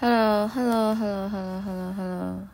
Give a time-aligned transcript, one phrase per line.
[0.00, 2.48] Hello，Hello，Hello，Hello，Hello，Hello。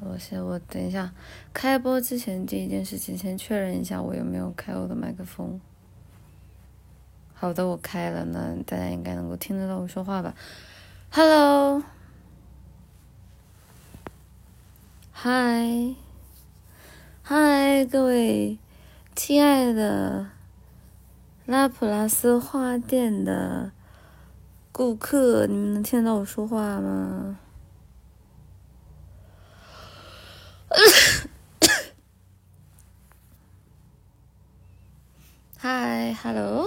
[0.00, 1.14] 我先，我等一下，
[1.54, 5.58] 开播之前第一件事情，先确认一下我有没有开我的麦克风。
[7.32, 10.34] 好的，我开了，那大家应该能够听得到我说话吧
[11.10, 11.82] ？Hello，
[15.10, 15.94] 嗨，
[17.22, 18.58] 嗨，各位
[19.16, 20.26] 亲爱的
[21.46, 23.72] 拉普拉斯花店的。
[24.78, 27.36] 顾客，你们能听得到我说话吗？
[35.58, 36.64] 嗨，Hello，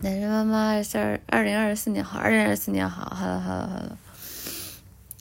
[0.00, 3.96] 男人妈妈二十二二零二四年好，二零二四年好，Hello，Hello，Hello，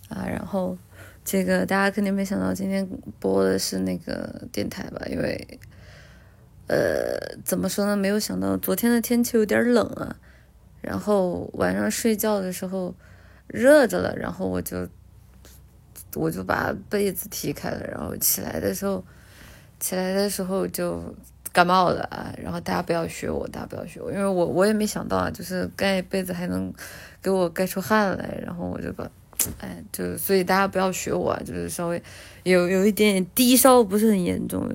[0.10, 0.76] 啊，然后
[1.23, 5.05] 这个大家肯定没想到今天播的是那个电台吧？
[5.05, 5.60] 因为。
[6.69, 7.97] 呃，怎么说呢？
[7.97, 10.15] 没有想到昨天的天气有点冷啊，
[10.81, 12.93] 然后晚上睡觉的时候
[13.48, 14.87] 热着了，然后我就
[16.13, 19.03] 我就把被子踢开了，然后起来的时候
[19.79, 21.03] 起来的时候就
[21.51, 22.31] 感冒了啊。
[22.37, 26.71] 然后大家不要学我，大家不要学我，因为我我也没想到啊，就是盖被子还能
[27.20, 29.09] 给我盖出汗来，然后我就把
[29.59, 31.99] 哎，就所以大家不要学我啊，就是稍微
[32.43, 34.70] 有有一点点低烧，不是很严重。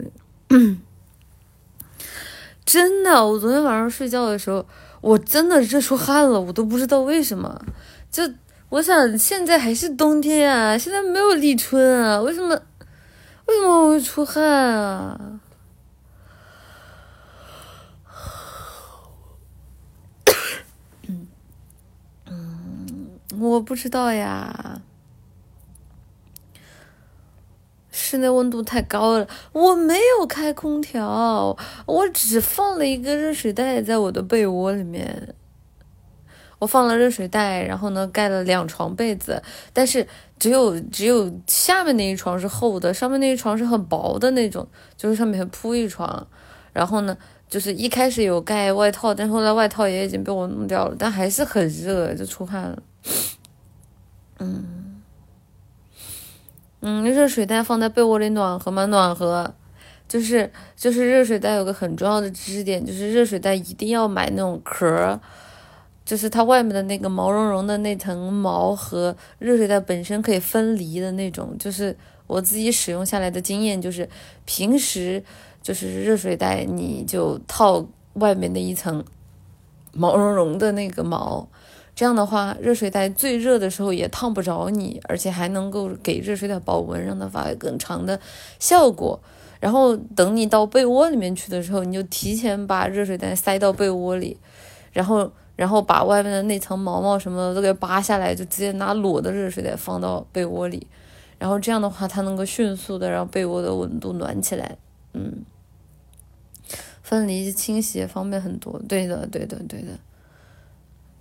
[2.64, 4.64] 真的，我昨天晚上睡觉的时候，
[5.00, 7.64] 我真的热出汗了，我都不知道为什么。
[8.10, 8.22] 就
[8.70, 12.58] 我想，现在还是冬天啊，现在没有立春啊，为什么？
[13.46, 15.20] 为什么我会出汗啊？
[22.26, 24.80] 嗯，我不知道呀。
[28.14, 35.34] 室内温度太高了，我没有开空调，我只放了一个热水袋在我的被窝里面。
[36.60, 39.42] 我放了热水袋，然后呢盖了两床被子，
[39.72, 40.06] 但是
[40.38, 44.64] 只有只有下面那一床是厚的，上面那一床是很薄的那种，
[44.96, 46.24] 就是上面铺一床。
[46.72, 52.78] 然后呢，就是一开始有盖外套，但后来外套也已经被我弄掉了，但还是很热，就出汗了。
[54.38, 54.93] 嗯。
[56.86, 58.84] 嗯，热水袋放在被窝里暖和吗？
[58.84, 59.54] 暖和，
[60.06, 65.18] 就是就是热水袋有个很重要的知识点，就是热水袋一定要买那种壳，
[66.04, 71.56] 就是它外面的那个毛茸茸的那层毛和热水袋本身可以分离的那种。
[71.58, 71.96] 就是
[72.26, 74.06] 我自己使用下来的经验，就是
[74.44, 75.24] 平时
[75.62, 79.02] 就是热水袋你就套外面的一层
[79.94, 81.48] 毛茸茸的那个毛。
[81.94, 88.18] 这样的话，热水袋最热的时候也烫不着你，而且还能够给热水袋保温，让它发挥更长的
[88.58, 89.20] 效果。
[89.60, 94.36] 然后等你到被窝里面去的时候，你就提前把热水袋塞到被窝里，
[94.92, 100.86] 然后然后把外面的那层毛毛什么的都给扒下来，就直接拿裸的热水袋放到被窝里。
[101.38, 104.76] 然后这样的话，它能够迅速的让被窝的温度暖起来。
[105.12, 105.44] 嗯，
[107.02, 108.80] 分离清洗方便很多。
[108.88, 109.88] 对的，对的，对的。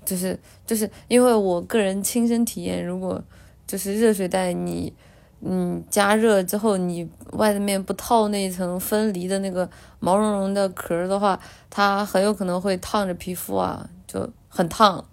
[0.05, 3.21] 就是就是因为我个人亲身体验，如果
[3.65, 4.93] 就是热水袋你
[5.41, 9.69] 嗯加热之后，你外面不套那一层分离的那个
[9.99, 15.03] 毛茸茸的壳的话，它很有可能会烫着皮肤啊，就很烫。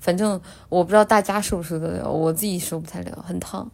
[0.00, 3.70] 反正我不知道大家受不受得了，我自己受不太了，很烫。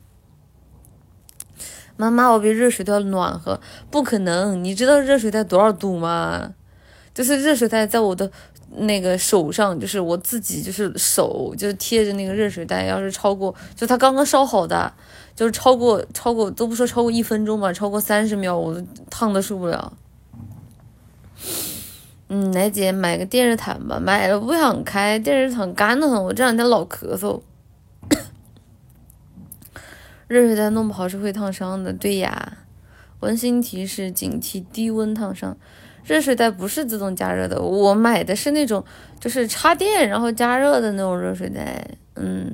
[1.96, 3.60] 妈妈，我比热水袋暖和，
[3.90, 4.64] 不可能！
[4.64, 6.54] 你知道热水袋多少度吗？
[7.12, 8.32] 就是热水袋在我的。
[8.76, 14.92] 那个手上就是我自己，就是手就是贴着那个热水袋，要是超过，就它刚刚烧好的，
[15.34, 19.92] 就是超过超过都不说超过一分钟吧，超过三十秒我都烫的受不了。
[22.28, 27.40] 嗯，奶姐买个电热毯吧，买了不想开，电热毯干的很，我这两天老咳嗽。
[30.26, 32.58] 热水袋弄不好是会烫伤的，对呀。
[33.20, 35.56] 温馨提示：警惕低温烫伤。
[36.04, 38.84] 热水袋不是自动加热的，我买的是那种
[39.18, 41.86] 就是插电然后加热的那种热水袋。
[42.16, 42.52] 嗯，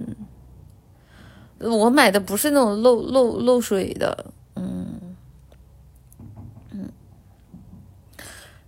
[1.58, 4.26] 我买的不是那种漏漏漏水的。
[4.56, 5.16] 嗯
[6.70, 6.88] 嗯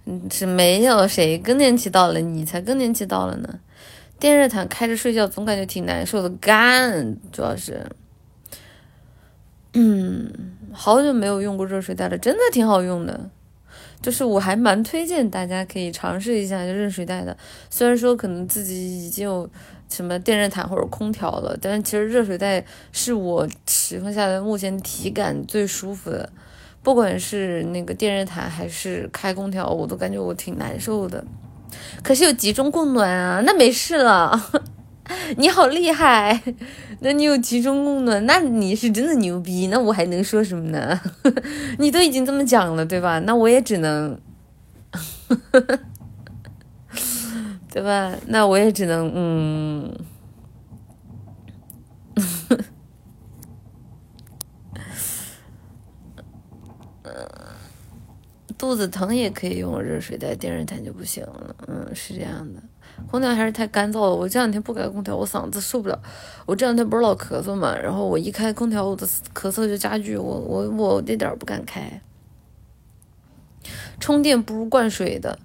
[0.05, 3.61] 嗯，是没有谁更年期到了，你才更年期到了呢。
[4.19, 7.87] 电热毯开着睡觉总感觉挺难受的，干主要是。
[9.75, 10.31] 嗯，
[10.73, 13.31] 好久没有用过热水袋了，真的挺好用的。
[14.03, 17.37] 就是我还蛮推荐大家可以尝试一下热水袋的，
[17.71, 19.49] 虽然说可能自己已经有
[19.89, 26.29] 什么电热毯或者空调了，但是其实热水袋是我使用下来目前体感最舒服的。
[26.83, 31.25] 不管是那个电热毯还是开空调，我都感觉我挺难受的。
[32.03, 34.51] 可是有集中供暖啊，那没事了。
[35.37, 36.43] 你好厉害，
[37.05, 39.67] 那你有集中供暖，那你是真的牛逼。
[39.67, 40.99] 那我还能说什么呢？
[41.79, 43.19] 你都已经这么讲了，对吧？
[43.21, 44.19] 那我也只能，
[47.69, 48.15] 对吧？
[48.27, 49.93] 那我也只能，嗯。
[58.57, 62.63] 肚子疼也可以用热水袋电热毯就不行了，嗯，是这样的。
[63.11, 65.99] 空调还是太干燥了，我这两天不开空调，我嗓子受不了。
[66.47, 72.01] 我这两天不是老咳嗽嘛，然后我一开空调，我的咳嗽就加剧，我我我那点不敢开。
[74.01, 75.39] 充电不如灌水的，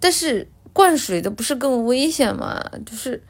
[0.00, 2.64] 但是灌水的不是更危险吗？
[2.84, 3.22] 就是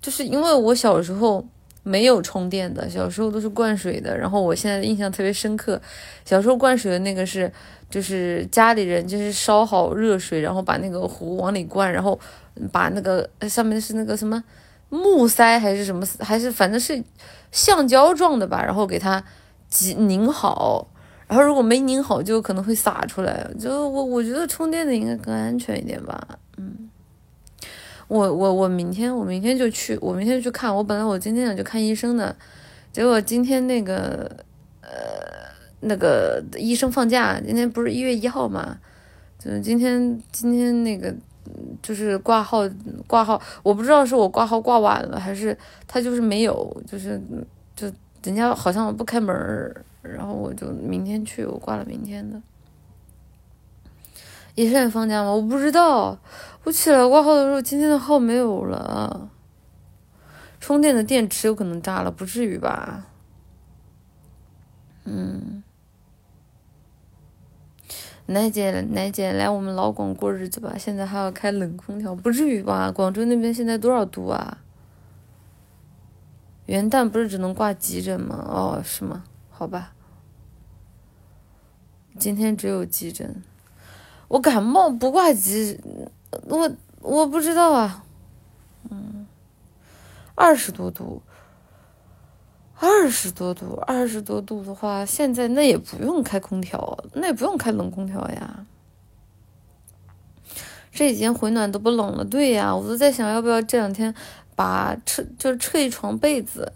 [0.00, 1.46] 就是因为我小时候。
[1.84, 4.14] 没有充电的，小时候都是灌水的。
[4.14, 5.80] 然后我现在印象特别深刻，
[6.22, 7.50] 小时候灌水的那个是，
[7.90, 12.18] 就是家里人就是烧好热水，然后把那个壶往里灌，然后
[12.70, 14.42] 把那个上面是那个什么
[14.88, 17.02] 木塞还是什么，还是反正是
[17.52, 19.22] 橡胶状的吧，然后给它
[19.68, 20.88] 挤拧好。
[21.26, 23.46] 然后如果没拧好，就可能会洒出来。
[23.60, 26.26] 就我我觉得充电的应该更安全一点吧，
[26.56, 26.88] 嗯。
[28.06, 30.74] 我我我明天我明天就去，我明天去看。
[30.74, 32.34] 我本来我今天想去看医生的，
[32.90, 34.30] 结果今天那个
[34.80, 34.88] 呃
[35.80, 38.78] 那个医生放假，今天不是一月一号嘛？
[39.38, 41.14] 就是今天今天那个
[41.80, 42.68] 就是挂号
[43.06, 47.20] 挂号，我不知道是我挂号挂晚了，还是他就是没有，就是
[47.76, 47.86] 就
[48.24, 49.34] 人家好像不开门
[50.02, 52.40] 然后我就明天去，我挂了明天的。
[54.56, 55.30] 医生也放假吗？
[55.30, 56.18] 我不知道。
[56.64, 59.30] 我起来挂号的时候，今天的号没有了。
[60.60, 63.06] 充电的电池有可能炸了，不至于吧？
[65.04, 65.62] 嗯。
[68.30, 70.74] 奶姐，奶姐来我们老广过日子吧。
[70.76, 72.92] 现在还要开冷空调，不至于吧？
[72.92, 74.58] 广州那边现在多少度啊？
[76.66, 78.44] 元旦不是只能挂急诊吗？
[78.46, 79.24] 哦，是吗？
[79.48, 79.94] 好吧。
[82.18, 83.42] 今天只有急诊。
[84.28, 85.80] 我感冒不挂急，
[86.48, 86.70] 我
[87.00, 88.04] 我不知道啊，
[88.90, 89.26] 嗯，
[90.34, 91.22] 二十多度，
[92.80, 98.64] 二十多度，二十多度的话，现在那也不用开空调，那也不用开冷空调呀。
[100.92, 104.14] 这几天回暖都不冷了，对呀，我都在想要不要这两天
[104.54, 106.72] 把撤就是撤一床被子，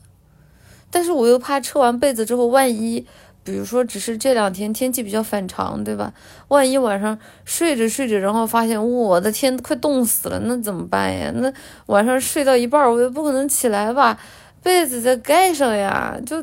[0.90, 3.06] 但是我又怕撤完被子之后万一。
[3.44, 6.14] 比如说，只是这两天天气比较反常，对吧？
[6.46, 11.32] 万一晚上睡着睡着，然后发现我的天，快冻死了，那怎么办呀？
[11.34, 11.52] 那
[11.86, 14.16] 晚上睡到一半，我又不可能起来吧
[14.62, 16.42] 被子再盖上呀，就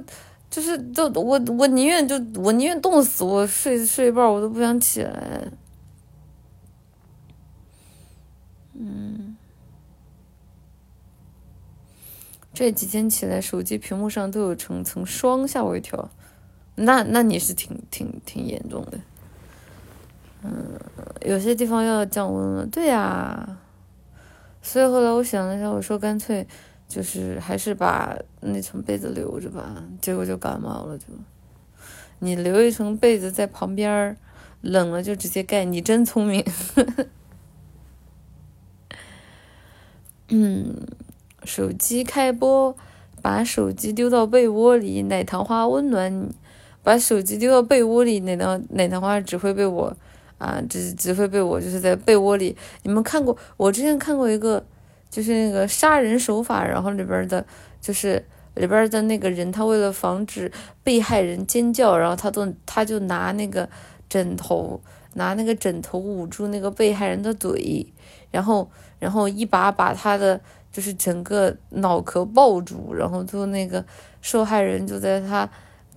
[0.50, 5.48] 就是就我我宁愿就我宁愿冻死，我睡睡一半我都不想起来。
[8.74, 9.36] 嗯，
[12.54, 16.10] 这几天起来，手机屏幕上都有层层霜，吓我一跳。
[16.76, 18.98] 那那你是挺挺挺严重的，
[20.44, 20.80] 嗯，
[21.26, 23.58] 有些地方要降温了，对呀，
[24.62, 26.48] 所以后来我想了一下，我说干脆
[26.90, 31.06] 就是还是把那层被子留着吧，结果就感冒了，就
[32.20, 34.18] 你留一层被子在旁边，
[34.60, 36.44] 冷了就直接盖，你真聪明，
[40.28, 40.76] 嗯，
[41.46, 42.76] 手机开播，
[43.22, 46.36] 把手机丢到被窝里，奶糖花温暖你。
[46.82, 49.96] 把手机丢到被窝里，奶糖奶糖花只会被我，
[50.38, 52.56] 啊，只只会被我就是在被窝里。
[52.84, 53.38] 你们看过？
[53.58, 54.66] 我之前看过一个，
[55.10, 57.46] 就是那个杀人手法，然后里边的，
[57.82, 58.24] 就是
[58.56, 60.52] 里边的那个人，他为了防止
[60.84, 63.68] 被害人尖叫，然后他都他就拿那个
[64.08, 64.80] 枕头，
[65.14, 67.86] 拿那个枕头捂住那个被害人的嘴，
[68.32, 70.40] 然后然后一把把他的
[70.72, 73.84] 就是整个脑壳抱住，然后就那个
[74.22, 75.50] 受害人就在他。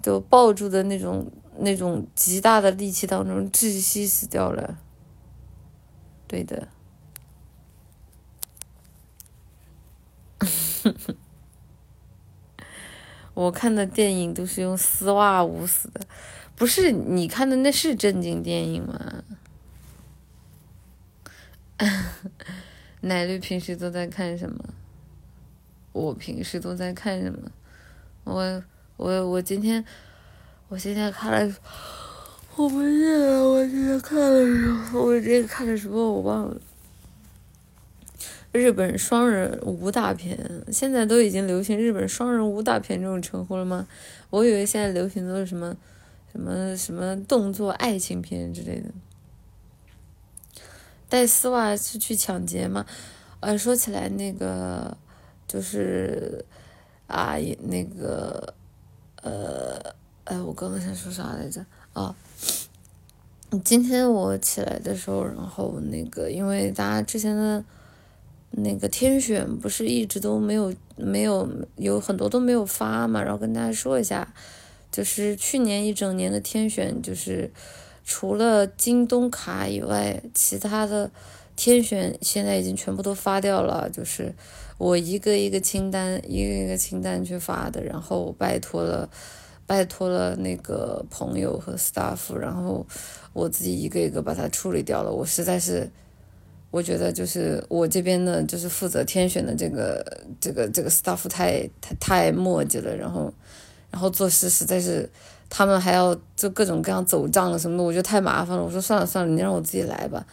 [0.02, 1.24] 就抱住的那种、
[1.58, 4.76] 那种极大的力气当中窒息死掉了。
[6.26, 6.66] 对的。
[13.34, 16.00] 我看的电影都是用丝袜捂死的，
[16.56, 16.92] 不是？
[16.92, 19.24] 你看的那是正经电影吗？
[23.02, 24.62] 奶绿平时都在看什么？
[25.92, 27.50] 我平时都在看什么？
[28.24, 28.62] 我。
[28.98, 29.84] 我我今天，
[30.68, 31.56] 我今天看了，
[32.54, 36.60] 我不记得我今天看了什么，我今天看了什么我忘了。
[38.52, 40.38] 日本双人武打片，
[40.70, 43.86] 现在都已经流行日本双人武打片这种称呼了吗？
[44.28, 45.74] 我以为现在流行都是什么
[46.30, 48.90] 什么什么动作爱情片之类的。
[51.08, 52.86] 带丝袜是去抢劫吗？
[53.40, 54.96] 呃，说起来那个
[55.48, 56.44] 就是
[57.06, 58.54] 啊，那个
[59.22, 59.78] 呃，
[60.24, 61.64] 哎，我刚刚想说啥来着？
[61.92, 62.14] 哦，
[63.64, 67.62] 今天我起来的时候，然后那个因为大家之前的
[68.52, 74.32] 那个天选不是一直都没有没有有很多都没有发嘛，然后跟大家说一下，
[74.90, 77.50] 就是去年一整年的天选就是。
[78.04, 81.08] 除了京东卡以外，其他的
[81.54, 83.88] 天选现在已经全部都发掉了。
[83.90, 84.34] 就是
[84.76, 89.08] 我一个一个清单，一个一个清单去发的，然后拜托了，
[89.68, 92.84] 拜托了那个朋友和 staff，然后
[93.32, 95.12] 我自己一个一个把它处理掉了。
[95.12, 95.88] 我实在是，
[96.72, 100.04] 我觉得就是我这边的，就是负责天选的这个
[100.40, 103.32] 这个这个 staff 太太太磨叽了，然后
[103.92, 105.08] 然后做事实在是。
[105.54, 108.64] 他们还要就各种各样走账了什么的，我觉得太麻烦了。
[108.64, 110.26] 我说算了算了，你让我自己来吧。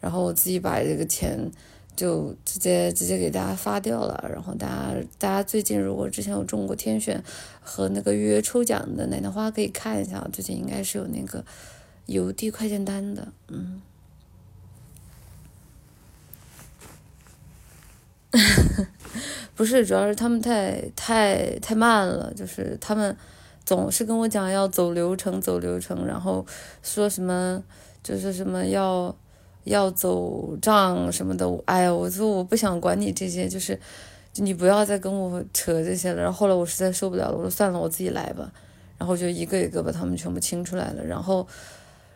[0.00, 1.48] 然后我自己把这个钱
[1.94, 4.28] 就直接直接给大家发掉了。
[4.28, 7.22] 然后大家大家最近如果之前有中过天选
[7.62, 11.44] 和那个预约抽奖的奶奶花可以看一下，最近应该是有那个
[12.06, 13.28] 邮递快件单的。
[13.46, 13.80] 嗯，
[19.54, 23.16] 不是，主要是他们太太太慢了，就是他们。
[23.66, 26.44] 总是跟我讲要走流程，走流程，然后
[26.82, 27.64] 说什么
[28.02, 29.16] 就是什么要
[29.64, 31.50] 要走账什么的。
[31.64, 33.80] 哎呀，我说我不想管你这些，就是
[34.34, 36.20] 你不要再跟我扯这些了。
[36.20, 38.52] 然后后来我实在受不了了，我说算了，我自己来吧。
[38.98, 41.02] 然后就一个一个把他们全部清出来了。
[41.02, 41.48] 然后，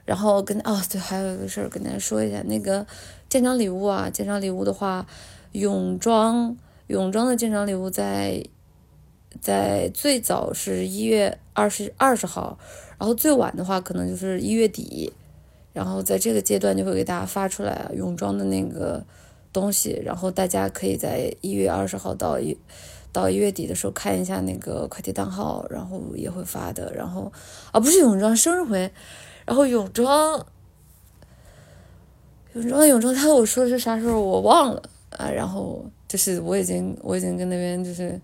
[0.05, 2.87] 然后跟哦对，还有一个事儿跟大家说一下，那个
[3.31, 5.07] 建章礼物啊，建章礼物的话，
[5.53, 8.45] 泳装泳装的建章礼物在。
[9.43, 12.59] 在最早是一月二十二十号，
[12.99, 15.13] 然后最晚的话可能就是一月底，
[15.73, 19.05] 然后在这个阶段就会给大家发出来泳装的那个
[19.53, 22.57] 东西，然后大家可以在一月二十号到一
[23.13, 26.93] 到一月底的时候看一下那个快递单号，然后也会发的。
[26.95, 27.31] 然后
[27.71, 28.91] 啊，不是泳装生日会，
[29.45, 30.45] 然后泳装
[32.55, 34.83] 泳装泳装，他我说的是啥时候我忘了
[35.17, 38.21] 啊，然后就是我已经我已经跟那边就是。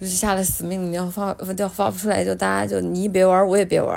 [0.00, 3.96] 就是下了死命，你要发，要发不出来，就大家就你别玩，我也别玩，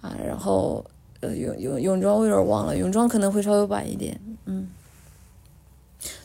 [0.00, 0.84] 啊，然后
[1.18, 4.68] 呃泳泳泳装我有点忘了，泳装可能会稍微晚一点，嗯，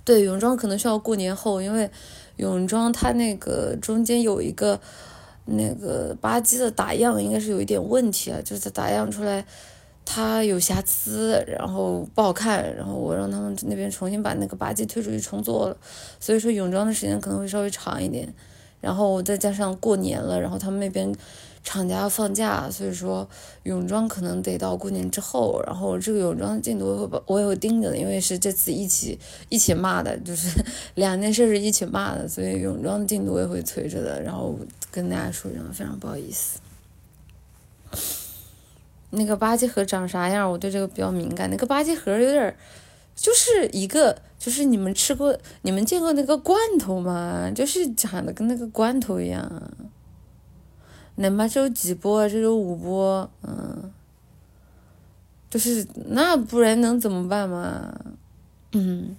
[0.05, 1.89] 对，泳装可能需要过年后，因为
[2.35, 4.79] 泳装它那个中间有一个
[5.45, 9.43] 那个吧唧的打样，应该是有一点问题啊，就是打样出来
[10.05, 15.77] 它有瑕疵，然后不好看，然后我让他们那边重新把那个吧唧推出去重做了，
[16.19, 18.33] 所以说泳装的时间可能会稍微长一点。
[18.81, 21.15] 然后再加上过年了，然后他们那边
[21.63, 23.25] 厂家要放假，所以说
[23.63, 25.63] 泳装可能得到过年之后。
[25.65, 29.17] 然后这个泳装进度我会我也会盯着的，因为是这次一起
[29.47, 30.61] 一起骂的，就是
[30.95, 34.21] 两件事是一起骂的，所以泳装的进度我也会催着的。
[34.21, 34.53] 然后
[34.91, 36.59] 跟大家说一声，非常不好意思。
[39.13, 40.51] 那个吧唧盒长啥样？
[40.51, 41.49] 我对这个比较敏感。
[41.49, 42.55] 那个吧唧盒有点。
[43.15, 47.47] 就是一个，就是你们吃过、你们见过那个罐头吗？
[47.53, 49.61] 就是长得跟那个罐头一样。
[51.17, 53.91] 哪怕只有几波，这有五波，嗯，
[55.47, 57.93] 就是那不然能怎么办嘛？
[58.71, 59.15] 嗯，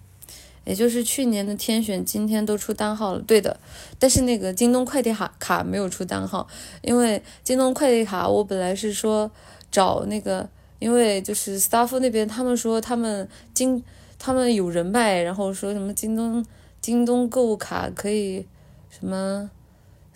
[0.64, 3.56] 也就是去年的天选今天都出单号了，对的。
[4.00, 6.48] 但是那个京东快递卡卡没有出单号，
[6.82, 9.30] 因为京东快递卡我本来是说
[9.74, 10.48] 找那个。
[10.80, 13.82] 因为就是 staff 那边，他们说他们京
[14.18, 16.44] 他们有人脉，然后说什么京东
[16.82, 18.44] 京东购物卡可以
[18.90, 19.48] 什么，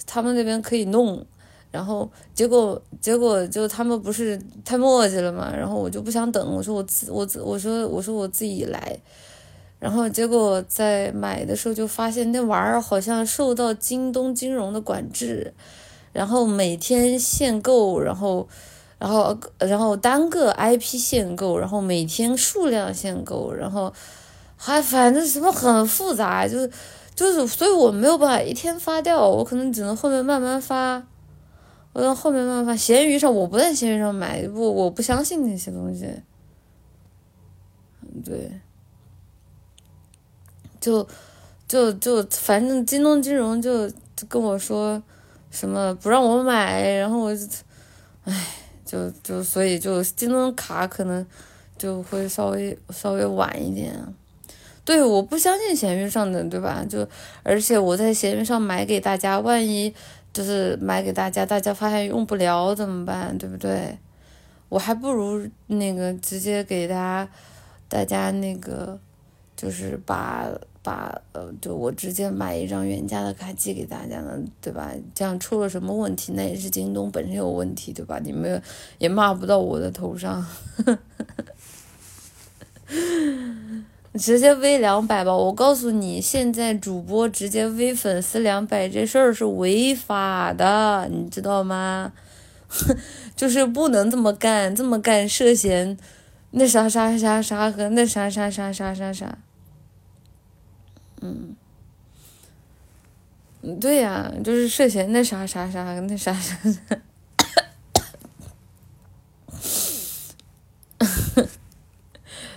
[0.04, 1.24] 他们那边可以弄，
[1.70, 9.00] 然后结果结果就他们不是太磨叽了嘛，然后我就不想等，我说我自我自我说我说我自己来，
[9.78, 15.54] 然后结果在买的时候就发现那玩意儿好像受到京东金融的管制，
[16.12, 18.46] 然后每天限购，然后。
[18.98, 23.94] 然后，然后单个 IP 限购，然后每天数量限购，然后
[24.56, 26.68] 还反正什么很复杂，就是
[27.14, 31.00] 就是，所以我没有办法一天发掉，我可能只能后面慢慢发，
[31.92, 32.76] 我到后面慢慢发。
[32.76, 36.04] 闲鱼上我不在闲鱼上买，不，我不相信那些东西。
[38.24, 38.60] 对，
[40.80, 41.06] 就
[41.68, 43.88] 就就反正京东金融就
[44.28, 45.00] 跟我说
[45.52, 47.46] 什么不让我买，然后我就，
[48.24, 48.34] 唉。
[48.88, 51.24] 就就所以就京东卡可能
[51.76, 53.94] 就会稍微稍微晚一点，
[54.82, 56.82] 对，我不相信闲鱼上的，对吧？
[56.88, 57.06] 就
[57.42, 59.94] 而且我在闲鱼上买给大家，万一
[60.32, 63.36] 就是买给大家，大家发现用不了怎么办？
[63.36, 63.98] 对不对？
[64.70, 67.28] 我还不如那个直接给大家
[67.88, 68.98] 大家那个
[69.54, 70.46] 就是把
[70.88, 74.90] 把呃，就我直接买一张原价的卡寄给大家呢，对吧？
[75.14, 78.18] 这样出了什么问题，那也是京东本身有问题，对吧？
[78.24, 78.62] 你们
[78.96, 80.46] 也骂不到我的头上。
[84.14, 92.14] 直接微两百吧，我告诉你，现在主播直接微粉丝两百这事儿是违法的，你知道吗？
[93.36, 95.98] 就是不能这么干，这么干涉嫌
[96.52, 99.36] 那啥啥啥啥和那啥啥啥啥啥啥。
[101.20, 101.56] 嗯，
[103.80, 106.80] 对呀，就是涉嫌那啥啥啥那啥啥啥。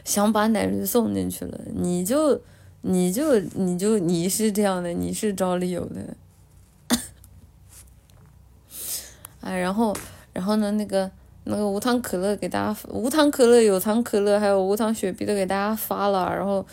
[0.03, 2.41] 想把奶绿送进去了，你就，
[2.81, 6.17] 你就，你就，你是这样的，你是找理由的。
[9.39, 9.95] 哎，然后，
[10.33, 10.69] 然后呢？
[10.71, 11.09] 那个，
[11.45, 16.35] 那个无糖可乐给大家，无糖可乐、有糖可乐，还有无糖雪碧都给大家发了。
[16.35, 16.65] 然后，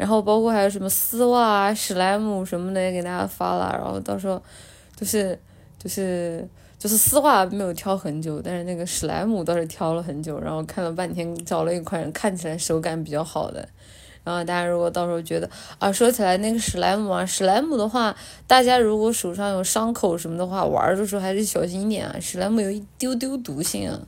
[0.00, 3.70] 然后包括还有什么丝袜啊、史莱姆什么的也给大家发了。
[3.78, 4.42] 然后到时候，
[4.96, 5.38] 就是，
[5.78, 6.48] 就是。
[6.80, 13.68] 就是丝袜没有挑很久，但是那个史莱姆倒是挑了很久，然后看了半天，找了一款看起来手感比较好的。
[14.24, 15.46] 然后大家如果到时候觉得
[15.78, 18.16] 啊，说起来那个史莱姆啊，史莱姆的话，
[18.46, 22.16] 大家如果手上有伤口什么的话，玩的时候还是小心一点啊。
[22.18, 24.00] 史莱姆有一丢丢毒性啊，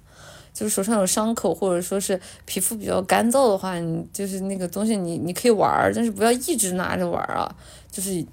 [0.53, 7.55] 就是手上有伤口或者说是皮肤比较干燥的话，你就是那个东西你你可以玩，但是不要一直拿着玩啊。
[7.91, 8.25] 就是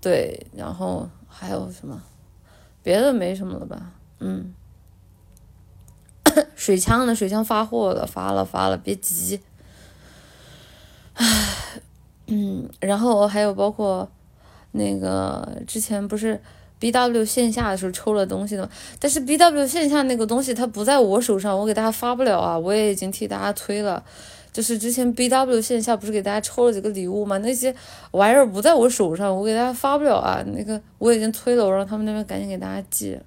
[0.00, 2.02] 对，然后还有什么？
[2.82, 4.52] 别的没什么了吧，嗯，
[6.54, 7.14] 水枪呢？
[7.14, 9.40] 水枪发货了，发了发了，别急。
[11.14, 11.80] 唉，
[12.28, 14.06] 嗯，然后还有包括
[14.72, 16.42] 那个之前不是
[16.84, 18.68] B W 线下的时候抽了东西的，
[19.00, 24.04] 但是 B W 线下那个东西它不在我手上，我给大家发不了啊，我也已经替大家催了。
[24.52, 27.38] 就是之前 B W 线下不是给大家抽了几个礼物吗？
[27.38, 27.74] 那些
[28.10, 30.44] 玩意儿不在我手上，我给大家发不了啊。
[30.54, 33.18] 那个我已经催了，我让他们那边赶紧给大家寄。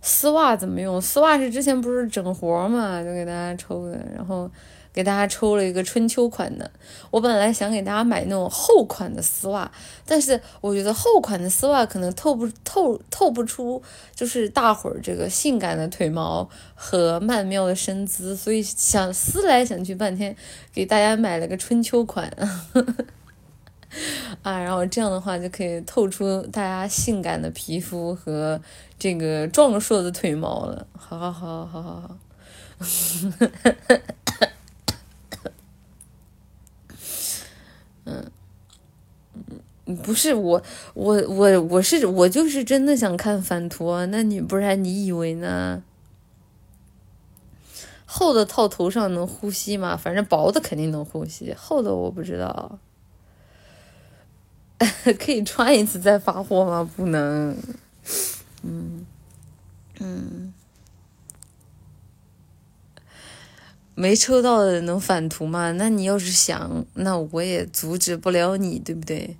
[0.00, 0.98] 丝袜怎么用？
[0.98, 4.50] 丝袜是之前不是整活嘛，就给大家抽的，然后。
[4.96, 6.70] 给大家抽了一个春秋款的，
[7.10, 9.70] 我本来想给大家买那种厚款的丝袜，
[10.06, 13.82] 但是我觉得厚款的丝袜可能透不透透不出，
[14.14, 20.34] 就是大伙儿这个性感的腿毛和曼妙的身姿，所以想思来想去半天，
[20.72, 22.26] 给大家买了个春秋款，
[24.40, 28.58] 啊，然后这样的话就可以透出大家性感的皮肤和
[28.98, 32.16] 这个壮硕的腿毛了，好好好好好好。
[40.04, 40.60] 不是我，
[40.94, 44.04] 我我我是我就是真的想看反图啊！
[44.06, 45.82] 那你不然你以为呢？
[48.04, 49.96] 厚的套头上能呼吸吗？
[49.96, 52.78] 反正薄的肯定能呼吸，厚的我不知道。
[55.18, 56.90] 可以穿一次再发货吗？
[56.96, 57.56] 不能。
[58.62, 59.06] 嗯
[60.00, 60.52] 嗯。
[63.94, 65.72] 没抽到的能返图吗？
[65.72, 69.36] 那你要是想，那我也阻止不了你，对不对？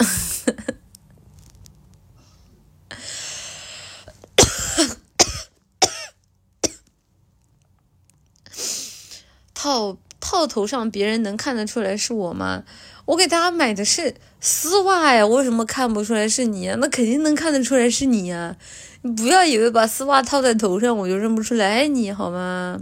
[9.54, 12.64] 套套头上，别人能看得出来是我吗？
[13.04, 16.76] 我给大家买的是丝袜呀，为什么看不出来是你啊？
[16.80, 18.56] 那肯定能看得出来是你呀！
[19.02, 22.80] 你不要以为把丝袜套在头上，我就认不出来你好吗？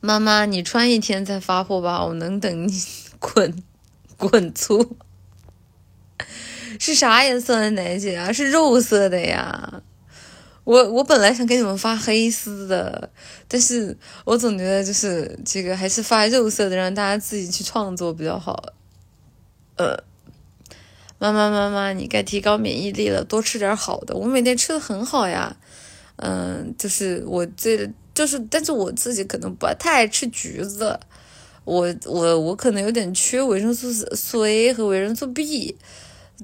[0.00, 2.82] 妈妈，你穿一天再发货吧，我能等你
[3.18, 3.62] 滚
[4.16, 4.96] 滚粗。
[6.84, 8.32] 是啥颜色的奶姐啊？
[8.32, 9.80] 是肉色的呀。
[10.64, 13.08] 我我本来想给你们发黑丝的，
[13.46, 18.74] 但是我总觉得就是这个还是发肉色的，让大家自己去创作比较好。
[19.76, 19.96] 呃，
[21.20, 24.16] 妈妈妈妈，你该提高免疫力了，多吃点好的。
[24.16, 25.56] 我每天吃的很好呀，
[26.16, 27.88] 嗯，就是我这。
[28.12, 30.98] 就是，但是我自己可能不太爱吃橘子，
[31.64, 35.78] 我我我可能有点缺维生素素 A 和维生素 B，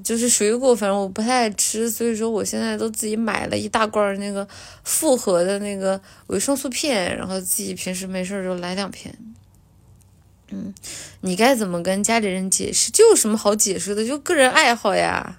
[0.02, 4.46] 就是水果反正我不太爱吃，所以说我现在都自己买了一大罐那个
[4.84, 9.14] 复合的那个维生素片，然后自己平时没事就来两片。
[10.50, 10.72] 嗯，
[11.20, 12.90] 你该怎么跟家里人解释？
[12.90, 14.06] 就有什么好解释的？
[14.06, 15.38] 就个人爱好呀。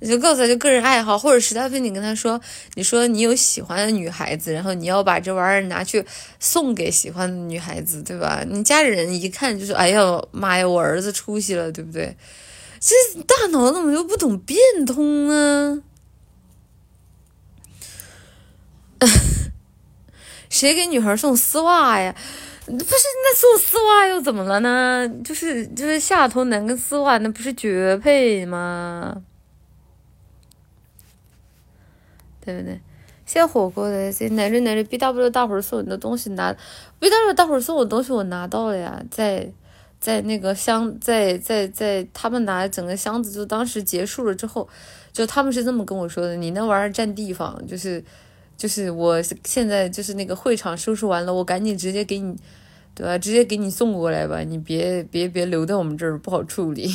[0.00, 2.38] 你就告诉他，就个人爱好，或者实在非你跟他说，
[2.74, 6.04] 你说你有喜欢的女孩子，然后你要把这玩意儿拿去
[6.40, 8.44] 送给喜欢的女孩子，对吧？
[8.46, 12.14] 你家里人一看就是，哎呀妈呀，我儿子出息了，对不对？
[12.86, 15.82] 这大脑怎么又不懂变通呢？
[20.50, 22.14] 谁给女孩送丝袜呀？
[22.66, 25.08] 不是那送丝袜又怎么了呢？
[25.24, 29.22] 就是就是下头男跟丝袜那不是绝配吗？
[32.44, 32.78] 对不对？
[33.24, 36.54] 谢火锅的谢奶绿奶绿 B W 大伙送你的东西拿
[36.98, 39.50] ，B W 大伙送我东西我拿到了呀，在
[40.04, 44.68] 在那个箱在在在他们拿整个箱子就当时结束了之后，
[45.14, 48.04] 就他们是这么跟我说的，你那玩意儿占地方，就是
[48.54, 52.36] 就是我现在就是那个会场收拾完了，我赶紧直接给你，
[52.94, 53.16] 对吧？
[53.16, 56.94] 直接给你送过来吧，你别别别留在我们这儿不好处理。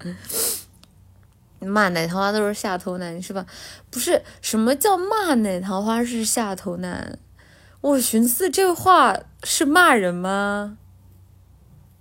[1.60, 3.44] 骂奶桃花都是下头男是吧？
[3.90, 7.18] 不是，什么叫骂奶桃花是下头男？
[7.82, 10.78] 我寻思这话是骂人吗？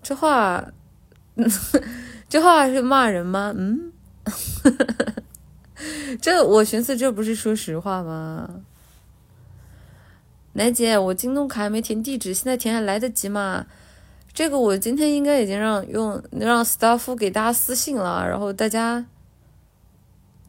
[0.01, 0.71] 这话，
[2.29, 3.53] 这话是骂人吗？
[3.55, 3.91] 嗯，
[6.21, 8.49] 这我寻思这不是说实话吗？
[10.53, 13.65] 奶姐，我京东卡还没填地址，现在填还来得及吗？
[14.33, 19.05] 这个我今天应该已经让用让 staff 给大家私信了，然后大家。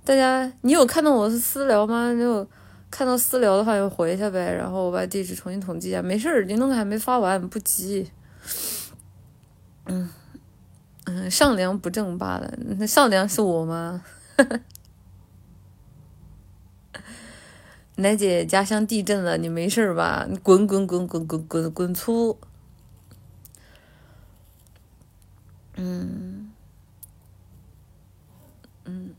[0.03, 2.13] 大家，你有看到我是私聊吗？
[2.13, 2.47] 你有
[2.91, 4.53] 看到私聊的话，就回一下呗。
[4.53, 8.11] 然后我把地址重新统计一下，没事儿，京东卡还没发完，不急。
[9.91, 10.09] 嗯
[11.07, 12.55] 嗯，上梁不正罢了。
[12.79, 14.05] 那上梁是我吗？
[17.97, 20.27] 奶姐家乡地震了，你没事吧？
[20.31, 22.39] 你滚滚滚滚滚滚滚粗。
[25.75, 26.53] 嗯
[28.85, 29.15] 嗯。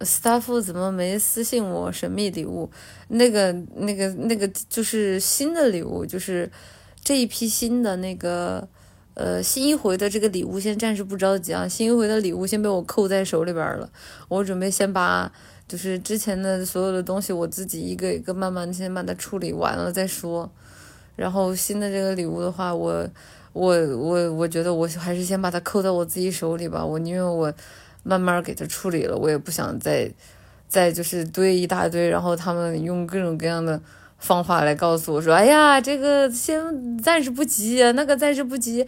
[0.00, 2.70] staff 怎么没私信我神秘礼物？
[3.08, 6.50] 那个、那个、那个就是新的礼物，就是
[7.02, 8.68] 这一批新的那个
[9.16, 11.66] 呃新一回的这个礼物，先暂时不着急啊。
[11.66, 13.90] 新一回的礼物先被我扣在手里边了，
[14.28, 15.32] 我准备先把
[15.66, 20.48] 就是之前的所有的东西，我自己一个一个慢慢先把它处理完了再说。
[21.16, 23.08] 然后新的这个礼物的话，我
[23.52, 26.84] 我我我觉得我还是先把它扣在我自己手里吧。
[26.84, 27.52] 我宁愿我。
[28.08, 30.08] 慢慢给它处理了，我也不想再，
[30.68, 33.80] 再就是堆一大堆，然后他们用各种各样的
[34.18, 38.78] 方法来告诉我说：“哎呀，这个先暂时不急，那个暂时不急。”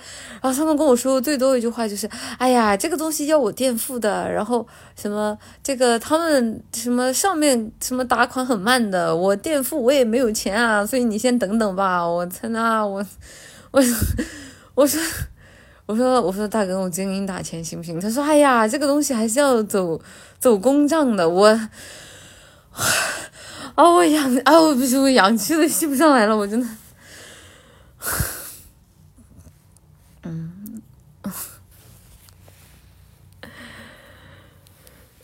[0.40, 13.04] 然后他们跟我说最多一句话就是：“哎呀，这个东西要我垫付的，然后什么这个他们什么上面什么打款很慢的，我垫付我也没有钱啊，所以你先等等吧。”我操那我
[13.70, 13.82] 我
[14.74, 15.00] 我说。
[15.88, 17.98] 我说我说大哥，我今天给你打钱行不行？
[17.98, 19.98] 他说哎呀，这个东西还是要走
[20.38, 21.26] 走公账的。
[21.26, 21.58] 我
[23.78, 26.66] 啊，我氧啊，我不行，我氧气都吸不上来了，我真的。
[30.24, 30.82] 嗯。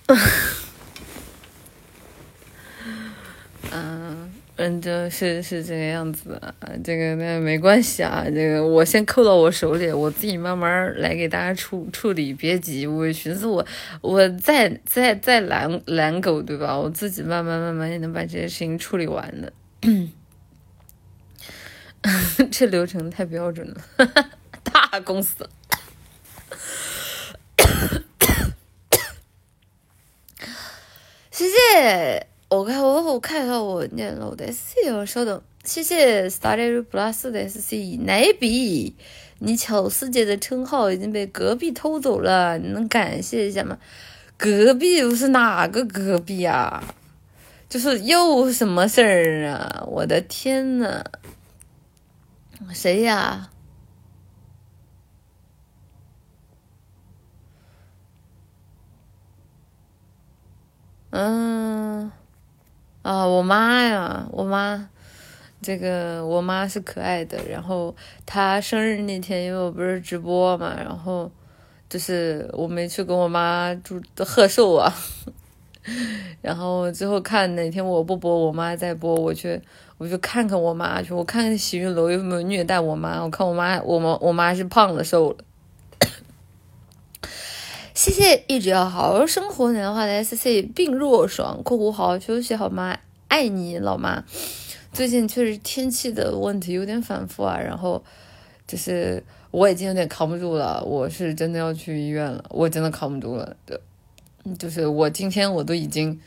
[4.56, 4.80] 嗯。
[4.80, 12.86] 就是是这个样子的，这个那没关系啊，这个我先扣到我手里，我自己慢慢来给大家处处理，别急。
[12.86, 13.66] 我寻思我
[14.00, 16.78] 我再再再懒懒狗对吧？
[16.78, 19.52] 我自己慢慢慢慢也能把这些事情处理完的。
[22.50, 23.80] 这流程太标准了，
[24.62, 25.48] 大公司。
[31.30, 32.33] 谢谢。
[32.56, 38.94] 我看我我看一下我念了我的 C，稍等，谢谢 Starry Plus 的 SC 奶比，
[39.40, 43.76] 你巧思姐的称号已经被隔壁偷走了，你能感谢一下吗？
[44.36, 46.94] 隔壁又是哪个隔壁啊？
[47.68, 49.82] 就是又什么事儿啊？
[49.88, 51.04] 我的天呐，
[52.72, 53.50] 谁呀？
[61.10, 62.12] 嗯。
[63.04, 64.88] 啊，我妈呀，我妈，
[65.60, 67.38] 这个我妈是可爱的。
[67.50, 71.30] 然后她生日那天，因为我不是直播嘛，然后
[71.86, 74.90] 就是我没去跟我妈祝贺寿啊。
[76.40, 79.60] 然后最后看哪天我不播，我妈在播，我去
[79.98, 83.22] 我去看看我妈去，我看看洗浴楼有没有虐待我妈。
[83.22, 85.36] 我看我妈，我妈我妈是胖了瘦了。
[88.04, 92.98] 谢谢一直要好好生活年华的 S C 病弱爽（括弧好好休息好吗？
[93.28, 94.22] 爱你老妈）。
[94.92, 98.04] 最近确实天气的问题有点反复啊，然后
[98.68, 103.56] 就是我已经有点扛不住了，我是真的要去医院了，我真的扛不住了。
[103.64, 103.80] 对，
[104.58, 106.20] 就是我今天我都已经，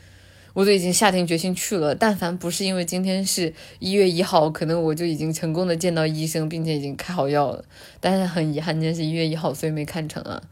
[0.54, 1.94] 我都已经下定决心去了。
[1.94, 7.64] 但凡不是因为今天是一月一号，可能我就已经成功的见到医生，并且已经开好药了。
[8.00, 10.42] 但是很遗憾，今天是一月一号，所以没看成啊。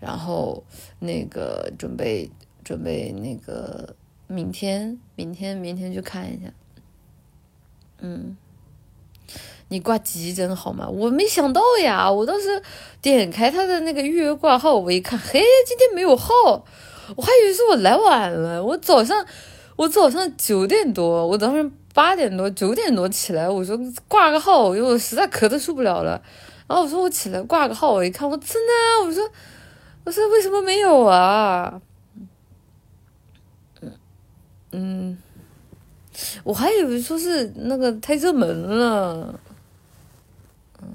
[0.00, 0.62] 然后
[0.98, 2.30] 那个准备
[2.64, 3.94] 准备那个
[4.26, 6.52] 明天明天明天去看一下，
[8.00, 8.36] 嗯，
[9.68, 10.88] 你挂急诊好吗？
[10.88, 12.62] 我没想到呀，我当时
[13.00, 16.34] 点开他的那个预约挂号，我一看，嘿，今天没有号，
[17.16, 18.62] 我还以为是我来晚了。
[18.62, 19.24] 我早上，
[19.76, 23.78] 我早上九点多，我早上八点多、九点多起来，我说
[24.08, 26.20] 挂个号，因为我实在咳的受不了了。
[26.68, 29.28] 然后我说我起来挂个号，我一看，我真的，我说，
[30.06, 31.82] 我说为什么没有啊？
[33.80, 33.92] 嗯
[34.70, 35.18] 嗯，
[36.44, 39.40] 我还以为说是那个太热门了。
[40.80, 40.88] 嗯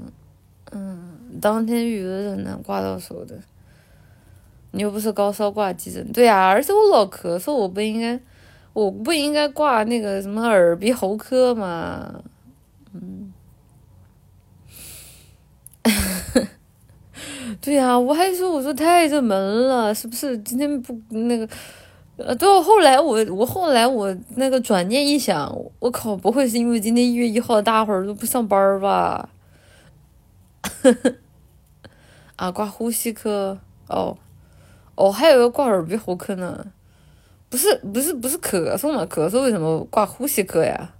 [0.72, 3.38] 嗯，当天预约的难挂到手的。
[4.72, 8.18] 你又不是高烧挂急诊，对呀，而且我老咳嗽，我不应该，
[8.72, 12.24] 我不应该挂那个什么耳鼻喉科嘛？
[12.94, 13.34] 嗯，
[17.60, 20.38] 对呀，我还说我说太热门了，是不是？
[20.40, 21.48] 今天不那个，
[22.18, 29.30] 呃，到后来我我后来我那个转念一想，我靠，不会是因为今天一月一号大伙儿都不上班吧？
[32.38, 34.18] 啊，挂呼吸科哦，
[34.96, 36.68] 哦，还有个挂耳鼻喉科呢，
[37.50, 39.06] 不是不是不是咳嗽吗？
[39.06, 40.94] 咳嗽为什么挂呼吸科呀？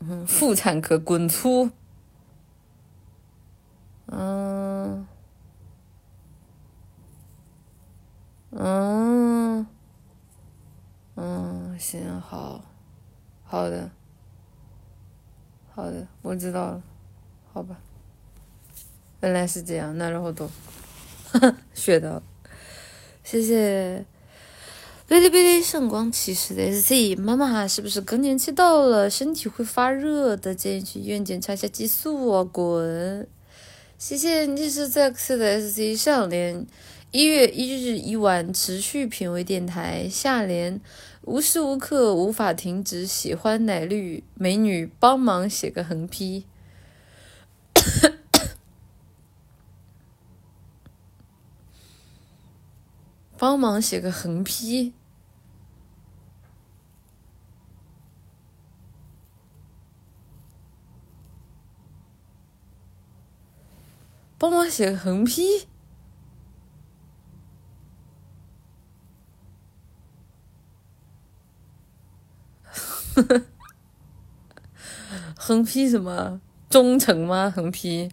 [0.00, 1.70] 嗯，妇产科滚粗，
[4.06, 5.06] 嗯
[8.50, 9.66] 嗯
[11.16, 12.64] 嗯，行，好
[13.44, 13.90] 好的。
[15.74, 16.82] 好的，我知道了，
[17.52, 17.78] 好吧，
[19.20, 20.50] 原来是这样，那然后都
[21.72, 22.22] 学到了，
[23.22, 24.04] 谢谢。
[25.08, 33.26] 哔哩哔哩圣光骑士的 SC 妈妈，是不是更年期到了，身体会发热的，建议去医院检查一下激素啊，滚！
[33.96, 36.66] 谢谢你是 Zack 的 SC 上联，
[37.10, 40.78] 一月一日一晚持续品味电台，下联。
[41.22, 46.44] 无时无刻无法停止喜欢奶绿美女，帮忙写个横批，
[53.38, 54.92] 帮忙写个横批，
[64.36, 65.68] 帮忙写个横批。
[75.36, 76.40] 横批什么？
[76.68, 77.48] 忠诚吗？
[77.54, 78.10] 横批？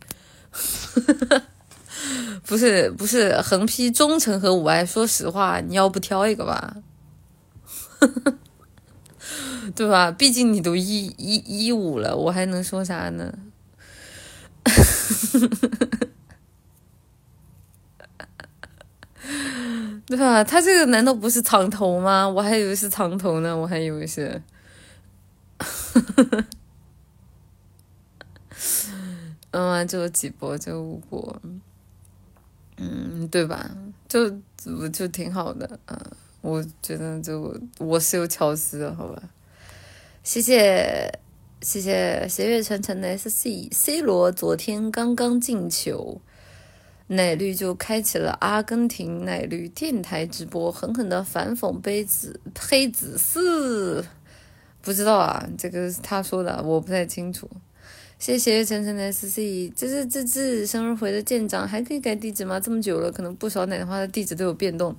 [2.46, 4.86] 不 是不是，横批忠诚和我爱。
[4.86, 6.76] 说实话，你要不挑一个吧？
[9.76, 10.12] 对吧？
[10.12, 13.34] 毕竟你都一一一五了，我还能说啥呢？
[20.06, 20.44] 对吧？
[20.44, 22.30] 他这个难道不是长头吗？
[22.30, 24.42] 我还以为是长头呢，我还以为是。
[29.52, 31.42] 嗯，就几波就五波，
[32.78, 33.70] 嗯，对吧？
[34.08, 34.30] 就
[34.90, 36.00] 就挺好的，嗯，
[36.42, 39.22] 我觉得就我是有巧思的，好吧？
[40.24, 41.20] 谢谢
[41.62, 46.20] 谢谢斜月沉沉的 S C C 罗，昨天刚刚进球，
[47.08, 54.06] 奶绿就开启了阿根廷奶绿电台直播，狠狠的反讽杯子黑子四。
[54.82, 57.50] 不知道啊，这个是他说的，我不太清楚。
[58.18, 62.60] 谢谢晨晨的 S C，这是这次生日回的舰长，还可以改地址吗？
[62.60, 64.96] 这么久了，可能不少奶花的地址都有变动。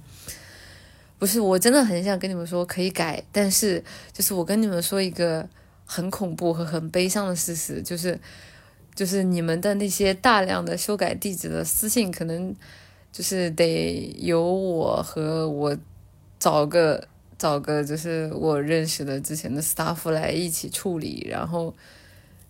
[1.18, 5.48] 不是，我真的很想跟你们说可以改，但是就是我跟你们说一个
[5.84, 8.20] 很恐怖和很悲伤的事实，就是
[8.94, 12.54] 就是你们的那些大量的修改地址的私信，可能
[13.10, 15.76] 就是得由我和我
[16.38, 17.08] 找个。
[17.38, 21.74] 找个就是我认识的之前的 staff 来一起处理，然后，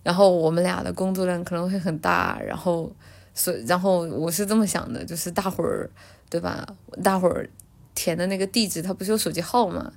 [0.07, 2.89] 然后我们俩的工作量可能会很大，然后，
[3.35, 5.91] 所然后我是这么想的，就是大伙儿，
[6.31, 6.65] 对吧？
[7.03, 7.51] 大伙儿
[7.93, 9.93] 填的那个地址，它不是有手机号吗？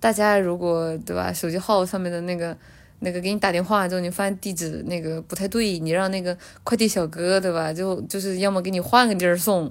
[0.00, 2.56] 大家如果对吧，手机号上面的那个
[3.00, 7.70] 那个给你打电话之后，你发现地址那个不太对，你让那个快递小哥对吧？
[7.70, 9.70] 就就是要么给你换个地儿送，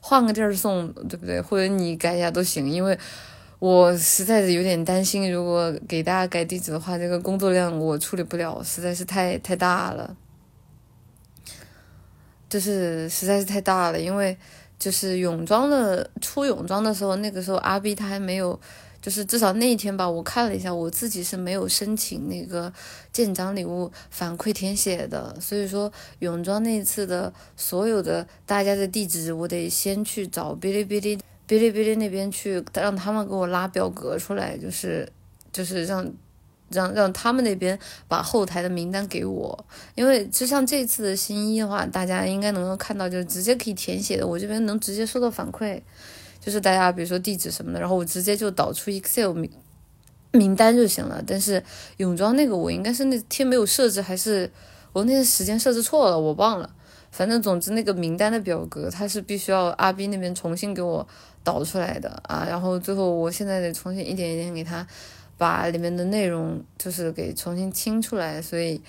[0.00, 1.42] 换个地儿送，对不对？
[1.42, 2.98] 或者你改一下都行，因为。
[3.58, 10.14] 我实在是有点担心，如果给大家改地址的话，这个工作量我处理不了，实在是太太大了，
[12.50, 13.98] 就是实在是太大了。
[13.98, 14.36] 因为
[14.78, 18.60] 就是泳装的出泳装的时候，那个时候阿 B 他还没有，
[19.00, 22.70] 就是至少那一天吧，我看了一下，我自己是没有申请那个
[23.10, 31.18] 舰长礼物反馈填写的，所以说泳装那次的所有的大家的地址，我得先去找哔哩哔哩。
[31.48, 35.08] 哔哩哔哩那边去让他们给我拉表格出来，就是
[35.52, 36.12] 就是让
[36.70, 37.78] 让让他们那边
[38.08, 45.80] 把后台的名单给我，因为就像这次的新一的话，大家应该能够看到，就是直接可以填写的，我这边能直接收到反馈，
[46.40, 49.48] 就是大家比如说地址什么的，然后我直接就导出 Excel 名
[50.32, 51.22] 名单就行了。
[51.24, 51.62] 但是
[51.98, 54.50] 泳装那个我应该是那天没有设置，还是
[54.92, 56.68] 我那个时间设置错了，我忘了。
[57.12, 61.06] 反正总之那个名单的表格，它是必须要阿 B 那边重新给我
[61.46, 64.84] 导出来的啊，然后最后我现在得重新一点一点给他。
[65.38, 68.80] 把里面的内容就是给重新清出来，所以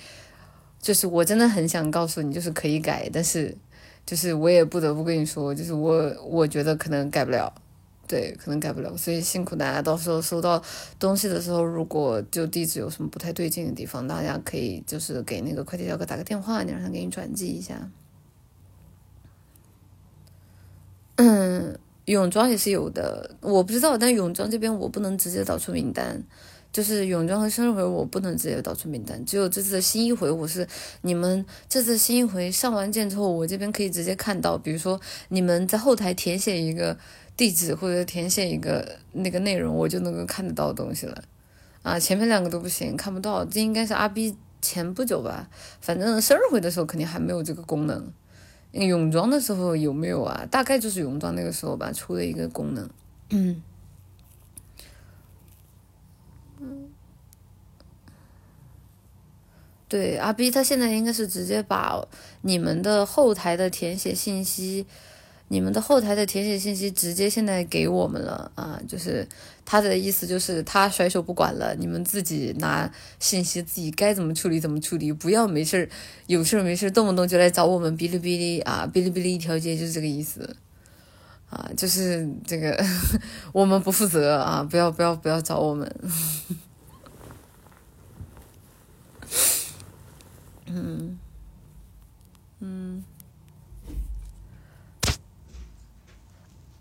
[0.80, 3.54] 就是我真的很想告诉你，就是可以改，但是
[4.06, 7.52] 就是我也不得不跟你说，就是我我觉得可能改不了，
[8.06, 10.62] 对，可能改不了，所以辛苦大家，到时候收到
[10.98, 17.90] 东西的时候，如果就地址有什么不太对劲的地方，大家可以就是给那个快递小哥打个电话，你让他给你转寄一下。
[21.16, 21.78] 嗯。
[22.12, 26.22] 泳装也是有的，我不知道，但泳装这边我不能直接导出名单，
[26.72, 30.66] 就是泳装和生日回我不能直接导出名单，只有这次新一回我是
[31.02, 36.96] 你们这次新一回上完件之后，我这边可以直接看到，比如说你们在后台填写一个
[37.36, 41.22] 地址或者填写一个那个内容，我就能够看得到东西了，
[41.82, 45.50] 啊，前面两个都不行，看不到，这应该是阿 B 前不久吧，
[45.82, 48.10] 反正生日回的时候肯定还没有这个功能。
[48.72, 50.46] 泳装的时候有没有啊？
[50.50, 52.88] 大概就是泳装那个时候吧，出的一个功能。
[53.30, 53.62] 嗯，
[59.88, 62.06] 对，阿 B 他现在应该是直接把
[62.42, 64.86] 你们的后台的填写信息。
[65.50, 69.26] 你们的后台的填写信息直接现在给我们了啊，就是
[69.70, 75.86] 他的意思就是他甩手不管了，你们自己拿信息自己该怎么处理怎么处理，不要没事
[76.26, 80.56] 有事没事动不动就来找我们哔哩哔哩啊，哔哩哔哩一条街就是这个意思
[81.50, 82.82] 啊，就是这个
[83.52, 85.94] 我们不负责啊，不要不要不要找我们，
[90.64, 91.18] 嗯。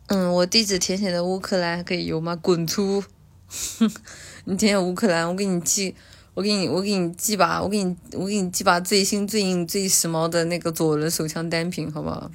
[0.07, 2.33] 嗯，我地址填写的乌克兰可以邮吗？
[2.35, 3.03] 滚出！
[4.45, 5.93] 你填写乌克兰，我给你寄，
[6.33, 12.31] 我给你，我给你寄把，我给你，我给你寄把最新、最硬、最时髦的那个左轮手枪单品，好不好？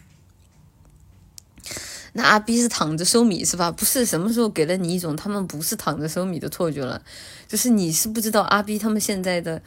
[2.13, 3.73] 那阿 B 是躺着收米是吧？
[3.73, 7.03] 不是，什么时候给了你一种他们不是躺着收米的错觉了？
[7.49, 9.63] 就是你是不知道阿 B 他们现在的。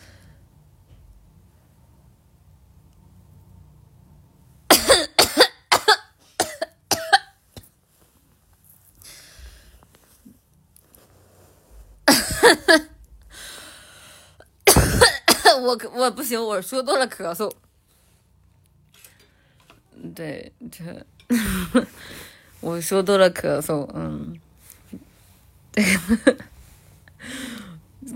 [15.93, 17.51] 我不行，我说多了咳嗽。
[20.13, 21.05] 对，这
[22.59, 24.39] 我说多了咳嗽，嗯，
[25.73, 25.83] 这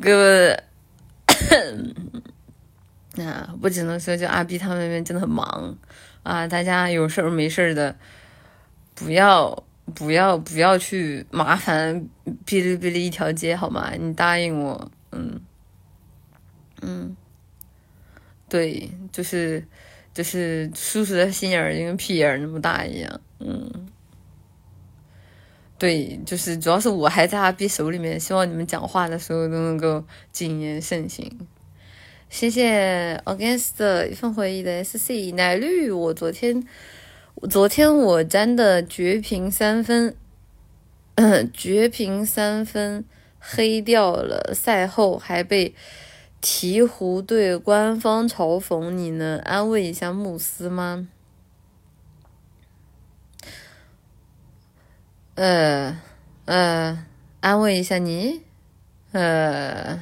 [0.02, 0.63] 个
[3.17, 5.76] 啊，我只能说，就阿 B 他们那边真的很忙
[6.24, 7.95] 啊，大家有事儿没事儿的，
[8.93, 9.63] 不要
[9.95, 12.08] 不要不要去麻烦
[12.45, 13.91] 哔哩哔哩一条街好吗？
[13.98, 15.41] 你答应我，嗯
[16.82, 17.15] 嗯。
[18.49, 19.63] 对，就是
[20.12, 23.21] 就是叔叔的心眼儿，就跟屁眼儿那么大一样。
[23.39, 23.88] 嗯，
[25.77, 31.31] 对，就是主要是我还在阿 B 手里面，希望你们讲话的时候都能够谨言慎行。
[32.27, 36.67] 谢谢 Against 一份回忆的 SC 奶绿，我昨天
[37.49, 40.15] 昨天我粘的绝平三分，
[41.53, 43.05] 绝平三分
[43.39, 45.73] 黑掉了，赛后还被。
[46.41, 51.08] 鹈鹕队官方嘲讽，你能安慰一下慕斯吗？
[55.36, 55.99] 呃
[56.45, 57.06] 呃，
[57.39, 58.41] 安慰一下你，
[59.12, 59.99] 呃，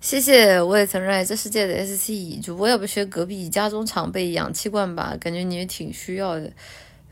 [0.00, 0.60] 谢谢。
[0.62, 5.16] 我也曾热爱这世界的 S C 主播，要不学隔壁家中常备氧气罐吧？
[5.20, 6.52] 感觉你也挺需要的。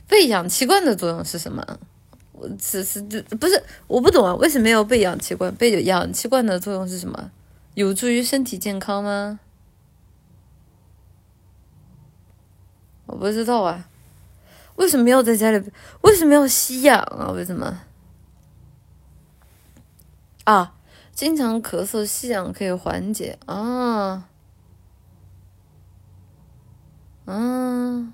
[0.08, 1.78] 备氧气罐的作用是什么？
[2.32, 5.54] 我此时就不是我不懂啊，为什么要备氧气罐？
[5.54, 7.30] 备氧气罐的作用是什么？
[7.74, 9.40] 有助于身体健康吗？
[13.06, 13.88] 我不知道啊。
[14.76, 15.70] 为什么要在家里？
[16.02, 17.30] 为什么要吸氧啊？
[17.30, 17.80] 为什么？
[20.44, 20.74] 啊，
[21.12, 24.28] 经常咳嗽，吸氧可以缓解啊。
[27.26, 28.12] 嗯，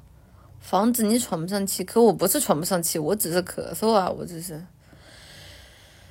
[0.60, 1.82] 防止你喘不上气。
[1.82, 4.64] 可我不是喘不上气，我只是咳嗽啊，我只是。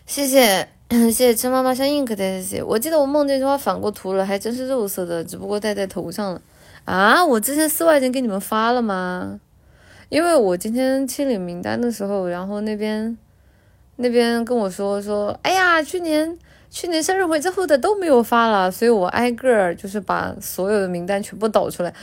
[0.05, 0.76] 谢谢。
[0.89, 6.41] 谢谢吃妈妈像 ink 的谢谢，我记得我梦见这花反过图了，还真是肉色的，只不过戴在头上了。
[6.85, 9.41] 啊，我之前四外间给你们发了吗？
[10.07, 13.17] 因为我今天清理名单的时候，然后那边
[13.97, 16.37] 那边跟我说说，哎呀，去年
[16.69, 21.93] 去年生日会之后的都没有发了，所以我挨个儿就是把所有的名单全部导出来。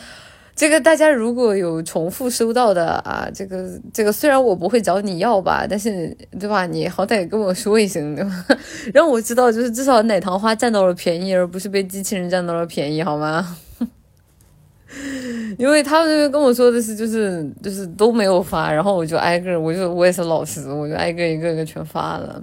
[0.56, 6.64] 这个大家如果有重复收到的啊，这个这个虽然我不会找你要吧，但是对吧？
[6.64, 8.46] 你好歹跟我说一声，对吧？
[8.94, 13.56] 让我知道，就是至少奶糖花占到了便宜，而不是被机器人占到了便宜，好吗？
[15.58, 22.40] 因为他们那边跟我说的是，就是就是都没有发，然后我就挨个，我就我也是老实，我就挨个一个一个全发了。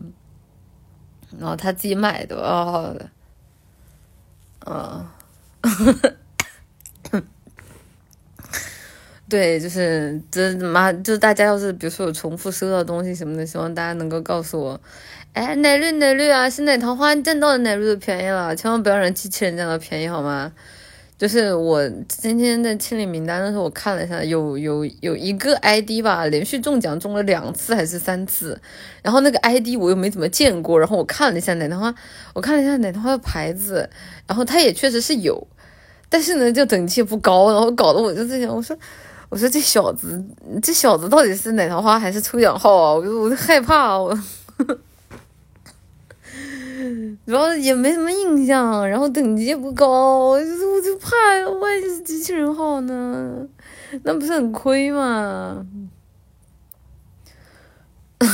[1.39, 2.93] 然后他自己买的啊，
[4.66, 5.14] 啊。
[9.32, 14.82] 对，就是这妈，就是大家要是比如说有重复收到东西什么的，希望大家能够告诉我，
[15.32, 20.51] 哎，奶绿奶绿啊，是奶桃花占到奶绿的便宜了，千万不要让机器人占到便宜好吗？
[21.17, 28.59] 就是我今天在清理名单的时候，我看了一下，有有有一个 ID 吧，连续中奖中了两次还是三次，
[29.01, 31.95] 然后那个 ID 我又没怎么见过，然后我看了一下奶糖花，
[32.34, 33.89] 我看了一下奶糖花的牌子，
[34.27, 35.47] 然后它也确实是有，
[36.09, 38.77] 但是呢，就等级不高，然后搞得我就在想，我说。
[39.32, 40.21] 我说这小子，
[40.61, 42.93] 这小子到底是奶糖花还是抽奖号啊？
[42.93, 44.13] 我就我就害怕，我
[47.25, 51.07] 主要也没什么印象，然后等级也不高，我就我就怕
[51.61, 53.47] 万一是机器人号呢，
[54.03, 55.65] 那不是很亏吗？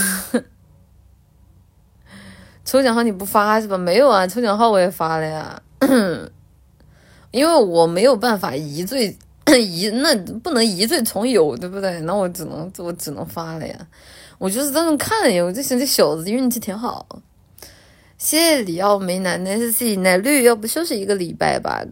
[2.65, 3.77] 抽奖号你不发是吧？
[3.77, 5.61] 没有啊，抽奖号我也发了呀，
[7.29, 9.15] 因为我没有办法一罪。
[9.57, 11.99] 一那不能一罪从有，对不对？
[12.01, 13.87] 那我只能我只能发了呀。
[14.37, 17.07] 我就是这么看呀，我就想这小子运气挺好。
[18.17, 21.83] 谢谢里奥梅奶奶 S C 奶绿，要不休息一个礼拜吧？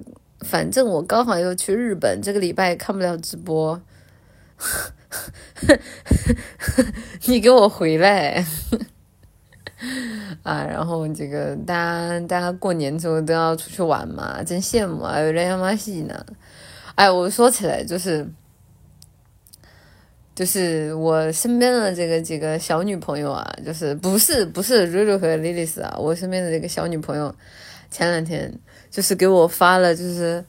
[0.41, 3.81] 反正我刚好要去日本，这个礼拜看不了直播。
[7.25, 8.45] 你给我回来
[10.43, 10.63] 啊！
[10.63, 15.19] 然后这个大家大家过年之后都要出去玩嘛，真羡慕啊！
[15.19, 16.25] 有点要马戏呢。
[16.95, 18.25] 哎，我说起来就是，
[20.33, 27.35] 就是我身边的这个几个小女朋友啊，就是不是不是瑞瑞和莉莉丝啊，我身边的这个小女朋友，
[27.91, 28.49] 前两天
[28.89, 30.41] 就是给我发了，就是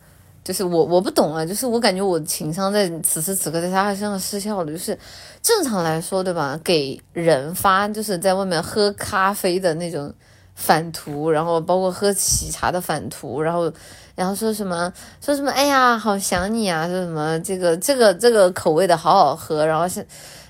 [0.45, 4.97] 就是我我不懂啊，就是我感觉我情商在此时此刻在他身上失效了，就是
[5.43, 10.15] 正常来说对吧，给人发就是在外面喝咖啡的那种
[10.55, 13.73] 反图，然后包括喝喜茶的反图，然后。
[14.17, 15.53] 然后说什么说什么？
[15.53, 16.89] 哎呀，好想你啊！
[16.89, 19.65] 说什么这个这个这个口味的好好喝。
[19.65, 20.05] 然后是，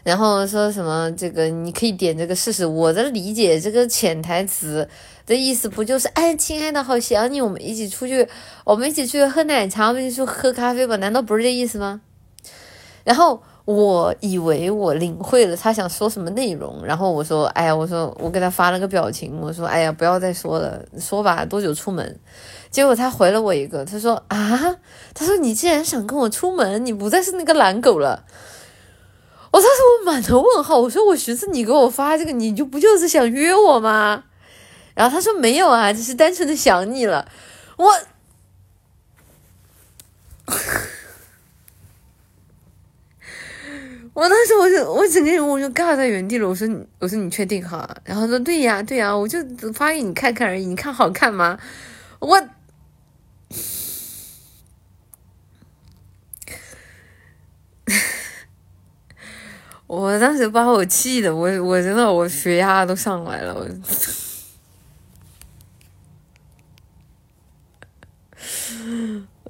[0.05, 2.65] 然后说什么这个你可以点这个试试。
[2.65, 4.89] 我的理解，这个潜台词
[5.27, 8.27] 的意思不就是哎，亲爱的，好想你，我们一起出去，
[8.65, 10.95] 我们一起去喝奶茶，我们一起去喝咖啡吧？
[10.97, 12.01] 难道不是这意思吗？
[13.03, 22.17] 然后我以为我领会了他想说什么内容，然后我说，哎呀，我说我给他发了个表情，我说，哎呀，不要再说了，说吧，多久出门？
[22.77, 24.77] 结果他回了我一个，他说啊，
[25.15, 28.27] 他说你既然想跟我出门，你不再是那个懒狗了。
[29.51, 34.25] 我当时我满头问号，我说我寻思你给我发这个，你就不就是想约我吗？
[34.95, 37.27] 然后他说没有啊，只是单纯的想你了。
[37.79, 37.91] 我，
[44.13, 46.47] 我当时我就我整个人我就尬在原地了。
[46.47, 46.69] 我说
[46.99, 47.89] 我说你确定哈？
[48.05, 49.39] 然后说对呀对呀，我就
[49.73, 51.59] 发给你看看而已，你看好看吗？
[52.19, 52.47] 我。
[59.87, 63.65] 我当时把我气的，我我真的我血压都上来了，我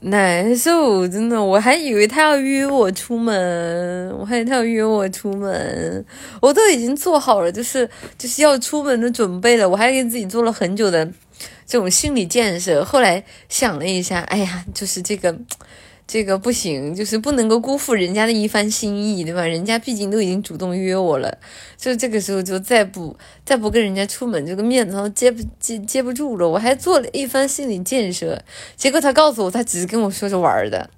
[0.03, 6.05] 难受，真的，我还以为他要约我出门，我还以为他要约我出门，
[6.43, 11.11] 我都已经做好了，就是就是要出门的准备了，我还给自己做了很久的
[11.66, 15.34] 这种心理建设，后来想了一下，哎呀，就是这个。
[16.07, 19.44] 这个不行，就是不能够辜负人家的一番心意，对吧？
[19.44, 21.38] 人家毕竟都已经主动约我了，
[21.76, 26.48] 就这个时候就再不再不跟人家出门，这个面子都接不接接不住了。
[26.48, 28.40] 我还做了一番心理建设，
[28.76, 30.90] 结果他告诉我，他只是跟我说着玩的。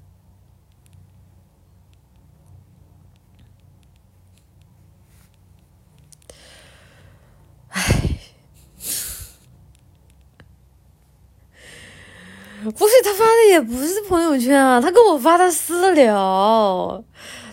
[12.72, 17.02] 不是他发的也不是朋友圈啊，他跟我发的私聊。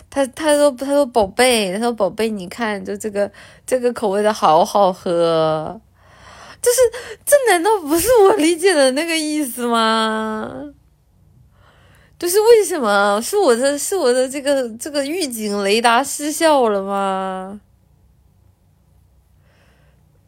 [0.10, 3.30] 他他说他说宝贝，他说宝贝，你看就这个
[3.66, 5.82] 这个口味的好好喝，
[6.62, 6.78] 就是
[7.26, 10.74] 这难道不是我理解的那个意思吗？
[12.18, 17.60] 就是为什么是我的是我的这个这个预警雷达失效了吗？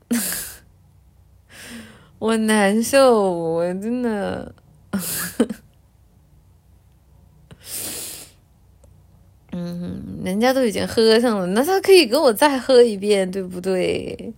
[2.19, 4.53] 我难受，我真的。
[9.51, 14.33] 嗯，人家都已经喝上了，那他可以跟我再喝一遍，对不对？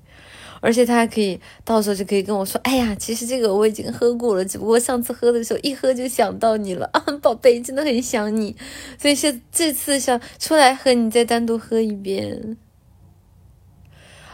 [0.62, 8.56] 而且他还可以到时候就可以跟我说：“哎呀，其实这个我已经喝过了，只不过上次喝的时候一喝就想到你了啊， 宝贝，真的很想你，
[8.97, 12.58] 所以是这次想出来和你再单独喝一遍。”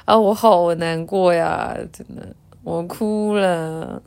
[0.06, 4.02] 啊，我好难过呀，真的，我哭了。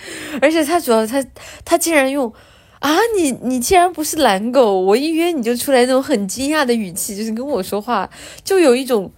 [0.40, 1.24] 而且他主要他
[1.64, 2.32] 他竟然用。
[2.80, 8.08] 啊，你你既然不是懒狗，我一约你就出来那种很惊讶的语气，就是跟我说话，
[8.44, 9.10] 就有一种，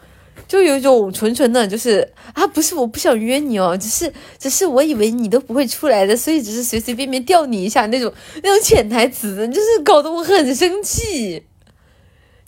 [0.49, 8.11] 就有一种纯纯的，就是啊，不是我不想约你哦，只是只是我以为你都不会出来的，所以只是随随便便吊你一下那种
[8.43, 11.43] 那种潜台词，就是搞得我很生气，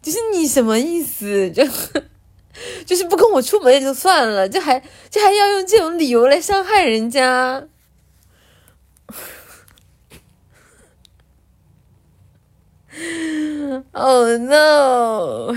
[0.00, 1.50] 就是你什么意思？
[1.50, 1.62] 就
[2.86, 7.66] 就是不跟我出门也就算了，就还就还要用这种理由来伤害人家。
[13.92, 15.54] Oh no！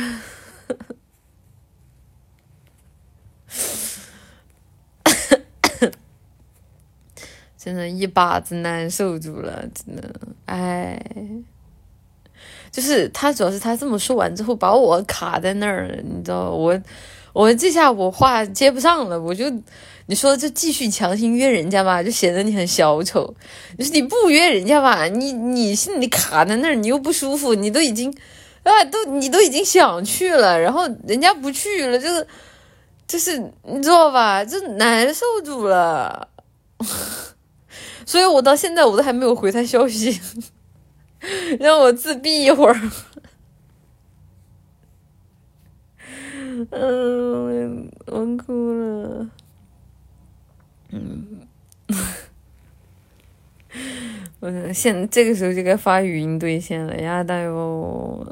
[7.58, 10.16] 真的，一把子难受住了，真的，
[10.46, 10.98] 哎，
[12.72, 16.82] 就是他，主要是他这么说完之后，把我卡在那儿，你知道，我，
[17.34, 19.52] 我这下我话接不上了，我就。
[20.08, 23.34] 你说这继续强行约人家吧，就显得你很小丑；
[23.78, 28.16] 就是你不约人家吧，你你心里卡在那儿，你又不舒服，你都已经
[28.64, 32.28] 啊，都你都已经想去了，然后人家不去了，就是
[33.08, 36.30] 就是你知道吧，就难受住了。
[38.06, 40.22] 所以我到现在我都还没有回他消息，
[41.60, 42.80] 让我自闭一会儿。
[46.70, 49.28] 嗯，我哭了。
[50.98, 51.28] 嗯，
[54.39, 58.26] 我现这个时候就该发语音兑现了呀，大哟，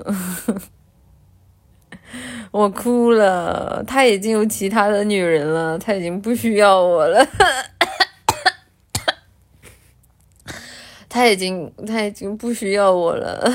[2.52, 7.28] 我哭了，他已经有其他的女人了，他已经不需要我了，
[11.10, 13.52] 他已经他已经不需要我了，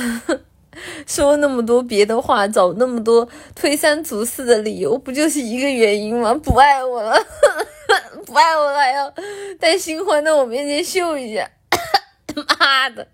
[1.09, 6.35] 说那么多别的话，找那么多推三阻四的理由，不就是一个原因吗？
[6.35, 7.17] 不爱我了。
[8.29, 9.11] 不爱我了，还要
[9.59, 11.51] 在新欢在我面前秀一下，
[12.61, 13.09] 妈的！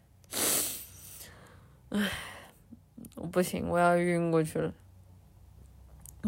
[1.90, 2.10] 唉，
[3.14, 4.72] 我不行，我要晕过去了。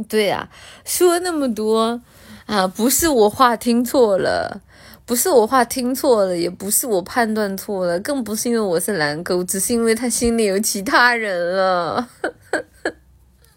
[0.09, 0.49] 对呀，
[0.85, 2.01] 说那么多
[2.47, 4.63] 啊，不是我话听错了，
[5.05, 12.09] 不是我话听错了，也不是我判断错了，更不是因为我是蓝狗，只是因为他心里有其他人了，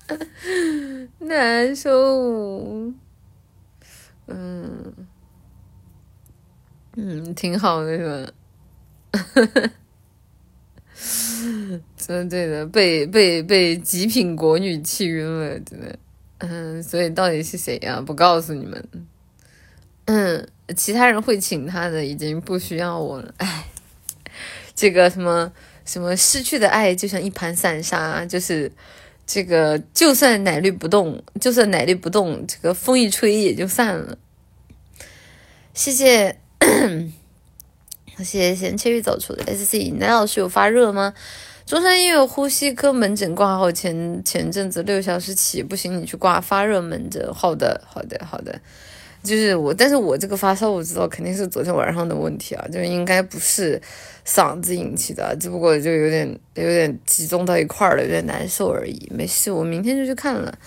[1.20, 2.92] 难受。
[4.32, 4.94] 嗯，
[7.02, 8.32] 嗯，挺好的，是吧？
[11.98, 15.98] 真的对的，被被被极品国女气晕了，真的。
[16.40, 18.02] 嗯，所以到底是谁呀？
[18.02, 18.84] 不告诉你们。
[20.06, 23.34] 嗯，其他人会请他的，已经不需要我了。
[23.38, 23.66] 哎，
[24.76, 25.52] 这个什么
[25.86, 28.72] 什么失去的爱就像一盘散沙，就是。
[29.32, 34.18] 这个就算奶绿不动，就算奶绿不动，这个风一吹也就散了。
[35.76, 36.40] 谢谢，
[38.18, 41.14] 谢谢闲切玉走出的 S C，男老师有发热吗？
[41.66, 47.34] 中山医院呼吸科门诊挂号前前阵子六小时起，不行你去挂发热门诊。
[47.34, 48.60] 好的，好的，好的。
[49.22, 53.80] 就是我，但是我这个发烧我知道肯定是昨天晚上的问题啊，就应该不是
[54.26, 59.12] 嗓子引起的，只不过就有点有点集中到一块儿了，有点难受而已。
[59.14, 60.58] 没事，我明天就去看了。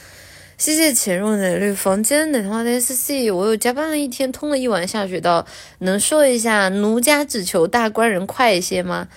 [0.62, 5.44] 谢谢潜入奶绿房间奶花的 S C，我又加班了一天，通了一晚下水道，
[5.80, 9.08] 能说一下奴家只求大官人快一些吗？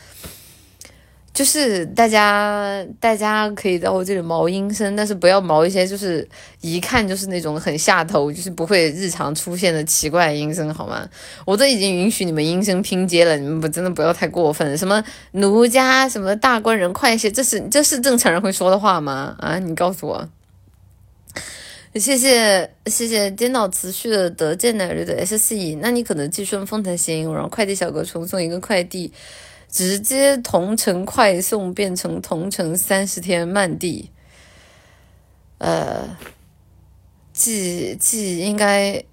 [1.32, 6.28] 就是大家，大家可以在我这里毛阴声，但是不要毛一些，就是
[6.62, 11.08] 一看就是那种很下头，就是不会日常出现的奇怪阴声，好吗？
[11.46, 14.76] 我都已经允许你们阴声拼接了，你们不真的不要太过分。
[14.76, 19.36] 什么奴家，什么大官人快一些，这是这是正常人会说的话吗？
[19.38, 20.28] 啊，你告诉我。
[21.96, 29.14] 谢谢谢谢颠倒词序的德健奶绿的 S C，那你可能寄顺丰才行，然后快递小哥重送一个快递。
[29.68, 34.10] 直接同城快送变成同城三十天慢递，
[35.58, 36.18] 呃，
[37.34, 39.04] 寄寄应该，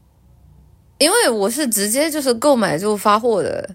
[0.99, 3.75] 因为我是直接就是购买就发货的，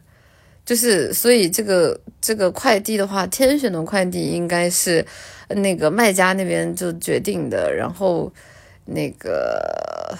[0.67, 5.03] 就是所以这个这个快递的话，天选的快递应该是
[5.47, 8.31] 那个卖家那边就决定的，然后
[8.85, 10.15] 那个。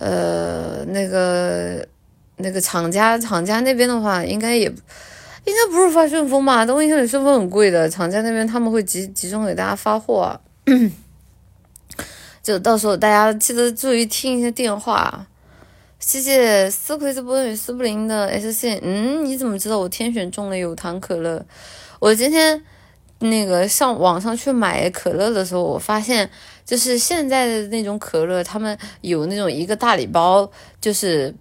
[0.00, 1.84] 呃，那个
[2.36, 4.72] 那个厂家厂家那边的话，应该也应
[5.52, 6.64] 该不是发顺丰吧？
[6.64, 10.40] 东西里顺丰很贵的，厂家那边他们会集集中给大家发货。
[12.40, 15.26] 就到时候大家记得注意听一下电话。
[15.98, 18.78] 谢谢斯奎斯波与斯布林的 S 线。
[18.82, 21.44] 嗯，你怎么知道我天选中了有糖可乐？
[21.98, 22.62] 我今天
[23.18, 26.30] 那个上网上去买可乐的时候，我发现
[26.64, 30.48] 就是现在的那种可乐，他们有那种一个大礼包，
[30.80, 31.34] 就是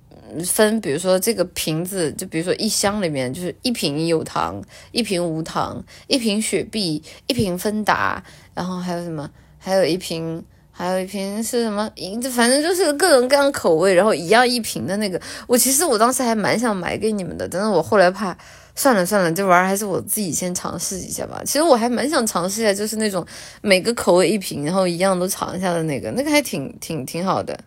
[0.44, 4.60] 分，比如说这个瓶子，就比如说一箱里面就是一瓶有糖，
[4.92, 8.24] 一瓶无糖，一瓶雪碧，一瓶芬达，
[8.56, 9.30] 然后还有什么？
[9.60, 10.44] 还有一瓶。
[10.78, 11.92] 还有一瓶是什么？
[12.30, 15.20] 反正就是各种各样口味，然后一样一瓶的那个。
[15.48, 18.38] 我其实我当时还蛮想买给你们的，但是我后来怕，
[18.76, 21.42] 算了算了，这玩意儿还是我自己先尝试一下吧。
[21.44, 23.26] 其实我还蛮想尝试一下，就是那种
[23.62, 27.60] 每个口味一瓶，然后一样都尝一下的那个，那个还挺挺挺好的。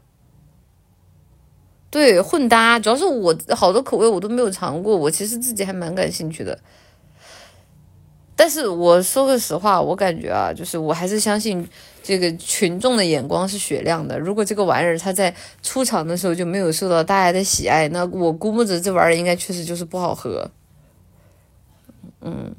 [1.90, 6.56] 对，混搭，主要是我好多口味我都没有尝过，我其实自己还蛮感兴趣的。
[8.40, 11.68] 但是我说个实话，我感觉啊，就是我还是相信
[12.02, 14.18] 这个群众的眼光是雪亮的。
[14.18, 20.50] 如果这个玩意儿它在出厂的时候就没有受到大家的喜爱，那我估摸着这玩意儿应该确实就是不好喝。
[22.22, 22.54] 嗯，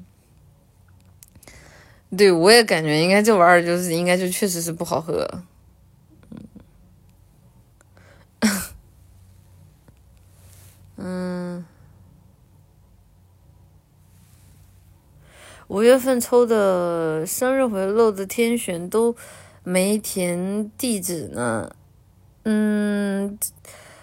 [2.16, 5.28] 对，我也感觉应该这玩意儿就是应该就确实是不好喝。
[10.98, 11.66] 嗯。
[15.72, 19.16] 五月份抽的生日回漏的天选都
[19.64, 21.72] 没填地址呢，
[22.44, 23.40] 嗯，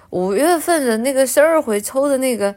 [0.08, 2.54] 五月份的那个生日回抽的那个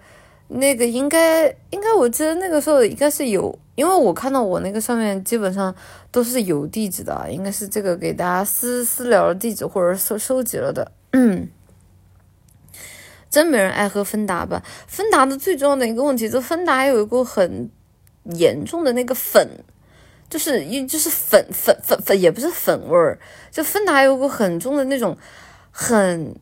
[0.48, 5.76] 那个应该应该我记得那个时候应该是有，因为我看到我那个上面基本上
[6.10, 11.50] 都是有地址的，应该是这个给大家私私聊的地址或者收收集了的，嗯，
[13.30, 14.64] 真没人爱喝芬达吧？
[14.88, 17.70] 芬达的最重要的一个问题，就芬达有一个很。
[18.24, 19.48] 严重的那个粉，
[20.30, 23.20] 就是一就是粉粉粉粉，也不是粉味儿，
[23.52, 25.18] 就芬达有股很重的那种
[25.72, 26.36] 很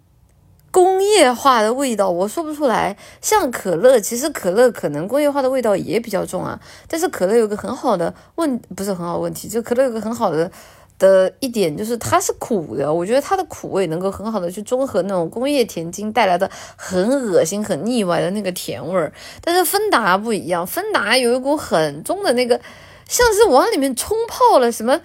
[0.71, 2.95] 工业化的味道，我说不出来。
[3.21, 10.51] 像可乐，其实可乐可能工业化的味道也比较重啊，但是可乐有个很好的问，不是很好问题，就可乐有个很好的。
[10.99, 19.11] 的一点就是它是苦的，我觉得它的苦味能够很好的去中和那种工业甜精带来的很恶心、很腻歪的那个甜味儿。
[19.41, 22.59] 但是芬达不一样，芬达有一股很重的那个，
[23.07, 24.99] 像是往里面冲泡了什么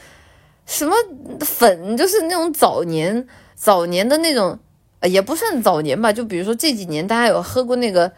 [0.66, 0.94] 什么
[1.40, 4.58] 粉，就是那种早年早年的那种，
[5.02, 8.10] 也不算早年吧，就比如说这几年大家有喝过那个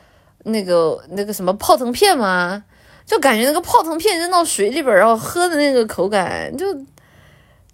[0.44, 2.64] 那个那个什么泡腾片吗？
[3.04, 6.64] 就感觉那个泡腾片扔到水里边然后喝的那个口感就。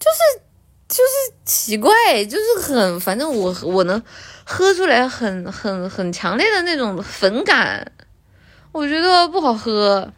[0.03, 0.43] 就是
[0.89, 1.93] 就是奇怪，
[2.25, 4.03] 就是很，反正我我能
[4.43, 7.93] 喝出来很很很强烈的那种粉感，
[8.73, 10.13] 我觉得不好喝。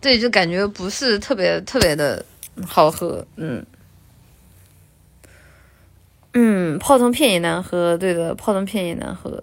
[0.00, 2.24] 对，就感觉不是特别特别的
[2.64, 3.66] 好喝，嗯
[6.34, 9.42] 嗯，泡腾片也难喝，对的，泡腾片也难喝。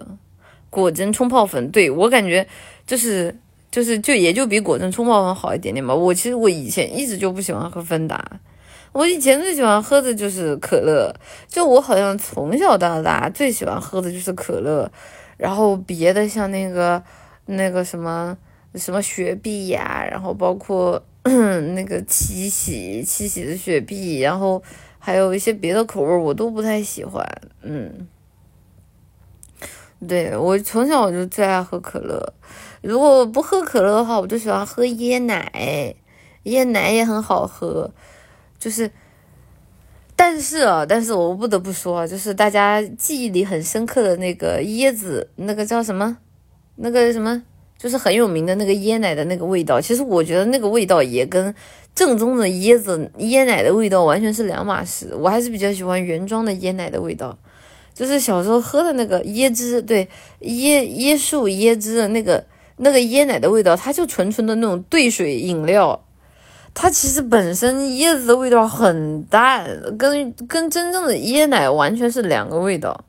[0.70, 2.48] 果真冲泡粉，对我感觉
[2.86, 3.36] 就是。
[3.74, 5.92] 就是就也就比果珍冲泡粉好一点点吧。
[5.92, 8.24] 我其实我以前一直就不喜欢喝芬达，
[8.92, 11.12] 我以前最喜欢喝的就是可乐。
[11.48, 14.88] 就我好像从小到大最喜欢喝的就是可乐，
[15.36, 17.02] 然后别的像那个
[17.46, 18.38] 那个什么
[18.76, 21.04] 什么雪碧呀，然后包括
[21.74, 24.62] 那个七喜七喜的雪碧，然后
[25.00, 27.26] 还有一些别的口味我都不太喜欢。
[27.62, 28.06] 嗯，
[30.06, 32.32] 对我从小我就最爱喝可乐。
[32.84, 35.94] 如果不喝可乐的话，我就喜欢喝椰奶，
[36.44, 37.90] 椰奶也很好喝。
[38.58, 38.90] 就是，
[40.14, 46.18] 但是啊，但是我不得不说，就是大家记忆里很深刻的那个椰子，那个叫什么？
[46.76, 47.42] 那个什么？
[47.78, 49.80] 就是很有名的那个椰奶的那个味道。
[49.80, 51.54] 其实我觉得那个味道也跟
[51.94, 55.14] 正宗的椰子椰奶的味道完全是两码事。
[55.18, 57.38] 我还是比较喜欢原装的椰奶的味道，
[57.94, 60.06] 就是小时候喝的那个椰汁，对，
[60.40, 62.44] 椰椰树椰汁的那个。
[62.76, 66.04] 那个椰奶的味道，它就纯纯的那种兑水饮料，
[66.72, 73.04] 它其实本身椰子的味道很淡，跟跟真正的椰奶完全是两个味道，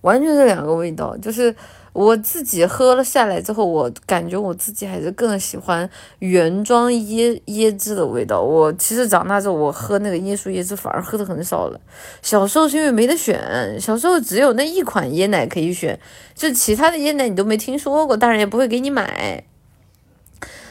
[0.00, 1.54] 完全是两个味道，就是。
[1.98, 5.90] 我自己喝了下来之后，我感觉我自己还是更喜欢
[6.20, 8.40] 原装椰椰汁的味道。
[8.40, 11.80] 我其实长大之后，我喝那个椰树椰汁反而喝的很少了。
[12.22, 13.36] 小时候是因为没得选，
[13.80, 15.98] 小时候只有那一款椰奶可以选，
[16.36, 19.42] 就其他的椰奶你都没听说过，大人也不会给你买。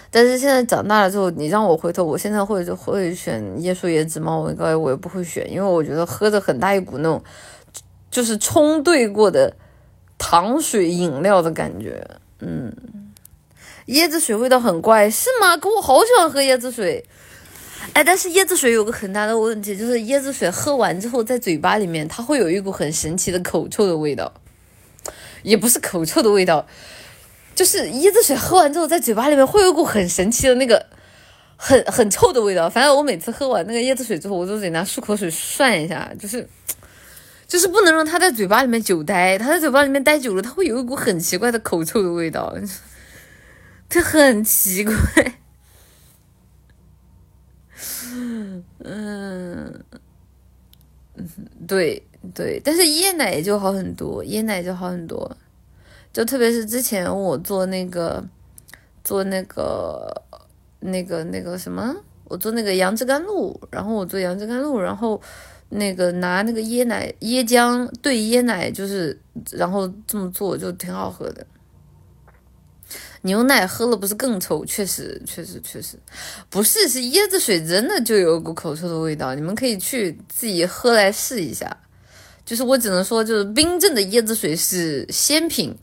[0.09, 4.33] 但是现在长大了之后，你让我回头，我现在会会选椰树椰汁吗？
[4.33, 7.21] 我应该我也不会选，因为我觉得喝着很大一股那种。
[8.09, 9.53] 就是冲兑过的
[10.17, 12.05] 糖水饮料的感觉。
[12.39, 12.73] 嗯，
[13.87, 15.57] 椰子水味道很怪，是吗？
[15.57, 17.05] 可我好喜欢喝椰子水。
[17.93, 24.33] 哎，但是椰子水有个很大的问题，就是椰子水喝完之后，在嘴巴里面它会有一股很神奇的口臭的味道，
[25.41, 26.67] 也不是口臭的味道，
[27.55, 30.85] 就是椰子水喝完之后，在嘴巴里面会有股很神奇的那个
[31.55, 32.69] 很很臭的味道。
[32.69, 36.47] 反正我每次喝完那个椰子水之后，我都得拿漱口水涮一下，就是
[37.47, 42.53] 就是不能让它在嘴巴里面久待，它在嘴巴里面待久了，它会有一股很奇怪的口臭的味道，
[43.87, 44.93] 它很奇怪。
[48.79, 49.83] 嗯，
[51.67, 55.37] 对对，但是椰奶就好很多，椰奶就好很多，
[56.11, 58.23] 就特别是之前我做那个
[59.03, 60.23] 做那个
[60.79, 61.95] 那个那个什么，
[62.25, 65.21] 我做那个杨枝甘露，然后我做杨枝甘露，然后
[65.69, 69.19] 那个拿那个椰奶椰浆兑椰奶，就是
[69.51, 71.45] 然后这么做就挺好喝的。
[73.23, 74.63] 牛奶喝了不是更臭？
[74.65, 75.97] 确实，确实，确实，
[76.49, 79.35] 不是，是椰子水真的就有股口臭的味道。
[79.35, 81.75] 你们可以去自己喝来试一下。
[82.45, 85.75] 就是我只能说，就是冰镇的椰子水是仙品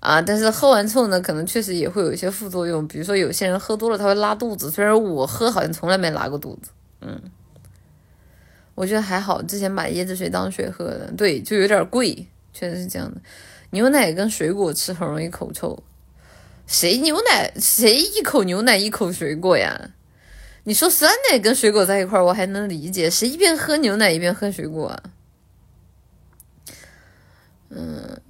[0.00, 2.88] 啊，但是喝完之后呢，可能确实也会有一些副作用。
[2.88, 6.70] 比如说有些人喝多了他会拉肚子，虽然我喝好像从来没拉过肚子。
[7.02, 7.22] 嗯，
[8.74, 13.20] 我觉得还好，之前把椰子水当水喝的，对，就有点贵，确实是这样的。
[13.70, 15.82] 牛奶跟水果吃很容易口臭。
[16.66, 19.90] 谁牛奶谁一口牛奶一口水果呀？
[20.64, 23.10] 你说酸奶跟水果在一块儿，我还能理解。
[23.10, 25.02] 谁一边喝牛奶一边喝水果啊？
[27.70, 28.20] 嗯，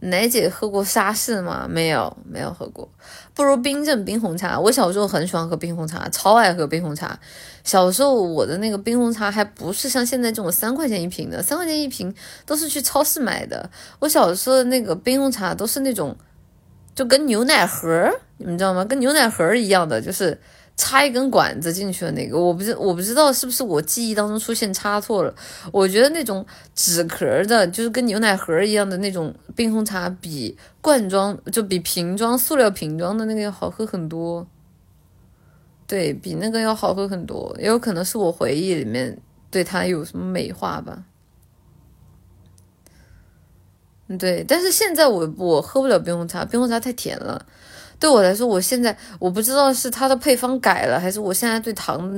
[0.00, 1.66] 奶姐喝过沙士吗？
[1.68, 2.90] 没有，没有喝过。
[3.38, 4.58] 不如冰镇冰红茶。
[4.58, 7.16] 我小时候很喜欢喝冰红茶，超爱喝冰红茶。
[7.62, 12.12] 小时候我的那个冰红茶还不是像现在这种三块钱一瓶的，三块钱一瓶
[12.44, 13.70] 都是去超市买的。
[14.00, 16.16] 我小时候的那个冰红茶都是那种。
[16.94, 18.84] 就跟牛奶盒，你们知道吗？
[18.84, 20.36] 跟牛奶盒一样的，就是
[20.78, 22.40] 插一根管子进去的那个。
[22.40, 25.34] 我不知我不知道是不是我记忆当中出现插错了。
[25.70, 34.46] 我觉得那种纸壳的，就是跟牛奶盒一样的那种冰红茶，比罐装就比瓶装塑料瓶装的那个要好喝很多。
[35.86, 39.18] 对比那个要好喝很多，也有可能是我回忆里面
[39.50, 41.02] 对它有什么美化吧。
[44.18, 47.46] 对，但是现在我我喝不了冰红茶，冰红茶太甜了。
[48.00, 52.08] 对我来说，我现在我不知道是它的配方改了，还是我现在对糖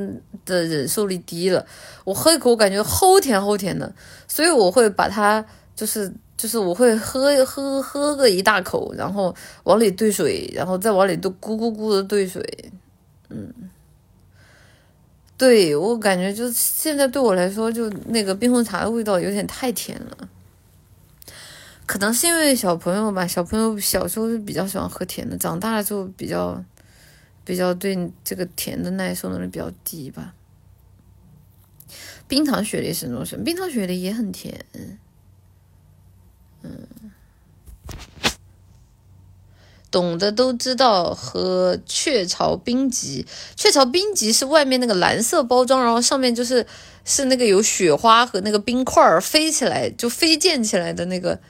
[0.45, 1.65] 的忍受力低了。
[2.05, 3.91] 我喝一口，我感觉齁甜齁甜的，
[4.29, 5.43] 所以我会把它
[5.75, 12.43] 就是就是我会喝喝喝个一大口，然后往里兑水，然后再往里都咕咕咕的兑水。
[13.31, 13.51] 嗯，
[15.39, 20.29] 对我感觉就现在对我来说，就那个冰红茶的味道有点太甜了。
[21.91, 26.65] 可能是因为小朋友吧，小朋友小时候是比较喜欢喝甜的，长大了就比较
[27.45, 30.33] 比较对这个甜的耐受能力比较低吧。
[32.29, 33.43] 冰糖雪梨是种什么？
[33.43, 34.65] 冰糖雪梨也很甜，
[36.63, 36.87] 嗯，
[39.91, 43.27] 懂的都知道喝雀巢冰吉，
[43.57, 46.65] 雀巢冰吉是外面那个蓝色包装，然后上面就是
[47.05, 51.41] 是那个有雪花和那个冰块飞起来就飞溅起来的那个。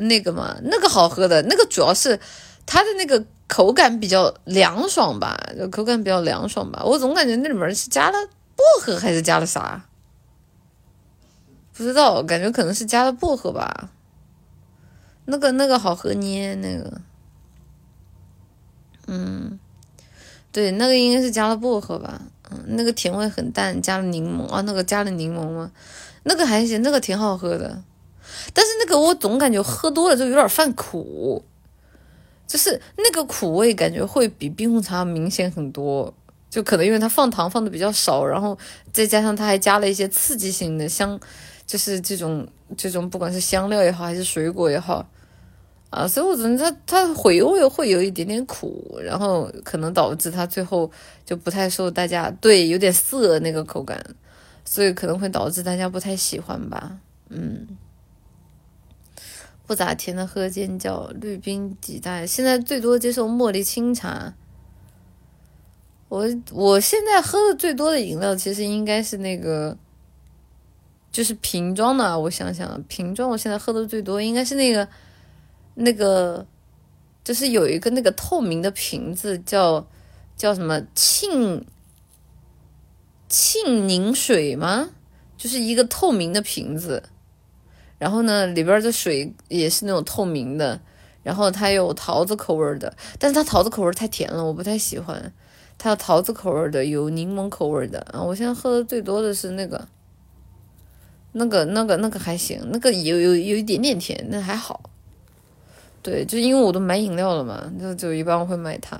[0.00, 2.18] 那个嘛，那个好喝的，那个主要是
[2.66, 6.82] 它的那个口感比较凉爽吧，就口感比较凉爽吧。
[6.84, 8.16] 我总感觉那里面是加了
[8.56, 9.86] 薄荷还是加了啥，
[11.72, 13.90] 不知道，感觉可能是加了薄荷吧。
[15.26, 17.00] 那个那个好喝捏那个，
[19.06, 19.58] 嗯，
[20.50, 22.20] 对，那个应该是加了薄荷吧。
[22.50, 25.70] 嗯，那个甜味很淡，加了柠檬啊，那个加了柠檬吗？
[26.24, 27.82] 那个还行，那个挺好喝的。
[28.52, 31.44] 但是那个我总感觉喝多了就有点犯苦，
[32.46, 36.12] 就是那个苦味感觉会比冰红茶明显很多，
[36.50, 38.58] 就可能因为它放糖放的比较少，然后
[38.92, 41.18] 再加上它还加了一些刺激性的香，
[41.66, 45.08] 就是这种这种不管是香料也好还是水果也好，
[45.90, 50.90] 啊，所以我觉得它它回味会有一点点苦，然后可能导致它最后
[51.24, 54.04] 就不太受大家对有点涩那个口感，
[54.64, 57.66] 所以可能会导致大家不太喜欢吧，嗯。
[59.70, 64.34] 不咋甜的喝尖叫，绿冰几代，现在最多接受茉莉清茶。
[66.08, 69.78] 我我现在喝的最多的饮料其实应该是那个，
[71.12, 72.18] 就是瓶装的。
[72.18, 74.88] 我想想，瓶装我现在喝的最多应该是那个，
[75.74, 76.44] 那个
[77.22, 79.86] 就是有一个那个透明的瓶子，叫
[80.36, 81.64] 叫什么沁
[83.28, 84.90] 沁宁水吗？
[85.36, 87.04] 就是一个透明的瓶子。
[88.00, 90.80] 然后呢，里边的水也是那种透明的，
[91.22, 95.30] 然后它有桃子口味的，但是它桃子口味太甜了，我不太喜欢。
[95.76, 98.22] 它有桃子口味的，有柠檬口味的啊。
[98.22, 99.86] 我现在喝的最多的是那个，
[101.32, 104.80] 那个那个那个还行，那个有有有一点点甜，那还好。
[106.02, 108.98] 对，就因为我都买饮料了嘛，就就一般我会买它。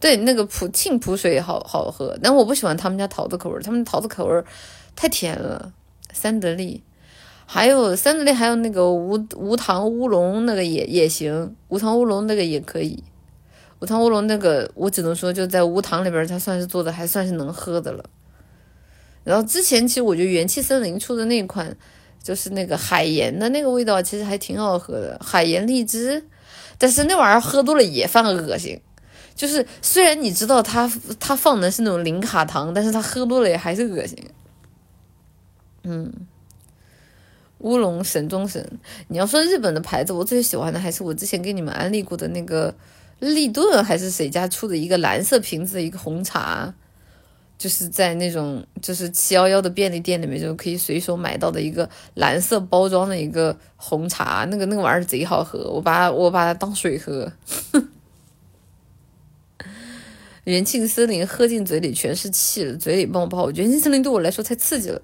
[0.00, 4.44] 对，那个普沁普水好好喝，但我不喜欢他们家桃子口味，他们桃子口味
[4.96, 5.72] 太甜了。
[6.12, 6.82] 三得利。
[7.46, 13.02] 还有三得利，还有那个无无糖乌龙，那个也也行，无糖乌龙那个也可以。
[13.80, 18.04] 无糖乌龙那个，我只能说就在无糖里边，它算是做的还算是能喝的了。
[19.24, 21.76] 然后之前其实我觉得元气森林出的那款，
[22.22, 26.24] 就是那个海盐的那个味道，其实还挺好喝的，海盐荔枝。
[26.78, 28.80] 但是那玩意儿喝多了也犯恶心，
[29.34, 30.90] 就是虽然你知道它
[31.20, 34.18] 它放的是那种零卡糖，但是它喝多了也还是恶心。
[35.82, 36.12] 嗯。
[37.64, 42.74] 乌龙神中神，你要说日本的牌子，我最喜欢的还是我之前给你们安利过的那个
[43.20, 46.74] 立顿还是谁家出的一个蓝色瓶子的一个红茶，
[47.56, 57.32] 就是在那种就是七幺幺的便利店里面就可以随手买到的一个蓝色包装的一个红茶，那个那个玩意儿贼好喝，我把我把它当水喝。
[60.44, 63.50] 元气森林喝进嘴里全是气，嘴里冒泡。
[63.52, 65.00] 元气森林对我来说太刺激了。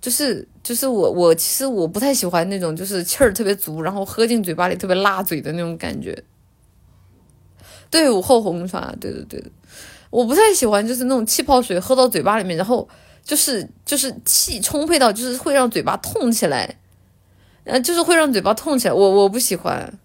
[0.00, 6.22] 就是就是我我其实我不太喜欢那种就是气儿特别足，然后喝进嘴巴里特别辣嘴的那种感觉。
[7.90, 9.42] 对，午后红茶，对对对，
[10.10, 12.88] 我不太喜欢就是那种气泡水喝到嘴巴里面，然后
[13.24, 16.78] 就是就是气充沛到就是会让嘴巴痛起来，
[17.64, 19.98] 呃，就是会让嘴巴痛起来，我我不喜欢，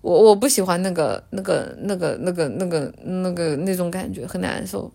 [0.00, 4.90] 我我不喜欢那个那个那个那个那个那个那种感觉，很难受。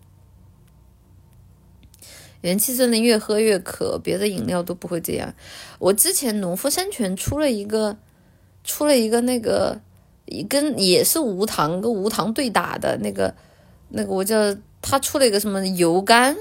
[2.43, 5.33] 元气森林越喝越渴，别的饮料都不会这样。
[5.79, 7.97] 我之前农夫山泉出了一个，
[8.63, 9.79] 出了一个那个，
[10.47, 13.33] 跟也是无糖跟无糖对打的那个，
[13.89, 14.35] 那个我叫
[14.81, 16.35] 他出了一个什么油甘。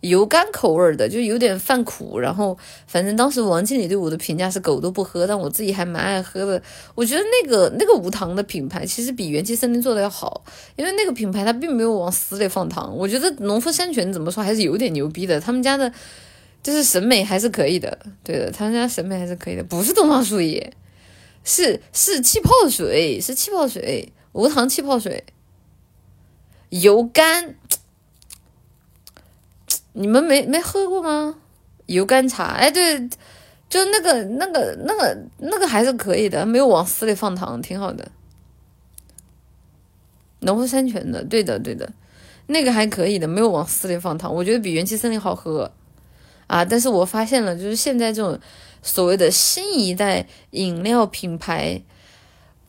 [0.00, 2.18] 油甘口味的，就有点犯苦。
[2.18, 6.62] 然后，反正当时王经理对我的评价是狗都不喝，但我自己还蛮爱喝的。
[6.94, 10.42] 我觉得那个那个无糖的品牌其实比元气森林做的要好，
[10.76, 12.96] 因为那个品牌它并没有往死里放糖。
[12.96, 15.92] 我觉得农夫山泉怎么说还是有点牛逼的，他们家的，
[16.62, 17.98] 就是审美还是可以的。
[18.24, 20.72] 对的，他们家审美还是可以的，不是东方树叶，
[21.44, 25.24] 是是气泡水，是气泡水，无糖气泡水，
[26.70, 27.56] 油甘。
[29.92, 31.36] 你们没没喝过吗？
[31.86, 33.00] 油甘茶，哎，对，
[33.68, 38.08] 就那个那个那个那个还是可以的，没有往死里放糖，挺好的。
[40.40, 41.92] 农夫山泉的，对的对的，
[42.46, 45.70] 那个还可以的，没有往死里放糖，我觉得比元气森林好喝
[46.46, 46.64] 啊。
[46.64, 48.38] 但是我发现了，就是现在这种
[48.82, 51.82] 所谓的新一代饮料品牌。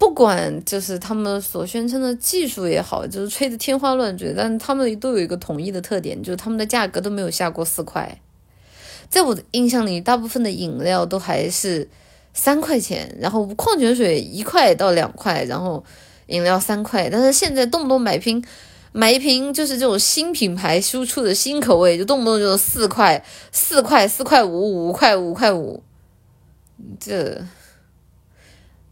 [0.01, 8.19] 不管就是他们所宣称的技术也好，就是吹的天花乱坠，但他们都有一个统一的特点，就是他们的价格都没有下过四块。
[9.09, 11.87] 在我的印象里，大部分的饮料都还是
[12.33, 15.83] 三块钱，然后矿泉水一块到两块，然后
[16.25, 17.07] 饮料三块。
[17.07, 18.43] 但是现在动不动买瓶
[18.93, 25.83] 买一瓶就是这种新品牌输出的新口味，就动不动就四块、四块、四块五、五块、五块五，
[26.99, 27.45] 这。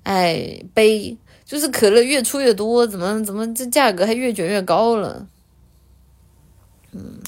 [0.04, 5.28] 哎，悲就是可乐越出越多，怎么怎么这价格还越卷越高了？
[6.92, 7.20] 嗯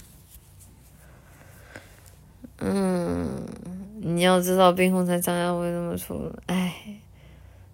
[2.60, 3.46] 嗯，
[4.00, 7.00] 你要知道冰红茶涨价会这么出，哎，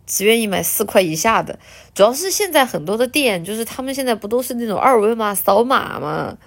[0.05, 1.59] 只愿意买四块以下的。
[1.93, 6.37] 主要是现在很多的店，就是他们现在不都是那种二维码扫码吗？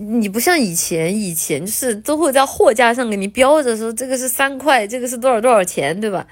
[0.00, 6.26] 你不像以前，以前就是都会在货架上给你标着说这个是三块，这个是多少多少钱，对吧？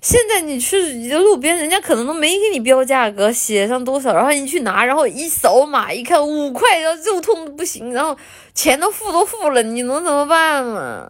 [0.00, 8.16] 现在你去你路边，人家可能都没给你标价格，写上多少，然后你去拿，然后一扫码一看五块，然后肉痛的不行，然后
[8.54, 11.08] 钱都付都付了，你能怎么办嘛？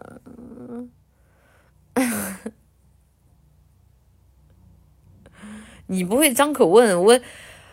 [5.87, 7.19] 你不会张口问我，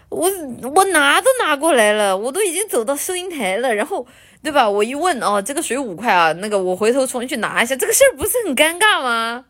[0.09, 0.31] 我
[0.75, 4.07] 我拿都拿过来了，我都已经走到收银台了，然后
[4.43, 4.69] 对吧？
[4.69, 9.47] 我一问哦，这个水五块啊，那个我回头重新去拿一下，这个事儿不是很尴尬吗？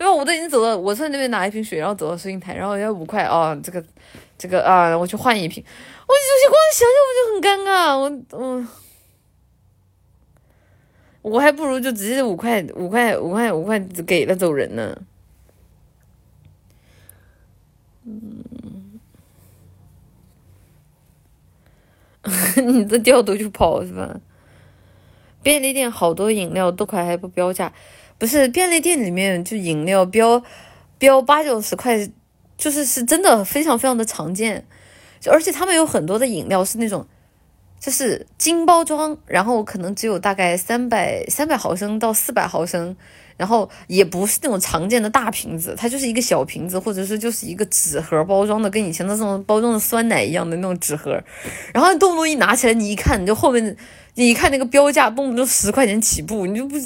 [0.00, 0.14] 对吧？
[0.14, 3.84] 我都已经走到，我从那边拿一瓶水，然后走到收银台，然后要五块哦，这个，
[4.38, 5.62] 这个啊，我去换一瓶。
[6.08, 8.66] 我有些光想想我就很尴尬，我我
[11.20, 15.02] 我还不如就直接五块五块五块五块给了走人呢。
[18.06, 18.42] 嗯，
[22.74, 24.18] 你这掉头就跑是吧？
[25.42, 27.70] 便利店好多饮料都快还不标价。
[28.20, 30.40] 不是便利店里面就饮料标
[30.98, 32.08] 标八九十块，
[32.56, 34.64] 就是是真的非常非常的常见，
[35.18, 37.04] 就而且他们有很多的饮料是那种。
[37.80, 42.94] 就是精包装，然后可能只有大概三百三百毫升到四百毫升，
[43.38, 51.18] 然后也不是那种常见的大瓶子，它就是一个小瓶子，或者是就是一个纸盒包装的，跟以前的这种包装的酸奶一样的那种纸盒，
[51.72, 53.74] 然后动不动一拿起来，你一看，你就后面
[54.14, 56.76] 你一看那个标价，动不动十块钱起步，你就不，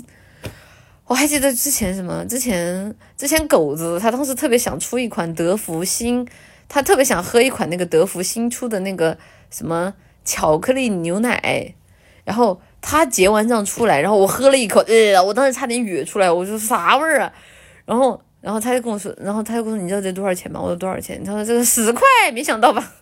[1.07, 6.27] 我还记得之前什么，之前之前狗子他当时特别想出一款德芙新，
[6.69, 9.19] 他特别想喝一款那个德芙新出的那个
[9.51, 9.95] 什么。
[10.27, 11.75] 巧克力牛奶，
[12.25, 17.31] 然后他结完账出来，然后我喝了一口，呃，我当时差点哕出来，我说啥味儿啊？
[17.85, 20.59] 然后，然后他就跟我说，然后他就跟我说，你知道这多少钱吗？
[20.59, 21.23] 我说多少钱？
[21.23, 22.03] 他说这个十块，
[22.33, 22.93] 没想到吧？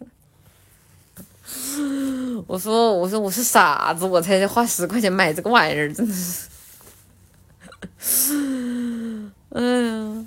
[2.49, 6.49] 我说，我说我是傻子，我才花十块钱买这个玩意儿，真的是，
[9.51, 10.27] 哎呀。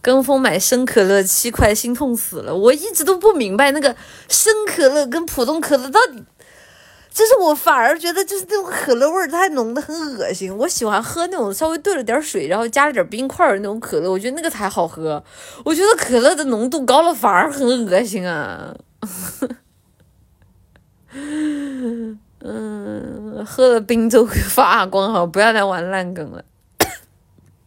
[0.00, 2.54] 跟风买生可乐七块，心痛死了！
[2.54, 3.94] 我一直都不明白那个
[4.28, 6.24] 生可乐跟普通可乐到底，
[7.12, 10.56] 就是我反而觉得就是那种可乐味儿太浓的很恶心。
[10.56, 15.22] 我喜欢喝那种稍微兑了点水，然后加了点冰块的那种可乐，我觉得那个才好喝。
[15.64, 18.74] 我觉得可乐的浓度高了反而很恶心啊！
[22.50, 26.42] 嗯，喝了冰粥会发光，好，不要再玩烂梗了。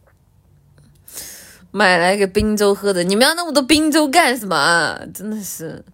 [1.70, 4.98] 买来给冰粥喝的，你们要那么多冰粥干什么？
[5.14, 5.84] 真的是，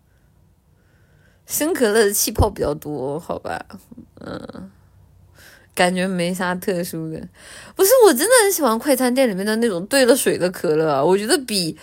[1.44, 3.66] 生可乐的气泡比较多，好吧，
[4.20, 4.70] 嗯，
[5.74, 7.20] 感觉没啥特殊的。
[7.76, 11.76] 不是，我真的很喜欢快餐店里面的那种兑了水的可乐，我觉得比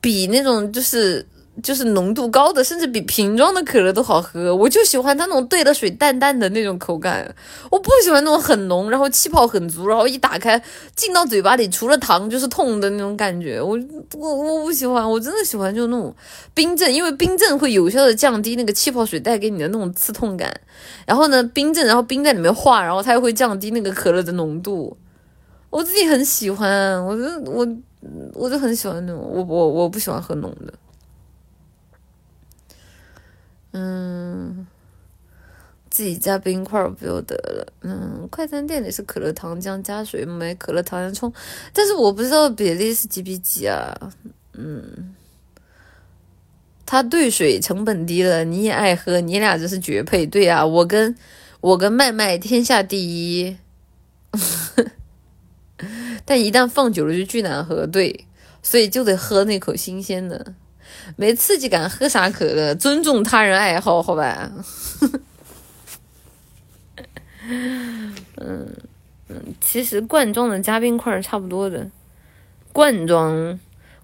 [0.00, 1.24] 比那种就是。
[1.60, 4.54] 就是浓度高的，甚至比瓶装的可乐都好喝。
[4.56, 7.34] 我就喜欢它那种兑了水淡淡的那种口感，
[7.70, 10.60] 我不喜欢那种很浓，然后气泡很足，然后一打开
[10.96, 13.60] 进到嘴巴里除了糖就是痛的那种感觉。
[13.60, 13.78] 我
[14.16, 16.14] 我我不喜欢，我真的喜欢就那种
[16.54, 20.58] 冰镇，因为冰镇会有效的降低那个气泡水带给你的那种刺痛感。
[21.04, 24.96] 然后呢，冰镇，然后冰在里面化，然后它又会降低那个可乐的浓度。
[25.68, 27.66] 我自己很喜欢，我就我
[28.34, 30.72] 我就很喜欢那种，我我我不喜欢喝浓的。
[33.72, 34.66] 嗯，
[35.90, 37.72] 自己加冰块不就得了？
[37.80, 41.32] 嗯，快餐店里是可乐糖浆加水，没可乐糖浆冲，
[41.72, 43.94] 但是我不知道比例是几比几啊。
[44.54, 45.14] 嗯，
[46.84, 50.26] 它兑水成本低了，你也爱喝，你俩这是绝配。
[50.26, 51.16] 对呀，我跟
[51.60, 53.02] 我跟麦麦天下第
[53.40, 53.56] 一，
[56.26, 57.86] 但一旦放久了就巨难喝。
[57.86, 58.26] 对，
[58.62, 60.54] 所以就得喝那口新鲜的。
[61.16, 62.74] 没刺激感，喝啥可乐？
[62.74, 64.50] 尊重他人爱好，好吧。
[68.36, 68.72] 嗯
[69.28, 71.90] 嗯，其实罐装的加冰块儿差不多的。
[72.72, 73.58] 罐装，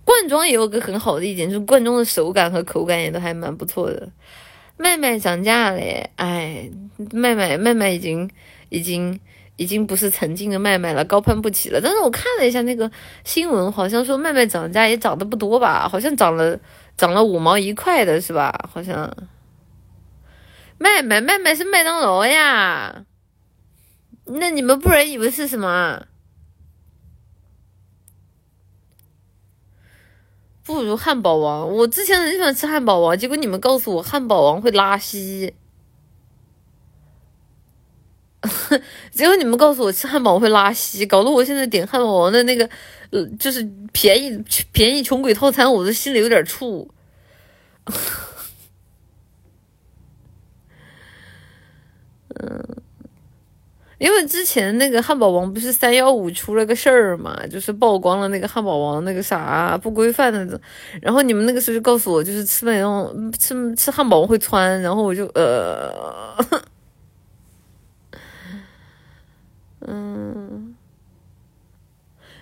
[0.05, 4.09] 罐装也有个很好的一点，就是罐装的手感和口感也都还蛮不错的。
[4.77, 6.69] 麦麦涨价嘞，哎，
[7.13, 8.29] 麦麦麦麦已经
[8.69, 9.19] 已经
[9.57, 11.81] 已经不是曾经的麦麦了，高攀不起了。
[11.81, 12.91] 但是我看了一下那个
[13.25, 16.59] 新闻，好像说麦麦涨价也涨得不多吧，好像涨了。
[16.99, 18.53] 涨了五毛一块的是吧？
[18.71, 19.17] 好像，
[20.77, 23.07] 麦麦麦麦是麦当劳呀。
[24.27, 26.07] 那你们不然以为是什么？
[30.65, 31.67] 不如汉堡王。
[31.73, 35.55] 我之前很喜欢吃汉堡王，结果你们告诉我汉堡王会拉稀。
[39.11, 42.69] 结果你们告诉我吃汉堡会拉稀，搞得我现在点汉堡王的那个，
[43.11, 46.89] 呃，就是便宜便宜穷鬼套餐，我的心里有点怵。
[52.41, 52.83] 嗯，
[53.99, 60.61] 因为之前那个汉堡王不是三幺五出了个事儿嘛，就是曝光了那个汉堡王那个啥不规范的，
[61.01, 65.93] 然后你们那个时候就告诉我，就是吃那种吃吃汉堡会窜，然后我就呃。
[69.91, 70.48] 嗯，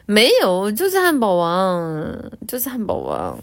[0.07, 3.39] 没有，就是汉堡王，就是汉堡王。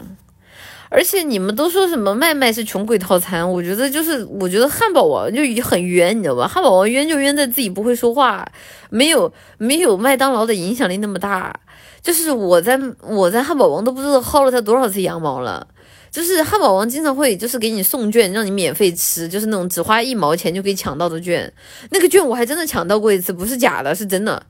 [0.90, 6.46] 而且你们都说什么麦麦是穷鬼套餐，我觉得就是，我觉得汉堡王就很冤，你知道吧？
[6.46, 8.46] 汉堡王冤就冤在自己不会说话，
[8.90, 11.54] 没有 没有麦当劳的影响力那么大。
[12.00, 15.66] 就是我在我在汉堡王都不知道薅了他多少次羊毛了。
[16.10, 21.52] 就是汉堡王经常会就是给你送券，让你免费吃，就是那种只花一毛钱就可以抢到的券。
[21.90, 24.40] 那个券我还真的抢到过一次，不是假的，是真的。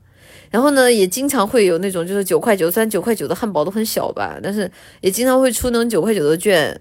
[0.54, 6.80] 然后呢，也经常会有那种就是九块九，虽然九块九的汉堡都很小吧，但是也经常会出那种九块九的券。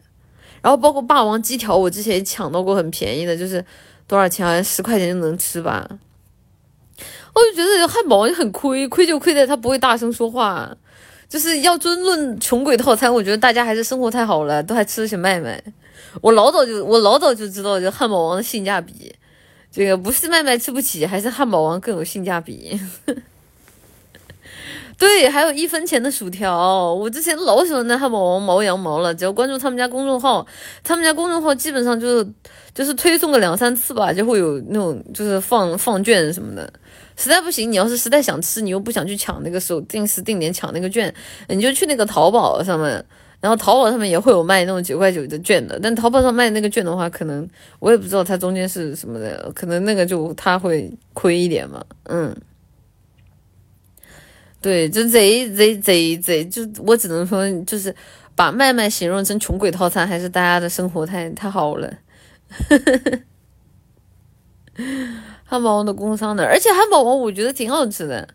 [0.61, 3.65] 然后包括霸王鸡条，我之前也抢到过很便宜的，就是
[4.05, 4.45] 多少钱？
[4.45, 5.89] 好像十块钱就能吃吧。
[7.33, 10.71] 我就觉得汉堡王就很亏，亏就亏在他不会大声说话。
[11.27, 15.59] 就是要争论穷鬼套餐，我觉得大家还是生活太好了，都还吃得起麦麦。
[16.21, 19.11] 我老早就我老早就知道，就汉堡王的性价比，
[19.71, 22.79] 这个不是麦麦吃不起，还是汉堡王更有性价比。
[24.97, 29.13] 对，还有一分钱的薯条，我之前老喜欢那汉堡王毛羊毛了。
[29.13, 30.45] 只要关注他们家公众号，
[30.83, 32.27] 他们家公众号基本上就是
[32.73, 36.71] 就是推送个两三次吧，就会有那种就是放放券什么的。
[37.15, 41.13] 实在不行，你要是实在想吃，你又不想去抢那个时候定时定点抢那个券，
[41.47, 43.03] 你就去那个淘宝上面，
[43.39, 45.79] 然后淘宝上面也会有卖那种九块九的券的。
[45.79, 47.47] 但淘宝上卖那个券的话，可能
[47.79, 51.83] 我也不知道它中间是什么的，可能那个就它会亏一点嘛。
[52.05, 52.35] 嗯，
[54.63, 57.93] 对，就贼贼贼贼，就我只能说，就是
[58.33, 61.93] 把麦麦形容成穷鬼套餐，还是大家的生活太太好了。
[65.43, 68.25] 汉堡王的工商的，而且汉堡王我觉得挺好吃的，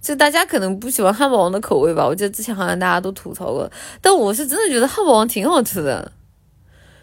[0.00, 2.06] 就大家可能不喜欢汉堡王的口味吧。
[2.06, 3.68] 我记得之前好像大家都吐槽过，
[4.00, 6.12] 但我是真的觉得汉堡王挺好吃的。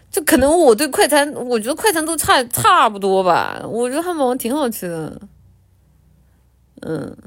[0.10, 3.62] 就可能我对快餐，我觉得快餐都差差不多吧。
[3.68, 5.22] 我觉得汉堡王挺好吃的，
[6.84, 7.18] 嗯。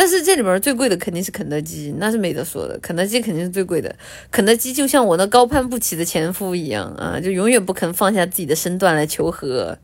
[0.00, 2.78] 但是这里面最贵的肯定是肯德基，那是没得说的。
[2.78, 3.94] 肯德基肯定是最贵的。
[4.30, 9.76] 肯德基就像我那高攀不起的前夫一样啊，就永远不肯放下自己的身段来求和。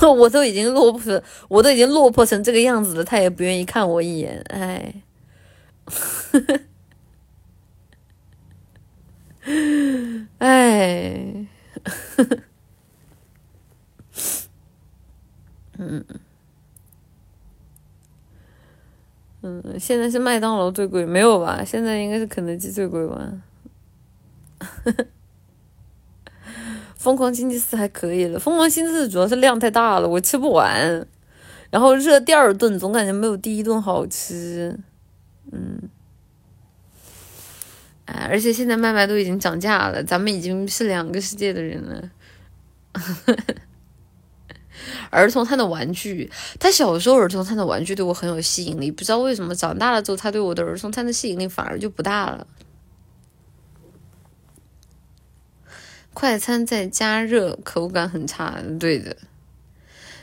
[0.00, 4.42] 我都已经落魄，我都已经落魄成这个样子了，他也不愿意看我一眼。
[4.48, 4.94] 哎，
[10.38, 11.46] 哎，
[15.76, 16.02] 嗯。
[19.42, 21.62] 嗯，现在是麦当劳最贵，没有吧？
[21.64, 23.32] 现在应该是肯德基最贵吧？
[26.96, 31.06] 疯狂星期四还可以了，疯狂星期四主要是量太大了，我吃不完，
[31.70, 34.76] 然后热第二顿总感觉没有第一顿好吃。
[35.52, 35.80] 嗯，
[38.06, 42.10] 哎，而且现在麦麦都已经涨价了，咱们已经是两个世界的人了。
[45.10, 52.46] 儿童餐的玩具，他小时候儿童餐的玩具对我很有吸引力，不知道为什么长大了之后，他对我的儿童餐的吸引力反而就不大了。
[56.14, 59.16] 快餐再加热，口感很差，对的，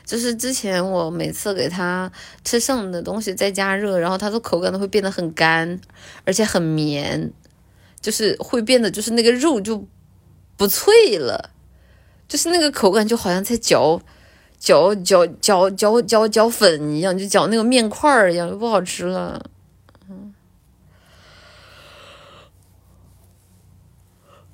[0.04, 2.12] 就是之前我每次给他
[2.44, 5.80] 吃剩的东西再加热，然后它的口感都会变得很干，
[6.26, 7.32] 而且很绵，
[8.02, 9.88] 就是会变得就是那个肉就
[10.58, 11.48] 不脆了，
[12.28, 13.98] 就是那个口感就好像在嚼。
[14.58, 19.40] 搅搅搅搅搅搅粉一样，就搅那个面块儿一样，就不好吃了。
[20.08, 20.34] 嗯，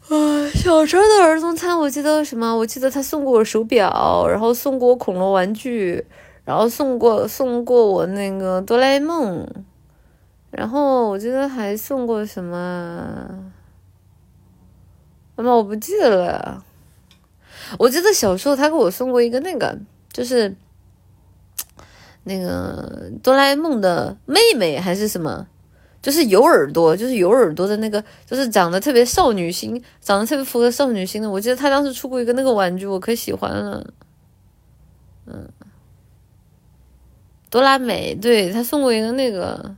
[0.09, 2.57] 啊，小时候的儿童餐，我记得什么？
[2.57, 6.05] 我记得他送过我手表，然后送过我恐龙玩具，
[6.45, 9.49] 然后送过送过我那个哆啦 A 梦，
[10.51, 13.53] 然后我记得还送过什么？
[15.37, 16.65] 什么我不记得了。
[17.79, 19.79] 我记得小时候他给我送过一个那个。
[20.13, 20.55] 就是
[22.25, 25.47] 那个哆啦 A 梦的妹妹还是什么？
[26.03, 31.31] 就是有耳朵，就是有耳朵的那个，就是长得特别少女心，长得特别符合少女心的。
[31.31, 33.87] 我记得他当时出过一个那个玩具，我可喜欢了。
[35.27, 35.49] 嗯，
[37.49, 39.77] 哆啦美，对他送过一个那个，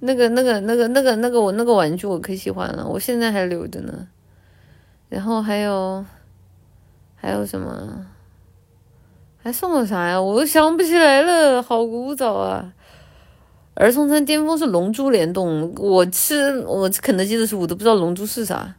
[0.00, 4.08] 那个那个那个那个那个我那个玩具我可喜欢了，我现在还留着呢。
[5.10, 6.02] 然后还有
[7.16, 8.06] 还有什么？
[9.48, 10.20] 还送了啥呀？
[10.20, 12.70] 我都想不起来了，好古早啊！
[13.72, 18.74] 儿童餐巅峰是龙珠联动，我吃我吃肯德基的时候，我都不知道龙珠是啥。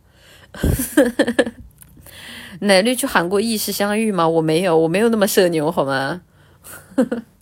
[2.61, 4.29] 奶绿去喊过异世相遇吗？
[4.29, 6.21] 我没有，我没有那么社牛，好吗？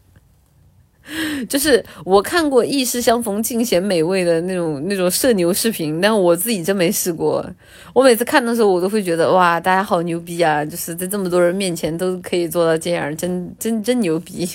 [1.48, 7.46] 就是我看过异世相逢尽显美味的那种那种社牛视频，但我自己真没试过。
[7.94, 10.66] 我每次看的时候，我都会觉得哇，大家好牛逼啊！
[10.66, 14.50] 就是在这么多人面前都可以做到这样，真真真牛逼。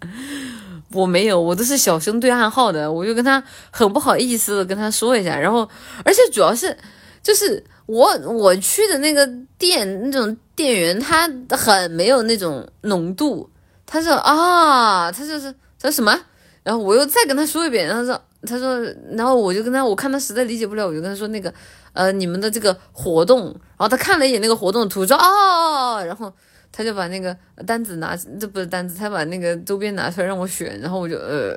[0.92, 5.68] 我没有，我都是小声对暗号的，我就跟他很不好意思的跟他说一下，然后
[6.04, 6.74] 而且主要是
[7.22, 13.50] 就是我我去的那个店那种店员，他很没有那种浓度。
[13.90, 15.50] 他说啊，他就是
[15.80, 16.14] 他说什么，
[16.62, 18.78] 然后我又再跟他说一遍，然后说他说，
[19.12, 21.50] 然后我就跟他，我看他实在理解不了，我就跟他说那个，
[21.94, 26.30] 呃，你们的这个活动，然后他看了一眼那个活动图，说哦，然后
[26.70, 27.34] 他就把那个
[27.66, 31.56] 单子拿，这不是单子，他把那个周边拿出来让我选，然后我就呃，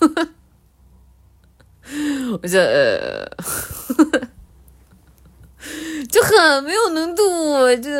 [2.42, 3.26] 我就呃，
[6.10, 7.90] 就很没有浓度，就。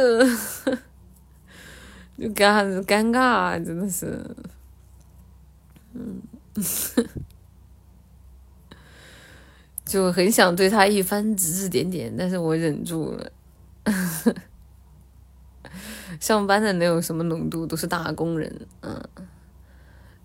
[2.18, 4.20] 就尴尴尬啊，真的是，
[5.94, 6.20] 嗯，
[9.86, 13.32] 就很想对他一番指指点点，但是我忍住了。
[16.20, 17.66] 上班的能有什么浓度？
[17.66, 19.00] 都是打工人，嗯。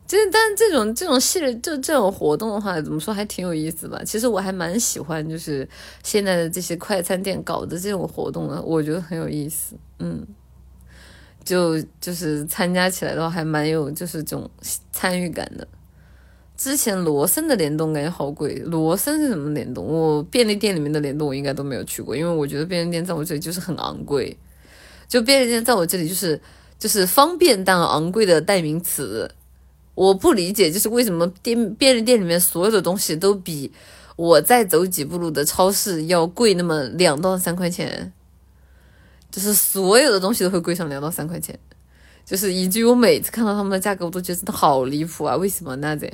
[0.06, 4.03] 这但这种这种系列就这种活动的话，怎么说还挺有意思吧？
[4.03, 5.68] 其实我还蛮喜欢，就是
[6.03, 9.76] 现在的这些快餐店搞的这种活动的，我觉得很有意思。
[9.99, 10.28] 嗯，
[11.44, 14.49] 就就是参加起来的话，还蛮有就是这种
[14.91, 15.68] 参与感的。
[16.56, 19.86] 之前罗森的联动感觉好贵，罗森是什么联动？
[19.86, 24.38] 我便利店里面的联动我应该都没有去过，因为我觉得便利店在我这里就是很昂贵，
[25.07, 26.40] 就便利店在我这里就是
[26.78, 29.30] 就是方便但昂贵的代名词。
[29.95, 33.72] 我不理解，就是为什么店便利店里面所有的东西都比
[34.15, 38.11] 我再走几步路的超市要贵那么两到三块钱，
[39.34, 41.57] 就是所有的东西都会贵上两到三块钱，
[42.23, 45.35] 就是以至于我每次看到他们的价格，我都觉得真的好离谱啊！
[45.35, 45.95] 为什么那？
[45.95, 46.07] 这，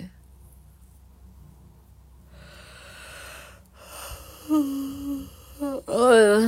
[5.85, 6.39] 呃，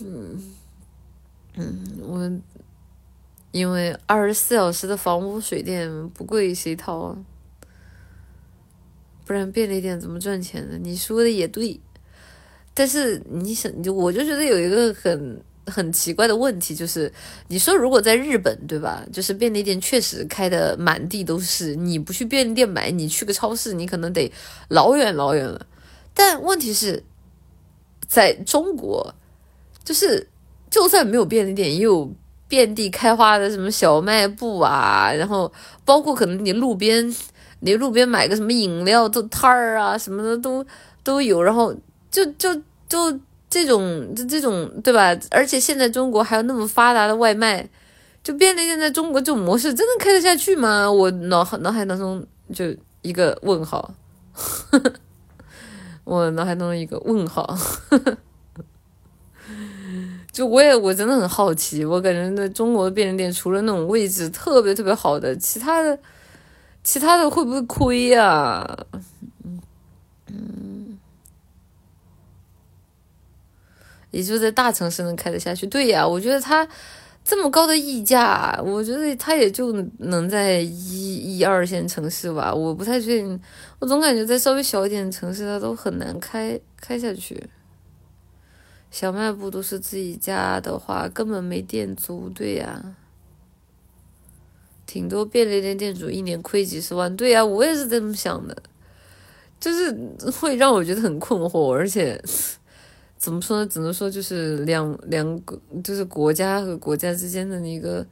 [0.00, 0.54] 嗯
[1.56, 2.30] 嗯，我。
[3.52, 7.18] 因为二十四小时的房屋水电不贵，谁掏啊？
[9.26, 10.78] 不然便利店怎么赚钱呢？
[10.80, 11.78] 你说的也对，
[12.72, 17.12] 但是你想，就我就觉得有一个很很奇怪的问题，就是
[17.48, 19.04] 你说如果在日本，对吧？
[19.12, 24.32] 就是便利店确实开的满地都是，你不去便利店买，你去个超市，你可能得
[24.68, 25.66] 老远老远了。
[26.14, 27.04] 但问题是，
[28.06, 29.14] 在中国，
[29.84, 30.28] 就是
[30.70, 32.12] 就算没有便利店，也有。
[32.48, 35.50] 遍地开花的什么小卖部啊，然后
[35.86, 37.16] 包括可能你路边，
[37.60, 40.62] 你路边买个什么饮料都摊儿啊什么的都
[41.02, 41.74] 都有，然后
[42.10, 42.54] 就就
[42.86, 43.18] 就
[43.52, 45.14] 这种这这种对吧？
[45.30, 47.68] 而且现在中国还有那么发达的外卖，
[48.24, 50.90] 就便利店在中国这种模式真的开得下去吗？
[50.90, 53.92] 我脑脑海当中就一个问号，
[56.04, 57.54] 我脑海当中一个问号。
[60.32, 65.98] 就我也我真的很好奇，我感觉那中国的便利店除了那种位置特别特别好的，其他的
[66.82, 68.66] 其他的会不会亏呀？
[70.28, 70.81] 嗯，
[74.12, 75.66] 也就在大城市能开得下去。
[75.66, 76.66] 对呀，我觉得它
[77.24, 82.54] 这么高的溢价，我觉得它也就能在一一二线城市吧。
[82.54, 83.40] 我不太确定，
[83.80, 87.50] 我总感觉在稍微小一点的城市，它都很难开开下去。
[88.90, 92.94] 小卖部都是自己家的话，根本没店租，对呀。
[94.84, 98.54] 挺多便利店店主一年亏几十万，对呀，我也是这么想的，
[99.58, 99.90] 就是
[100.32, 102.22] 会让我觉得很困惑，而且
[103.22, 103.66] 怎么说呢？
[103.66, 108.04] 只能说就是两两个，就是国家和国家之间的一个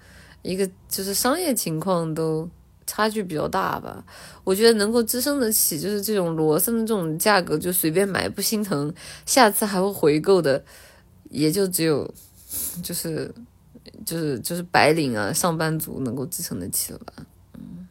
[0.43, 2.49] 一个，就是商业情况都。
[2.87, 4.05] 差距比较大吧，
[4.43, 8.93] 我觉得能够支撑得起，就是这种罗森的这种价格，就随便买不心疼，
[9.25, 10.65] 下次还会回购的，
[11.29, 12.13] 也就只有，
[12.83, 13.33] 就是
[14.05, 17.13] 就是就是白领啊，上班族能够支撑得起了吧。
[17.55, 17.87] 嗯，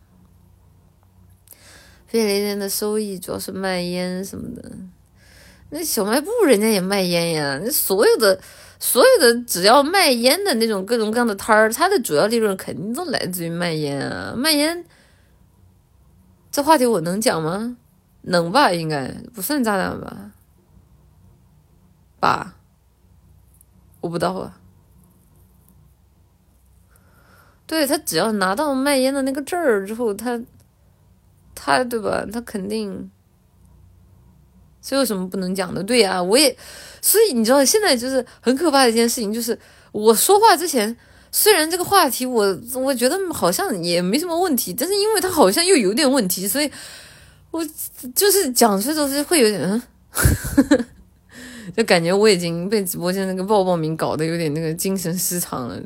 [2.11, 4.69] 便利店的收益主要是卖烟什么的，
[5.69, 8.39] 那小卖部人家也卖烟呀，那所有的
[8.79, 14.83] 所有的只要卖烟的那种各种各样的摊儿，它的主要利润肯定都来自于卖烟啊，卖烟。
[16.51, 17.77] 这话题我能讲吗？
[18.21, 20.31] 能吧，应该不算炸弹吧？
[22.19, 22.55] 吧？
[24.01, 24.57] 我不知道啊。
[27.67, 30.41] 对他只要拿到卖烟的那个证儿之后，他
[31.53, 32.25] 他对吧？
[32.33, 33.11] 他肯定，
[34.89, 35.83] 这有什么不能讲的？
[35.83, 36.57] 对呀，我也，
[36.99, 39.59] 所以你知道，现在就是很可怕的一件事情，就是
[39.91, 40.97] 我说话之前。
[41.31, 46.71] 虽然这个话题我我觉得好像也没什么问题，但是因为它好像又有点问题，所以
[47.51, 47.63] 我
[48.15, 49.83] 就是讲出就是会有点，
[51.77, 55.79] 就感觉我已经被直播间那个报报名搞得有点那个精神失常了。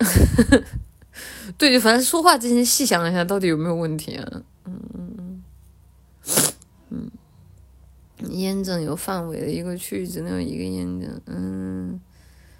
[1.56, 4.26] 对，反正说话之前细想一下，到底有没有问题啊？
[4.64, 5.31] 嗯嗯嗯。
[8.30, 11.20] 验证有范围的一个区域只能有一个验证。
[11.26, 12.00] 嗯，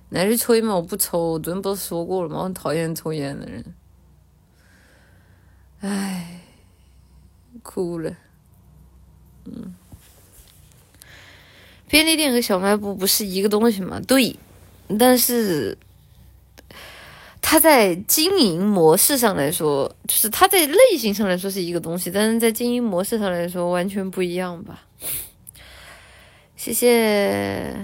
[0.08, 0.74] 那你抽烟嘛？
[0.74, 2.42] 我不抽，我昨天不是说过了吗？
[2.42, 3.64] 我讨厌抽烟的人。
[5.80, 6.40] 唉，
[7.62, 8.14] 哭了。
[9.44, 9.74] 嗯，
[11.88, 14.00] 便利店和小卖部不是一个东西吗？
[14.06, 14.36] 对，
[14.98, 15.76] 但是
[17.40, 24.86] 它在经营模式上来说，就是它在类型上来说是一个东西，但是在经营模式上来说完全不一样吧。
[26.64, 27.74] 谢谢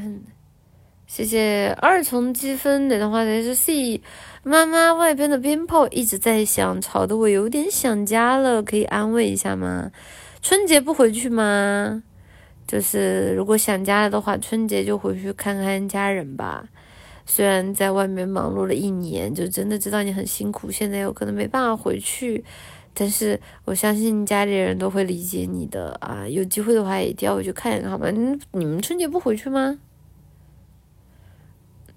[1.09, 4.01] 谢谢二重积分的话才是 C。
[4.45, 9.91] 妈妈，外边的鞭炮一直在响，吵得我有点想家了，可以安慰一下吗？
[10.41, 12.05] 春节不回去吗？
[12.69, 16.69] 就是如果想家了的话，春节就回去看看家人吧。
[17.27, 22.45] 虽然在外面忙碌了一年，就真的知道你很辛苦，现在有可能没办法回去，
[23.01, 26.27] 但是我相信家里人都会理解你的啊。
[26.27, 28.11] 有机会的话一定要回去看一看，好吧？
[28.11, 29.79] 你们春节不回去吗？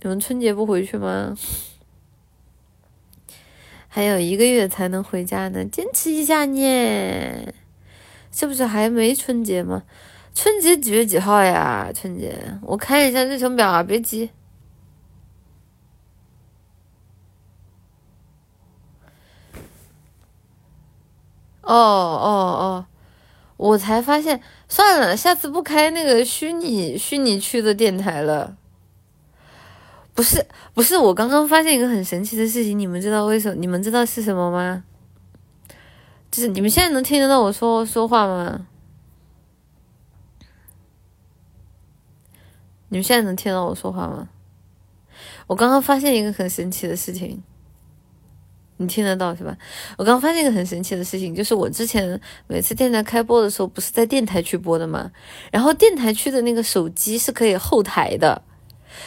[0.04, 1.36] 你们春节不回去吗？
[3.88, 6.60] 还有一个月才能回家呢，坚持一下呢。
[8.32, 9.82] 是不是还没春节吗？
[10.36, 11.92] 春节几月几号呀？
[11.94, 14.30] 春节我看一下日程表啊，别急。
[21.74, 22.28] 哦哦
[22.60, 22.86] 哦，
[23.56, 28.58] 我才发现，算了，下次不开那个虚拟虚拟区的电台了。
[30.14, 33.56] 不是不是，我刚刚发现一个很神奇的事情，你们知道为什么？
[33.56, 34.84] 你们知道是什么吗？
[36.30, 38.68] 就是你们现在能听得到我说说话吗？
[42.90, 44.28] 你们现在能听到我说话吗？
[45.48, 47.42] 我刚刚发现一个很神奇的事情，
[48.82, 49.56] 你听得到是吧？
[49.98, 55.12] 我刚发现一个很神奇的事情，就是我之前每次电台开播的时候，不是在电台区播的吗？
[55.52, 58.42] 然后电台区的那个手机是可以后台的。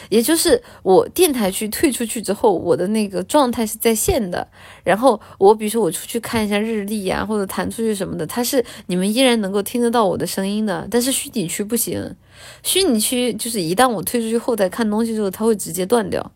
[0.09, 4.45] 也就是我电台区退出去之后，我的那个状态是在线的。
[4.83, 10.87] 然后我比如说我出去看一下日历呀，或者弹出去什么的，它是你们依然能够听得到我的声音的。
[10.89, 12.15] 但是虚拟区不行，
[12.63, 16.31] 虚拟区就是一旦我退出去后台看东西之后，它会直接断掉。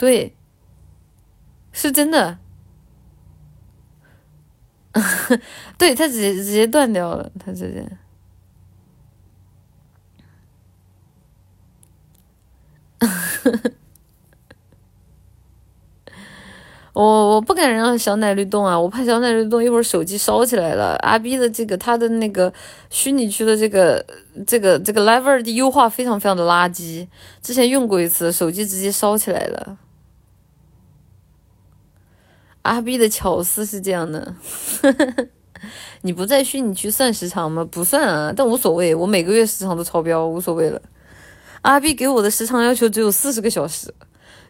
[0.00, 0.34] 对，
[1.72, 2.38] 是真的。
[5.76, 7.86] 对他直接直接断掉了，他直接。
[16.94, 17.04] 我
[17.34, 20.96] 我不敢让小奶绿动啊，我怕小奶绿动一会儿手机烧起来了。
[21.02, 22.50] 阿 B 的这个他的那个
[22.88, 24.04] 虚拟区的这个
[24.46, 27.06] 这个这个 Lever 的优化非常非常的垃圾，
[27.42, 29.78] 之前用过一次，手机直接烧起来了。
[32.62, 34.34] 阿 B 的巧思是这样的，
[36.02, 37.64] 你不在虚拟区算时长吗？
[37.64, 40.80] 不算啊，但无所谓，我每个月时长都超标，无所谓了。
[41.62, 43.94] 阿 B 给我的时长要求只有四十个小时，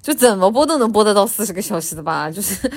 [0.03, 2.29] 就怎么播都能播得到四十个小时的吧？
[2.29, 2.71] 就是，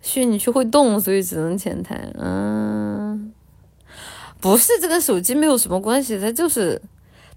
[0.00, 2.12] 虚拟区会动，所以只能前台。
[2.18, 3.32] 嗯，
[4.40, 6.82] 不是，这跟手机没有什么关系，它就是。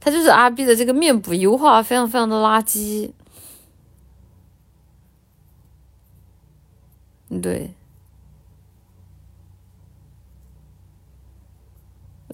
[0.05, 3.09] 他就是阿 B 的这个面部优化非常非常的垃圾，
[7.41, 7.73] 对，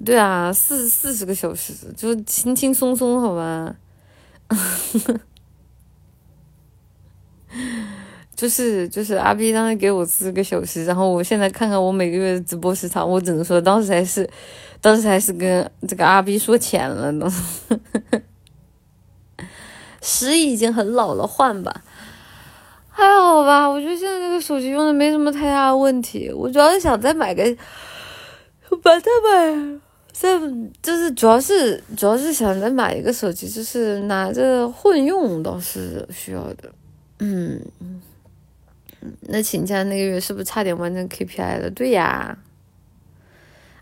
[0.03, 3.73] 对啊，四四十个小时就轻轻松松，好吧，
[8.35, 14.29] 就是就是阿 B 当时给我四个小时，然后我现在看看我每个月的直播时长，我只能说当时还是。
[14.81, 17.31] 当时还是跟这个阿 B 说钱了呢，
[20.01, 21.83] 十已经很老了，换吧，
[22.89, 23.67] 还好吧？
[23.67, 26.31] 我觉得现在这个手机用的没什么太大问题。
[26.33, 27.43] 我主要是想再买个，
[28.81, 29.79] 把它买，
[30.11, 30.39] 再
[30.81, 36.71] 就是主要是主要是想再买一个手机，就是拿着混用倒是需要的。
[37.19, 38.01] 嗯嗯，
[39.27, 41.69] 那请假那个月是不是差点完成 KPI 了？
[41.69, 42.35] 对呀。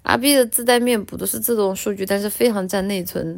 [0.03, 3.37] 阿 B 的自带面部都是自动数据，但是非常占内存。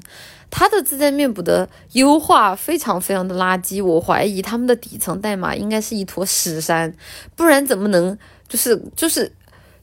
[0.49, 6.93] 它的自带面部的优化非常非常的垃圾，我怀疑他们的底层代码应该是一坨屎山，
[7.35, 8.17] 不然怎么能
[8.47, 9.31] 就是就是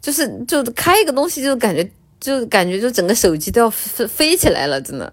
[0.00, 1.90] 就是就开一个东西就感觉
[2.20, 5.12] 就感觉就整个手机都要飞飞起来了，真的，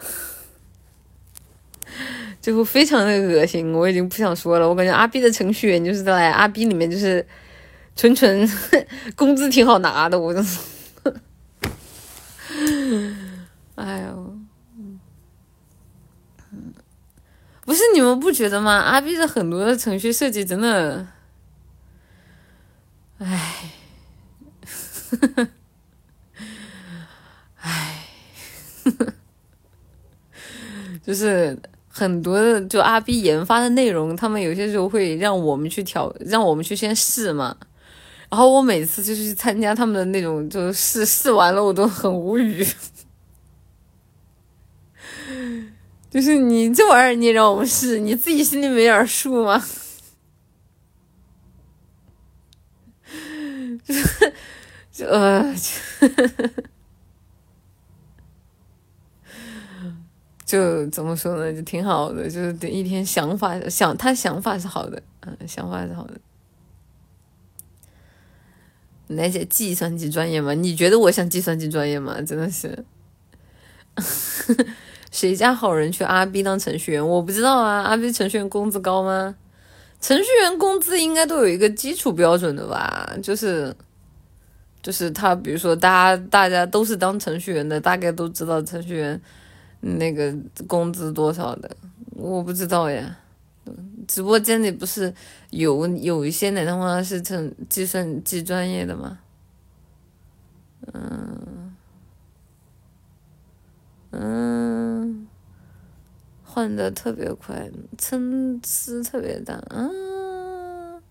[2.40, 3.72] 就非常的恶心。
[3.74, 7.24] 我已经不想说了，我感觉阿 B 的程序员就是在阿 B 里面就是
[7.94, 8.50] 纯纯
[9.14, 10.42] 工资挺好拿的，我就。
[13.76, 14.38] 哎呦，
[17.62, 18.72] 不是你们不觉得吗？
[18.72, 21.06] 阿 B 的很多的程序设计真的，
[23.18, 23.70] 哎，
[27.60, 28.06] 哎，
[31.02, 31.58] 就是
[31.88, 37.56] 很多的就阿 B 研发的内容，他们有些时候会让我们去调，让我们去先试嘛。
[38.28, 42.66] 然后我每次就是去参加他们的那种，就试试完了，我都很无语。
[46.10, 49.62] 就是你这玩意儿，你让我们试，你自己心里没点数吗？
[54.90, 55.54] 就呃，
[60.44, 61.52] 就怎么说呢？
[61.52, 66.18] 就挺好的，就是一天想法想他想法是好的，嗯，想法是好的。
[69.08, 70.54] 那些计算机专业吗？
[70.54, 72.20] 你觉得我像计算机专业吗？
[72.22, 72.84] 真的是，
[75.10, 77.08] 谁家好人去阿 B 当程序员？
[77.08, 79.34] 我不知道啊，阿 B 程序员工资高吗？
[80.00, 83.16] 程序员工资应该都有一个基础标准的吧？
[83.22, 83.74] 就是。
[84.82, 89.20] 就是他，比如说，大家大家都是当程序员的，大概都知道程序员
[89.80, 90.32] 那个
[90.68, 91.68] 工资多少的。
[92.14, 93.18] 我不知道呀。
[94.06, 95.12] 直播间里不是
[95.50, 99.18] 有有一些男的话是成计算机专业的吗？
[100.92, 101.74] 嗯
[104.12, 105.26] 嗯，
[106.44, 109.62] 换的特别快，参差特别大。
[109.70, 111.02] 嗯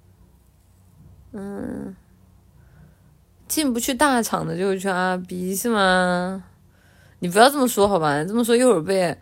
[1.33, 1.95] 嗯。
[3.47, 6.43] 进不去大厂的就去阿 B 是吗？
[7.19, 8.23] 你不要这么说好吧？
[8.23, 9.15] 这么说一会儿被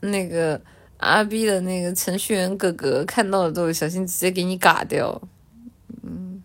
[0.00, 0.60] 那个
[0.98, 5.20] 阿 B 的那个程序员哥哥看到了，都小心直接给你嘎掉。
[6.02, 6.42] 嗯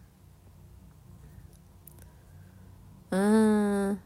[3.09, 3.97] 嗯，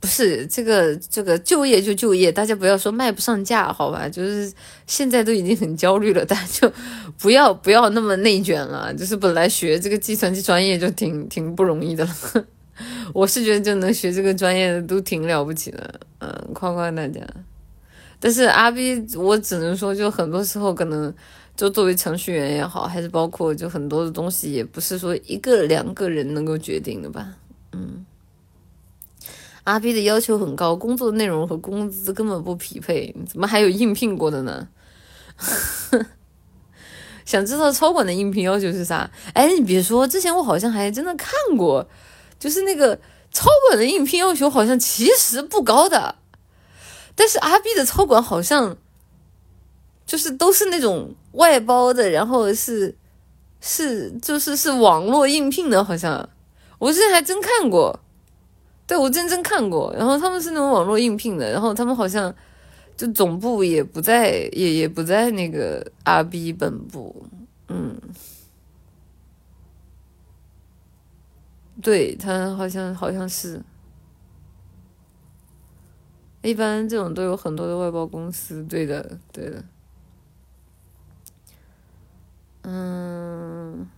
[0.00, 4.08] 不是这个这个就业就就业，大家不要说卖不上价好吧？
[4.08, 4.52] 就是
[4.86, 6.72] 现在都已经很焦虑了，大家就
[7.18, 8.92] 不要不要那么内卷了。
[8.94, 12.46] 就是本来学这个计算机专业就挺挺不容易的了。
[13.14, 17.20] 我是觉得就能学这个专业的都挺了不起的，嗯，夸夸大家。
[18.24, 21.12] 但是阿 B，我只能说，就很多时候可能
[21.54, 27.34] 就作为程序员也好，还是包括就很多的东西，也不是说一个两个人能够决定的吧，
[27.72, 28.06] 嗯。
[29.64, 34.68] 阿 B 的要求很高，工作内容和工资根本不匹配，怎么还有应聘过的呢？
[37.26, 39.10] 想知道超管的应聘要求是啥？
[39.34, 41.86] 哎，你别说，之前我好像还真的看过。
[42.38, 42.98] 就是那个
[43.30, 46.14] 超管的应聘要求好像其实不高的，
[47.14, 48.76] 但是阿 B 的超管好像
[50.04, 52.96] 就是都是那种外包的，然后是
[53.60, 56.28] 是就是是网络应聘的，好像。
[56.78, 57.98] 我之前还真看过，
[58.86, 62.34] 对我真真看过，然后他们是那种网络应聘的，然后他们好像
[62.96, 67.26] 就总部也不在，也也不在那个阿 B 本部，
[67.68, 67.96] 嗯。
[71.82, 73.60] 对他好像好像是，
[76.44, 79.64] 一般这种都有很多的外包公司，对的，对的。
[82.62, 83.88] 嗯，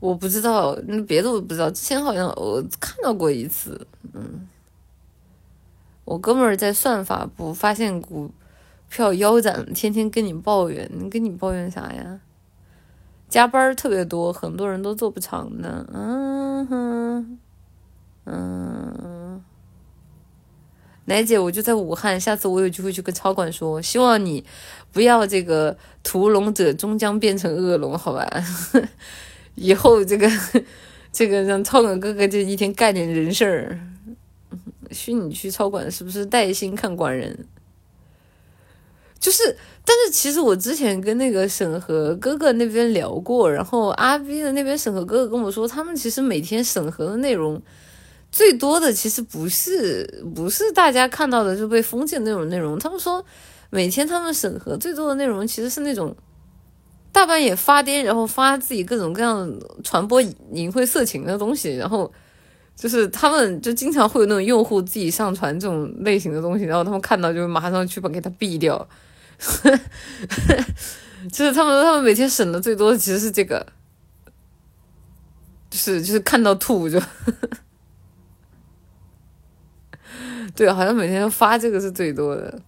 [0.00, 1.70] 我不知道，那别的我不知道。
[1.70, 4.48] 之前好像我看到过一次，嗯，
[6.04, 8.30] 我哥们儿在算法部发现股
[8.88, 12.20] 票腰斩，天天跟你抱怨，跟你抱怨啥呀？
[13.28, 15.86] 加班特别多，很多人都做不长的。
[15.92, 17.38] 嗯哼，
[18.24, 19.44] 嗯，
[21.10, 24.44] 奶姐，我就在武汉，下次我有机会去跟超管说，希望你
[24.92, 28.30] 不要这个屠龙者终将变成恶龙，好吧？
[29.56, 30.30] 以后这个
[31.12, 33.80] 这个让超管哥哥就一天干点人事儿。
[34.92, 37.46] 虚拟区超管是不是带薪看管人？
[39.18, 39.56] 就是。
[39.82, 47.60] 但是其实我之前跟那个审核哥哥那边聊过，然后阿 B 的那边审核哥哥跟我说，他们其实每天审核的内容
[48.30, 53.24] 最多的其实不是不是大家看到的就被封禁那种内容，他们说
[53.70, 56.16] 每天他们审核最多的内容其实是那种
[57.12, 59.52] 大半夜发癫，然后发自己各种各样
[59.82, 62.12] 传播淫秽色情的东西，然后
[62.76, 68.88] 就是他们就经常会有那种用户自己上传这种类型的东西，然后他们看到就马上去把给他毙掉。
[71.30, 73.66] 就是他们，他们每天审的最多的其实是这个，
[75.68, 76.98] 就是就是看到吐就，
[80.60, 82.60] 对，好像每天发这个是最多的，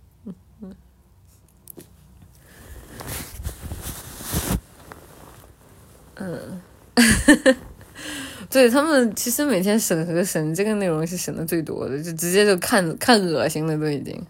[6.15, 6.63] 嗯，
[8.49, 14.27] 对他们其实每天审核审这个内容是审的最多的，就直接就看看恶心了都已经。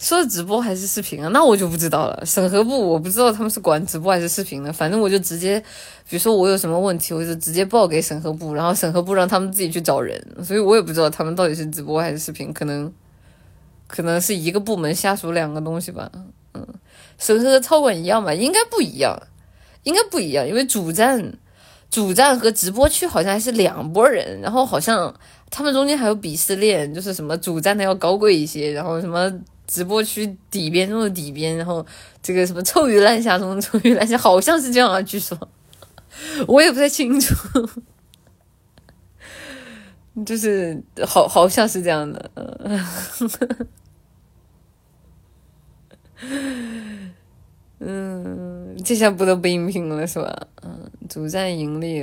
[0.00, 1.28] 说直播还是视频啊？
[1.28, 2.24] 那我就不知道了。
[2.24, 5.60] 审核部我不知道他们是管直播还是视频的，反正我就直接，
[6.08, 10.18] 比如说我有什么问题，我就直接报给审核部，然后审核部让他们自己去找人。
[10.42, 12.90] 所以我也不知道他们到底是直播还是视频，可能
[13.86, 16.10] 可能是一个部门下属两个东西吧。
[16.54, 16.66] 嗯，
[17.18, 18.32] 审核和超管一样吧？
[18.32, 19.22] 应该不一样，
[19.82, 21.34] 应该不一样，因为主站
[21.90, 25.14] 主站和直播区好像还是两拨人，然后好像
[25.50, 29.30] 他们中间还有鄙视链，就是什么主站的要高贵一些，然后什么。
[29.70, 31.86] 直播区底边中的底边，然后
[32.20, 35.38] 这个什么臭鱼烂虾中的臭鱼烂虾，好像是这样啊，据说。
[36.48, 37.32] 我也不太清楚，
[40.26, 42.30] 就是好好像是这样的，
[47.78, 50.48] 嗯，这下不得不应聘了是吧？
[50.62, 52.02] 嗯，主站盈利，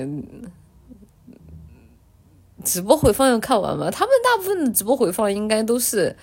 [2.64, 3.91] 直播回放要看完吗？
[3.91, 6.15] 他们大部分的直播回放应该都是。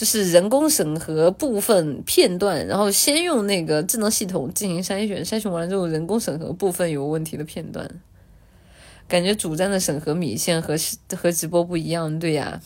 [0.00, 7.86] 就是人工审核部分片段，然后先用那个智能系统进行筛选，筛选完了之后，人工审核部分有问题的片段，
[9.06, 10.74] 感觉主站的审核米线和
[11.14, 12.62] 和直播不一样，对呀，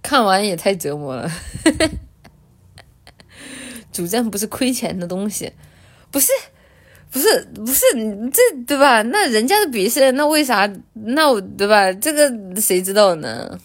[0.00, 1.30] 看完也太折磨了，
[3.92, 5.52] 主站不是亏钱的东西，
[6.10, 6.32] 不是，
[7.10, 7.82] 不是，不是，
[8.32, 9.02] 这对吧？
[9.02, 10.66] 那人家的比赛，那为啥？
[10.94, 11.92] 那我对吧？
[11.92, 13.60] 这个谁知道呢？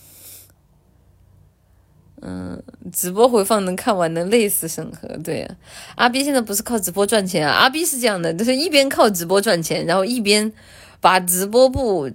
[2.24, 2.62] 嗯，
[2.94, 5.08] 直播回放能看完，能累死审核。
[5.24, 5.48] 对呀，
[5.96, 10.52] 阿 B 现在不是靠直播赚钱啊，阿 B 是这样的，就是一边靠直播赚钱，然后一边
[11.00, 12.12] 把直播部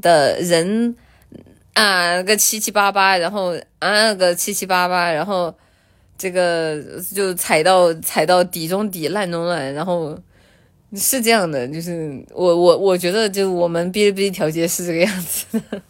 [0.00, 0.96] 的人
[1.74, 5.54] 啊个七七八八，然后啊个七七八八，然后
[6.16, 6.82] 这个
[7.14, 10.18] 就踩到踩到底中底烂中烂，然后
[10.94, 15.82] 是这样的，就是我我我觉得就我们哔哩哔哩调节是这个样子的。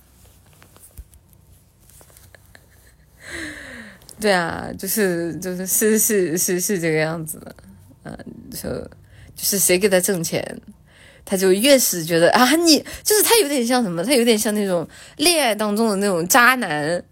[4.20, 7.56] 对啊，就是就是是是是是这个样子的，
[8.04, 8.16] 嗯，
[8.50, 10.60] 就就是谁给他挣钱，
[11.24, 14.86] 他就越是觉得啊，你就是他有点像什么，他有点像那种
[15.16, 17.02] 恋爱当中的那种渣男，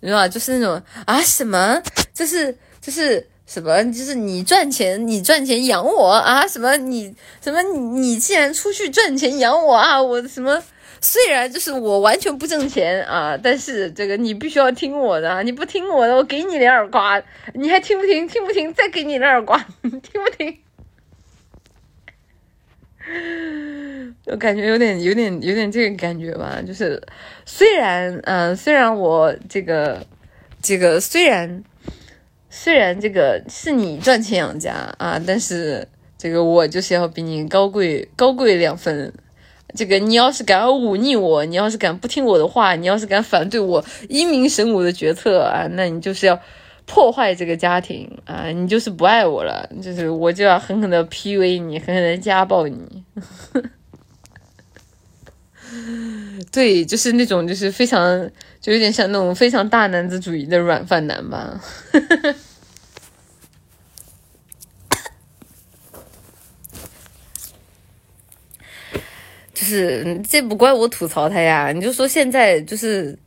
[0.00, 0.28] 你知道吧？
[0.28, 1.82] 就是那种啊什么，
[2.12, 10.62] 就是就是什么，就是你赚钱，你赚钱养我啊，什么你什么你你既然出去赚钱养我啊，我什么。
[11.00, 17.22] 虽然就是我完全不挣钱啊，但是这个你必须要听我的，你不听我的，我给你两耳刮，
[17.54, 18.26] 你还听不听？
[18.26, 18.72] 听不听？
[18.74, 20.58] 再给你两耳刮， 听不听？
[24.26, 27.00] 我感觉有点、有点、有点这个感觉吧，就是
[27.46, 30.04] 虽然，嗯，虽然我这个、
[30.60, 31.62] 这个，虽然
[32.50, 35.86] 虽然这个是你赚钱养家啊，但是
[36.18, 39.12] 这个我就是要比你高贵高贵两分。
[39.76, 46.40] 这个，你要是敢忤逆我，你要是敢不听我的话，你要是敢反对我英明神武的决策啊，那你就是要
[46.86, 53.04] 破坏这个家庭啊，你就是不爱我了，就是我就要狠狠的 PUA 你，狠狠的家暴你。
[56.50, 58.30] 对，就是那种，就是非常，
[58.60, 61.60] 就有点像那种非常大男子主义的软饭男吧。
[69.58, 73.18] 就是这不怪我吐槽他呀，你就说现在就是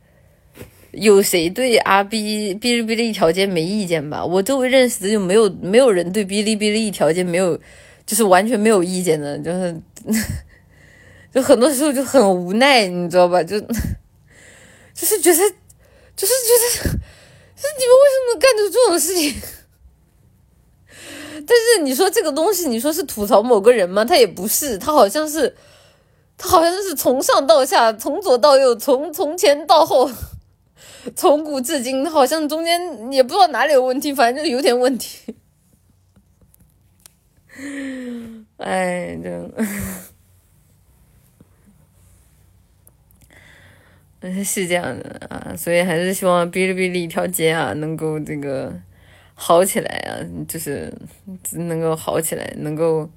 [0.92, 4.24] 有谁对阿 B 哔哩哔哩一条街没意见吧？
[4.24, 7.60] 我周围认识的就没有没有人对哔哩哔哩一条街没有，
[8.06, 9.78] 就是完全没有意见的，就是
[11.34, 13.42] 就很多时候就很无奈，你知道吧？
[13.42, 13.66] 就就
[15.06, 15.36] 是觉得
[16.16, 16.50] 就是觉
[16.80, 19.34] 得，是你们为什么干出这种事情？
[21.46, 24.02] 但是你说这个东西，你说是吐槽某个人吗？
[24.02, 25.54] 他也不是，他好像是。
[26.42, 30.10] 他好像是从上到下，从左到右，从从前到后，
[31.14, 35.36] 从古至今，好像中间也不知道哪里有问题，反正就有点问题。
[38.58, 39.50] 哎，这，
[44.20, 48.72] 嗯， 是这样的啊，所以还是希望哔哩哔哩一条街啊，能够这个
[49.34, 50.92] 好起来啊，就是
[51.52, 53.08] 能够好起来，能够。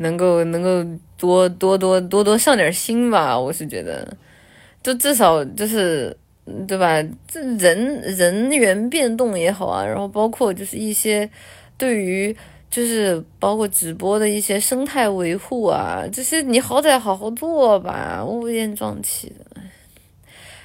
[0.00, 0.82] 能够能够
[1.18, 4.16] 多多多多多上点心吧，我是觉得，
[4.82, 6.16] 就至少就是
[6.66, 7.02] 对吧？
[7.28, 11.28] 这人人员变动也好啊，然后包括就是一些
[11.76, 12.34] 对于
[12.70, 19.60] 就是包括直播的一些生态维护啊，这些你好歹好好做吧，乌烟瘴气的。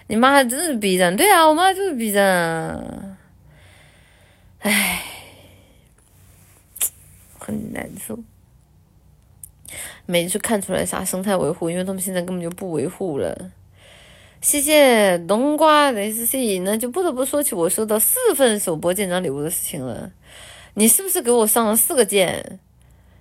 [0.07, 3.17] 你妈真是 B 站，对啊，我妈就是 B 站，
[4.59, 5.01] 唉，
[7.37, 8.17] 很难受。
[10.05, 13.51] 没去看出来啥生态维护，因为他们现在根本就不维护了。
[14.41, 20.11] 谢谢冬瓜 S C，那就不得不说起我收到四份首播舰长礼物的事情了。
[20.75, 22.59] 你是不是给我上了四个舰？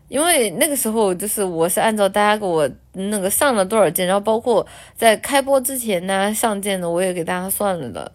[0.08, 8.12] 因为那个时候就是我是按照大家给我那个上了多少件，然后包括在开播之前呢上件的，我也给大家算了的。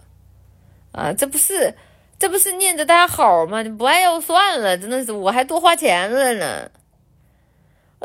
[0.91, 1.73] 啊，这不是
[2.19, 3.63] 这不是念着大家好吗？
[3.63, 6.69] 你不爱要算了，真的是我还多花钱了呢。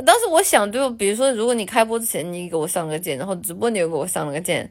[0.02, 4.68] 当时我想，就比如说，如果你开播之前你给我上个键，然后直播你又给我上了个键，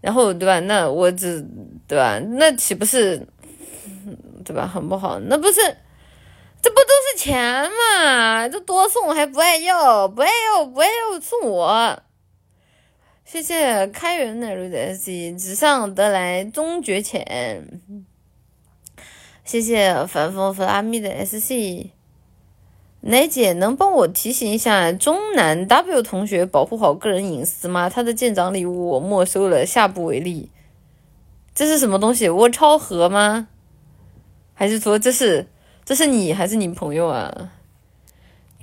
[0.00, 0.58] 然后对吧？
[0.60, 1.46] 那我只
[1.86, 2.18] 对吧？
[2.18, 3.24] 那岂不是
[4.44, 4.66] 对吧？
[4.66, 5.20] 很不好？
[5.20, 5.60] 那不是
[6.60, 8.48] 这不都是钱嘛？
[8.48, 12.02] 这多送还不爱要，不爱要不爱要送我。
[13.24, 17.80] 谢谢开源奶瑞的 SC，纸上得来终觉浅。
[19.44, 21.90] 谢谢凡风弗拉米的 SC。
[23.00, 27.88] 奶姐能帮我提醒一下中南 W 同学保护好个人隐私吗？
[27.88, 30.50] 他的舰长礼物我没收了，下不为例。
[31.54, 32.28] 这是什么东西？
[32.28, 33.48] 我超盒吗？
[34.52, 35.46] 还是说这是
[35.84, 37.52] 这是你还是你朋友啊？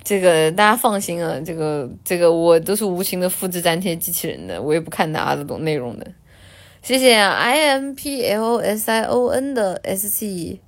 [0.04, 6.06] 这个大家放心啊，这个这个我都是无情的复制粘贴机器人的，我也不看大家这种内容的。
[6.82, 10.60] 谢谢 I M P L S I O N 的 S C。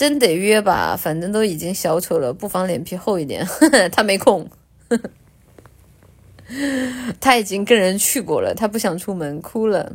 [0.00, 3.46] 真得约吧，反正都已经小丑了，不妨脸皮厚一点。
[3.92, 4.48] 他没空，
[7.20, 9.92] 他已经跟人去过了，他不想出门，哭了。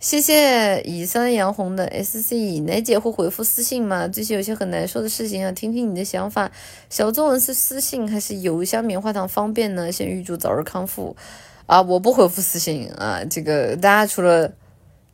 [0.00, 4.08] 谢谢以山杨红的 S C 奶姐会回复私信吗？
[4.08, 6.50] 最近有些很难受的事情，想听听你的想法。
[6.88, 9.92] 小作文是私信还是邮箱棉花糖方便呢？
[9.92, 11.14] 先预祝早日康复
[11.66, 11.82] 啊！
[11.82, 14.50] 我不回复私信啊，这个大家除了。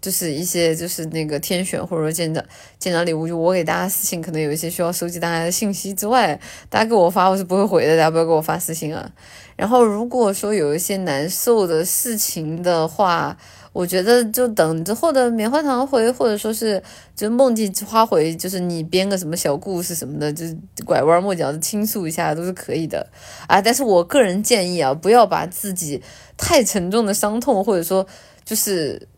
[0.02, 2.44] 就是一些就是那个天选或者说舰长
[2.78, 6.38] 舰长礼物，就我给大家私信，可能有一些需要收集大家的信息之外，
[6.68, 9.10] 大家给我发我是不会回的，大家不要给我发私信啊。
[9.54, 13.36] 然后如果说有一些难受的事情的话，
[13.72, 16.82] 我觉得就等之后的棉花糖回，或者说是
[17.14, 23.06] 就梦境花回，就是你编个什么小故事什么的，就是拐弯抹角的倾诉一下都是可以的
[23.46, 23.62] 啊。
[23.62, 26.02] 但是我个人建议啊，不要把自己
[26.36, 28.04] 太沉重的伤痛，或者说
[28.44, 29.08] 就是。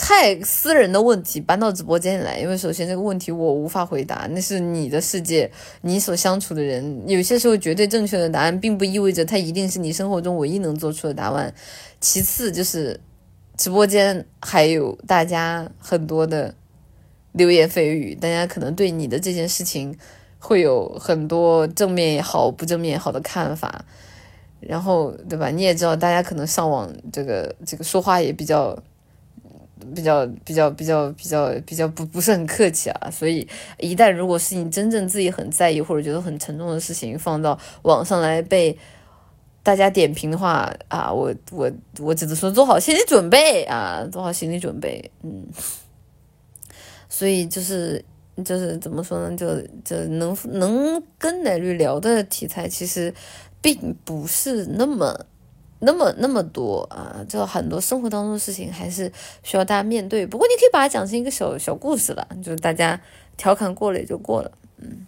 [0.00, 5.50] 太私人的问题搬到直播间里来，因为首先这个问题我无法回答，那是你的世界，
[5.82, 11.52] 你所相处的人，有些时候绝对正确的答案，并不意味着它一定是你生活中唯一能做出的答案。
[12.00, 13.00] 其次就是
[13.56, 16.54] 直播间还有大家很多的
[17.32, 19.98] 流言蜚语，大家可能对你的这件事情
[20.38, 23.84] 会有很多正面也好，不正面也好的看法，
[24.60, 25.50] 然后对吧？
[25.50, 28.80] 你也知道，大家可能上网这个这个说话也比较。
[29.94, 33.46] 比较比较比较比较比较不不是很客气啊，所以
[33.78, 38.78] 一旦如果是你真正自己很在意或者觉得很沉重的事情放到网上来被
[39.62, 41.70] 大家点评的话啊，我我
[42.00, 45.46] 我只能说做好心理准备啊，做好心理准备，嗯，
[47.08, 48.04] 所以就是
[48.44, 53.12] 就是怎么说呢，就就能能跟奶绿聊的题材其实
[53.60, 55.26] 并不是那么。
[55.80, 60.26] 那么那么多啊，就很多生活当中的事情还是需要大家面对。
[60.26, 63.00] 不过你可以把它讲成一个小小故事了，就是大家
[63.36, 64.50] 调侃过了也就过了。
[64.78, 65.06] 嗯，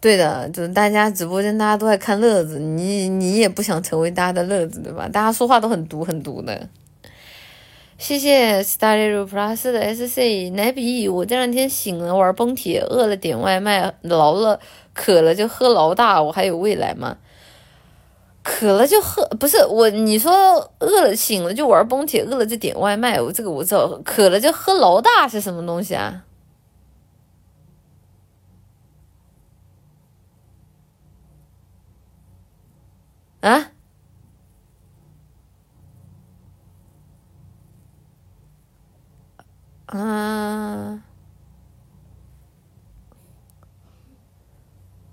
[0.00, 5.06] 对的，就是大家直播间大家都在看乐子，你你也不想成为大家的乐子，对吧？
[5.08, 6.68] 大家说话都很毒很毒的。
[7.98, 14.60] 谢谢 studyplus 的 SC 奶比，我这两天醒了玩崩铁，饿了点外卖，劳了
[14.92, 17.16] 渴了就喝劳大，我还有未来吗？
[18.48, 20.32] 渴了就喝，不是我，你说
[20.78, 24.00] 饿了醒了就玩崩铁，饿了就点外卖，我这个我知道。
[24.04, 26.22] 渴了就喝老大是什么东西啊？
[33.40, 33.72] 啊？
[39.86, 41.02] 啊？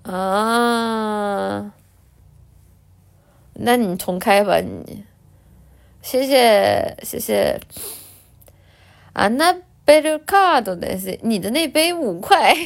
[0.04, 1.74] 啊？
[3.64, 5.06] 那你重开吧，你，
[6.02, 7.60] 谢谢谢谢。
[9.14, 12.54] 啊，那贝鲁卡多的是你的那杯五块，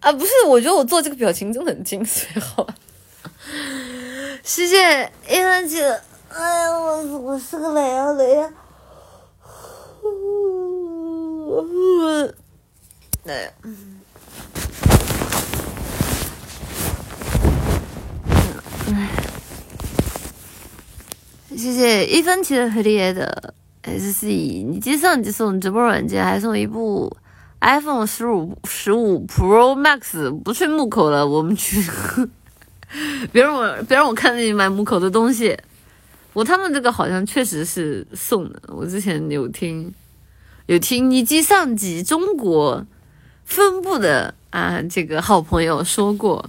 [0.00, 2.74] 啊，不是，我觉得我做这个表情真的很精髓，好吧？
[4.42, 5.84] 谢谢一文姐，
[6.28, 8.52] 哎呀，我我是个雷啊雷啊，
[13.26, 13.52] 哎。
[21.56, 27.16] 谢谢一分钱的黑夜的 S C，你既送你送直播软件，还送一部
[27.60, 31.82] iPhone 十五十五 Pro Max，不去木口了，我们去。
[33.32, 35.56] 别让我别让我看见你买木口的东西。
[36.32, 39.92] 我他们这个好像确实是送的，我之前有听
[40.66, 42.86] 有听你机上级中国
[43.44, 46.48] 分部的啊这个好朋友说过。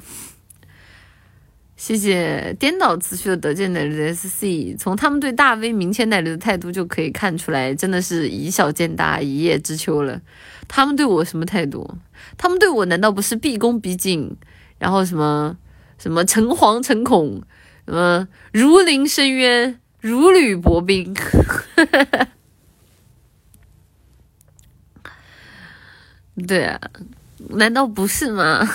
[1.78, 10.20] 谢谢颠倒次序的德健奶绿的 SC，从他们对大 V 明谦奶绿的态度就可以看出来，真的是以小见大，一叶知秋了。
[10.68, 11.98] 他们对我什么态度？
[12.36, 14.36] 他们对我难道不是毕恭毕敬，
[14.80, 15.56] 然后什么
[16.00, 17.44] 什么诚惶诚恐，
[17.86, 21.16] 什么如临深渊，如履薄冰？
[26.48, 26.82] 对啊，
[27.50, 28.68] 难道不是吗？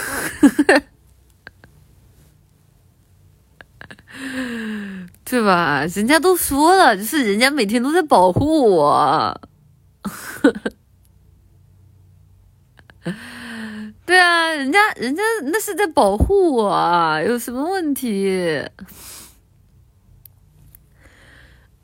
[5.24, 5.84] 对吧？
[5.94, 9.40] 人家都说了，就是人家每天都在保护我。
[14.04, 18.62] 对啊，人家人家那是在保护我，有什么问题？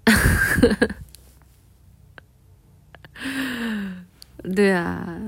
[4.55, 5.19] 对啊，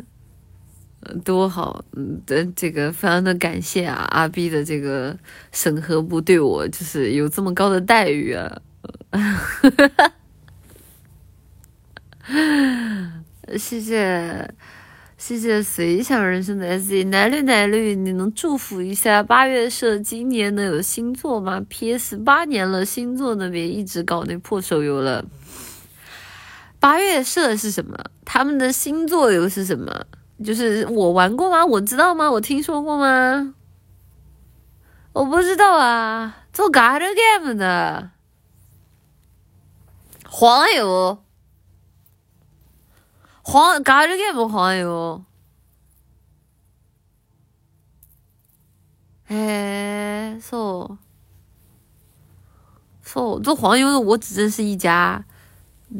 [1.24, 1.84] 多好！
[1.92, 2.20] 嗯，
[2.54, 5.16] 这个非常的感谢啊，阿 B 的这个
[5.52, 8.60] 审核部对我就是有这么高的待遇啊！
[13.58, 14.54] 谢谢。
[15.18, 22.16] 谢谢随想人生的 S，男绿男绿，你能祝福一下八月社今年能有新作吗？P.S.
[22.16, 25.22] 八年了，星座那边一直搞那破手游了。
[26.78, 28.02] 八月社是什么？
[28.24, 30.06] 他们的星座又是什么？
[30.44, 31.64] 就是我玩过吗？
[31.64, 32.30] 我知道吗？
[32.30, 33.54] 我听说过吗？
[35.12, 37.02] 我不知道啊，做 God
[37.40, 38.10] Game 的
[40.28, 41.22] 黄油。
[43.42, 45.24] 黄嘎这个不黄油，
[49.26, 50.98] 哎，so
[53.02, 55.24] so 做黄油的我只认识一家，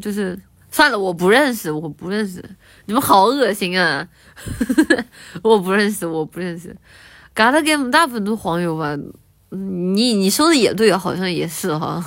[0.00, 0.40] 就是
[0.70, 2.56] 算了，我不认识，我不认识，
[2.90, 4.08] 你们好恶心啊！
[5.44, 6.76] 我不认识，我不认识，
[7.32, 8.98] 嘎的 game 大部分都黄油吧？
[9.50, 12.04] 你你说的也对，好像也是哈。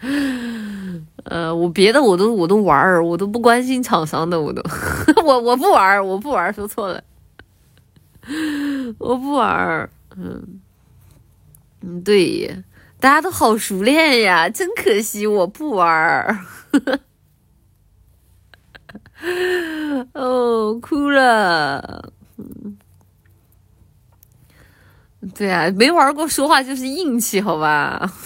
[1.24, 4.62] 呃，我别的我都我都玩儿，我都不关心厂商的，我都
[5.24, 7.02] 我我不玩儿，我不玩儿，说错了，
[8.98, 10.60] 我不玩儿，嗯
[11.80, 12.62] 嗯，对，
[12.98, 16.40] 大家都好熟练呀，真可惜我不玩儿，
[20.14, 22.10] 哦，哭了，
[25.34, 28.10] 对啊，没玩过，说话就是硬气，好吧。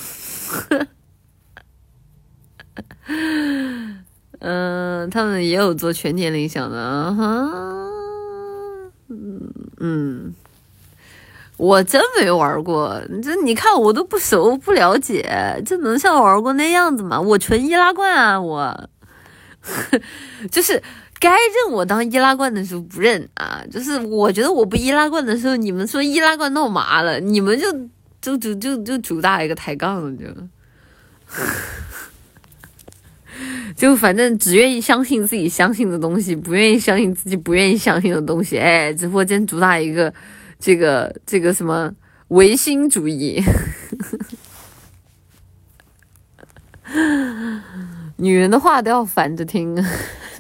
[4.40, 7.50] 嗯，他们也有做全年龄想的，哈，
[9.08, 10.34] 嗯嗯，
[11.60, 17.20] 我真没玩过，这你看我都不熟不了解，这能像玩过那样子吗？
[17.20, 18.88] 我纯易拉罐啊，我，
[20.50, 20.82] 就是
[21.18, 27.70] 该认我当易拉罐的时候不认啊，就是我觉得我不易拉罐的时候，你们说易拉罐闹麻了，你们就
[28.22, 30.24] 就就就就主打一个抬杠了就。
[33.76, 38.58] 就反正只愿意相信自己相信的东西，不愿意相信自己不愿意相信的东西。
[38.58, 40.12] 哎，直播间主打一个
[40.60, 41.92] 这个这个什么
[42.28, 43.42] 唯心主义。
[48.16, 49.82] 女人的话都要反着听。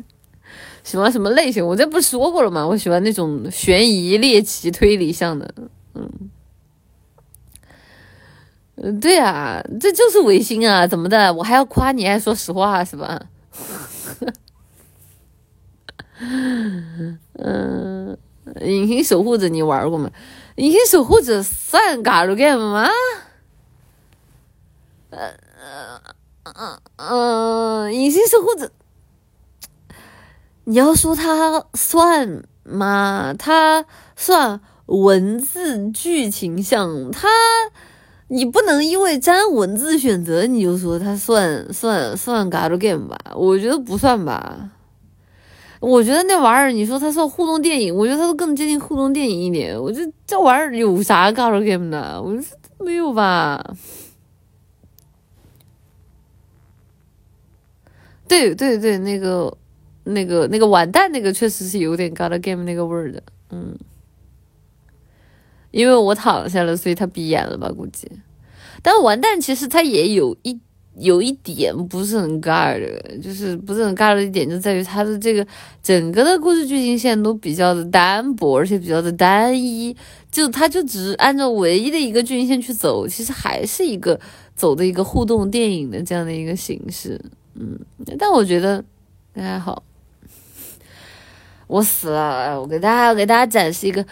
[0.84, 1.64] 喜欢什么类型？
[1.66, 2.66] 我这不说过了吗？
[2.66, 5.54] 我喜欢那种悬疑、猎奇、推理向的。
[5.94, 6.10] 嗯。
[9.00, 10.86] 对啊，这就是违心啊！
[10.86, 11.32] 怎么的？
[11.34, 13.20] 我还要夸你，还说实话是吧？
[17.34, 18.16] 嗯，
[18.60, 20.10] 隐形守护者你玩过吗？
[20.56, 22.88] 隐形守护者算 gal game 吗？
[25.10, 25.32] 呃
[26.44, 28.70] 呃嗯，隐形守护者，
[30.64, 33.34] 你要说它算吗？
[33.38, 33.84] 它
[34.16, 37.28] 算文字剧情向它。
[38.28, 43.18] 你不能因为沾文字选择，你就说它算算算 gal game 吧？
[43.34, 44.70] 我觉得不算吧。
[45.80, 49.74] 我觉得那玩意儿，你说它算互动电影，我觉得它都更接近互动电影一点。
[49.80, 52.20] 我觉得这玩意儿有啥 gal game 的？
[52.22, 53.74] 我说没有吧。
[58.28, 59.56] 对对对，那个
[60.04, 63.76] 那个那个完蛋，那个确实是有点 gal game 那个味儿的，嗯。
[65.72, 67.70] 因为我躺下了，所以他闭眼了吧？
[67.70, 68.10] 估计，
[68.82, 70.60] 但完蛋，其实他也有一
[71.00, 75.46] 有一点不是很尬的，就是不是很尬的一点就在于它的这个
[75.82, 79.96] 整个的故事剧情线都比较的单薄，而且比较的单一，
[80.30, 84.20] 就它就只是按照唯一的一个剧情线去走，其实还是一个
[84.54, 87.20] 走的一个互动电影的这样的一个形式，
[87.54, 87.78] 嗯，
[88.18, 88.84] 但我觉得
[89.34, 89.82] 还好。
[91.66, 94.04] 我死了，我给大家给大家展示一个。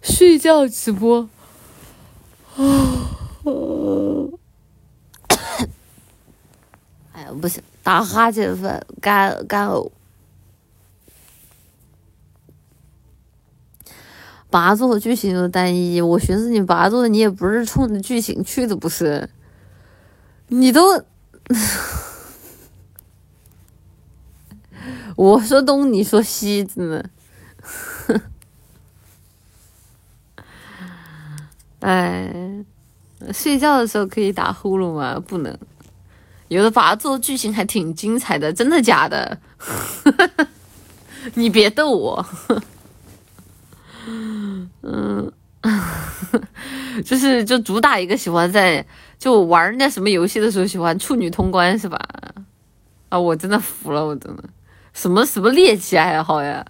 [0.00, 1.28] 睡觉直播，
[2.54, 2.64] 啊，
[7.40, 9.90] 不行，打哈欠犯干干呕。
[14.50, 19.28] 八座剧情又单一，我寻思你八座你也不是冲着剧情去的，不是？
[20.46, 21.04] 你都
[25.16, 27.10] 我说东，你说西，真的。
[31.80, 32.64] 哎，
[33.32, 35.20] 睡觉的时候可以打呼噜吗？
[35.20, 35.58] 不能。
[36.48, 39.38] 有的把它做的剧情还挺精彩的，真的假的？
[41.34, 42.26] 你别逗我。
[44.82, 45.30] 嗯，
[47.04, 48.84] 就是就主打一个喜欢在
[49.18, 51.98] 就玩那什么游戏的时候喜欢处女通关是吧？
[53.10, 54.44] 啊，我真的服了，我真的
[54.94, 56.64] 什么什么猎奇爱好呀？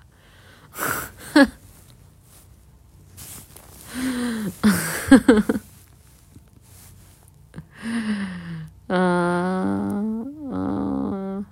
[8.89, 11.45] 嗯嗯，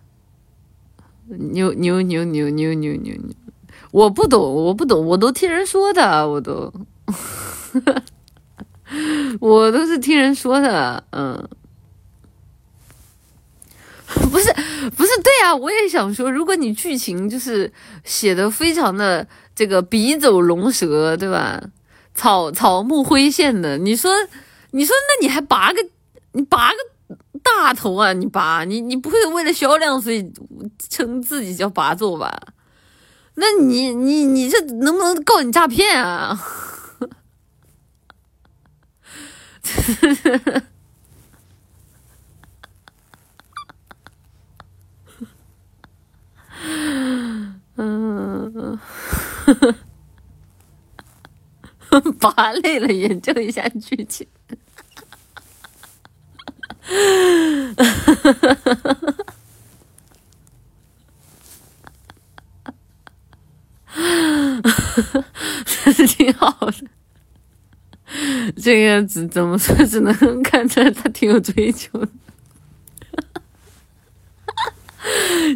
[1.52, 3.34] 牛牛牛牛牛牛牛牛，
[3.90, 6.72] 我不懂，我不懂，我都听人说的，我都，
[9.38, 11.46] 我都是听人说的，嗯，
[14.30, 14.50] 不是
[14.96, 17.70] 不是，对啊，我也想说，如果你剧情就是
[18.02, 21.62] 写的非常的这个笔走龙蛇，对吧？
[22.14, 24.10] 草草木灰线的，你说
[24.70, 25.86] 你说，那你还拔个
[26.32, 26.76] 你拔个。
[27.47, 28.12] 大头啊！
[28.12, 30.32] 你拔你你不会为了销量所以
[30.89, 32.32] 称自己叫拔座吧？
[33.35, 36.39] 那你你你这能不能告你诈骗啊？
[47.77, 48.78] 嗯，
[52.18, 54.27] 拔累了研究一下剧情。
[56.86, 57.84] 哈，哈
[58.14, 58.94] 哈哈哈
[65.02, 65.24] 哈，
[65.64, 66.86] 这是挺好的。
[68.62, 72.08] 这个只怎么说，只能看出来他挺有追求的。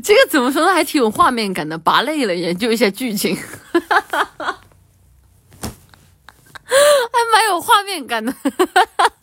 [0.02, 1.78] 这个怎么说呢，还挺有画面感的。
[1.78, 3.80] 拔累了，研究一下剧情，还
[7.32, 8.34] 蛮有画面感的。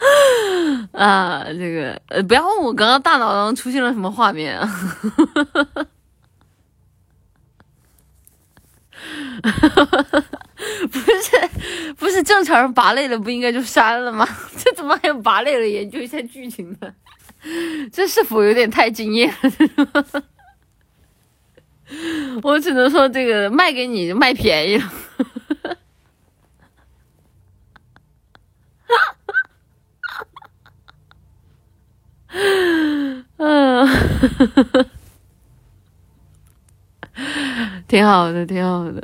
[0.92, 4.66] 啊，这个呃，不要问我刚刚大脑中出现了什么画面啊！
[10.90, 14.26] 不是，不是正常人拔泪了不应该就删了吗？
[14.56, 15.66] 这怎么还有拔泪了？
[15.66, 16.92] 研究一下剧情呢？
[17.92, 19.34] 这是否有点太惊艳？
[22.42, 24.92] 我只能说这个卖给你卖便宜了。
[33.38, 33.88] 嗯，
[37.88, 39.00] 挺好的，挺好的。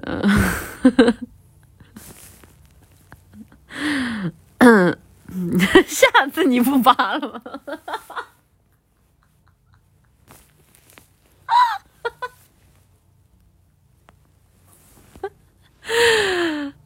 [4.58, 4.96] 嗯，
[5.86, 7.40] 下次你不扒了吗？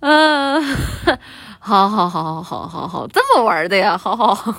[0.01, 0.63] 嗯，
[1.59, 3.97] 好好好好好好好，这么玩的呀？
[3.99, 4.57] 好好好。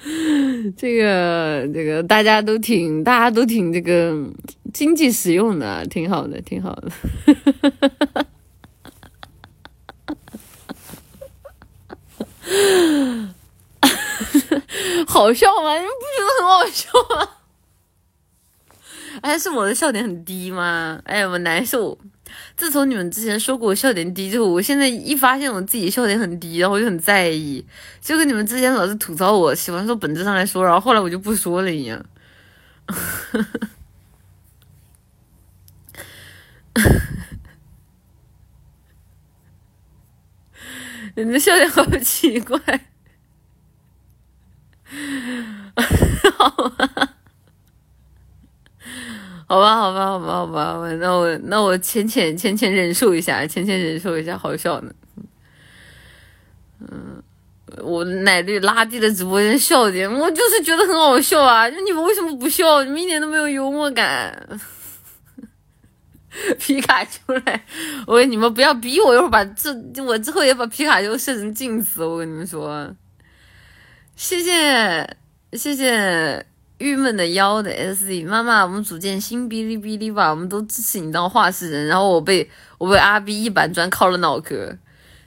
[0.76, 4.14] 这个这个大家都挺，大家都挺这个
[4.72, 6.90] 经济实用的，挺好的，挺好的。
[15.06, 15.76] 好笑吗？
[15.76, 17.28] 你不觉得很好笑吗？
[19.20, 21.00] 哎，是我的笑点很低吗？
[21.04, 21.98] 哎，我难受。
[22.56, 27.64] 自从你们之前说过我笑点低之后，我现在一发现我自己笑点很低，然后我就很在意，
[28.00, 32.04] 就跟你们之前老是吐槽我喜欢说本质上来说，然后后来我就不说了一样。
[41.16, 42.60] 你的笑点好奇怪。
[46.36, 47.17] 好吧。
[49.48, 54.92] 好吧，好吧，好吧，好吧，那我那我浅浅浅浅忍受一下，浅浅忍受一下，好笑呢。
[56.80, 57.22] 嗯，
[57.82, 61.68] 我奶绿垃圾的直播间笑点，我就是觉得很好笑啊！
[61.70, 62.84] 就你们为什么不笑？
[62.84, 64.60] 你们一点都没有幽默感。
[66.58, 67.64] 皮卡丘来，
[68.06, 72.04] 我跟你们不要逼我，一会儿把这我之后也把皮卡丘设成镜子。
[72.04, 72.94] 我跟你们说，
[74.14, 75.16] 谢谢
[75.54, 76.46] 谢谢。
[76.78, 81.86] 郁闷的腰的 S C 妈妈，我们组建新哔哩哔哩吧，我们都支持你当话事人。
[81.86, 82.48] 然后我被
[82.78, 84.76] 我被阿 B 一板砖敲了脑壳。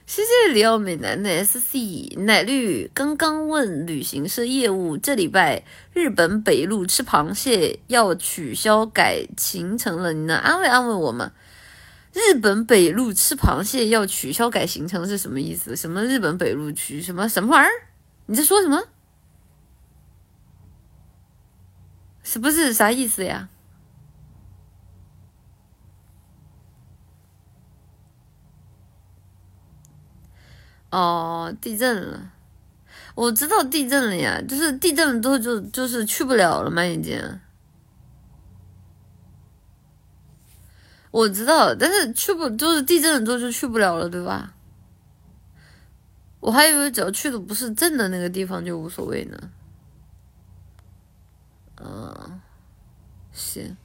[0.04, 5.62] 谢谢李奥美男的 S C 奶绿刚刚问旅行社业务，这礼拜
[5.92, 11.32] 日本北路吃螃蟹要取消改行程了，你能安慰安慰我吗？
[12.12, 15.76] 日本北路吃螃蟹要取消改行程是什么意思？
[15.76, 17.72] 什么日本北路区什么什么玩意儿？
[18.26, 18.82] 你在说什么？
[22.22, 23.48] 是不是啥意思呀？
[30.90, 32.32] 哦，地震了，
[33.14, 37.40] 我知道地震了呀，就是地震了之后就就是去不了了嘛，已经。
[41.10, 44.54] 我知道，但是去不就是地震了之后就去不了了，对吧？
[46.40, 49.38] 我还以为只要去的不是震的那个地方就无所谓呢。
[51.84, 52.40] 嗯，
[53.32, 53.76] 行，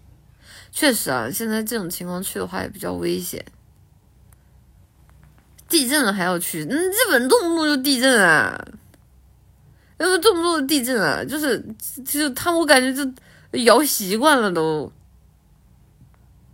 [0.72, 3.44] 确实啊，现在这种情况去的话也比较危险。
[5.68, 6.64] 地震了还要去？
[6.64, 8.68] 嗯，日本动不动就地震啊，
[9.98, 11.60] 那么动不动地震啊，就是
[12.06, 13.12] 就是他，我感觉就
[13.64, 14.92] 摇习惯了都，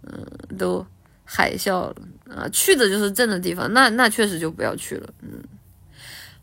[0.03, 0.26] 嗯，
[0.57, 0.86] 都
[1.26, 1.95] 海啸了
[2.30, 5.44] 啊，去的就是震的地方，那那确实就不要去了，嗯，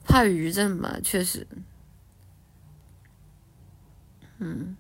[0.04, 1.46] 怕余震吧，确实，
[4.38, 4.76] 嗯，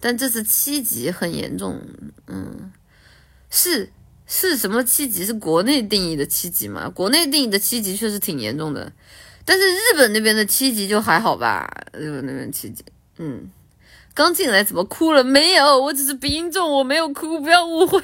[0.00, 1.80] 但这是七级，很严重，
[2.26, 2.72] 嗯，
[3.50, 3.90] 是。
[4.30, 5.24] 是什么七级？
[5.24, 6.86] 是国内定义的七级吗？
[6.90, 8.92] 国内定义的七级确实挺严重的，
[9.42, 11.66] 但是日本那边的七级就还好吧？
[11.94, 12.84] 日本那边七级，
[13.16, 13.50] 嗯，
[14.12, 15.24] 刚进来怎么哭了？
[15.24, 18.02] 没有，我只是鼻音重，我没有哭，不要误会。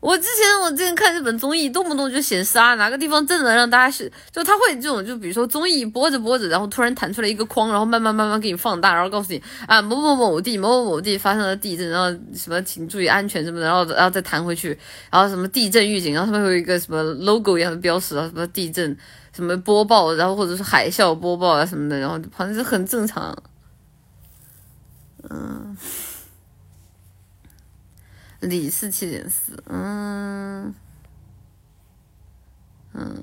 [0.00, 14.78] 我之前我之前看日本综艺，动不动就显示啊哪个地方震了，让大家是就他会这种，就比如说综艺播着播着，然后突然弹出来一个框，然后慢慢慢慢给你放大，然后告诉你啊某某某地某某某地发生了地震，然后什么请注意安全什么的，然后然后再弹回去，
[15.10, 18.96] 然后什么地震预警，然后他们有一个什么 logo 一样的标识啊，什么地震
[19.34, 23.36] 什么播报，然后或者是海啸播报啊什么的，然后反正是很正常，
[25.28, 25.76] 嗯。
[28.40, 30.74] 李是七点四，嗯
[32.92, 33.20] 嗯，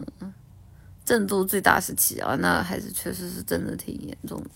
[1.06, 4.50] 震度最大是七啊，那还是确实是真的挺严重的。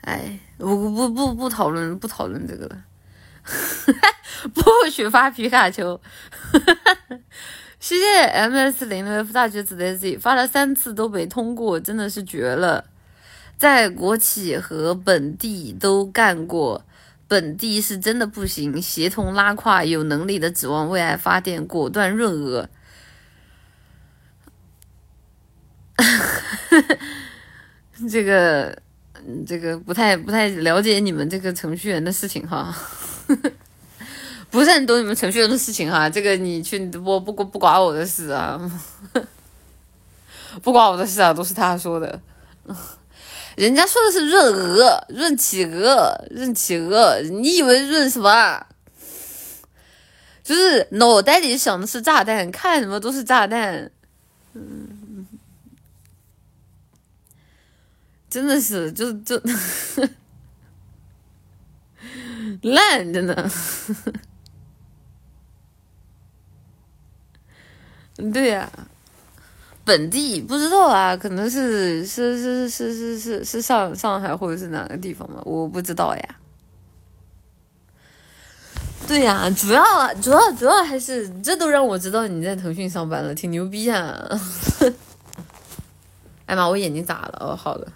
[0.00, 2.84] 哎，不不不不讨论不讨论这个了，
[4.52, 6.00] 不许发皮卡丘。
[7.78, 12.84] 谢谢 M S 零的 F 大橘子的 Z 发了三次都没通过，真的是绝了，
[13.56, 16.84] 在国企和本地都干过。
[17.32, 22.68] 本地是真的不行，协同拉胯，有能力的指望为爱发电，果断润额。
[28.10, 28.78] 这个，
[29.46, 32.76] 这个不太不太了解你们这个程序员的事情哈，
[34.50, 36.10] 不是很懂你们程序员的事情哈。
[36.10, 38.60] 这个你去我不不不管我的事啊，
[40.62, 42.20] 不管我的事啊，都是他说的。
[43.56, 48.66] 人家说的是润鹅，润企鹅，润企鹅，你以为润什么啊？
[50.42, 53.90] 就是脑袋里想的是炸弹，看什么都是炸弹，
[54.54, 55.26] 嗯，
[58.28, 59.40] 真的是，就就
[62.62, 63.50] 烂，真的，
[68.32, 68.70] 对呀。
[69.84, 76.36] 本地不知道啊，可能是是是是是是是上上海或者是哪个地方吧，我不知道呀。
[79.08, 84.24] 对呀，主要主要主要还是这都让我知道你在腾讯上班了，挺牛逼啊！
[86.46, 87.38] 哎妈，我眼睛咋了？
[87.40, 87.88] 哦，好的，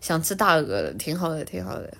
[0.00, 1.92] 想吃大鹅了，挺好的，挺好的。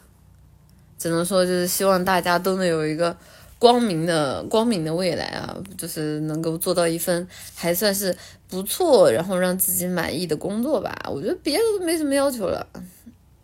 [0.96, 3.16] 只能说就是希望大家都能有一个。
[3.59, 7.26] 光明的光明的未来啊，就是能够做到一份
[7.56, 8.16] 还算是
[8.48, 10.97] 不错，然后让自己满意的工作吧。
[11.10, 12.64] 我觉得别的都没什么要求了。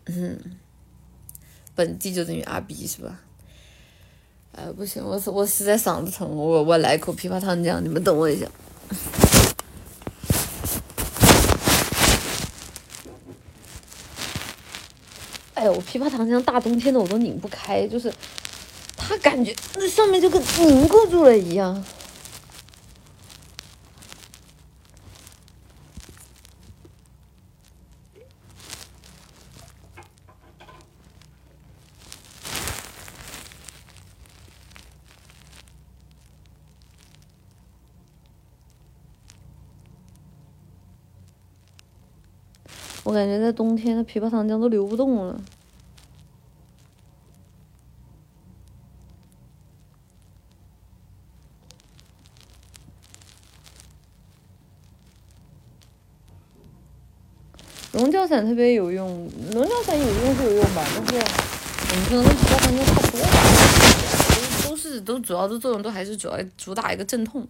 [0.07, 0.39] 嗯，
[1.75, 3.21] 本地就等于阿 B 是吧？
[4.53, 8.47] 哎，不行，我我实在嗓子疼，我我来一口枇杷糖浆，你们等我一下。
[15.55, 18.13] 哎呦，枇杷糖浆大冬天的我都拧不开，就是。
[19.07, 21.85] 他感觉那上面就跟凝固住了一样。
[43.05, 45.39] 我感觉在冬天，那枇杷糖浆都流不动了。
[57.95, 61.13] 龙角散特别有用，龙角散有用是有用吧，但是
[61.89, 63.29] 怎么可能跟皮包环境差不多吧？
[64.65, 67.47] 都都是都主要的作用都还是主要主打一个镇痛。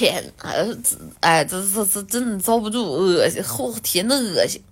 [0.00, 4.62] 齁甜，哎，这哎，这这这真的遭不住，恶心，齁甜的恶心，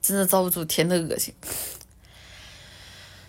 [0.00, 1.32] 真的遭不住甜的恶心。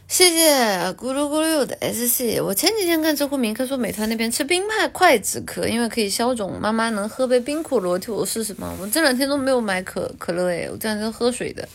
[0.07, 0.55] 谢谢
[0.93, 2.41] 咕噜咕噜的 S C。
[2.41, 6.59] 我前几天看知乎名客说美团那边吃冰派快止渴，因为可以消肿。
[6.59, 8.75] 妈妈能喝杯冰可乐替我试试吗？
[8.79, 11.67] 我这两天都没有买可可乐哎，我这两天喝水的。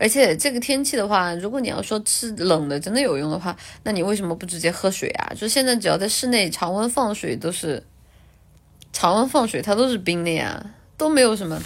[0.00, 5.30] 而且这个天气的话，如果你要说吃冷的真的有用的话，那你为什么不直接喝水啊？
[5.36, 7.84] 就现在只要在室内常温放水都是
[8.94, 11.62] 常温放水，它都是冰的呀，都没有什么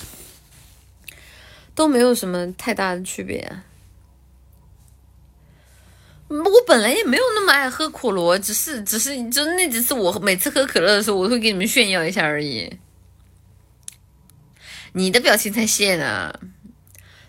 [1.76, 3.48] 都没有什么太大的区别。
[6.26, 12.80] 我本来也没有那么爱喝可乐，只是只是就是那几次我每次喝可乐的时候，我会给你们炫耀一下而已。
[14.94, 16.34] 你的表情才谢呢。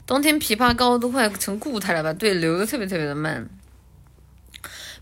[0.05, 2.13] 冬天枇杷膏都快成固态了吧？
[2.13, 3.49] 对，流的特别特别的慢。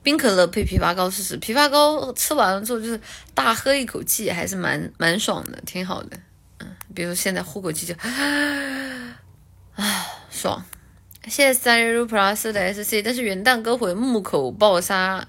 [0.01, 2.99] 冰可乐配枇杷膏试试，枇杷膏吃完了之后就是
[3.34, 6.17] 大喝一口气，还是蛮蛮爽的，挺好的。
[6.59, 9.19] 嗯，比如现在呼口气就啊
[10.30, 10.63] 爽。
[11.25, 15.25] 谢谢三六 plus 的 sc，但是元旦歌会木口爆杀，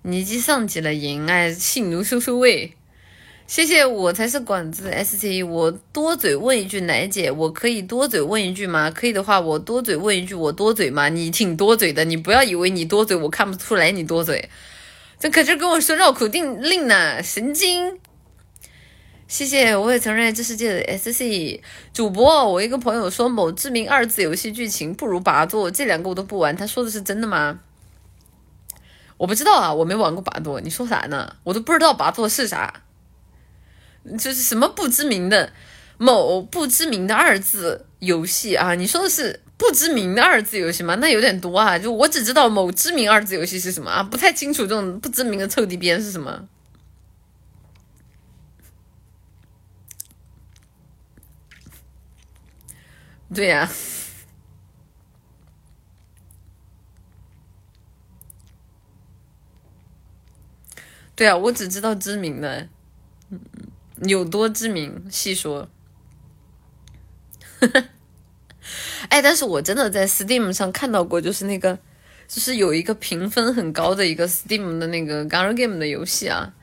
[0.00, 2.74] 你已经上级了，赢哎，性奴收收尾。
[3.46, 5.42] 谢谢，我才是管子 S C。
[5.44, 8.90] 我多嘴问一句，奶姐，我可以多嘴问一句吗？
[8.90, 11.10] 可以的话，我多嘴问一句，我多嘴吗？
[11.10, 14.48] 你挺多嘴的，你不要以为你多嘴，我看不出来你多嘴。
[15.20, 17.98] 这可是跟我说绕口定令呢，神经。
[19.28, 21.62] 谢谢，我也承认这世界的 S C
[21.92, 22.50] 主播。
[22.50, 27.60] 我一个朋友说某知名二字游戏剧情不如拔座，这两个我都不玩，他说的是真的吗？
[29.18, 31.36] 我不知道啊，我没玩过拔座，你说啥呢？
[31.44, 32.82] 我都不知道拔座是啥。
[34.18, 35.52] 就是什么不知名的
[35.98, 38.74] 某不知名的二字游戏啊？
[38.74, 40.94] 你说的是不知名的二字游戏吗？
[40.96, 41.78] 那有点多啊！
[41.78, 46.48] 就我只知道某知名二字游戏是什么啊，不太清楚这种不知名的臭地边是什么。
[53.34, 53.68] 对呀，
[61.16, 62.68] 对啊，我只知道知名的，
[64.02, 65.06] 有多知名？
[65.10, 65.68] 细说。
[69.08, 71.78] 哎，但是我真的在 Steam 上看到过，就是那个，
[72.26, 76.54] 就是有一个评分很高的一个 Steam 的那个 Gal Game 的游戏啊，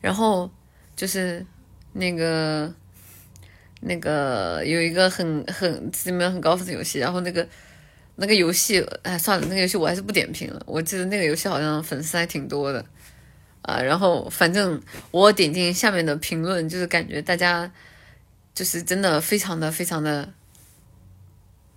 [0.00, 0.50] 然后
[0.96, 1.44] 就是
[1.92, 2.72] 那个
[3.80, 7.46] 那个有一个很很 Steam 很高分的游戏，然后那个
[8.16, 10.62] 那个游戏，哎，算了，那个游戏我还是不点评了。
[10.66, 12.84] 我记得那个游戏好像粉丝还挺多的。
[13.70, 14.82] 啊，然后反正
[15.12, 17.70] 我点进下面的评论，就是感觉大家
[18.54, 20.32] 就是真的非常的非常的，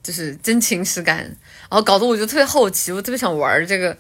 [0.02, 3.96] 就是真情实感，然后搞得我就特别好奇，我特别想玩这个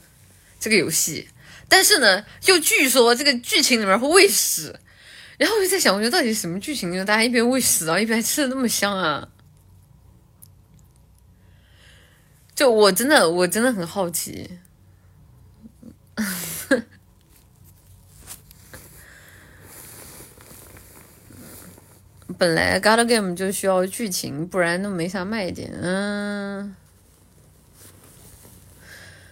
[0.60, 1.28] 这个游戏，
[1.68, 4.80] 但是呢，又据说这个剧情里面会喂屎，
[5.38, 9.30] 然后我就在想，我觉得到底什么剧情，就大家一边喂屎然后一边吃的那么香啊？
[12.56, 14.60] 就我真的我真的很好奇。
[22.38, 25.72] 本来 God Game 就需要剧情，不然都没啥卖点。
[25.82, 26.76] 嗯，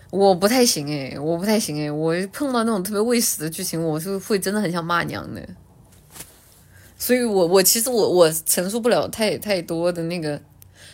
[0.09, 5.41] 我不太行诶，我不太行诶，我碰到那种特别喂屎的剧情，我是会真的很想骂娘的。
[6.97, 10.41] 所以我我其实我我承受不了太太多的那个。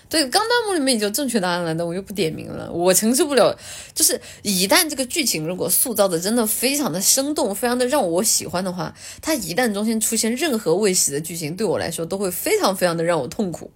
[0.09, 2.71] 对，刚弹幕里面已经正确答案了，那我就不点名了。
[2.71, 3.53] 我承受不了，
[3.93, 13.69] 就是一旦这个剧情如果塑造的真的非常的生动，非常的让我喜欢的话，它一旦中间出现任何未死的剧情，对我来说都会非常非常的让我痛苦，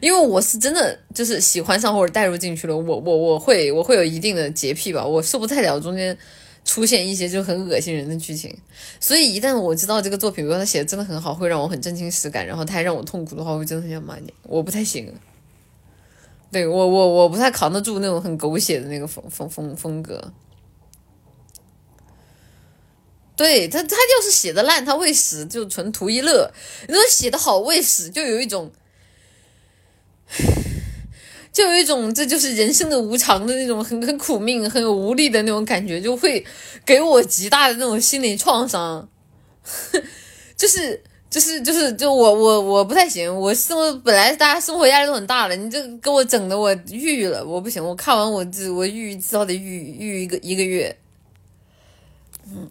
[0.00, 6.16] 因为我是真的就是喜欢上或者带入进去了，我我我会我会有一定的洁癖吧，我受不太了中间
[6.64, 8.56] 出现一些就很恶心人的剧情，
[8.98, 15.12] 所以一旦我知道这个作品如果他写的真的很好，会让我很真情实感，然后他还让我痛苦的话，我真的很想骂你，我不太行。
[16.50, 20.32] 对我我我不太扛得住那种很狗血的那个风风风风格。
[23.36, 26.50] 对他他要是写的烂，他喂屎就纯图一乐；
[26.88, 28.72] 你说写的好喂屎，就有一种，
[31.52, 36.46] 就有一种这就是人生的无常的那种很很苦命、很有无力的那种感觉，就会
[36.86, 39.06] 给我极大的那种心理创伤，
[40.56, 41.02] 就是
[41.36, 50.96] 就是就是就我我我不太行，我生活本来大家生活压力都很大了，你这给我整的我抑郁了，我不行，我看完我这我抑郁至少得抑抑郁一个一个月，
[52.46, 52.70] 嗯。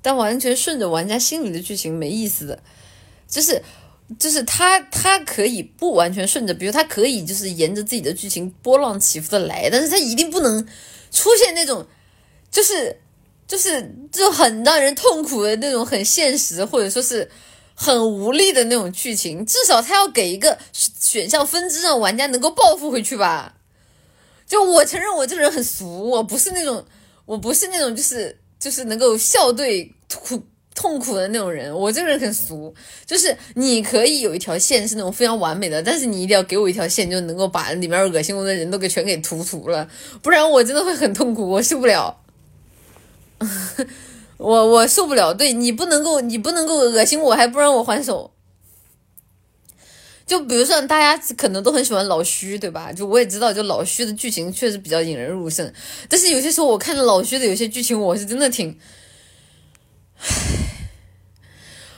[0.00, 2.62] 但完全顺着玩家心里的剧情没意思的，
[3.28, 3.62] 就是
[4.18, 10.66] 就是他他可以不完全顺着，比如他可以就是沿着自己的剧情波浪起伏的来，但是他一定不能
[11.10, 11.86] 出现那种
[12.50, 12.98] 就是
[13.48, 17.28] 就是就很让人痛苦的那种很现实或者说是
[17.74, 23.56] 很无力的那种剧情，至少他要给一个选项分支，让玩家能够报复回去吧。
[24.46, 26.84] 就我承认我这个人很俗，我不是那种
[27.24, 28.38] 我不是那种就是。
[28.60, 30.42] 就是能够笑对苦
[30.74, 32.74] 痛苦的那种人，我这个人很俗。
[33.06, 39.88] 就是你可以有一条线是那种非常完美的，但是你一定要给我一条线，就能够把里面恶心我的人都给全给突出了，
[40.20, 42.20] 不然我真的会很痛苦，我受不了。
[44.38, 48.32] 我我受不了，对你不能够，你不能够恶心我，还不让我还手。
[50.26, 52.92] 就比如说，大家可能都很喜欢老徐，对吧？
[52.92, 55.72] 就我也知道，就老徐的剧情确实比较引人入胜。
[56.08, 58.78] 但是有些时候，我看着老徐的有些剧情，我是真的挺，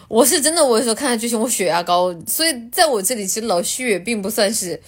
[0.07, 2.15] 我是真的，我有时候看的剧情，我血压高。
[2.27, 4.81] 所以在我这里，其实老徐也并不算是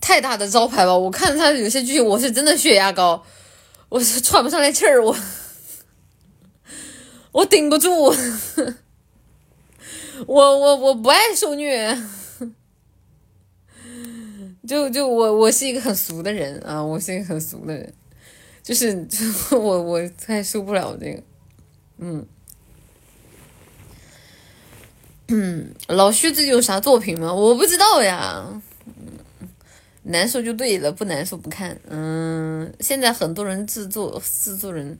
[0.00, 0.96] 太大的招牌吧。
[0.96, 3.22] 我看他有些剧情，我是真的血压高，
[3.88, 5.16] 我是喘不上来气儿，我
[7.38, 7.88] 我顶不住，
[10.26, 11.96] 我我我不爱受虐。
[14.66, 17.94] 就就我我是一个很俗的人啊，我是一个很俗的人，
[18.62, 19.06] 就是
[19.56, 21.22] 我我太受不了这个，
[21.98, 22.26] 嗯
[25.28, 27.32] 嗯，老徐最近有啥作品吗？
[27.32, 28.60] 我不知道呀，
[30.02, 34.98] 难受就对了，不难受不看，嗯，现在很多人制作制作人。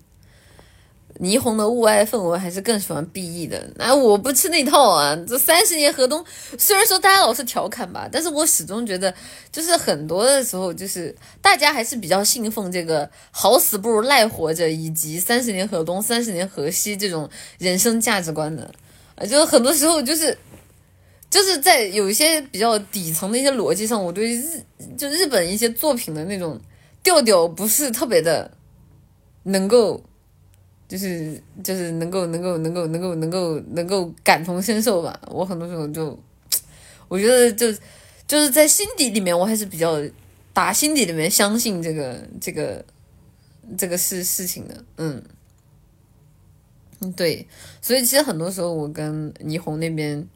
[1.20, 5.16] 霓虹的雾哀氛围还是更喜欢 B E 的，那我不吃那套啊！
[5.26, 6.24] 这三十年河东，
[6.56, 9.12] 虽然说大家老是调侃吧，但是我始终觉得，
[9.50, 11.12] 就是很多的时候，就是
[11.42, 17.28] 大家还是比较信奉这个“好死不如赖活着”以及“三十年河东，三十年河西”这种
[17.58, 18.70] 人生价值观的
[19.16, 20.38] 啊，就很多时候就是，
[21.28, 24.62] 就是在有一些比较底层的一些逻辑上，我对日
[24.96, 26.60] 就日本一些作品的那种
[27.02, 28.48] 调调不是特别的
[29.42, 30.00] 能够。
[30.88, 35.20] 就是就是能够能够能够能够能够能够感同身受吧。
[35.26, 36.18] 我很多时候就，
[37.08, 37.70] 我觉得就
[38.26, 40.00] 就是在心底里面，我还是比较
[40.54, 42.82] 打心底里面相信这个这个
[43.76, 44.82] 这个事事情的。
[44.96, 45.22] 嗯
[47.00, 47.46] 嗯，对。
[47.82, 50.26] 所以其实很多时候，我跟霓虹那边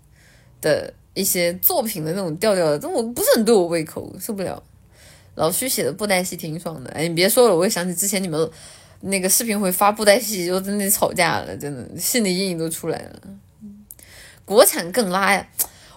[0.61, 4.63] 的一些作品的那种调调，但我不是很对我胃口，受不了。
[5.35, 6.91] 老徐写的布袋戏挺爽的。
[6.91, 8.51] 哎，你别说了，我也想起之前你们。
[9.03, 13.21] 那个视频会发布袋戏，就在那里吵架了，真的心理阴影都出来了。
[14.45, 15.49] 国产更拉呀！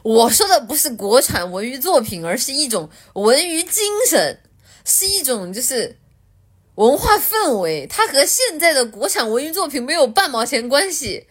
[0.01, 4.39] 我说的不是国产文娱作品，而是一种文娱精神，
[4.83, 5.97] 是一种就是
[6.75, 11.27] 文化氛围，它和现在的国产文娱作品没有半毛钱关系。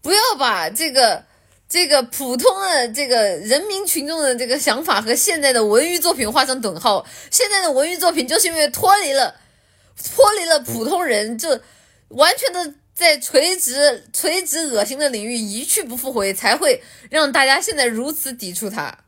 [0.00, 1.24] 不要把这个
[1.68, 7.06] 这个普通的这个人民群众的这个想法和现在的文娱作品画上等号。
[7.30, 9.34] 现在的文娱作品就是因为脱离了。
[9.96, 11.60] 脱离了普通人，就
[12.08, 18.98] 完全的在垂直、垂直恶心的领域一去不复回，才会让大家现在如此抵触他。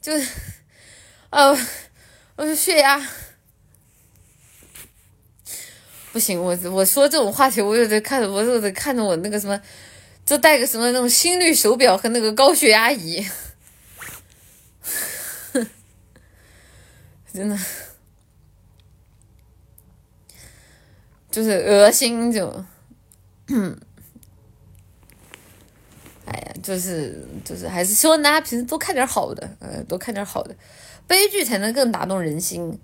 [0.00, 0.12] 就，
[1.30, 1.58] 呃，
[2.36, 3.04] 我血压
[6.12, 9.60] 不行，我我说这种话题，我又得看，我又得看着我那个什么，
[10.24, 13.26] 就带个什么那种心率手表和那个高血压仪，
[17.32, 17.58] 真的。
[21.30, 22.48] 就是恶心，就，
[26.24, 30.56] 哎呀，就是就是，还是希望大家平时多看点好的，呃，多看点好的，
[31.06, 32.78] 悲剧才能更打动人心。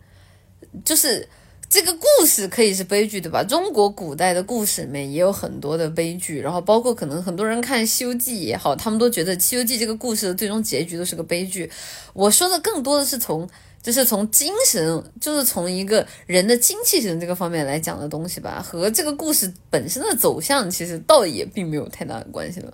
[0.84, 1.26] 就是
[1.70, 3.42] 这个故事可以是悲剧，对吧？
[3.42, 11.70] 中国古代的故事里面也有很多的悲剧，然后包括可能很多人看《西游记》也好，他们都觉得《西游记》这个故事的最终结局都是个悲剧。
[12.12, 13.48] 我说的更多的是从。
[13.84, 22.72] 就是从精神，就是从一个人的精气神这个方面来讲的东西吧，和这个故事本身的走向其实倒也并没有太大的关系了。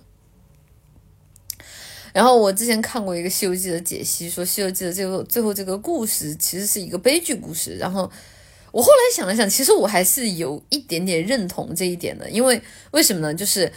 [2.13, 7.75] 然后我之前看过一个《西游记》的解析，说《西游记》的这个最后这个故事其实是一个悲剧故事。
[7.77, 8.09] 然后
[8.71, 12.61] 我后来想了想，其实我还是有一点点认同这一点的，因为
[12.91, 13.33] 为什么呢？
[13.35, 13.69] 就是。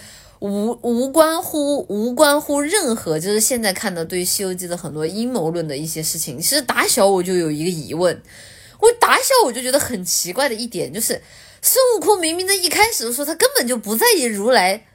[0.45, 6.39] 无无关乎无关乎任何，就是现在看的对《西游记》的很多阴谋论的一些事情。
[6.39, 8.23] 其实打小我就有一个疑问，
[8.79, 11.23] 我打小我就觉得很奇怪的一点就是，
[11.62, 14.87] 孙悟空明明在一开始的时候他根本就不在意如来，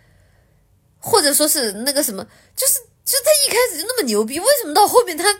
[0.99, 2.23] 或者说是那个什么，
[2.55, 2.73] 就是
[3.03, 5.33] 就是他一开始就那么牛逼，为什么到后面他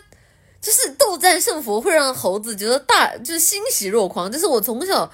[0.60, 4.32] 就是斗战胜佛会让猴子觉得大就是欣喜若狂？
[4.32, 5.12] 这是我从小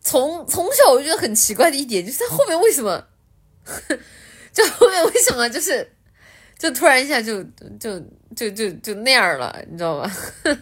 [0.00, 3.06] 从从小我就觉得很奇怪的一点，就是他后面为什么？
[4.54, 5.86] 就后面为什么就是，
[6.56, 7.42] 就突然一下就
[7.78, 8.00] 就
[8.34, 10.10] 就就就那样了，你知道吧？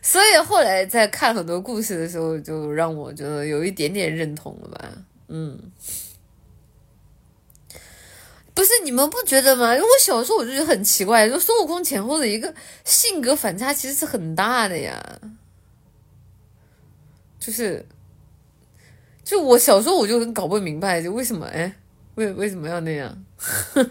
[0.00, 4.90] 所以后来在看很多故事的时候，就让我觉得有一点点认同了吧？
[5.28, 5.70] 嗯，
[8.52, 9.72] 不是你们不觉得吗？
[9.74, 12.52] 因为我小时候我就觉得很奇怪，就孙悟空前后的一个
[12.84, 15.20] 性格反差其实是很大的呀，
[17.38, 17.86] 就是，
[19.22, 21.76] 就我小时候我就很搞不明白，就为什么哎。
[22.14, 23.24] 为为什么要那样？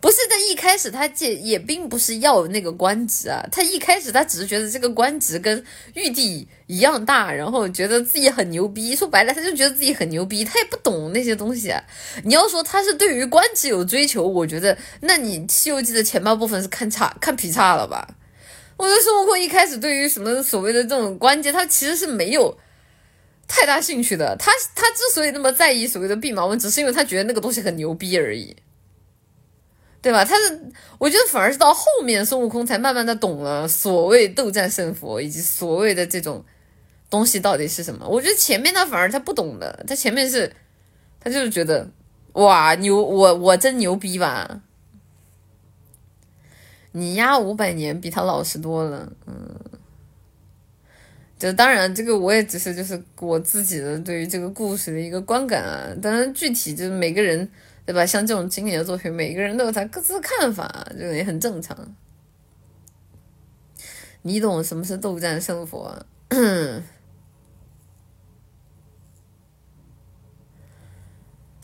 [0.00, 5.64] 不是他一开始他这也并不是要那个官职啊，他一开始他只是觉得这个官职跟
[5.94, 8.96] 玉帝一样大，然后觉得自己很牛逼。
[8.96, 11.80] 说白了，他就觉得自己很牛逼，他也不懂那些东西啊。
[12.24, 18.16] 你要说他是对于官职有追求，我觉得那你《西游记》的前半部分是看差看劈叉了吧？
[18.76, 22.58] 我觉得孙悟空一开始对于什么所谓的这种关节，他其实是没有。
[23.54, 28.56] 太大兴趣的他，他之所以那么在意所谓的弼马温，只是因为他觉得那个东西很牛逼而已，
[30.00, 30.24] 对吧？
[30.24, 36.42] 他是，我觉得反而是到后面孙悟空才慢慢的懂了所谓斗战胜佛以及所谓的这种
[37.10, 38.08] 东西到底是什么。
[38.08, 40.50] 我觉得前面他反而他不懂的，他前面是，
[41.20, 41.86] 他就是觉得
[42.32, 44.62] 哇牛，我我真牛逼吧？
[46.92, 49.60] 你压五百年比他老实多了，嗯。
[51.42, 55.88] 就当然，这个我也只是就是我自己的对于这个故事的一个观感啊。
[56.00, 57.50] 当然，具体就是每个人，
[57.84, 58.06] 对吧？
[58.06, 61.96] 像这种经典的作品，每个人都有他各自的看法，这个也很正常。
[64.22, 66.06] 你懂什么是斗战胜佛？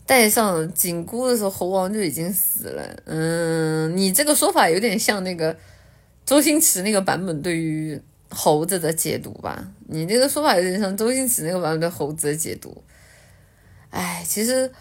[0.05, 2.83] 带上紧箍的时候，猴王就已经死了。
[3.05, 5.55] 嗯，你这个说法有点像那个
[6.25, 8.01] 周星驰那个版本对于。
[8.29, 12.83] 猴子的解读吧，你这个说法有点像周星驰那个版本对猴子的解读。
[13.89, 14.71] 哎，其实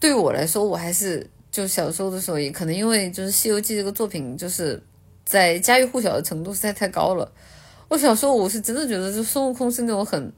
[0.00, 4.82] 对我来说，我还是就小时候的时候，也可能因为就是《西游记》这个作品，就是
[5.24, 7.30] 在家喻户晓的程度实在太高了。
[7.88, 10.32] 我小时候我是真的觉得，就孙悟空是那种很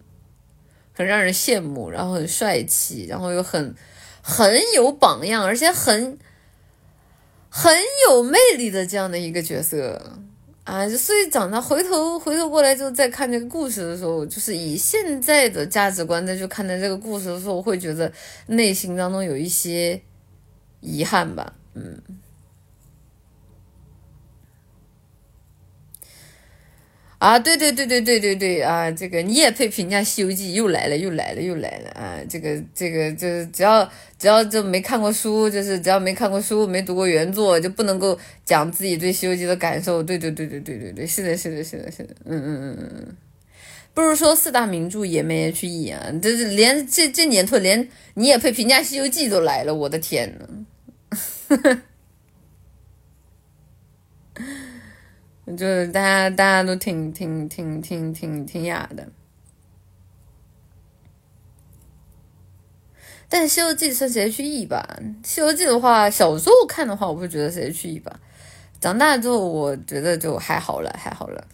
[0.92, 3.72] 很让人羡慕，然后很帅气，然后又很
[4.20, 6.18] 很有榜样，而且很
[7.48, 7.72] 很
[8.08, 10.18] 有魅力的这样的一个角色。
[10.66, 18.12] 啊，所以长大回头回头过来就再看这个故事的时候，就是以现在的价值观再去看待这个故事的时候，我会觉得
[18.48, 20.02] 内心当中有一些
[20.80, 22.02] 遗憾吧，嗯。
[27.26, 28.88] 啊，对对对对对对对啊！
[28.92, 30.52] 这个你也配评价《西游记》？
[30.54, 32.20] 又来了，又来了，又来了啊！
[32.28, 33.84] 这个这个就是只要
[34.16, 40.00] 只要就没看过书，就是只要没看过书、没读过原作，就不能够讲自己对《西游记》的感受。
[40.00, 43.16] 对对对对对对对，是的，是的，是的，是的，嗯嗯嗯嗯嗯。
[43.92, 51.82] 不如说四大名著也没 H E 啊，这是连这这年头连你也配评价《西游记》都来了，我的天呐！
[55.54, 59.08] 就是大家大家都挺挺挺挺挺挺雅的，
[63.28, 68.18] 但《西游记》算是 H E 吧，《西游记》的话，小时候看的话，我会觉得是 H E 吧。
[68.80, 71.46] 长大之后，我觉得就还好了，还好了。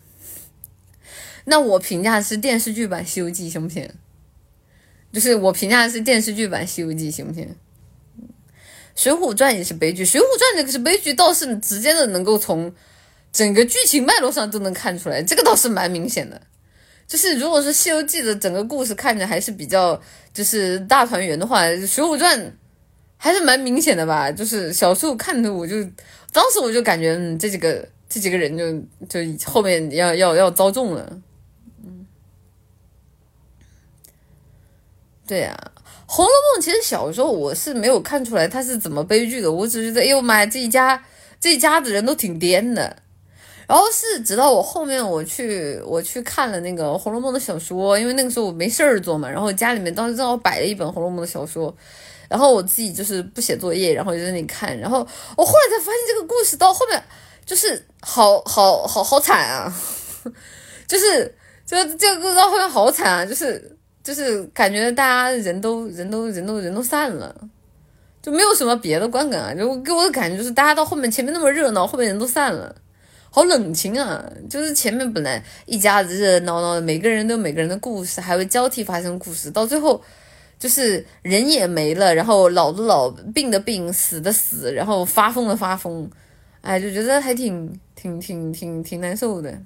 [1.44, 3.90] 那我评价是电视剧版《西游记》行不行？
[5.12, 7.54] 就是我评价是电视剧版《西游记》行不行？
[8.94, 12.72] 《水浒传》也是悲剧，《水浒传》这个是悲剧，倒是直接的能够从。
[13.32, 16.40] 整个剧情脉络上都能看出来，这个倒是蛮明显的。
[17.06, 20.00] 就是如果说《西游记》的整个故事看着还是比较
[20.32, 22.38] 就是大团圆的话，《水浒传》
[23.16, 24.30] 还是蛮明显的吧。
[24.30, 25.82] 就是小时候看的，我就
[26.30, 28.72] 当时我就感觉，嗯，这几个这几个人就
[29.08, 31.20] 就后面要要要遭重了。
[31.84, 32.06] 嗯，
[35.26, 35.54] 对呀，
[36.06, 41.04] 《红楼梦》其实小时候我是没有看出来它是怎么悲剧的，我只觉得，哎呦妈呀，这一家
[41.38, 43.01] 这一家子人都挺颠的。
[43.72, 51.74] 然后是直到我后面我去我去看了那个《红楼梦》的小说，因为那个时候我没事儿做嘛，然后家里面当时正好摆了一本《红楼梦》的小说，
[52.28, 57.02] 然后我自己就是不写作业，然后就在那里看，然后我后来才发现这个故事到后面
[57.46, 59.74] 就是好好好好惨啊，
[60.86, 61.34] 就是
[61.64, 63.74] 就这个故事到后面好惨啊，就是
[64.04, 67.34] 就是感觉大家人都人都人都人都散了，
[68.20, 72.76] 就没有什么别的观感啊，就给我的感觉就是大家到后面前面那么热闹，后面人都散了，
[73.34, 74.22] 好冷清啊！
[74.50, 80.02] 就是前面本来一家子热热闹闹的，每个人都每个人的故事，还会交替发生故事，到最后
[80.58, 86.10] 就是人也没了，然后老的老，病的病，死的死，然后发疯的发疯，
[86.60, 89.50] 哎，就觉得还挺挺挺挺挺难受的。《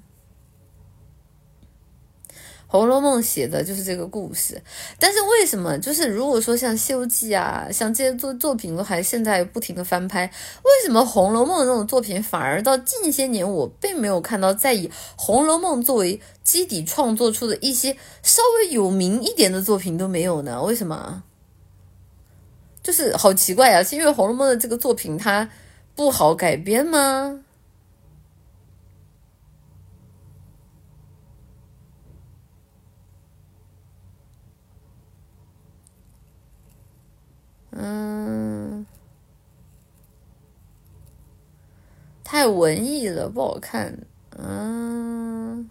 [2.67, 4.61] 红楼梦》写的就是这个故事，
[4.99, 20.61] 但是为什么就是如果说像《西游记》啊，像这些作作品都还现在不停的翻拍，为什么《红楼梦》这种作品反而到近些年我并没有看到再以《红楼梦》作为基底创作出的一些稍微有名一点的作品都没有呢？
[20.61, 21.23] 为什么？
[22.83, 23.83] 就是好奇怪啊！
[23.83, 25.49] 是因为《红楼梦》的这个作品它
[25.95, 27.41] 不好改编吗？
[37.79, 38.85] 嗯，
[42.23, 43.95] 太文艺了，不好看。
[44.35, 45.69] 嗯，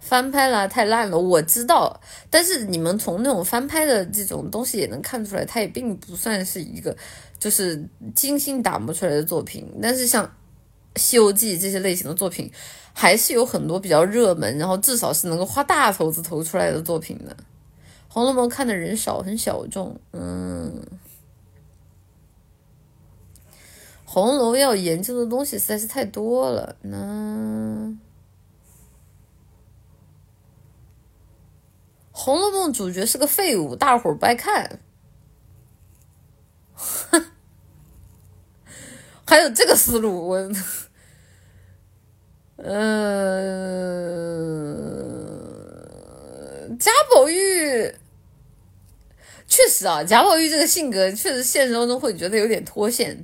[0.00, 1.16] 翻拍了，太烂了。
[1.16, 6.96] 我知道，但是你们从那种翻拍的这种东西也能看出来，它也并不算是一个
[7.38, 9.72] 就是精心打磨出来的作品。
[9.80, 10.26] 但是像
[10.96, 12.50] 《西游记》这些类型的作品，
[12.92, 17.32] 还是有很多比较热门，然后至少是能够花大投资投出来的作品的。
[18.12, 20.00] 《红楼梦》看的人少，很小众。
[20.10, 20.84] 嗯，
[24.04, 26.74] 红楼要研究的东西实在是太多了。
[26.82, 26.96] 那
[32.10, 34.80] 《红楼梦》主角是个废物，大伙儿不爱看。
[39.24, 40.50] 还有这个思路，我，
[42.56, 42.76] 嗯，
[46.76, 47.94] 贾宝玉。
[49.50, 53.22] 确实啊，贾宝玉这个性格确实现实当中会觉得有点脱线。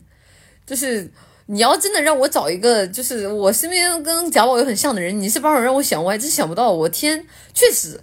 [0.66, 1.08] 就是
[1.46, 6.72] 你要真的让我找一个，就是我身边跟贾宝玉很像的人，你是把我让我想，我还真想不到。
[6.72, 7.24] 我天，
[7.54, 8.00] 确实，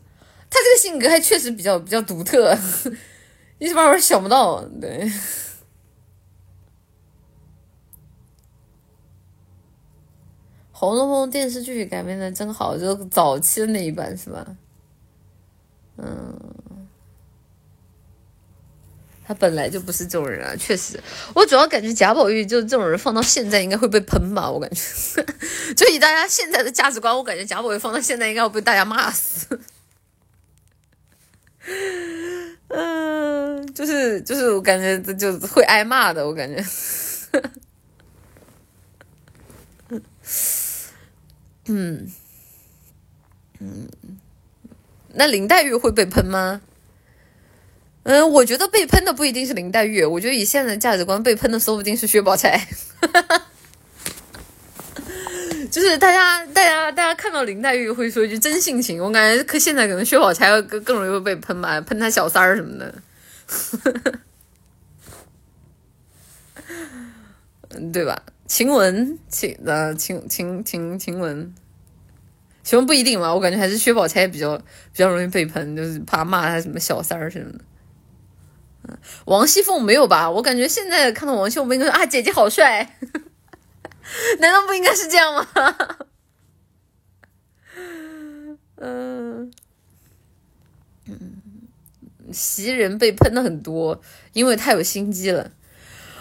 [0.49, 2.57] 他这个性格还确实比较比较独特，
[3.59, 4.63] 一时半会儿想不到。
[4.79, 5.03] 对，
[10.71, 14.55] 《红楼梦》电视剧改编的真好，就早期的那一版是吧？
[15.97, 16.39] 嗯。
[19.33, 20.99] 本来就不是这种人啊，确实，
[21.33, 25.23] 我主要感觉贾宝玉就这种人放到现在应该会被喷吧，我感觉，
[25.75, 29.59] 就以大家现在的价值观，我感觉贾宝玉放到现在应该会被大家骂死。
[32.67, 36.63] 嗯，就是就是我感觉这就会挨骂的，我感觉。
[41.67, 42.11] 嗯
[43.59, 43.87] 嗯，
[45.13, 46.61] 那林黛玉会被喷吗？
[48.03, 52.67] 嗯，我觉得被喷的不一定是林黛玉，我觉得以现在的价值观，被喷的说不定是薛宝钗。
[55.71, 62.93] 就是大家，大家，大家看到林黛玉会说一句真性情，我感觉可现在可能薛宝钗更更容易被喷吧，喷她小三儿什么的。
[67.69, 68.21] 嗯， 对吧？
[68.45, 71.53] 晴雯，晴呃，晴晴晴晴雯，
[72.63, 74.63] 晴雯不一定嘛，我感觉还是薛宝钗比较比
[74.93, 77.59] 较容易被喷，就是怕骂她什么小三儿什么的。
[79.25, 80.29] 王熙凤没有吧？
[80.29, 82.97] 我感觉现在看到王熙凤，应该说啊，姐姐好帅，
[84.39, 85.47] 难道不应该是这样吗？
[88.77, 89.51] 嗯
[91.07, 91.41] 嗯，
[92.33, 94.01] 袭人被喷的很多，
[94.33, 95.51] 因为太有心机了。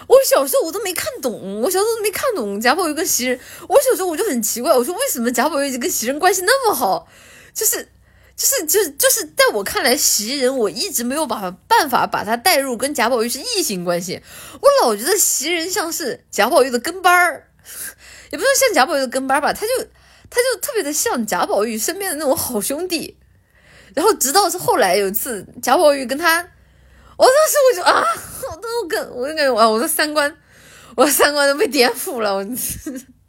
[0.07, 3.39] 我小时候我都没看懂，我小时候都没看懂贾宝玉跟袭人。
[3.67, 7.07] 我小时候我就很奇怪，我说为什么贾宝玉跟袭人关系那么好？
[7.53, 7.92] 就是。
[8.35, 14.21] 就是就是就是在我看来，袭人我一直没有把办法把他带入跟贾宝玉是异性关系。
[14.59, 17.47] 我老觉得袭人像是贾宝玉的跟班儿，
[18.31, 19.83] 也不是像贾宝玉的跟班吧，他就
[20.29, 23.17] 他就特别的像贾宝玉身边的那种好兄弟。
[23.93, 26.41] 然后直到是后来有一次贾宝玉跟他，
[27.17, 28.03] 我当时我就啊，
[28.51, 30.35] 我都跟我就感觉啊，我的三观，
[30.95, 32.43] 我的三观都被颠覆了，我。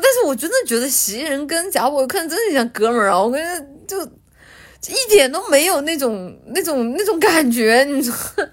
[0.00, 3.22] 但是我真的觉得袭人跟贾宝玉看真的像哥们儿啊！
[3.22, 4.02] 我感觉就
[4.92, 8.14] 一点都没有那种那种那种感觉，你说？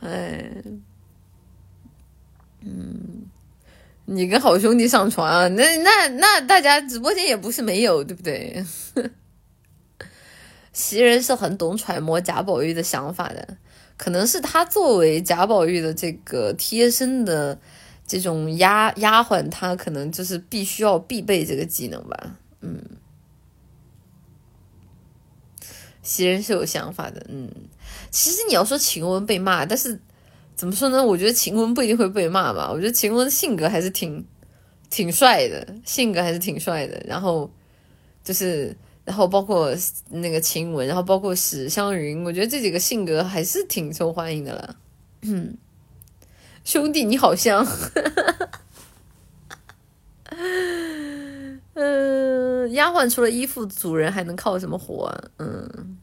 [0.00, 0.50] 哎，
[2.62, 3.26] 嗯，
[4.06, 8.64] 你跟好兄弟上床啊，那那那大家直播间也不是没有，对不对？
[10.72, 13.56] 袭人是很懂揣摩贾宝玉的想法的，
[13.96, 17.58] 可能是他作为贾宝玉的这个贴身的。
[18.08, 22.36] 这种丫丫鬟，她可能就是必须要必备这个技能吧。
[22.62, 22.82] 嗯，
[26.02, 27.24] 袭人是有想法的。
[27.28, 27.48] 嗯，
[28.10, 30.00] 其实你要说晴雯被骂，但是
[30.56, 31.04] 怎么说呢？
[31.04, 32.70] 我觉得晴雯不一定会被骂吧。
[32.72, 34.24] 我觉得晴雯性格还是挺
[34.88, 36.98] 挺帅的，性格还是挺帅的。
[37.06, 37.50] 然后
[38.24, 38.74] 就是，
[39.04, 39.72] 然后包括
[40.08, 44.76] 那个晴雯，然后包括史湘云，我觉得这几个性格还是挺受欢迎的了。
[45.20, 45.54] 嗯。
[46.68, 47.66] 兄弟，你好香。
[51.72, 55.10] 嗯，丫鬟除了依附主人，还能靠什么活？
[55.38, 55.96] 嗯，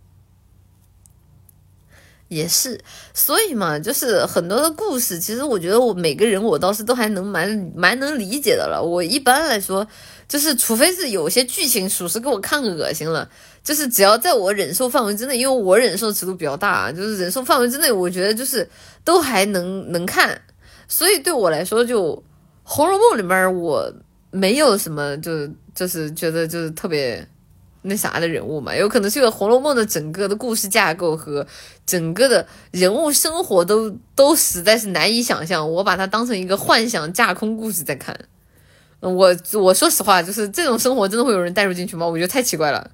[2.30, 2.82] 也是，
[3.14, 8.82] 所以嘛，就是很多的故事，其实我觉得我每个人我倒是都还能蛮蛮能理解的了。
[8.84, 9.88] 我一般来说，
[10.28, 13.30] 就是除非是有些剧情属实给我看恶心了，
[13.64, 18.68] 就是只要在我忍受范围之内，因为我忍受尺度比较大，就是忍受范围之内，我觉得就是
[19.04, 20.42] 都还能能看。
[20.88, 22.14] 所以对我来说，就
[22.64, 23.92] 《红楼梦》里面我
[24.32, 27.28] 没有什么，就就是觉得就是特别
[27.82, 28.76] 那啥的人物嘛。
[28.76, 31.46] 有可能是因为《红楼梦》的整个的故事架构和
[31.86, 38.18] 整个的人物生活都都实在是难以想象，我把它当成一个幻想架空故事在看。
[39.00, 42.08] 我我说实话，就是这种生活真的会有人带入进去吗？
[42.08, 42.92] 我觉得太奇怪了。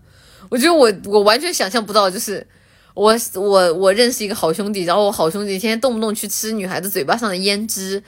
[0.49, 2.45] 我觉得我我完全想象不到，就是。
[2.93, 8.03] 我我我认识一个好兄弟，然后我好兄弟天天动不动去吃女孩子嘴巴上的胭脂，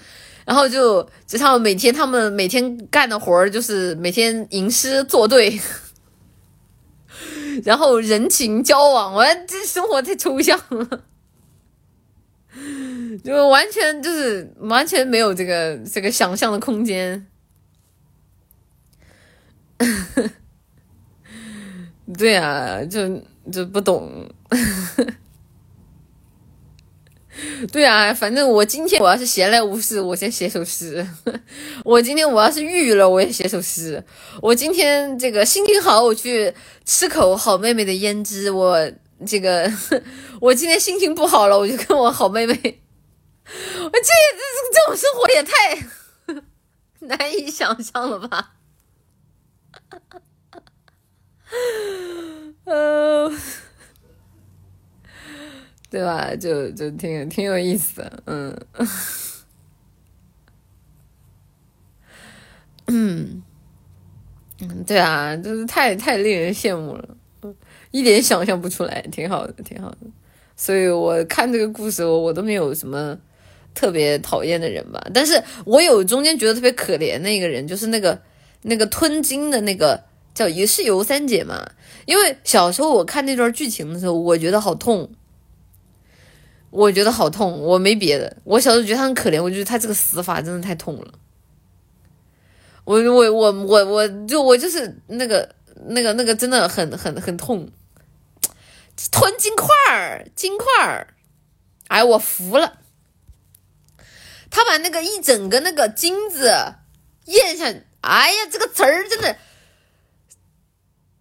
[0.45, 5.59] 然后就就他们每天他们每天干的活儿就是每天吟诗作对，
[7.63, 11.03] 然后人情交往，我这生活太抽象了，
[13.23, 17.25] 就完全就是完全没有这个这个想象的空间。
[22.17, 24.29] 对啊，就就不懂。
[27.71, 31.05] 对啊，反正我今天我要是闲来无事，我先写首诗。
[31.83, 34.01] 我今天我要是郁郁了，我也写首诗。
[34.41, 36.53] 我今天这个心情好，我去
[36.85, 38.51] 吃口好妹妹的胭脂。
[38.51, 38.91] 我
[39.25, 39.71] 这个
[40.39, 42.53] 我今天心情不好了，我就跟我好妹妹。
[42.55, 42.61] 我
[43.89, 43.99] 这这
[44.71, 45.75] 这种生活也太
[46.99, 48.53] 难以想象了吧？
[52.65, 53.35] 嗯。
[55.93, 56.35] 对吧？
[56.35, 58.57] 就就挺挺有意思的，嗯，
[62.87, 63.43] 嗯，
[64.87, 67.15] 对啊，就是太太令人羡慕了，
[67.91, 69.97] 一点想象不出来，挺好的，挺好的。
[70.55, 73.15] 所以我看这个故事，我我都没有什么
[73.75, 74.99] 特别讨厌的人吧。
[75.13, 78.19] 但是我有中间觉得特别可怜的一个人，就是那个
[78.63, 80.03] 那个吞金的那个
[80.33, 81.69] 叫也是尤三姐嘛。
[82.07, 85.11] 因为小时候我看那段剧情的时候，我觉得好痛。
[86.75, 88.35] 我觉得好痛，我没别的。
[88.43, 91.13] 我小时候觉得他很可怜，我觉得他这个死法真的太痛了。
[92.83, 95.53] 我我我我我就我就是那个
[95.85, 97.69] 那个那个真的很很很痛，
[99.11, 101.13] 吞金块儿金块儿，
[101.89, 102.79] 哎，我服了。
[104.49, 106.51] 他把那个一整个那个金子
[107.25, 107.71] 咽下，
[108.01, 109.37] 哎呀，这个词儿真的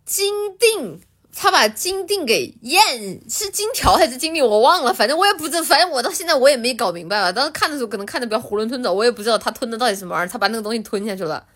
[0.07, 1.03] 金锭。
[1.35, 4.47] 他把金锭给咽，是金条还是金锭？
[4.47, 7.33] 我忘了，反正我也不知，反正我到现在我也没搞明白吧。
[7.33, 10.31] 当时看的时候可能看的比较囫囵吞枣，我也不知道他吞的到底什么玩意儿。
[10.31, 11.47] 他把那个东西吞下去了。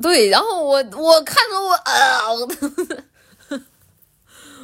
[0.00, 2.48] 对，然后我我看着我啊，我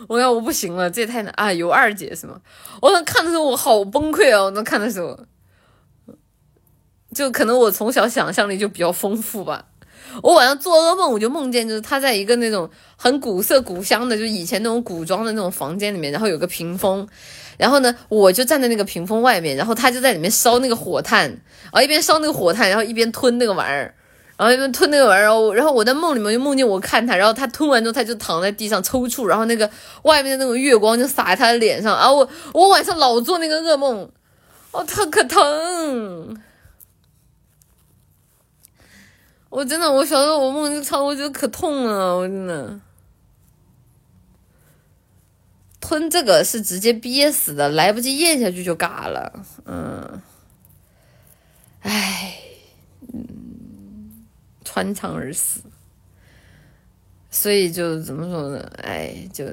[0.09, 1.53] 我要我不行了，这也太难啊！
[1.53, 2.41] 有二姐是吗？
[2.81, 4.45] 我能看的时候我好崩溃啊！
[4.45, 5.19] 我，那看的时候，
[7.15, 9.67] 就可能我从小想象力就比较丰富吧。
[10.23, 17.07] 我晚上做噩梦，我就梦见就是他在一个那种很古色古香的，就以前那种古装的那种房间里面，然后有个屏风，
[17.57, 23.95] 然后呢，我就站在那个屏风外面，然后他就在里面烧那个火炭，然后一边烧那个火炭，然后一边吞那个玩意儿，
[24.37, 29.69] 然后一边吞那个玩意儿，然后我在梦里面就梦见我看他，然后他吞完之后他就躺在地上抽搐，然后那个
[30.03, 34.09] 外面的那种月光就洒在他的脸上，啊，我我晚上老做那个噩梦，
[34.73, 36.37] 哦，他可疼。
[39.57, 42.79] 我真的，我小时候我梦就超，我觉得可痛了，我真的。
[45.81, 49.33] 吞这个是直接憋死的，来不及咽下去就嘎了，
[49.65, 50.21] 嗯，
[51.81, 52.35] 唉，
[53.15, 54.27] 嗯，
[54.63, 55.63] 穿肠而死。
[57.31, 58.71] 所以就怎么说呢？
[58.83, 59.47] 哎，就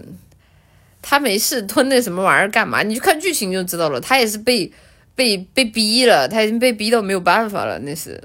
[1.02, 2.84] 他没事吞那什么玩意儿干嘛？
[2.84, 4.70] 你去看剧情就知道了，他也是被
[5.16, 8.22] 被被逼了，他已经被逼到没有办法了，那是。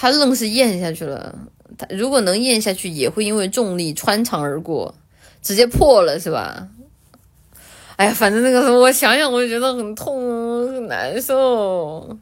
[0.00, 1.36] 他愣是咽下去了。
[1.76, 4.94] 他如果能咽下去，也会因为重力穿肠而过，
[5.42, 6.68] 直接破了，是吧？
[7.96, 12.16] 哎呀，反正那个时候我想想我就觉得很痛很难受，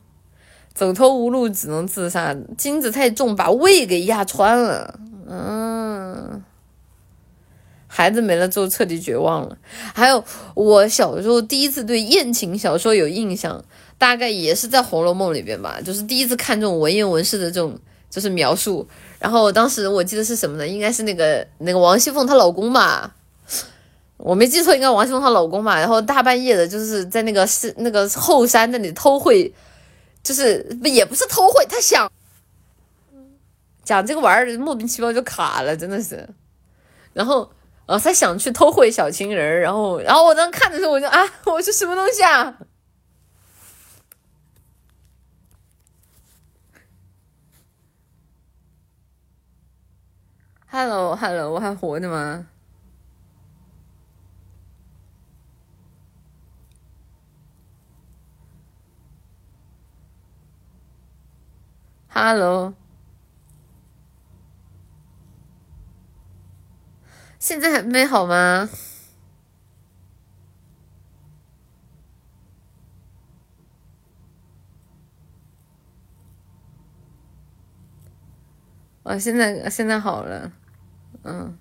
[0.74, 4.98] 走投无路只能自杀，金子太重把胃给压穿了，
[5.28, 6.42] 嗯。
[7.86, 9.56] 孩子没了之后彻底绝望了。
[9.94, 10.22] 还有
[10.54, 13.64] 我小时候第一次对言情小说有印象，
[13.98, 17.76] 大概也是在《红楼梦》里边吧，就是第一次看这种文言文式的这种
[18.08, 18.88] 就是描述。
[19.18, 20.66] 然后当时我记得是什么呢？
[20.66, 23.12] 应该是那个那个王熙凤她老公吧，
[24.16, 25.78] 我没记错，应该王熙凤她老公吧。
[25.78, 29.52] 然后大半夜的，就是在那个是那个后山那里偷会，
[30.22, 32.10] 就是也不是偷会，他想
[33.84, 36.28] 讲这个玩意儿，莫名其妙就卡了，真的是。
[37.12, 37.50] 然后。
[37.88, 42.54] 呃，他想去偷会小情人，然后，然后我当时看的时候，我就啊，我是什么东西啊
[50.70, 52.46] ？Hello，Hello，我还活着吗
[62.10, 62.74] ？Hello。
[67.38, 68.68] 现在还没好吗？
[79.04, 80.52] 哦，现在现在好了，
[81.28, 81.58] 嗯，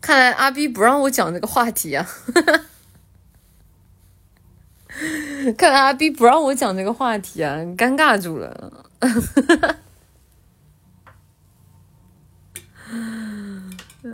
[0.00, 2.06] 看来阿 B 不让我讲这个话题啊，
[5.56, 8.84] 看来阿 B 不让我讲这个话题啊，尴尬住了。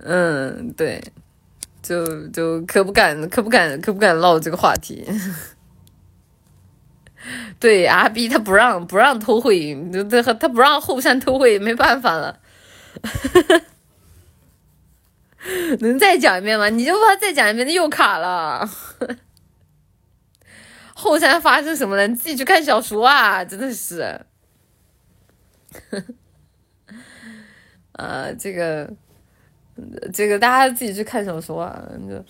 [0.05, 1.03] 嗯，对，
[1.83, 5.07] 就就可不敢，可不敢，可不敢唠这个话题。
[7.61, 9.75] 对，阿 B 他不让不让偷会，
[10.25, 12.41] 他他不让后山偷会，没办法了。
[15.81, 16.69] 能再讲一遍吗？
[16.69, 18.69] 你就怕再讲一遍，又卡了。
[20.95, 22.07] 后山发生什么了？
[22.07, 23.45] 你自己去看小说啊！
[23.45, 24.21] 真的是。
[27.93, 28.93] 呃，这个。
[30.13, 32.23] 这个大家自己去看小说啊，就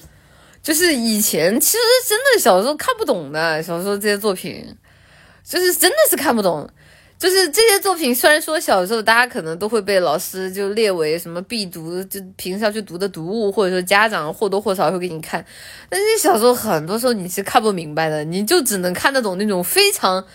[0.62, 1.78] 就是以前其实
[2.08, 4.64] 真的小时候看不懂的，小时候这些作品，
[5.42, 6.70] 就是真的是看不懂。
[7.22, 15.46] 就是这些作品，虽然说小时候大家可能都会被老师就列为什么必读，就平时要去读的读物，或者说家长或多或少会给你看，
[15.88, 20.26] 但是小时候很多时候你是看不明白的，你就只能看得懂那种非常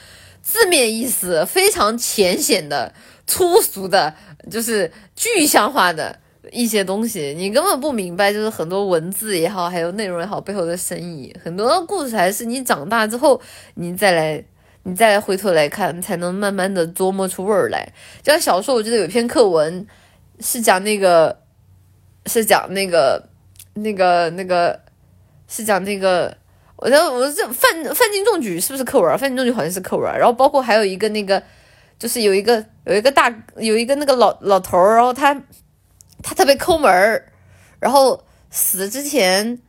[0.41, 2.93] 字面意思、非常浅显的、
[3.25, 4.14] 粗俗的，
[4.49, 6.17] 就是具象化的。
[6.53, 13.41] 一些东西你根本不明白，就是很多文字也好，还有内容也好，背后的深意，很多故事还是你长大之后，
[13.74, 14.41] 你再来，
[14.88, 17.91] 你再回头来看，才能慢慢的琢磨出味儿来。
[18.24, 19.85] 就像小说，我记得有一篇课文
[20.40, 21.38] 是讲那个，
[22.25, 23.30] 是讲那个，
[23.74, 24.80] 那个那个，
[25.49, 26.38] 是讲那个，
[26.77, 29.17] 我我这范范进中举是不是课文？
[29.17, 30.06] 范进中举好像是课文。
[30.17, 31.43] 然后包括还有一个那个，
[31.99, 35.41] 就是有一个有一个大有一个那个老老头儿，然后他。
[36.24, 37.32] 他特别抠门儿，
[37.80, 39.59] 然后死之前，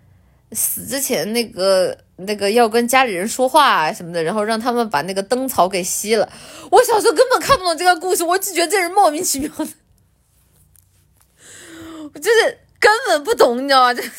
[0.53, 6.31] 死之前那个那个要跟家里人说话什么的，然后让他们把那个灯草给熄了。
[6.71, 9.69] 我小时候根本看不懂这个故事，我只觉得这人莫名其妙的，
[12.15, 13.95] 我就是根本不懂，你知道吗？
[13.95, 14.11] 就是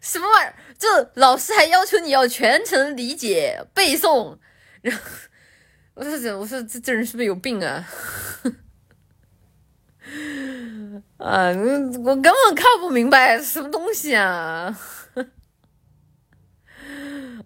[0.00, 0.54] 什么玩意儿？
[0.78, 4.36] 就老师还要求你要全程理解背诵，
[4.80, 5.02] 然后
[5.94, 7.88] 我说这我说这这人是不是有病啊？
[11.18, 14.76] 啊，我根本看不明白什么东西啊！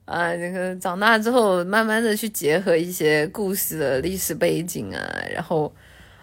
[0.06, 4.98] 啊，这个长大之后，慢慢的去结合一些故事的历史背景啊，
[5.34, 5.70] 然后，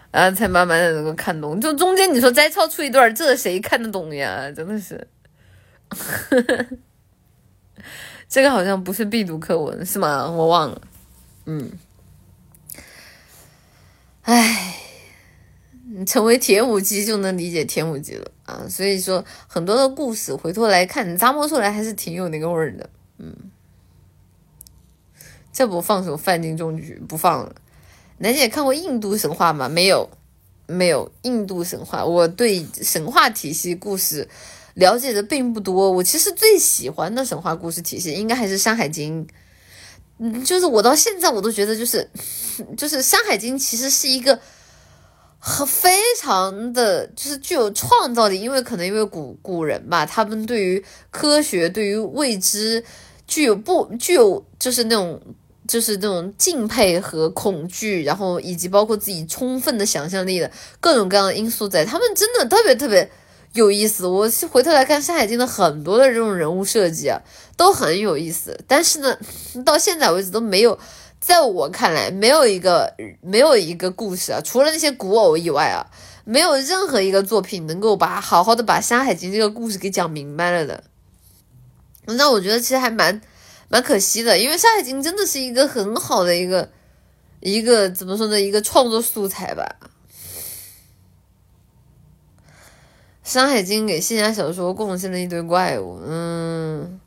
[0.09, 1.61] 啊才慢慢的能够看懂。
[1.61, 4.49] 就中间你说摘抄出一段，这谁看得懂呀？
[4.51, 5.07] 真的是，
[8.27, 10.31] 这个好像不是必读课文是吗？
[10.31, 10.81] 我忘了。
[11.45, 11.69] 嗯，
[14.23, 14.79] 唉。
[16.07, 18.65] 成为铁母鸡就能理解铁母鸡了啊！
[18.67, 22.89] 所以说很多的故事回头来看，咂摸出来还是挺有那个味儿的。
[23.19, 23.31] 嗯，
[25.53, 27.55] 这不放手范进中举不放了。
[28.17, 29.69] 楠姐看过印度神话吗？
[29.69, 30.09] 没有，
[30.65, 32.03] 没有印度神话。
[32.03, 34.27] 我对神话体系故事
[34.73, 35.91] 了解的并不多。
[35.91, 39.25] 我其实最喜欢的神话故事体系应该还是《山海经》。
[40.17, 42.09] 嗯，就是我到现在我都觉得，就是
[42.75, 44.39] 就是《山海经》其实是一个。
[45.45, 52.81] 和非常的就是具有创造力，因为可能因为古古人吧，他们对于科学、对于未知
[53.27, 55.21] 具有不具有就是那种
[55.67, 63.09] 就是这种敬佩和恐惧，然后以及包括自己充分的想象力的各种各样的因素在，他们真的特别特别
[63.53, 64.05] 有意思。
[64.05, 67.21] 我回头来看《山海经》的很多的这种人物设计啊，
[67.55, 68.59] 都很有意思。
[68.67, 69.17] 但是呢，
[69.65, 70.77] 到现在为止都没有，
[71.19, 75.85] 在我看来，没有一个没有一个故事啊，除了那些古偶以外啊，
[76.25, 80.83] 没有任何一个作品能够把好好的把《山海经》这个故事给讲明白了的。
[82.05, 83.21] 那我觉得其实还蛮
[83.73, 86.69] 蛮可惜的，因为《山海经》真的是一个很好的一个
[87.39, 89.77] 一个怎么说呢，一个创作素材吧。
[93.23, 96.99] 《山海经》给仙侠小说贡献了一堆怪物，嗯，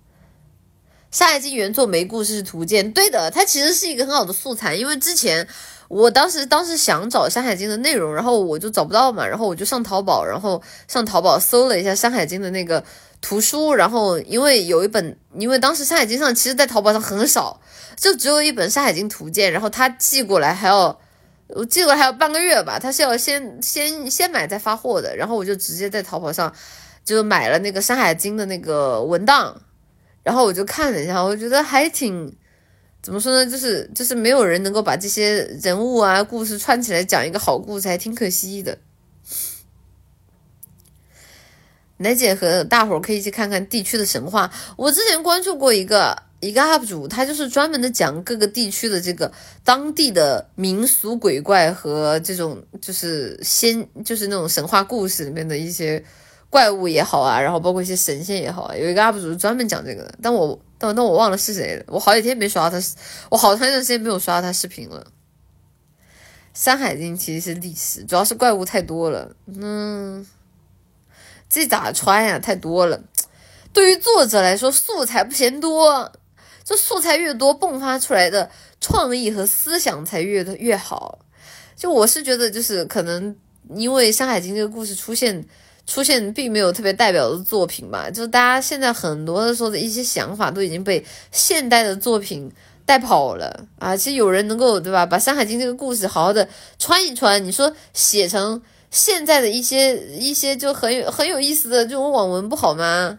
[1.16, 5.46] 《山海经》原作没故事图鉴，对的，它其实是一个很好的素材，因为之前
[5.88, 12.82] 我当时当时想找《山海经》的内容，然后我就找不到嘛，然后我就上淘宝，然后上淘宝搜了一下《山海经》的那个
[13.20, 17.60] 图书，然后因为有一本，因为当时《山海经》上其实在淘宝上很少，
[17.96, 20.98] 就只有一本《山海经图鉴》，然后他寄过来还要。
[21.50, 26.52] 我记得还有半个月吧，他是要先先先买再发货的，然后我就直接在淘宝上
[27.04, 29.56] 就买了那个《山海经》的那个文档，
[30.24, 32.36] 然后我就看了一下，我觉得还挺
[33.06, 38.76] 怎么说呢，就是就是没有人能够把这些人物啊故事串起来讲一个好故事，还挺可惜的。
[41.98, 46.24] 奶姐和大伙儿可以去看看地区的神话，我之前关注过一个。
[46.40, 49.32] 一个 UP 主，他就是专门的讲各个地区的这个
[49.64, 56.04] 当地的民俗鬼怪和这种就是仙，就是那种神话故事里面的一些
[56.50, 58.76] 怪物也好啊，然后包括一些神仙也好啊。
[58.76, 61.84] 有一个 UP 主专门讲这个的，但我但但我忘了是谁了。
[61.88, 62.78] 我好几天没刷他，
[63.30, 65.04] 我好长一段时间没有刷他视频了。
[66.52, 69.34] 《山海经》其实是历史，主要是怪物太多了。
[69.46, 70.26] 嗯，
[71.48, 72.38] 这咋穿呀？
[72.38, 73.02] 太多了。
[73.72, 76.12] 对于作者来说，素材不嫌多。
[76.64, 81.18] 这素材越多，迸发出来的创意和思想才越越好。
[81.76, 83.36] 就我是觉得，就是可能
[83.74, 85.46] 因为《山海经》这个故事出现
[85.86, 88.10] 出现，并没有特别代表的作品吧。
[88.10, 92.50] 就是大家现在很多的时候的一些想法都已经被现代的作品
[92.84, 93.96] 带跑了啊。
[93.96, 96.48] 其实有人能够对吧，把《山海经》这个故事好好的
[96.78, 103.18] 穿一穿，你说写成现在的一些一些就很有很有意思的这种网文，不好吗？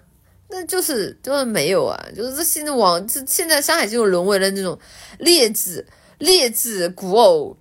[0.49, 4.77] 那就是就是没有啊，就是这现在网这现在《山海经》沦为了那种
[5.19, 5.85] 劣质
[6.19, 7.57] 劣质古偶，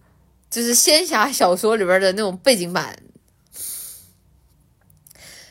[0.51, 2.97] 就是仙侠小说里边的那种背景板。《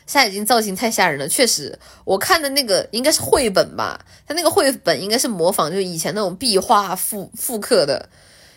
[0.06, 8.08] 山海经》造型太吓人了，确实，我看的那个应该是绘本吧，它那个绘本应该是模仿就以前那种壁画复复刻的，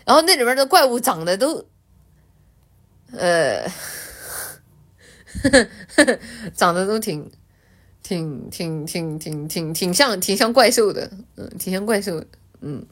[0.05, 1.65] 然后那里边的怪物长得都，
[3.13, 3.67] 呃，
[6.55, 7.31] 长得都挺。
[8.01, 12.23] 挺挺挺挺挺挺像挺像怪兽的，嗯，挺像怪兽，
[12.59, 12.83] 嗯。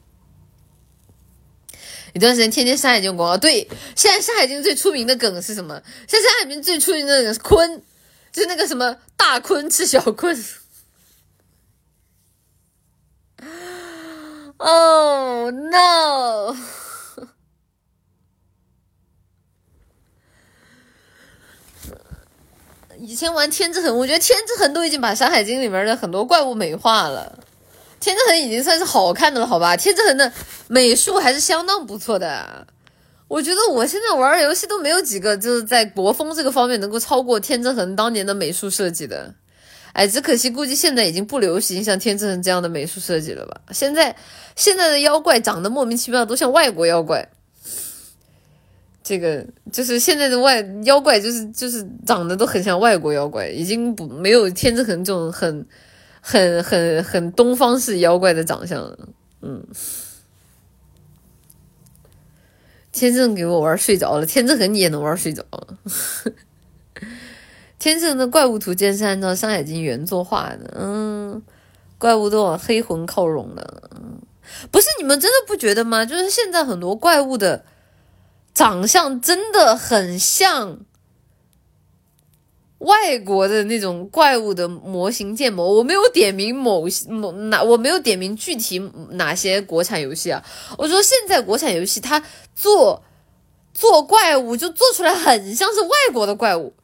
[2.12, 5.82] 一段时间天天《山海经》广告，对，现在《山海经》最出名的梗是什么？
[6.06, 7.80] 现在《山海经》最出名的梗是鲲，
[8.38, 10.38] 就是那个什么大鲲吃小鲲。
[14.58, 16.56] Oh no！
[22.98, 27.40] 以前玩天之痕，我觉得天之痕都已经把《山海经》里面的很多怪物美化了。
[27.98, 29.76] 天之痕已经算是好看的了，好吧？
[29.76, 30.32] 天之痕的
[30.68, 32.66] 美术还是相当不错的。
[33.28, 39.32] 我觉得我现在玩游戏都没有几个就是在国风这个方面能够超过天之痕当年的美术设计的。
[39.92, 43.60] 哎，只可惜估计现在已经不流行像天之痕这样的美术设计了吧？
[43.72, 44.14] 现在
[44.54, 47.28] 现在的妖怪长得莫名其妙，都像外国妖怪。
[49.02, 55.66] 这个就是现在的外妖怪，就是就是长得都很像外国妖怪，已经不没有天之痕这种很
[56.20, 58.98] 很很很东方式妖怪的长相了。
[59.40, 59.66] 嗯，
[62.98, 65.78] 天正给我玩睡着了，天之痕你也能玩睡着了。
[67.78, 71.40] 天正的怪物图鉴是按照《山海经》原作画的，嗯，
[71.96, 74.18] 怪物都往黑魂靠拢了，嗯，
[74.70, 76.04] 不是你们真的不觉得吗？
[76.04, 77.64] 就是现在很多怪物的。
[78.54, 80.80] 长相真的很像
[82.78, 88.78] 外国的那种怪物的模型建模，我没有点名某某哪，我没有点名具体
[89.12, 90.44] 哪些国产游戏啊。
[90.76, 92.22] 我说现在国产游戏它
[92.54, 93.02] 做
[93.74, 96.74] 做怪物就做出来很像是外国的怪物，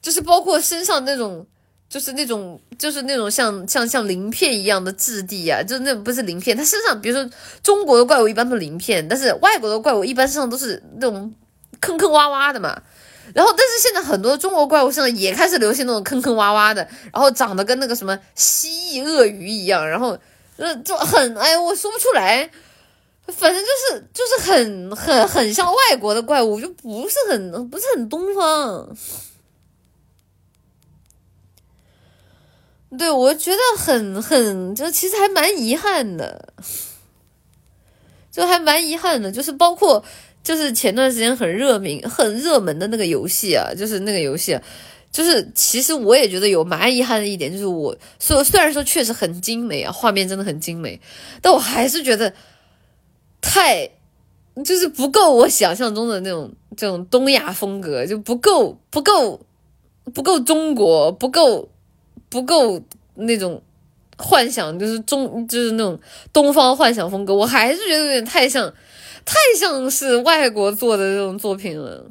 [0.00, 1.46] 就是包括身上那种。
[1.92, 7.30] 就是那种，就是那种像像像鳞片一样的质地啊，就那不是鳞片，它身上，比如说
[7.62, 11.34] 中国的怪物一般都鳞片，但是外国的怪物一般身上都是那种
[11.80, 12.80] 坑坑洼洼的嘛。
[13.34, 20.18] 然后，但是现在很多中国怪物身上也开始流行那种坑坑洼洼的，然后长得跟那个什么蜥蜴、鳄鱼一样，然后
[20.56, 22.50] 呃就很哎，我说不出来，
[23.26, 28.96] 反正就是就是很很很像外国的怪物，就不是很不是很东方。
[32.98, 36.52] 对我觉得很很，就其实还蛮遗憾的，
[38.30, 40.04] 就还蛮遗憾的，就是包括
[40.42, 44.58] 就是前段时间很热名、很热门的那个游戏啊，就是那个游戏。
[45.12, 50.98] 就是其实我也觉得有蛮遗憾的一点，就是我虽虽然说确实很精美啊，画面真的很精美，
[51.42, 52.32] 但我还是觉得
[53.42, 53.86] 太
[54.64, 59.38] 就是不够我想象中的那种这种东亚风格，就不够不够
[60.14, 61.68] 不够中国，不够
[62.30, 62.80] 不够
[63.16, 63.62] 那种
[64.16, 66.00] 幻想，就是中就是那种
[66.32, 68.72] 东方幻想风格，我还是觉得有点太像
[69.24, 72.08] 太像是外国做的这种作品了。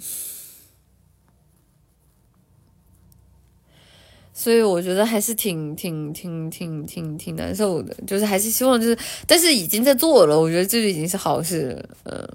[4.33, 12.27] 所以我觉得还是挺挺挺挺挺挺难受的，就是还是希望就是，但是已经在做了，我觉得这就已经是好事，嗯，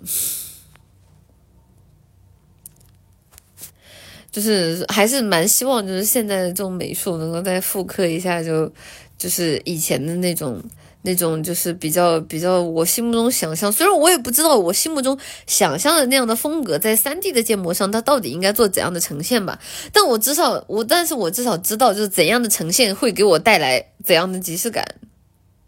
[4.31, 8.73] 就是还是蛮希望就是现在的这种美术能够再复刻一下，就
[9.19, 10.63] 就是以前的那种。
[11.07, 19.57] 那种就是比较比较我心目中想象，虽然我也不知道我心目中想象的那样的风格，在三 D 的建模上它到底应该做怎样的呈现吧，
[19.93, 24.85] 但我至少我，但是我至少知道就是怎样的呈现会给我带来怎样的即视感，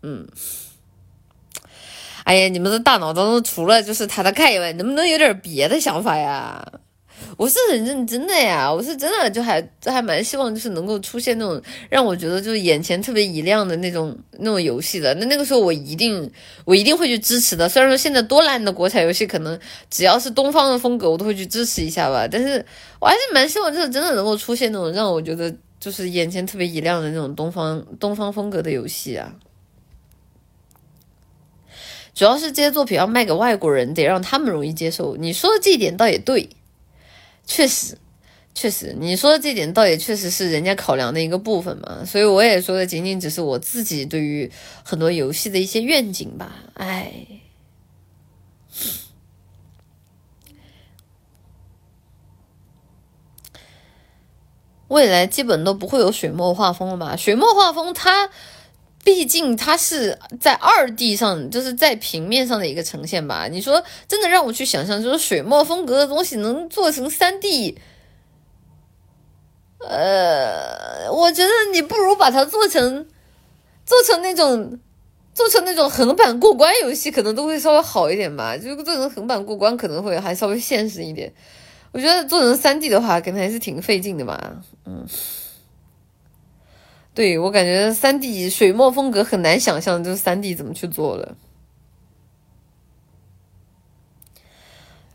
[0.02, 0.26] 嗯，
[2.24, 6.66] 哎呀，你们的大脑当中除了就是塔塔看以外，能不能有点别的想法呀？
[7.38, 15.14] 我是很认真的呀，我是真的就还这还蛮希望就是能够出现那种让我觉得就是眼前特别一亮的那种那种游戏的。
[15.14, 16.28] 那那个时候我一定
[16.64, 17.68] 我一定会去支持的。
[17.68, 19.56] 虽然说现在多烂的国产游戏，可能
[19.88, 22.26] 只要是东方的风格，我都会去支持一下吧。
[22.28, 22.66] 但是
[22.98, 29.32] 我还是蛮希望就是真的能够出现那种让我觉得就是眼前特别一亮的那种东方东方风格的游戏啊。
[32.12, 35.16] 主要是这些作品要卖给外国人，得让他们容易接受。
[35.16, 36.48] 你说的这一点倒也对。
[37.48, 37.96] 确实，
[38.54, 44.48] 确实，你说的这点倒也确实是人家考量的一个部分嘛，所以我也说的仅仅只是我自己对于
[44.84, 46.56] 很多游戏的一些愿景吧。
[46.74, 47.10] 哎，
[54.88, 57.16] 未来基本都不会有水墨画风了吧？
[57.16, 58.30] 水墨画风它。
[59.04, 63.48] 毕竟它是在二 D 上，就是在平面上的一个呈现吧。
[63.48, 67.78] 你说真的让我去想象，就是水墨风格的东西能做成三 D，
[69.78, 73.06] 呃，我觉得你不如把它做成
[73.86, 74.78] 做成那种
[75.32, 78.58] 做成那种横版过关游戏，可能都会稍微好一点吧。
[78.58, 81.32] 就做成横版过关可能会还稍微现实一点。
[81.92, 84.62] 我觉得做成三 D 的话，可能还是挺费劲的嘛。
[84.84, 85.06] 嗯。
[87.18, 91.36] 对我感觉三 D 水墨风格很难想象，就是三 D 怎么去做了。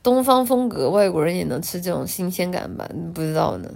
[0.04, 2.90] 东方风格，外国人也能吃这种新鲜感吧？
[3.14, 3.72] 不知道呢。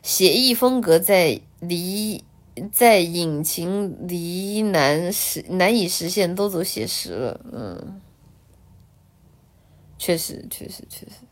[0.00, 2.22] 写意风格在离
[2.70, 7.40] 在引擎离难实难以实现，都走写实了。
[7.52, 8.00] 嗯，
[9.98, 11.29] 确实，确实，确实。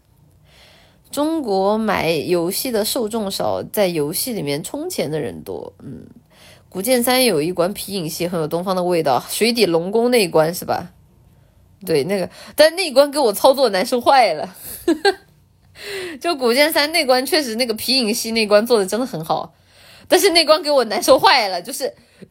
[1.11, 5.73] 中国买游戏的受众少，在游戏里面充钱的人多。
[5.83, 6.07] 嗯，
[6.69, 10.91] 古剑三有一关皮影戏很有东方的味道，水底龙宫那一关是吧？
[11.87, 14.55] 对，那个，但那一关给我操作难受坏了。
[16.21, 19.55] 就古剑三那关确实那个皮影戏那关做的真的很好，
[20.09, 21.95] 但是那关给我难受坏了，就是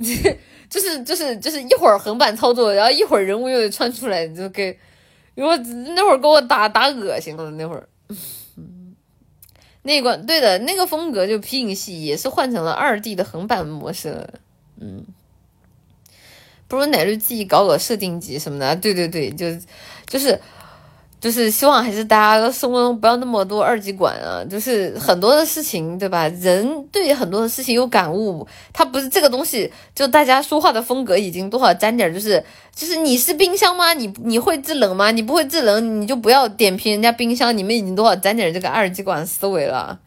[0.69, 4.77] 就是就是就是一会儿横版操作，然后一会儿人物又得窜出来，就给
[5.35, 5.55] 我
[5.95, 7.87] 那会儿给我打打恶心了那会儿。
[9.87, 14.27] 那关对的，那个风格就皮影戏也是换成了二 D 的横版模式，
[14.81, 15.05] 嗯，
[16.67, 19.45] 不如奶绿自己搞搞设定集什么的，对对对，就
[20.05, 20.39] 就是。
[21.19, 26.27] 就是希望还是大家生活中不要那么多二极管啊，就是很多的事情，对吧？
[26.39, 32.43] 人对很多的事情有感悟，他不是这个东西，就大家说话的风格已经多少沾点，就是
[32.75, 33.93] 就是你是冰箱吗？
[33.93, 35.09] 你你会制冷吗？
[35.09, 37.57] 你不会制冷，你就不要点评人家冰箱。
[37.57, 39.97] 你们已经多少沾点这个二极管思维了，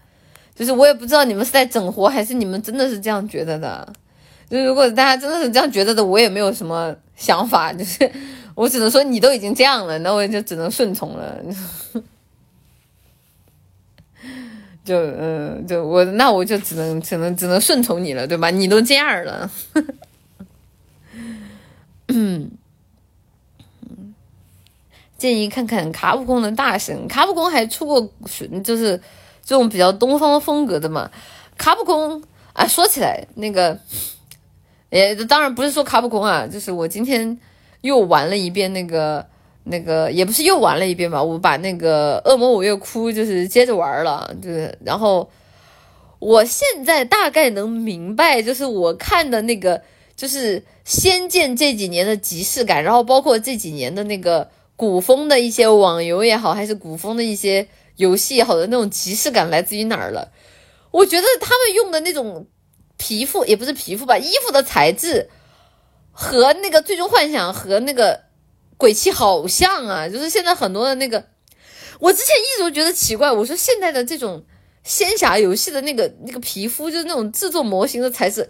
[0.54, 3.92] 就是我也不知道你们是在整活还是你们真的是这样觉得的。
[4.48, 8.08] 就如果大家真的是这样觉得的，我也没有什么想法， 就是。
[8.60, 11.42] 我只能说你都已经这样了，那我就只能顺从了。
[14.84, 18.50] 就嗯，就我那我就只能只能只能顺从你了，对吧？
[18.50, 19.50] 你都这样了。
[22.08, 22.50] 嗯，
[25.16, 28.12] 建议看看卡普空的大神，卡普空还出过
[28.62, 29.00] 就是
[29.42, 31.10] 这种比较东方风格的嘛。
[31.56, 32.22] 卡普空
[32.52, 33.80] 啊，说起来那个，
[34.90, 37.40] 也当然不是说卡普空啊，就是我今天。
[37.82, 39.24] 又玩了一遍那个
[39.64, 45.30] 那个，也不是又玩了一遍吧，我把那个《恶魔五月哭》就是接着玩了，就是然后
[46.18, 49.80] 我现在大概能明白，就是我看的那个，
[50.16, 60.30] 就是《仙剑》这几年的即视感，然后包括这几年的那个古风的一些网游也好，还是古风的一些游戏也好的那种即视感来自于哪儿了？
[60.90, 62.46] 我觉得他们用的那种
[62.96, 65.28] 皮肤也不是皮肤吧，衣服的材质
[66.20, 68.14] 和那个《最终幻想》和那个
[68.76, 71.24] 《鬼泣》好像啊，就是现在很多的那个，
[71.98, 74.44] 我之前一直都觉得奇怪，我说现在的这种。
[74.82, 78.48] 仙侠游戏的那个那个皮肤，就是那种制作模型的材质，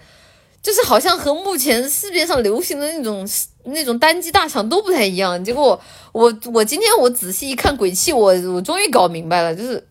[0.62, 3.28] 就是好像和目前市面上流行的那种
[3.65, 5.44] 那种单机大厂都不太一样。
[5.44, 5.78] 结果
[6.12, 9.84] 我我今天我仔细一看鬼泣，我我终于搞明白了，就是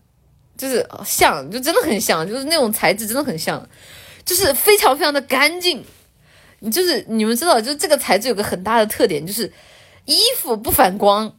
[0.56, 3.68] 就是像，就真的很像，就是那种材质真的很像，
[4.24, 5.84] 就是非常非常的干净。
[6.60, 9.52] 你就是你们知道，就这个材质有个很大的特点，就是
[10.04, 11.36] 衣服不反光，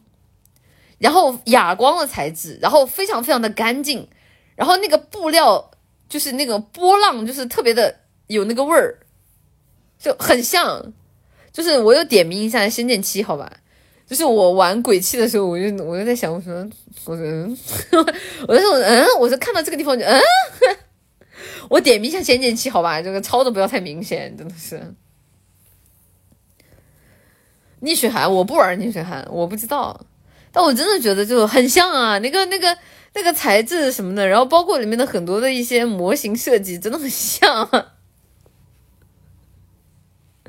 [0.98, 4.08] 然后哑光的材质，然后非常非常的干净。
[4.54, 5.70] 然后那个布料
[6.08, 8.98] 就是那个波浪，就是特别的有那个味儿，
[9.98, 10.92] 就很像。
[11.52, 13.52] 就是我又点名一下《仙剑七》，好吧？
[14.06, 16.66] 就是我玩鬼泣的时候，我就我就在想，我说
[17.04, 17.26] 我说
[18.48, 20.20] 我就说嗯，我就看到这个地方 就嗯，
[21.68, 23.02] 我点名一下《仙剑七》，好吧？
[23.02, 24.80] 这个抄的不要太明显，真的是。
[27.82, 30.00] 逆水寒，我不玩逆水寒，我不知道，
[30.50, 32.76] 但我真的觉得就很像啊，那个那个。
[33.14, 37.68] 那个材质什么的，然后包括里面的很多的一些模型设计，真的很像。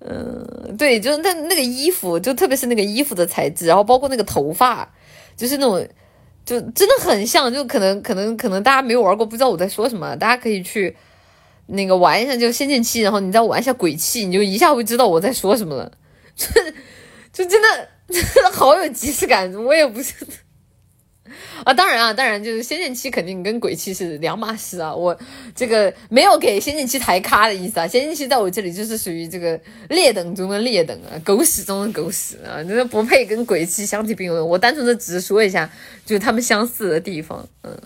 [0.00, 4.90] 嗯，对，就是那那个衣服，就特别是那个衣服的材质，然后包括那个头发，
[5.36, 5.86] 就是那种，
[6.46, 7.52] 就真的很像。
[7.52, 10.96] 就可能可能可能大家没有玩过，不知道我在说什么，大家可以去
[11.66, 15.92] 那个玩一下，就《仙剑七》，然后你再玩一下《鬼泣》，你就一下会知道我在说什么了。
[16.36, 16.46] 就
[17.32, 20.14] 就真的真的 好有即视感，我也不是。
[21.64, 24.94] 啊，当然啊，当然就是《仙剑七》肯定跟《鬼泣》是两码事啊。
[24.94, 25.18] 我
[25.56, 34.46] 这个没有给《仙剑七》抬咖的意思啊，《仙剑七》在我这里就是属于这个劣等中的劣等啊，狗屎中的狗屎啊，真的不配跟《鬼泣》相提并论。
[34.46, 35.68] 我单纯的只是说一下，
[36.06, 37.46] 就是他们相似的地方。
[37.64, 37.76] 嗯，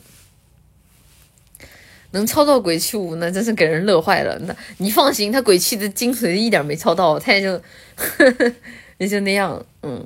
[2.12, 4.38] 能抄到《鬼泣五》那真是给人乐坏了。
[4.40, 7.52] 那你放心，他《鬼泣》的精髓一点没抄到，他也就
[7.96, 8.52] 呵呵
[8.98, 9.64] 也就那样。
[9.82, 10.04] 嗯。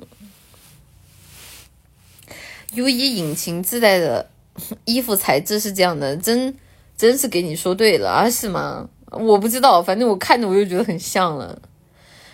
[2.73, 4.29] U E 引擎自带的
[4.83, 6.53] 衣服材质是这样的，真
[6.97, 8.29] 真是给你说对了啊？
[8.29, 8.89] 是吗？
[9.11, 11.59] 我不知道，反正我看着我就觉得很像了。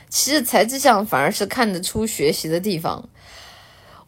[0.10, 3.08] 其实材质像反而是看得出学习的地方。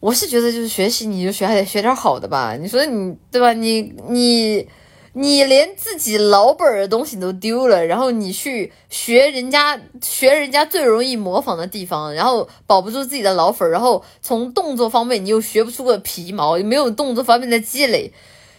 [0.00, 2.56] 我是觉得就是学习你就学还得学点好的吧？
[2.56, 3.52] 你说你对吧？
[3.52, 4.68] 你你。
[5.16, 18.12] 你连自己老本的东西都丢了，然后你去学人家学人家最容易模仿的地方，然后保不住自己的老粉，然后从动作方面你又学不出个皮毛，没有动作方面的积累，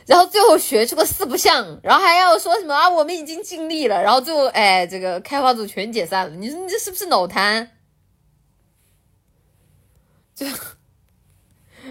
[0.06, 2.90] 然后最后学出个四不像，然后还要说什么啊？
[2.90, 6.36] 我们已经尽力了，然后最后哎，这个开发组全解散了。
[6.38, 7.70] 你说你这是不是脑瘫？
[10.34, 10.46] 就，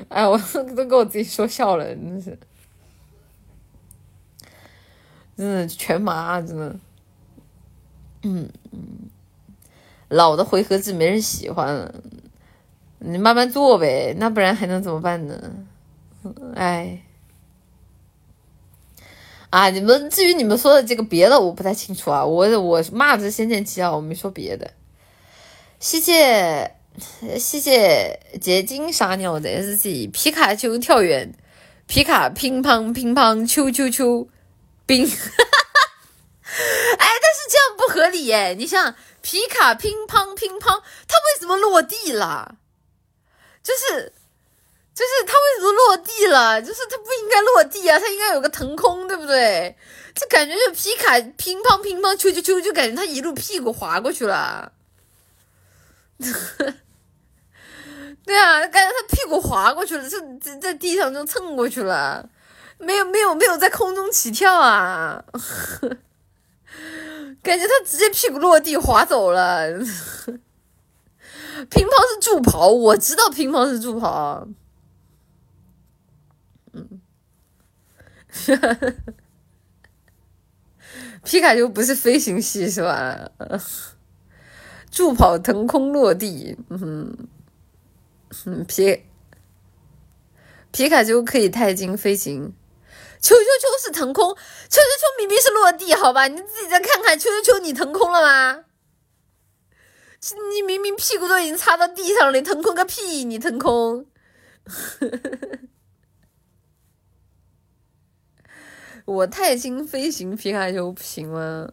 [0.09, 0.39] 哎，我
[0.75, 2.39] 都给我自己说笑了，真是。
[5.37, 6.77] 真的全麻，真的，
[8.23, 8.81] 嗯嗯，
[10.09, 11.95] 老的回合制没人喜欢了，
[13.01, 15.67] 你慢慢做呗，那不然还能怎么办呢？
[16.55, 17.03] 哎，
[19.51, 24.71] 啊，你们至于你们说的这个别的，我不太清楚啊，我我骂的是《仙剑奇》啊，我没说别的。
[25.81, 26.77] 谢谢
[27.39, 31.35] 谢谢结晶傻鸟的 S G 皮卡丘跳远，
[31.87, 34.29] 皮卡乒乓乒乓球球球。
[34.87, 35.15] 冰， 哎，
[36.47, 38.55] 但是这样不合理耶！
[38.59, 42.57] 你想，皮卡乒乓乒乓，它为什么落地了？
[43.63, 44.13] 就是，
[44.95, 46.61] 就是它为什么落地了？
[46.61, 49.77] 就是它不应该落地啊，它应该有个腾空，对不对？
[50.15, 54.73] 这感觉就皮卡乒乓乒乓球球球，就感觉它一路屁股滑过去了。
[58.25, 62.29] 对啊，感觉它屁股滑过去了，就在在地上就蹭过去了。
[62.79, 65.25] 没有没有没有在空中起跳啊！
[67.43, 69.71] 感觉他直接屁股落地滑走了。
[71.71, 74.49] 乒乓是助跑，我知道乒乓是助跑。
[76.73, 77.01] 嗯，
[81.23, 83.31] 皮卡丘不是飞行系是吧？
[84.91, 87.29] 助跑腾空落地，嗯，
[88.67, 89.05] 皮
[90.73, 92.53] 皮卡丘可以钛金飞行。
[93.25, 96.29] 球球球是腾空，球球球明明是落地，好吧？
[96.29, 98.65] 你自己再看看，球球球你腾空了吗？
[100.53, 103.25] 你明明屁股都已经插到地上了，你腾空个屁！
[103.25, 104.05] 你腾空，
[109.07, 111.71] 我钛金飞行皮卡丘不行吗？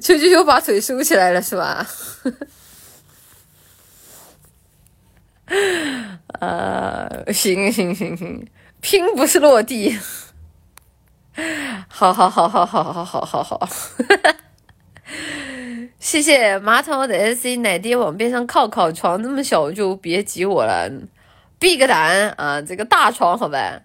[0.00, 1.84] 球球又把腿收起来了是吧？
[6.40, 8.46] 呃，行行行行，
[8.80, 9.98] 拼不是落地。
[11.88, 13.68] 好好好好好好好好好，
[15.98, 20.90] 谢谢马桶的 S C 奶爹往边上靠靠，床这么小就别挤我了，
[21.58, 22.62] 闭个胆啊！
[22.62, 23.80] 这个大床好吧。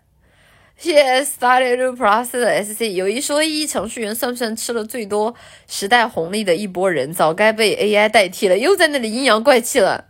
[0.77, 5.35] 谢谢 Study Plus 的 S C，有一说一，程序员算不算吃了最多
[5.67, 7.11] 时代红利的一波人？
[7.11, 10.05] 早该被 A I 代替了，又在那里阴阳怪气了。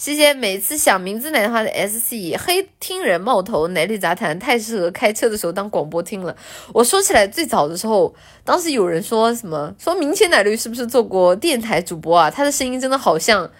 [0.00, 6.34] 谢谢每次想名字奶的话的 S C 黑听人冒头奶绿杂谈太适合开车的时候当广播听了。
[6.72, 12.30] 我说起来最早的时候，当时有人说什么说明前奶绿是不是做过电台主播啊？
[12.30, 13.50] 他的声音真的好像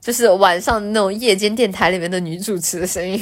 [0.00, 3.20] 就是晚上那种夜间电台里面的女主持的声音。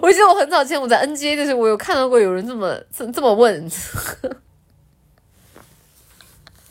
[0.00, 3.70] 我记得我很早前我在 N G A 的时候，我有看到过有人这么这这么问，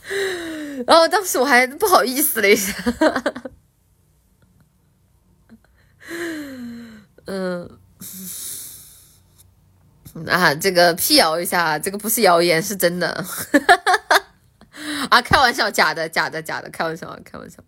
[0.88, 2.74] 然后当时我还不好意思了一下。
[7.25, 7.80] 嗯，
[10.27, 13.25] 啊，这个辟谣一下，这个不是谣言，是真的。
[15.09, 17.64] 啊，开玩笑，假的，假的，假的，开玩笑，开玩笑。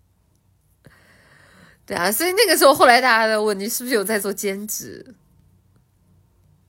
[1.86, 5.14] 对啊，所以那个时候，后来大家问你是不是有在做兼职？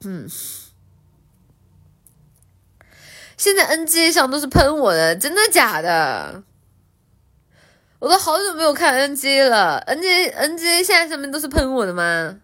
[0.04, 0.30] 嗯，
[3.38, 6.44] 现在 N G A 上都是喷我的，真的假的？
[8.00, 12.40] 我都好久没有看 N G 了，NG NG 现在上面都是喷我的吗？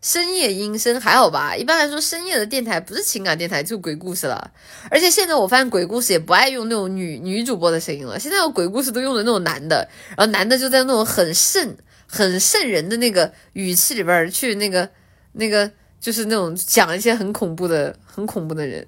[0.00, 4.52] 深夜音声还好吧，一般来说深夜的电台不是情感电台就鬼故事了，
[4.90, 11.74] 而且现在我发现鬼故事也不爱用那种女女主播的声音了，现在有鬼故事都用的那种男的，然后男的就在那种很渗、
[12.06, 14.86] 很渗人的那个语气里边去那个
[15.32, 18.86] 那个就是那种讲一些很恐怖的、很恐怖的人，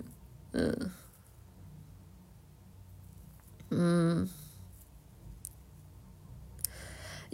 [0.53, 0.91] 嗯。
[3.71, 4.29] 嗯。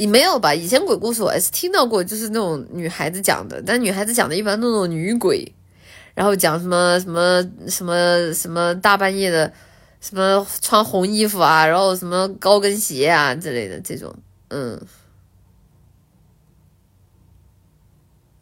[0.03, 0.53] 你没有吧？
[0.53, 5.55] 以前鬼故事我还是听到过，就是那种女孩子讲的，但女孩子讲的一般都那种女鬼，
[6.13, 9.53] 然后讲什么什么什么什么大半夜的，
[10.01, 14.13] 什么穿红衣服啊，然后什么高跟鞋啊之类的这种，
[14.49, 14.81] 嗯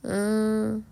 [0.01, 0.83] 嗯。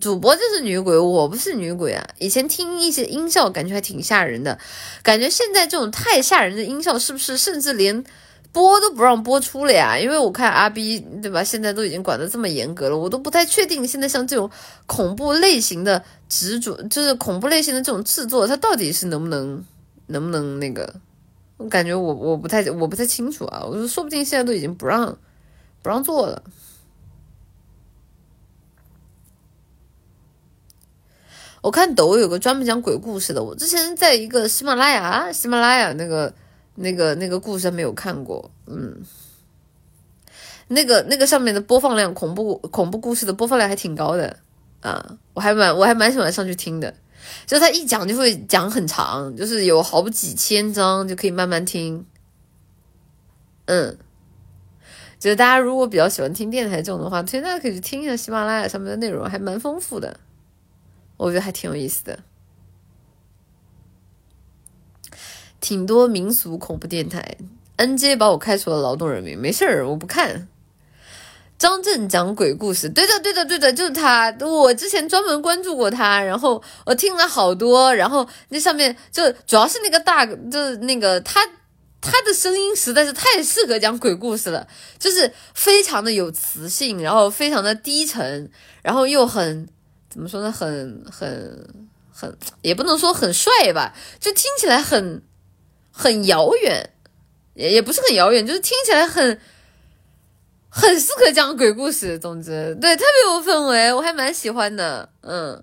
[0.00, 2.04] 主播就是女鬼，我不是女鬼啊！
[2.18, 4.58] 以前听一些音效，感觉还挺吓人的，
[5.02, 8.04] 感觉现在这种太吓人的音效，是不是甚至连
[8.50, 9.96] 播都不让播出了呀？
[9.98, 14.50] 因为我看阿 B 对吧，现在都已经管得这么严格了，我都不太确定现在像这种
[14.86, 19.64] 恐怖类型的执着，就是恐怖类型的这种制作，它到底是能不能
[20.06, 20.92] 能不能那个？
[21.56, 25.16] 我感觉我我不太我不太清楚啊，我说说不定现在都已经不让
[25.82, 26.42] 不让做了。
[31.64, 36.30] 我看抖有个专门讲鬼故事的，我之前在一个喜马拉雅，喜马拉雅那个
[36.74, 39.00] 那个那个故事没有看过，嗯，
[40.68, 44.36] 那个那个上面的播放量，恐怖恐怖故事的播放量还挺高的
[44.82, 46.92] 啊，我还蛮我还蛮喜欢上去听的，
[47.46, 52.04] 就他一讲就会讲很长，就是有好几千章就可以慢慢听，
[53.64, 53.96] 嗯，
[55.18, 60.20] 就是大家如果比较喜欢听电台这种的话，推荐大家可以去听一下喜马拉雅上面的内容，还蛮丰富的。
[61.16, 62.18] 我觉得还挺有意思的，
[65.60, 67.36] 挺多民俗恐怖电台。
[67.76, 70.48] N J 把我开除了劳动人民，没事儿，我不看。
[71.56, 74.36] 张震讲鬼故事，对的，对的，对的，就是他。
[74.40, 81.40] 我之前专门关注过他，然后我听了好多，然后那上面就主要是那个大，就是那个他
[82.00, 84.66] 他的声音实在是太适合讲鬼故事了，
[84.98, 88.50] 就是非常的有磁性，然后非常的低沉，
[88.82, 89.68] 然后又很。
[90.14, 90.52] 怎么说呢？
[90.52, 91.68] 很很
[92.12, 95.20] 很，也不能说很帅吧，就听起来很
[95.90, 96.90] 很遥远，
[97.54, 99.40] 也也不是很遥远，就是听起来很
[100.68, 102.16] 很适合讲鬼故事。
[102.16, 105.08] 总之，对，特别有氛围，我还蛮喜欢的。
[105.22, 105.60] 嗯，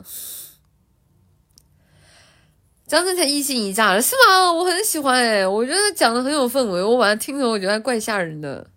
[2.85, 4.51] 张震才一心一乍了，是吗？
[4.51, 8.67] 我很喜欢哎，我觉得讲的很有氛围，我晚上听着我觉得还怪吓人的。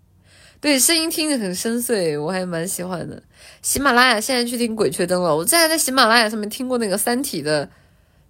[0.64, 3.22] 对，声音听着很深邃，我还蛮喜欢的。
[3.60, 7.68] 喜马拉雅现在去听《鬼吹灯》了，我之前在喜马拉雅上面听过那个《三体》的，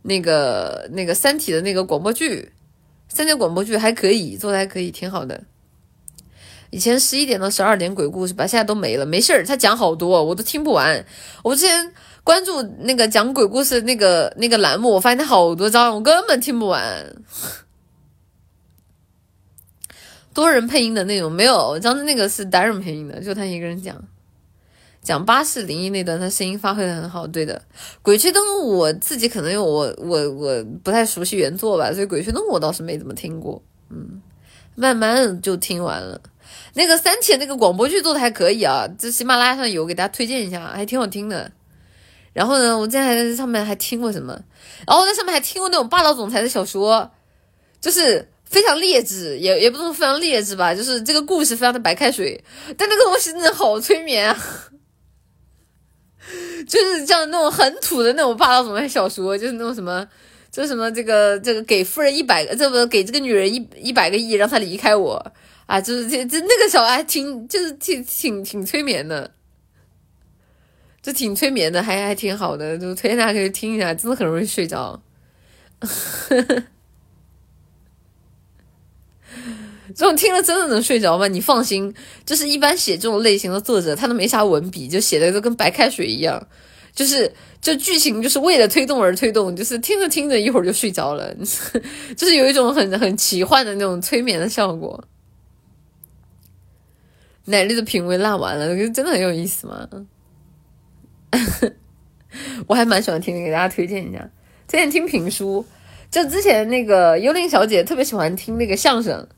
[0.03, 2.51] 那个那个《三体》的那个广播剧，
[3.09, 5.45] 三体广播剧还可以，做的还可以，挺好的。
[6.71, 11.07] 以前十一点到十二点鬼故事吧，现在都没了，没事儿，他讲好多，我都听不完。
[11.45, 11.93] 我之前
[12.25, 17.15] 关注那个讲鬼故事那个那个栏目，我发现他好多章，我根本听不完。
[20.35, 23.97] 多人配音的那种没有，张震那个是单人配音的，就他一个人讲。
[25.01, 27.27] 讲巴士灵异那段，他声音发挥的很好。
[27.27, 27.63] 对的，
[28.01, 33.63] 《鬼吹灯》我自己可能因为我我我不太熟悉原作吧，所以《鬼吹灯》我倒是没怎么听过。
[33.91, 34.23] 嗯，
[34.75, 36.19] 慢慢就听完了。
[36.73, 41.53] 那个三体那个广播剧做的还可以啊，这喜马拉雅上有，给大家推荐一下，还挺好听的。
[42.33, 44.33] 然后呢，我之前还在上面还听过什么，
[44.87, 47.11] 然后在上面还听过那种霸道总裁的小说，
[47.79, 52.43] 就是非常劣质，也也不能说非常劣质吧，就是这个故事非常的白开水，
[52.77, 54.39] 但那个东西真的好催眠啊。
[56.67, 60.09] 就是像那种很土的那种霸道总裁小说，就是那种什么，
[60.51, 65.33] 就什么这个这个给夫人一百个，这不给这个女人一一百个亿让她离开我
[65.67, 69.33] 啊，就是这这那个小还挺就是挺挺挺催眠的，
[71.03, 75.03] 就挺催眠的，还还挺好的，就推荐大家可以听一下，真的很容易睡着。
[75.81, 76.65] 呵呵
[79.95, 81.29] 这种听了真的能睡着吗？
[81.29, 81.95] 你放心，
[82.27, 86.45] 就是一般写这种类型的作者，他都没啥文笔，就写的都跟白开水一样，
[86.95, 91.33] 就是就剧情就是为了推动而推动，就是听着听着一会儿就睡着了，
[92.17, 95.05] 就是有一种很很奇幻的那种催眠的效果。
[97.47, 99.89] 奶绿的品味烂完了，真的很有意思吗？
[102.67, 104.31] 我还蛮喜欢听的，给大家推荐一下。
[104.67, 105.65] 推荐听评书，
[106.11, 109.29] 就之前那个幽灵小姐特别喜欢听那个相声。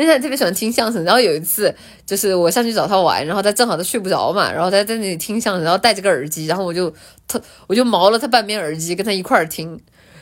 [0.00, 1.74] 因为他特别喜欢听相声，然后有一次
[2.06, 6.90] 就是我上去找他玩，然后他正好他睡不着嘛，然后他在那里听相声，然后戴着个耳机，然后我就
[7.28, 9.78] 他我就毛了他半边耳机跟他一块儿听，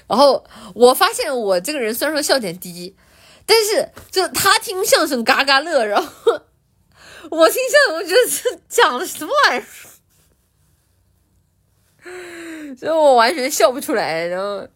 [0.08, 2.96] 然后我发现我这个人虽然说笑点低，
[3.46, 6.10] 但是就他听相声嘎嘎乐，然后
[7.30, 9.62] 我听相声我觉得这讲的什么玩意
[12.02, 14.66] 儿， 所以我完全笑不出来，然后。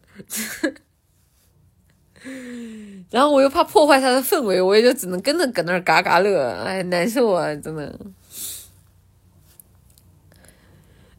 [3.11, 7.99] 然后我又怕破坏他的氛围，我也就只能跟着搁那儿嘎嘎乐，哎，难受啊，真的。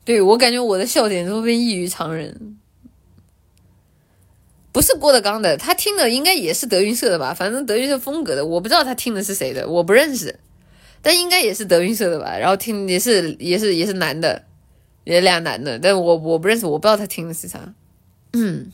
[0.05, 2.59] 对我感觉我的笑点都被异于常人。
[4.73, 7.33] 不是郭德纲的，他听的应该也是德云社的吧？
[7.33, 10.37] 反正德云社风格的，我不知道他听的是谁的，我不认识，
[11.01, 12.37] 但应该也是德云社的吧？
[12.37, 14.43] 然后听也是也是也是男的，
[15.05, 17.73] 也俩男的，但我我不认识，我不知道他听的是啥。
[18.33, 18.73] 嗯。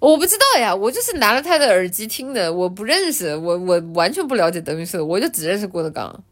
[0.00, 6.24] 我不知道呀，我就是拿了他的耳机听的，我不认识，我我完全不了解德云社，我就只认识郭德纲。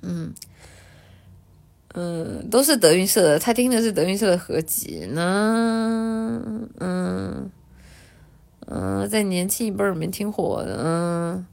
[0.00, 0.32] 嗯
[1.94, 6.42] 嗯，都是德云社的，他听的是德云社的合集呢。
[6.80, 7.50] 嗯
[8.66, 11.46] 嗯，在年轻一辈里面挺火的，嗯，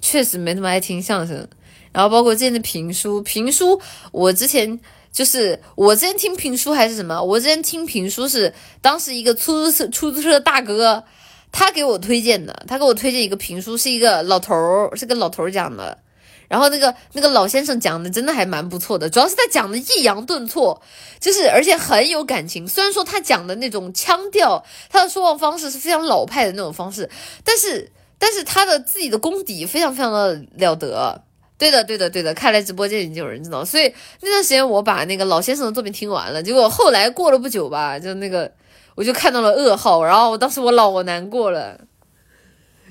[0.00, 1.48] 确实没那么爱听相声。
[1.90, 3.80] 然后包括之前的评书，评书
[4.12, 4.78] 我之前。
[5.18, 11.02] 就是我之前听评书还是什么，我之前听评书是当时一个出租车出租车大哥，
[11.50, 15.98] 他给我推荐的，他给我推荐一个评书，是一个老头儿，是个老头儿讲的，
[16.46, 20.80] 然后那个那个老先生讲的真的还蛮不错的，主要是他讲的抑扬顿挫，
[21.18, 27.10] 就是而且很有感情，虽然说他讲的那种腔调，他的说话方式是非常老派的那种方式，
[27.42, 27.90] 但是
[28.20, 31.24] 但是他的自己的功底非常非常的了得。
[31.58, 38.50] 对的，对的，对的，看来直播间已经有人知道，所以那段时间我把那个老先生的作品听完了，结果后来过了不久吧，就那个
[38.94, 41.76] 我就看到了噩耗，然后我当时我老难过了，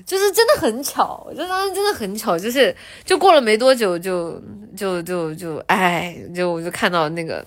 [0.04, 4.38] 就是真的很巧，就当时真的很巧，就是就过了没多久就
[4.76, 7.42] 就就就哎，就我就看到那个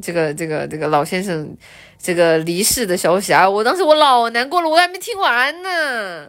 [0.00, 1.56] 这个这个这个老先生
[2.00, 6.28] 这个离世的消息啊，我当时我老难过了，我还没听完呢。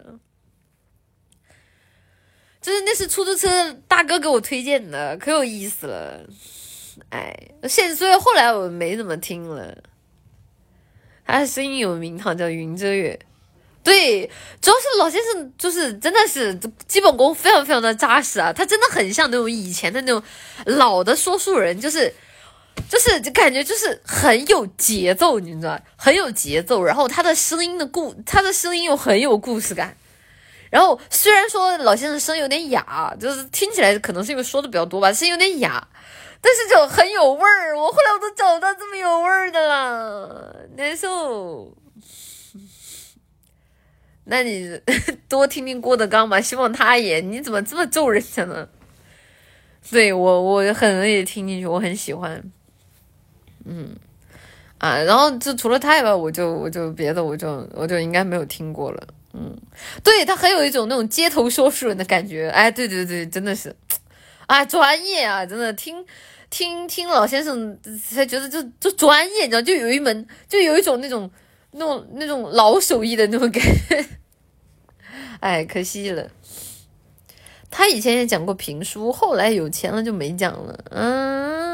[2.64, 6.25] 就是那是出租车大哥给我推荐的，可有意思了。
[7.09, 9.77] 哎，现所以后来我没怎么听了。
[11.25, 13.19] 他的声音有名堂，叫云遮月。
[13.83, 14.25] 对，
[14.61, 20.24] 主要是老先生就是真的是基本功非常非常的扎实啊，他真的很像那种以前的那种
[20.66, 22.14] 老的说书人，就是
[22.90, 29.98] 就是就感觉就是很有节奏，你知道很有节奏，然后他的声音的故，他的声音又很有故事感。
[30.74, 35.88] 然后虽然说老先生声音有点哑，就是听起来可能是因为说的比较多吧，声音有点哑，
[36.42, 37.77] 但是就很有味儿。
[37.77, 41.77] 我后来我都找不到这么有味儿的了，难受。
[44.24, 44.82] 那你
[45.30, 47.19] 多听听郭德纲吧，希望他也。
[47.19, 48.68] 你怎么这么咒人家呢？
[49.92, 52.43] 对我我很容易听进去，我很喜欢。
[53.64, 53.95] 嗯
[54.80, 59.08] 啊，然后就除了他以外，我就我就别的我就我就应该没有听过了。
[59.34, 59.58] 嗯，
[60.03, 63.76] 对他很有一种那种街头说书人的感觉，哎，对对对，真的是，
[64.45, 66.06] 啊，专业啊，真的听
[66.50, 67.78] 听听老先生
[68.10, 71.30] 才觉得就就专业，你知道，就有一门，就有一种那种
[71.72, 74.06] 那种那种老手艺的那种感觉，
[75.42, 76.30] 哎，可惜了。
[77.76, 80.80] 他以前也讲过评书，后来有钱了就没讲了。
[80.92, 81.73] 嗯，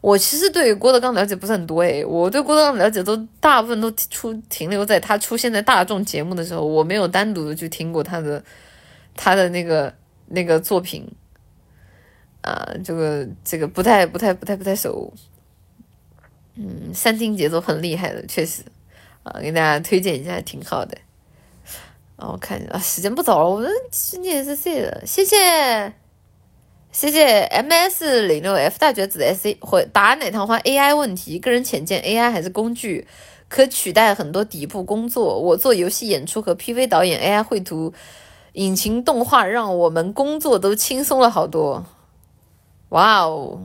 [0.00, 8.42] 我其实对郭德纲了解不是很多诶，我对郭德纲了解都大部分都出停留在他出现在大众节目的时候，我没有单独的去听过他的
[9.14, 9.94] 他的那个
[10.28, 11.06] 那个作品。
[12.42, 15.12] 啊，这个这个不太不太不太不太熟。
[16.54, 18.62] 嗯，三听节奏很厉害的，确实
[19.22, 20.96] 啊，给大家推荐一下，挺好的。
[22.16, 25.02] 啊，我看啊，时间不早了，我们今天是谁了？
[25.04, 25.92] 谢谢，
[26.92, 31.38] 谢谢 M S 零六 F 大绝子的 S A 回答哪趟话 A I 问题？
[31.38, 33.06] 个人浅见，A I 还是工具，
[33.48, 35.38] 可取代很多底部工作。
[35.38, 37.94] 我做游戏演出和 P V 导演，A I 绘图、
[38.54, 41.86] 引擎动画，让我们工作都轻松了好多。
[42.88, 43.60] 哇哦，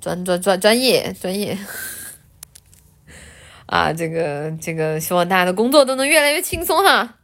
[0.00, 1.58] 专专专专业专业。
[3.66, 7.18] 啊，这个这个，希望大家的工作都能越来越轻松哈。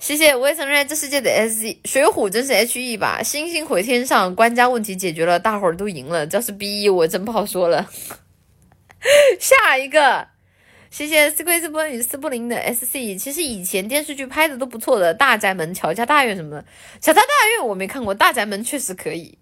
[0.00, 3.22] 谢谢，我也承认这世界的 S E 水浒真是 H E 吧？
[3.22, 6.26] 星星回天上，官家问题解决了，大伙儿都赢了。
[6.26, 7.86] 这是 B E，我真不好说了。
[9.38, 10.28] 下一个，
[10.90, 13.14] 谢谢斯奎斯波与斯布林的 S C。
[13.14, 16.62] 其实以前电视剧拍的都不错的，《大宅门》《乔家大院》什么的，
[16.98, 17.26] 《乔家大
[17.58, 19.38] 院》我没看过，《大宅门》确实可以。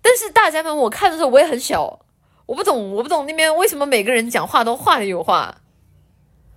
[0.00, 2.06] 但是《大宅门》我看的时候我也很小，
[2.46, 5.62] 我不懂，我不懂那边为什么每个人讲话都话里有话。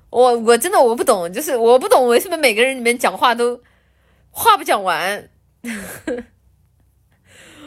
[0.09, 3.61] 我我真的我不懂，就是我不懂为什么每个人里面讲话都
[4.31, 5.29] 话不讲完，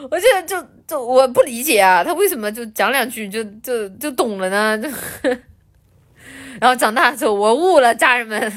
[0.09, 4.77] 我觉得就就我不理解啊，他为什么就讲两句就就就懂了呢？
[4.77, 4.89] 就
[6.59, 8.51] 然后长大之后我悟了，家人们，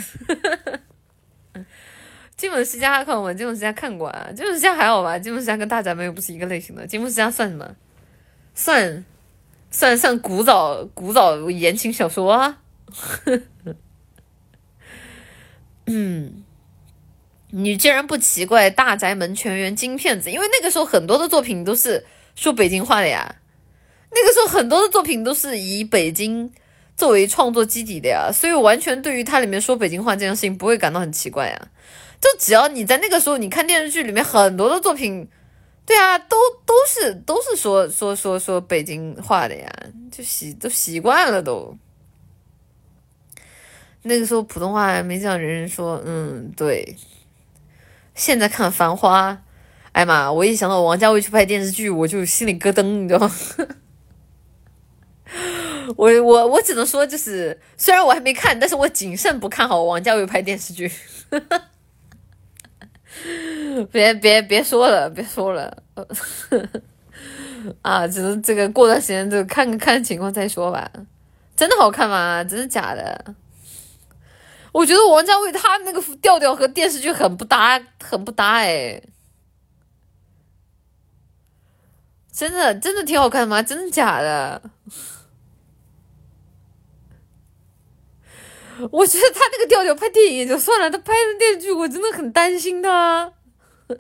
[2.37, 3.35] 金粉世家看过吗？
[3.35, 5.19] 金粉世家看过啊，金粉世家还好吧？
[5.19, 7.77] 金粉世家跟大宅门又不是一个类型的，金粉世家算什么？
[8.55, 9.05] 算
[9.71, 12.61] 算算古早古早言情小说啊。
[15.87, 16.45] 嗯，
[17.51, 23.37] 你竟然不奇怪《大宅门》全员金骗子，因为那个时候很多的作品都是说北京话的呀。
[24.11, 26.53] 那个时候很多的作品都是以北京
[26.97, 31.69] 作为创作基底的呀，所以完全对于它里面说北京话这件事情不会感到很奇怪呀。
[32.21, 35.29] 就只要你在那个时候你看电视剧里面很多的作品，
[35.85, 39.69] 对啊，都都是都是说说说说北京话的呀，
[40.11, 41.77] 就习都习惯了都。
[44.05, 46.97] 那个时候普通话还没这样人人说，嗯，对。
[48.15, 49.33] 现在看《繁花》，
[49.91, 53.35] 哎妈，我一想到王家卫去拍电视剧，我就心里咯噔，你知道吗？
[55.97, 60.89] 我我我只能说，就是虽然我还没看，但是我谨慎不看好王家卫拍电视剧。
[63.91, 65.83] 别别别说了，别说了，
[67.83, 70.89] 啊，只能这个过段时间就看看看情况再说吧。
[71.57, 72.45] 真的好看吗？
[72.45, 73.35] 真的假的？
[74.75, 79.01] 我觉得王家卫他那个调调和电视剧很不搭，很不搭哎！
[82.33, 83.63] 真的真的挺好看的吗？
[83.63, 84.61] 真的假的？
[88.91, 93.33] 我觉得他那个调调拍电影也就算了，他拍的电视剧我真的很担心他。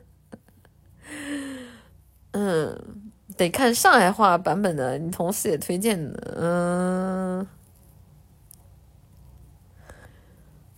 [2.33, 7.47] 嗯，得看上海话版本的，你同事也推荐的，嗯。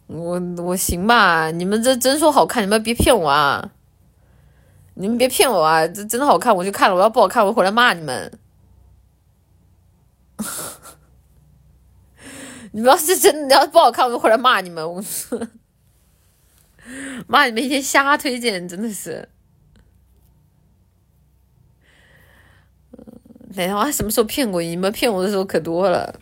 [0.07, 3.73] 我我行吧，你们这真说好看，你们别骗我啊！
[4.94, 5.86] 你们别骗我啊！
[5.86, 6.97] 这真的好看，我就看了。
[6.97, 8.39] 我要不好看，我回来骂你们。
[12.73, 14.91] 你们要是真的要不好看，我就回来骂你们。
[14.91, 15.39] 我说
[17.26, 19.28] 骂你们一天瞎推荐，真的是。
[23.49, 24.93] 哪天我什么时候骗过你们？
[24.93, 26.20] 骗我的时候可多了。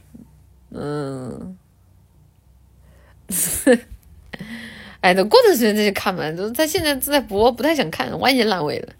[0.70, 1.58] 嗯。
[5.00, 6.30] 哎，等过段时间再去看吧。
[6.32, 8.94] 都他现在正在播，不太想看，万一烂尾了。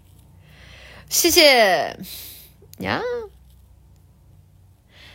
[1.09, 1.97] 谢谢
[2.77, 3.01] 呀，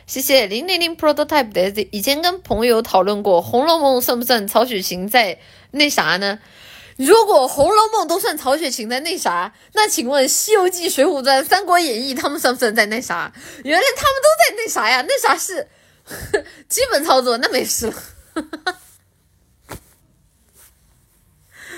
[0.06, 1.88] 谢谢零零零 prototype 的。
[1.92, 5.38] 以前跟朋友讨论过，《红楼梦》算不算曹雪芹在
[5.70, 6.40] 那啥呢？
[6.96, 13.32] 如果《红楼梦》都算曹雪芹在那啥，那请问《西游记》《水浒传》《三国演义》他们算不算在那啥？
[13.64, 15.04] 原来他们都在那啥呀？
[15.06, 15.68] 那啥是
[16.68, 17.94] 基本操作，那没事了。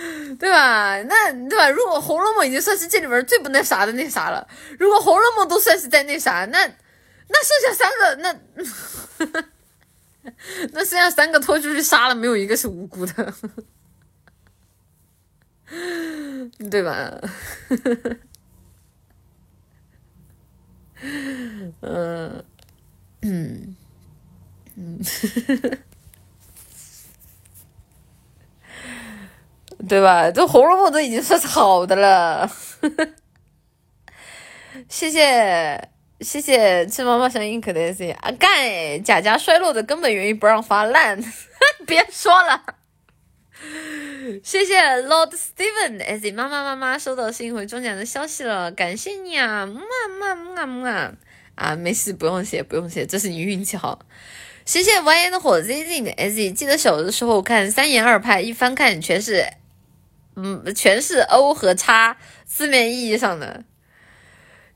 [0.39, 1.01] 对吧？
[1.03, 1.69] 那对吧？
[1.71, 4.47] 如果《红楼梦》已经算是这里面最不那啥的那啥了，
[4.79, 6.67] 如果《红楼梦》都算是在那啥，那
[7.29, 8.35] 那剩下三个，那
[10.73, 13.35] 那剩下三个拖出去杀了，没有一个是无辜的，
[16.71, 17.21] 对吧？
[21.81, 22.45] 嗯
[23.23, 23.77] 嗯
[24.77, 25.01] 嗯。
[29.89, 30.31] 对吧？
[30.31, 32.51] 这《红楼梦》都已经算是好的了。
[34.89, 35.89] 谢谢
[36.21, 41.23] 谢谢吃妈妈声音可的是啊干哎，贾家衰落的根本原因不让发烂，
[41.87, 42.63] 别说了。
[44.43, 49.81] 谢谢 Lord Steven S 妈妈妈妈收到新回中奖的消息了，感谢你啊，么
[50.19, 51.13] 么么么
[51.55, 54.01] 啊，没事不用谢不用谢，这是你运气好。
[54.65, 59.47] 谢谢蜿蜒的火 Z Z S，记得小的时候看三言二拍，一翻看全是，
[60.37, 63.65] 嗯，全是 O 和叉，字面意义上的，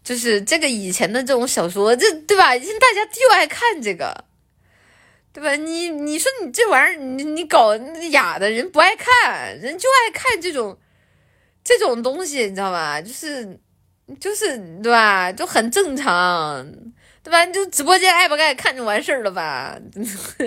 [0.04, 2.52] 就是这个以前的这种小说，这对吧？
[2.58, 4.24] 现在大家就爱看这个，
[5.32, 5.54] 对吧？
[5.56, 7.76] 你你说你这玩意儿，你你搞
[8.10, 10.78] 雅的人不爱看，人就爱看这种
[11.64, 13.00] 这种东西，你知道吧？
[13.00, 13.58] 就是
[14.20, 15.32] 就是对吧？
[15.32, 16.66] 就很正常。
[17.22, 17.44] 对吧？
[17.44, 19.76] 你就直播间爱不爱看就完事儿了吧？
[20.38, 20.46] 对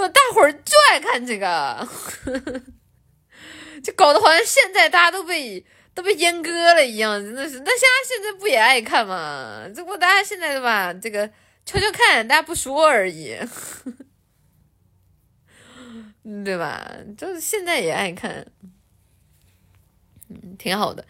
[0.00, 0.08] 吧？
[0.08, 1.88] 大伙儿就爱看这个，
[3.84, 5.64] 就搞得好像现在大家都被
[5.94, 7.60] 都被阉割了一样，真的是。
[7.60, 9.64] 那现在现在不也爱看吗？
[9.68, 10.92] 只不过大家现在的吧？
[10.94, 11.28] 这个
[11.66, 13.36] 悄悄看，大家不说而已，
[16.44, 16.90] 对吧？
[17.16, 18.46] 就是现在也爱看，
[20.30, 21.04] 嗯，挺好的，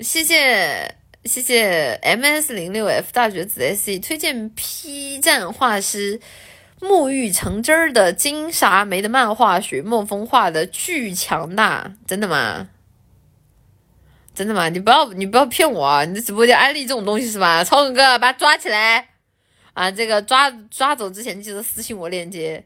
[0.00, 0.96] 谢谢。
[1.24, 6.20] 谢谢 M S 零六 F 大学子 S C 推荐 P 站画师
[6.80, 12.68] 沐浴成汁儿的金沙梅的漫画，雪梦风画的巨强大，真的吗？
[14.34, 14.68] 真的吗？
[14.68, 16.04] 你不要你不要骗我啊！
[16.04, 17.62] 你的直播间安利这种东西是吧？
[17.62, 19.10] 超哥哥把他抓起来
[19.74, 19.90] 啊！
[19.90, 22.64] 这个抓抓走之前记得私信我链接。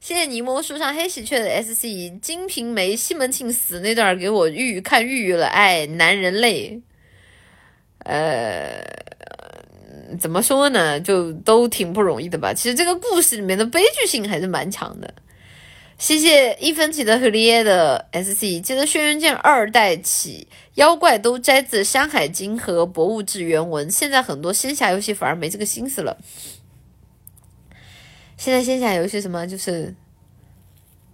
[0.00, 6.82] 谢谢柠檬树上黑喜鹊的 S C 金瓶梅西门庆死那段给我预看预预了，哎，男人泪。
[7.98, 8.82] 呃，
[10.18, 11.00] 怎么说呢？
[11.00, 12.52] 就都挺不容易的吧。
[12.54, 15.14] 其实这个故事里面的悲剧性还是蛮强的。
[15.98, 18.60] 谢谢一分钱的荷利耶的 S C。
[18.60, 23.88] 记得《轩辕剑》二代起，妖怪都摘自《山海经》和《博物志》原文。
[23.88, 26.18] 现在很多仙侠游戏反而没这个心思了。
[28.36, 29.94] 现在仙侠游戏什么就是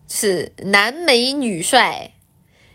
[0.08, 2.12] 是男美女帅，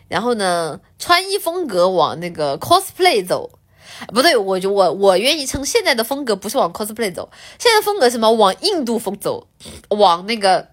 [0.06, 3.58] 然后呢穿衣风格往那个 cosplay 走。
[4.08, 9.46] 不对，我就我我愿意称现在的风格不是往 cosplay 走，现在风格什么往印度风走，
[9.90, 10.68] 往那个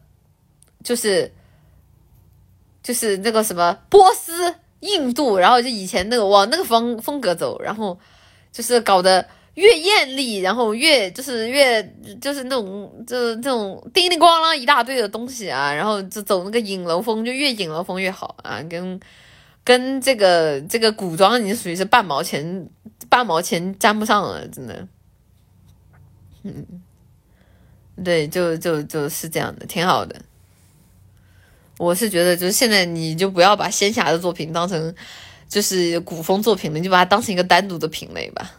[0.83, 1.31] 就是
[2.83, 7.97] 就是那个什么波斯、印度，然后就以前那个往那个风风格走，然后
[8.51, 11.83] 就是搞得越艳丽，然后越就是越
[12.19, 18.99] 就是那种就是这种叮叮咣啷一大堆的东西啊，然后就走那个影楼风，就越影楼风越好啊，跟
[19.63, 22.67] 跟这个这个古装已经属于是半毛钱。
[23.11, 24.87] 八毛钱沾不上了，真的。
[26.43, 26.65] 嗯，
[28.01, 30.15] 对，就就就是这样的，挺好的。
[31.77, 34.95] 我是觉得，就是现在你就不要把仙侠的作品当成
[35.49, 38.53] 就是古风作品了，你就把它当成一个单独的品类吧。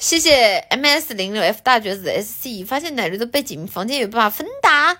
[0.00, 4.98] 谢谢 M S 零六 F 大绝子 S C，发现奶绿的背景房间有办法分打。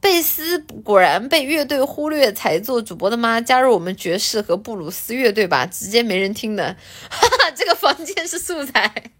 [0.00, 3.40] 贝斯果然被乐队忽略，才做主播的吗？
[3.40, 6.76] 加入我们爵士和布鲁斯乐队吧，直接没人听的。
[7.10, 9.10] 哈哈，这个房间是素材，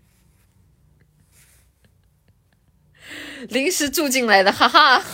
[3.49, 5.05] 临时住进来的，哈哈。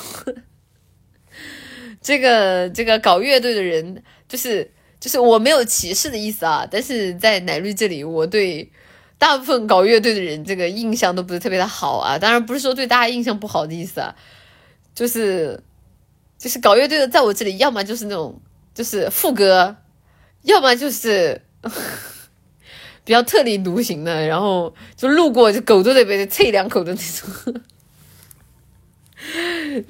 [2.02, 4.70] 这个这个搞乐队的人，就是
[5.00, 8.70] 就是我没有歧视的意思啊，但是在奶绿这里，我对
[9.16, 12.18] 大部分搞乐队的人这个印象都不是特别的好啊。
[12.18, 14.14] 当然不是说对大家印象不好的意思啊。
[14.94, 15.60] 就是，
[16.38, 18.40] 就是搞乐队的，在我这里，要么就是那种，
[18.72, 19.76] 就是副歌，
[20.42, 21.40] 要么就是
[23.04, 27.62] 比较特立独行的，然后就路过就狗都得被啐两口的那种。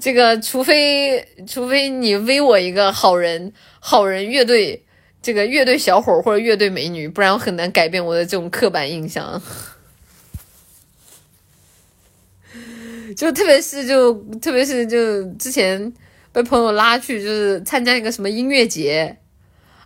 [0.01, 4.85] 这个，除非除非你威我一个好人，好人乐队，
[5.21, 9.43] 这个乐队小伙或者乐队美女，不然我很难改变我的这种刻板印象。
[13.17, 15.93] 就特别是就特别是就之前
[16.33, 19.17] 被朋友拉去就是参加一个什么音乐节，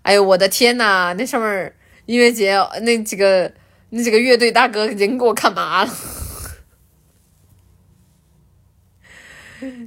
[0.03, 1.73] 哎呦我的天呐，那上面
[2.07, 3.53] 音乐节那几个
[3.91, 5.91] 那几个乐队大哥已经给我看麻了，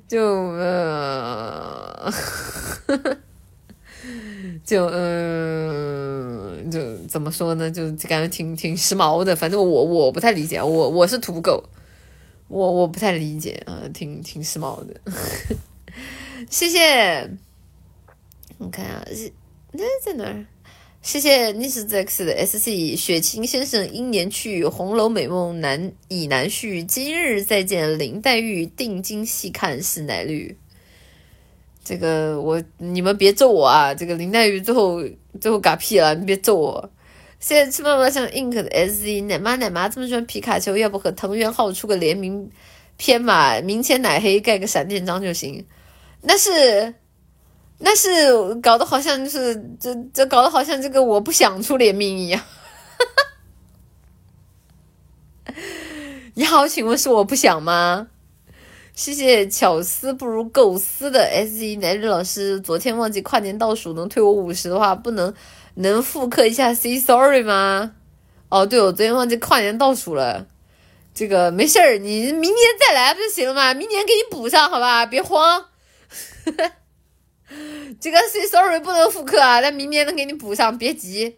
[0.08, 2.14] 就呃，
[4.64, 11.64] 就嗯就怎么说呢，就感觉挺挺时髦的，反正我我不太理解，我我是土狗。
[12.52, 15.00] 我我不太理解啊，挺挺时髦的，
[16.50, 17.32] 谢谢。
[18.58, 19.08] 我看啊，
[19.72, 20.46] 那在哪儿？
[21.02, 30.56] 谢谢逆时 X 的 SC 雪清先生英年去，红楼美梦难已难续，今日再见林黛玉，定睛细看是乃绿。
[31.84, 33.96] 这个我你们别揍我啊！
[33.96, 35.02] 这个林黛玉最后
[35.40, 36.92] 最后嘎屁了，你别揍我。
[37.42, 42.52] 现在吃妈妈像 ink 的 SZ 奶妈奶妈这么喜欢皮卡丘，要不和藤原浩出个联名
[42.98, 43.60] 片嘛？
[43.62, 45.66] 明前奶黑盖个闪电章就行。
[46.22, 46.94] 那是
[47.80, 52.40] 那是搞得好像就是这这搞得好像这个我不想出联名一样。
[56.36, 58.10] 你好，请问是我不想吗？
[58.94, 65.34] 谢谢巧思不如构思的 S E 男日老师，昨天忘记跨年倒数能退我五十的话，不能
[65.76, 67.94] 能复刻一下 Say Sorry 吗？
[68.50, 70.48] 哦，对，我昨天忘记跨年倒数了，
[71.14, 73.74] 这个没事儿，你明年再来不就行了吗？
[73.74, 75.66] 明年给你补上，好吧，别慌。
[78.00, 81.38] 这个 Say Sorry 不能复刻啊，但明年能给你补上，别急。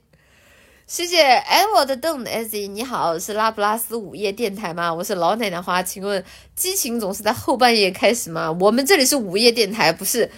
[0.86, 4.94] 谢谢 Edward 邓的 S E，你好，是拉普拉斯午夜电台吗？
[4.94, 6.24] 我是老奶奶花，请问
[6.56, 8.52] 激情总是在后半夜开始吗？
[8.60, 10.30] 我们这里是午夜电台，不是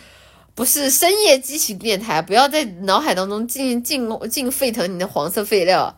[0.55, 5.97] 不是深夜激情电台，不要在脑海当中进进进沸腾你的黄色废料。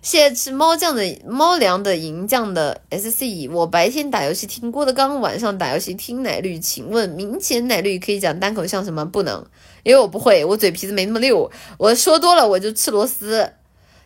[0.00, 9.04] 谢谢吃猫酱的猫粮的银酱的 S C，我白天打游戏听郭德纲，晚上打游戏听奶绿，请问明前奶绿可以讲单口相声吗？
[9.04, 9.44] 不能，
[9.82, 13.52] 因为我不会，我嘴皮子没那么溜，我说多了我就吃螺丝。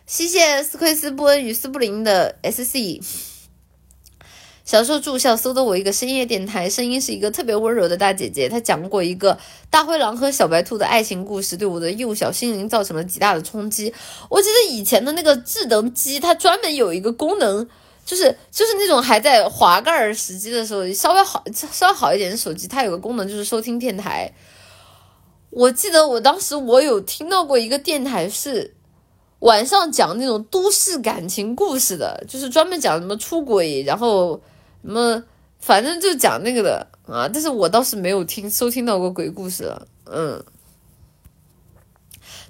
[0.05, 2.99] 谢谢斯奎斯布恩与斯布林的 S C。
[4.65, 8.49] 小时候住校，搜的我一个深夜电台，声音是一个特别温柔的大姐姐。
[8.49, 9.37] 她讲过一个
[9.69, 13.93] 大灰狼和小白兔的爱情故事，对我的幼小心灵造成了极大的冲击。
[14.27, 17.67] 我记得以前的那个智能机，它专门有一个功能，
[18.03, 24.33] 就是就是那种还在滑盖儿时机的时候，稍微好稍微好一点的手机，它有个功能就是收听电台。
[25.51, 28.73] 我记得我当时我有听到过一个电台是。
[29.39, 34.41] 晚上讲那种都市感情故事的，就是专门讲什么出轨，然后
[34.85, 35.23] 什么，
[35.59, 37.27] 反正就讲那个的啊。
[37.27, 39.87] 但是我倒是没有听收听到过鬼故事了。
[40.05, 40.43] 嗯，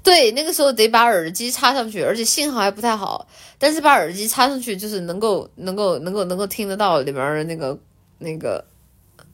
[0.04, 3.28] 对，那个时候得把耳机插上去，而且信号还不太好。
[3.58, 7.80] 但是把耳机插上去，就是能够能够能够能够听得到里面的那个
[8.20, 8.66] 那个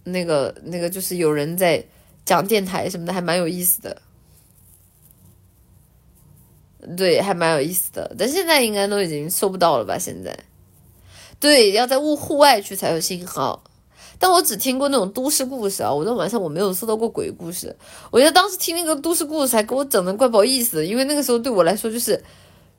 [0.03, 1.83] 那个那个，就是有人在
[2.23, 3.99] 讲电台什么的，还蛮有意思的。
[6.95, 9.99] 对，还蛮有意思的，但现在应该都已经搜不到了吧？
[9.99, 10.35] 现在，
[11.41, 13.61] 对，要在户户外去才有信号。
[14.19, 17.75] 但我只听过那种都市故事啊，我在晚上我没有收到过鬼故事。
[18.11, 22.15] 我觉得当时听那个都市故事还给我整的怪不好意思，因为那个时候对我来说就是，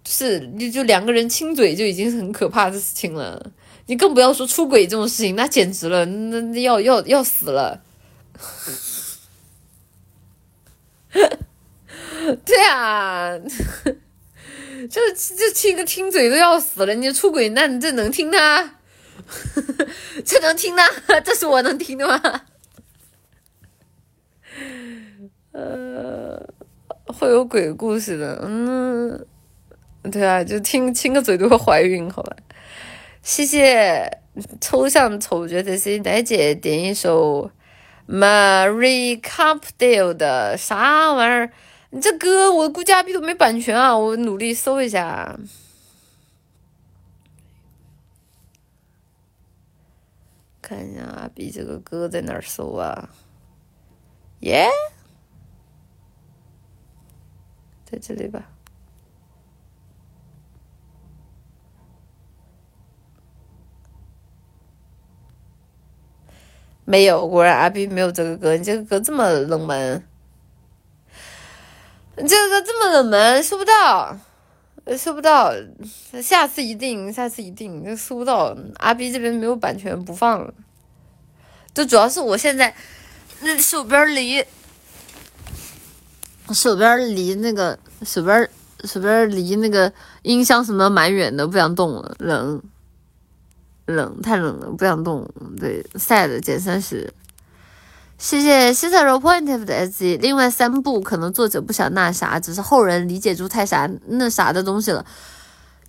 [0.04, 3.44] 就是你就两个人亲嘴就已经很可怕的事情了，
[3.86, 7.82] 你更不要说出轨这种事情，那简直了，那那要要要死了。
[12.44, 13.36] 对啊，
[14.88, 18.76] 就就亲个亲嘴都要死了，你出轨那你这能听他？
[20.24, 20.82] 这能听的？
[21.24, 22.20] 这是我能听的吗？
[25.52, 26.42] 呃，
[27.06, 29.26] 会有鬼故事的，嗯，
[30.10, 32.36] 对啊，就听亲个嘴都会怀孕，好吧？
[33.22, 34.18] 谢谢
[34.60, 37.50] 抽象丑角的 C 奶姐点一首
[38.08, 41.52] Marie Campbell 的啥玩意儿？
[41.94, 43.94] 你这歌我估计阿 B 都没版权啊！
[43.94, 45.38] 我努力搜一下，
[50.62, 53.10] 看一下阿 B 这个歌在哪儿搜啊？
[54.40, 54.70] 耶，
[57.84, 58.48] 在这里吧？
[66.86, 68.56] 没有，果然阿 B 没有这个歌。
[68.56, 70.02] 你这个歌这么冷门。
[72.26, 74.18] 这个这么冷门，搜不到，
[74.96, 75.52] 搜不到，
[76.22, 78.56] 下次一定，下次一定，搜不到。
[78.76, 80.54] 阿 B 这边没有版权不放了，
[81.74, 82.74] 就主要是我现在
[83.40, 84.44] 那手边离
[86.52, 88.48] 手边离那个手边
[88.84, 89.92] 手边离那个
[90.22, 92.62] 音箱什么蛮远的，不想动了，冷
[93.86, 95.28] 冷太冷了，不想动。
[95.58, 97.12] 对，sad 减三十。
[98.22, 105.04] 谢谢西特罗 point 的 S，另外三部可能作者不想那啥，只是后人理解出太啥那啥的东西了。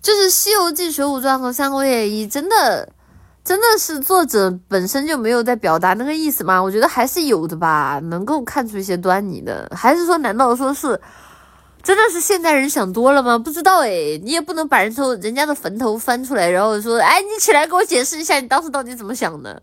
[0.02, 2.88] 就是《西游记》《水浒传》和《三国演义》，真的
[3.44, 6.60] 真的是作者本身就没有在表达那个意思吗？
[6.60, 9.70] 我觉得还是有的吧，能够看出一些端倪的。
[9.72, 11.00] 还是说，难道说是
[11.84, 13.38] 真的是现代人想多了吗？
[13.38, 19.62] 不知道诶，你也不能把人头人家的坟头翻出来，然后说，哎，你起来给我解释一下，你当时到底怎么想的？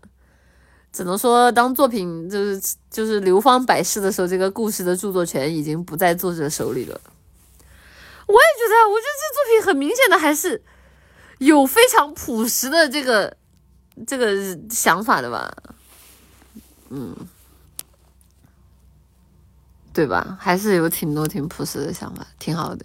[0.92, 7.00] 只能说，当作品就是就是流芳百世的时候，这个故事的著作权已经不在作者手里了。
[8.26, 10.62] 我也觉得，我觉得这作品很明显的还是
[11.38, 13.36] 有非常朴实的这个
[14.06, 14.36] 这个
[14.70, 15.54] 想法的吧。
[16.90, 17.16] 嗯，
[19.94, 20.36] 对吧？
[20.38, 22.84] 还是有挺多挺朴实的想法，挺好的。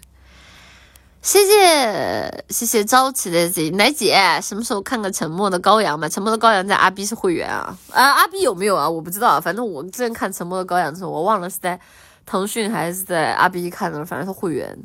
[1.28, 6.08] 谢谢谢谢朝起的 Z 奶姐，什么时候看个沉默的羔羊吧？
[6.08, 8.02] 沉默的羔羊在阿 B 是会员啊啊！
[8.02, 8.90] 阿 B 有没有啊？
[8.90, 11.78] 我不知道，反正我之前看沉默的羔羊的时候，我忘了是在
[12.26, 14.80] 腾讯还是在阿 B 看的，反正是会员。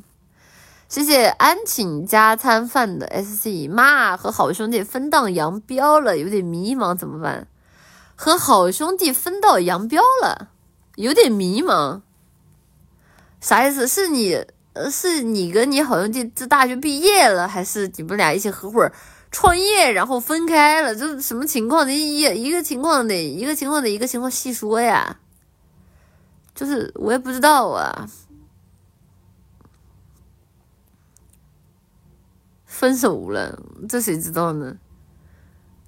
[0.89, 7.47] 谢谢安请加餐饭的 SC 妈和好兄弟分道扬镳了，有点迷茫，怎么办？
[8.17, 10.49] 和好兄弟分道扬镳了，
[10.97, 12.01] 有点迷茫，
[13.41, 13.87] 啥意思？
[13.87, 14.45] 是你？
[14.75, 18.91] 呃，是你跟你好兄弟这大学毕业了，还是你们俩一起合伙
[19.31, 20.95] 创业，然后分开了？
[20.95, 21.87] 这什么情况？
[21.87, 25.19] 你一一个情况得一个情况得一个情况细说呀。
[26.55, 28.09] 就是我也不知道啊。
[32.67, 34.77] 分手了，这谁知道呢？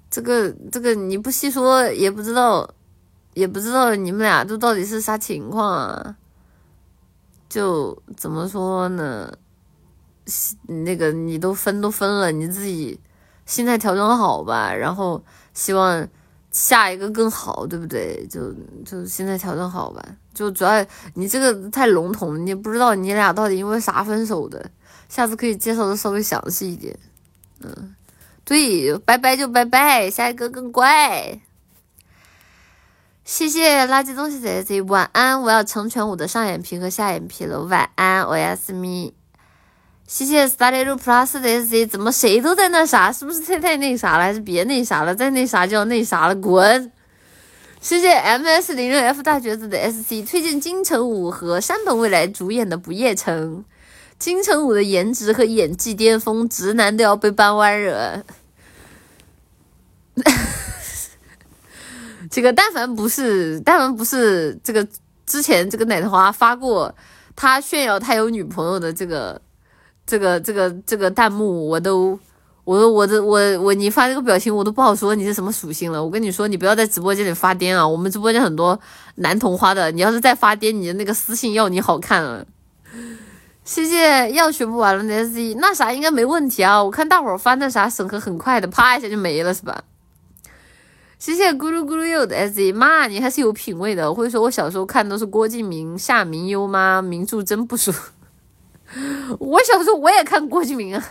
[0.09, 2.73] 这个这个你不细说也不知道，
[3.33, 6.15] 也不知道你们俩都到底是啥情况啊。
[7.55, 9.31] 就怎么说呢？
[10.67, 12.99] 那个你都分都分了，你自己
[13.45, 14.73] 心态调整好吧。
[14.73, 16.05] 然后希望
[16.51, 18.27] 下一个更好，对不对？
[18.29, 18.53] 就
[18.83, 20.03] 就心态调整好吧。
[20.33, 24.69] 就主要你这个太笼统，你不知道你俩到底因为啥分手的。
[25.07, 26.99] 下次可以介绍的稍微详细一点。
[27.61, 27.95] 嗯，
[28.43, 31.39] 对，拜拜就拜拜，下一个更乖。
[33.25, 35.41] 谢谢垃圾东西仔仔，晚安！
[35.41, 39.15] 我要成全我的上眼皮和下眼皮了，晚安，我要思密。
[40.05, 43.11] 谢谢 Study Plus 的 S Z 怎么谁都在那啥？
[43.11, 44.25] 是不是太太那啥了？
[44.25, 45.15] 还是别那啥了？
[45.15, 46.91] 再那啥就要那啥了，滚！
[47.81, 53.57] 谢谢 MS 零六 F 大橘子的 SC，推荐金城武和山本未来主演的《不夜城》。
[54.19, 58.23] 金城武的颜值和演技巅峰，直男都要被掰弯惹。
[62.29, 64.87] 这个但凡不是，但凡不是这个
[65.25, 66.93] 之前这个奶花发过
[67.35, 69.39] 他炫耀他有女朋友的这个
[70.05, 72.17] 这个这个这个弹幕，我都
[72.63, 76.03] 我都我的我我你发这个表情我都不好说你是什么属性了。
[76.03, 77.87] 我跟你说，你不要在直播间里发癫啊！
[77.87, 78.79] 我们直播间很多
[79.15, 82.45] 男同花的，你要是再发癫，你的那个私信要你好看了。
[83.63, 86.83] 谢谢要学不完了的 Z，那啥应该没问题啊！
[86.83, 89.83] 我看大伙儿发那啥审核很快的，啪一下就没了是吧？
[91.17, 94.13] 谢谢咕噜咕噜柚的 S Z 妈，你还是有品位的。
[94.13, 97.01] 会说我小时候看都是郭敬明、夏明优吗？
[97.01, 97.91] 名著真不熟。
[99.39, 101.03] 我小时候我也看郭敬明啊。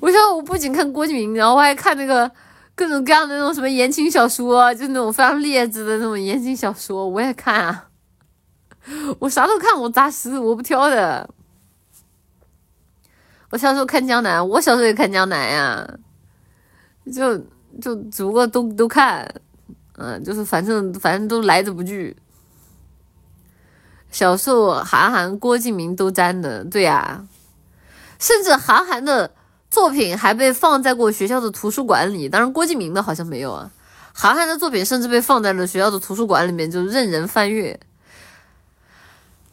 [0.00, 2.30] 我小我不仅看郭敬明，然后我还看那个
[2.76, 7.88] 各种各样的那种什么言情小说，就那种非常劣质的那种言情小说，我也看啊。
[9.18, 11.28] 我啥都看，我杂食，我不挑的。
[13.50, 15.98] 我小时候看江南，我小时候也看江南呀，
[17.12, 17.42] 就。
[17.80, 19.28] 就只不过都都看，
[19.96, 22.16] 嗯，就是反正反正都来者不拒。
[24.10, 27.24] 小时候韩寒、郭敬明都沾的，对呀，
[28.18, 29.32] 甚至韩寒的
[29.70, 33.70] 作品还被放在过学校的图书馆里，当然郭敬明的好像没有啊。
[34.12, 37.78] 韩寒的作品甚至被放在了学校的图书馆里面，就任人翻阅。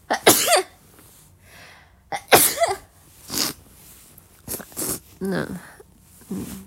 [5.19, 5.47] 那，
[6.29, 6.66] 嗯。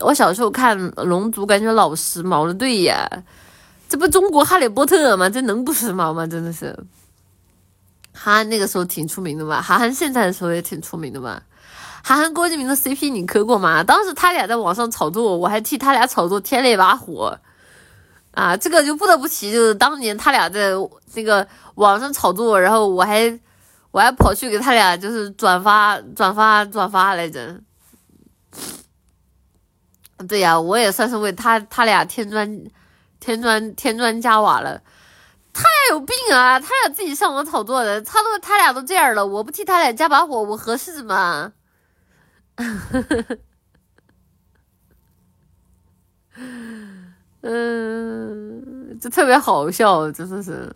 [0.00, 2.52] 我小时候看《龙族》，感觉老时髦了。
[2.52, 3.08] 对呀，
[3.88, 5.28] 这不中国哈利波特吗？
[5.28, 6.26] 这能不时髦吗？
[6.26, 6.76] 真的是。
[8.12, 9.60] 韩寒那个时候挺出名的吧？
[9.60, 11.42] 韩寒现在的时候也挺出名的吧？
[12.02, 13.82] 韩寒郭敬明的 CP 你磕过吗？
[13.82, 17.38] 当时他俩在网上炒作，我还替他俩炒作添了一把火。
[18.32, 20.70] 啊，这个就不得不提，就是当年他俩在
[21.14, 23.40] 那个网上炒作，然后我还
[23.90, 27.58] 我还跑去给他俩就是转发转发转发来着。
[30.28, 32.64] 对呀，我也算是为他他俩添砖
[33.20, 34.80] 添砖添砖加瓦了。
[35.52, 36.60] 他俩有病啊！
[36.60, 41.54] 他俩自己上网炒作的，他都他俩都这样了，我不替他俩加把火，我合适吗？
[47.40, 50.70] 嗯，就特别好笑，真的是。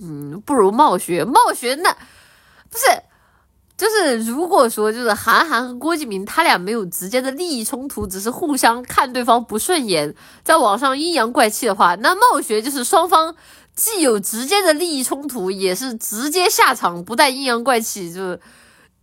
[0.00, 1.96] 嗯，不如冒学，冒学那
[2.68, 2.84] 不是。
[3.76, 13.34] 就是如果说就是韩寒和郭敬明他俩没有直接的利益冲突，只是互相看对方不顺眼，在网上阴阳怪气的话，那冒学就是双方
[13.74, 18.40] 既有直接的利益冲突，也是直接下场不带阴阳怪气，就是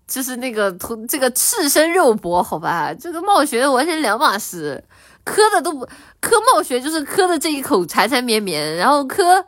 [0.08, 4.84] 就是那个同这个赤身肉搏，好吧，这个冒学完全两码事，
[5.24, 5.85] 磕的都不
[6.19, 9.45] 磕冒学就是磕的这一口缠缠绵绵，然后磕。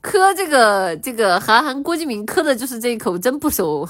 [0.00, 3.88] 磕这个这个韩寒郭敬明磕的就是这一口真不熟，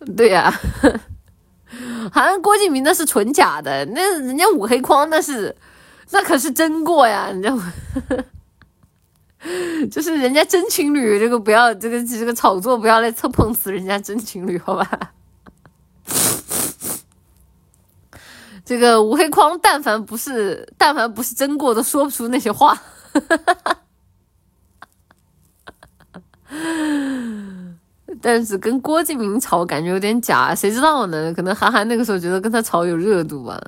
[0.16, 0.52] 对呀，
[2.12, 5.54] 韩好像郭敬明那是纯假的，那人家五黑框那是，
[6.10, 7.72] 那可是真过呀，你知道吗？
[9.90, 15.12] 就是人家真情侣，这个不要这个这个炒作，不要来蹭碰瓷人家真情侣，好吧？
[18.70, 22.80] 这个吴黑框，但凡不是但凡不是真过，都说不出那些话。
[28.22, 31.34] 但是跟郭敬明吵，感觉有点假，谁知道呢？
[31.34, 33.60] 可能韩寒那个时候觉得跟他吵有热度吧。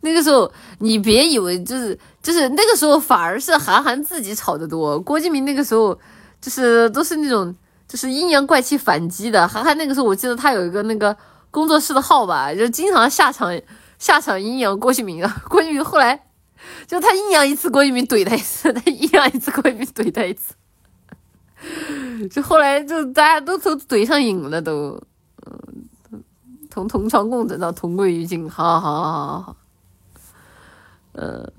[0.00, 5.96] 那个时候你别以为就是就是那个时候反而是韩寒自己吵得多，郭敬明那个时候
[6.40, 7.54] 就是都是那种
[7.86, 9.46] 就是阴阳怪气反击的。
[9.46, 11.16] 韩寒那个时候我记得他有一个那个
[11.52, 13.56] 工作室的号吧，就经常下场
[14.00, 15.42] 下场阴阳郭敬明啊。
[15.48, 16.26] 郭敬明后来
[16.88, 20.54] 就他阴阳一次，郭敬明怼他一次； 他阴阳一次，郭敬明怼他一次。
[22.30, 24.98] 就后来就大家都都怼上瘾了，都，
[25.46, 26.18] 嗯，
[26.70, 29.56] 同同床共枕到同归于尽，好好好好好，
[31.12, 31.52] 嗯，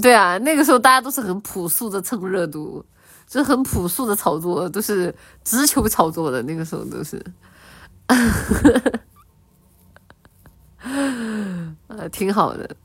[0.00, 2.82] 对啊，那个时候大家都是很朴素的蹭热度，
[3.26, 7.22] 就是很朴素的炒作，都是直球炒作的，那个时候都是，
[11.88, 12.76] 呃，挺好的。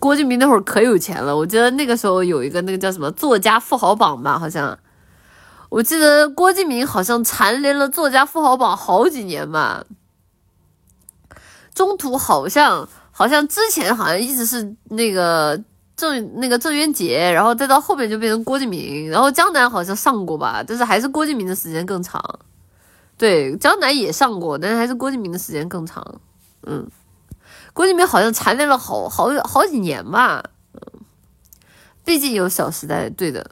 [0.00, 4.78] 郭敬明那会儿可有钱了，我记得那个时候有一个那个叫什么作家富豪榜吧，好像。
[5.70, 9.84] 我记得郭敬明好像蝉联了作家富豪榜好几年吧，
[11.74, 15.60] 中途好像好像之前好像一直是那个
[15.96, 22.22] 郑那个郑渊洁，然后再到后面就变成郭敬明，然后江南好像上过吧，但是还是郭敬明的时间更长。
[23.18, 26.20] 对，江南也上过，但是还是郭敬明的时间更长。
[26.66, 26.88] 嗯，
[27.72, 30.42] 郭敬明好像蝉联了好好好几年吧。
[30.72, 31.00] 嗯，
[32.04, 33.50] 毕竟有《小时代》，对的。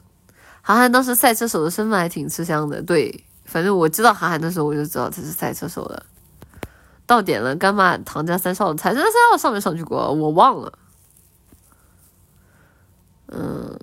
[0.61, 6.05] 韩寒当时赛车手的身份还挺吃香的，对，反正我知道韩寒的时候，我就知道他是赛车手了。
[7.05, 10.09] 到点了，干妈唐家三少，唐家三少上没上去过？
[10.13, 10.71] 我忘了。
[13.27, 13.77] 嗯，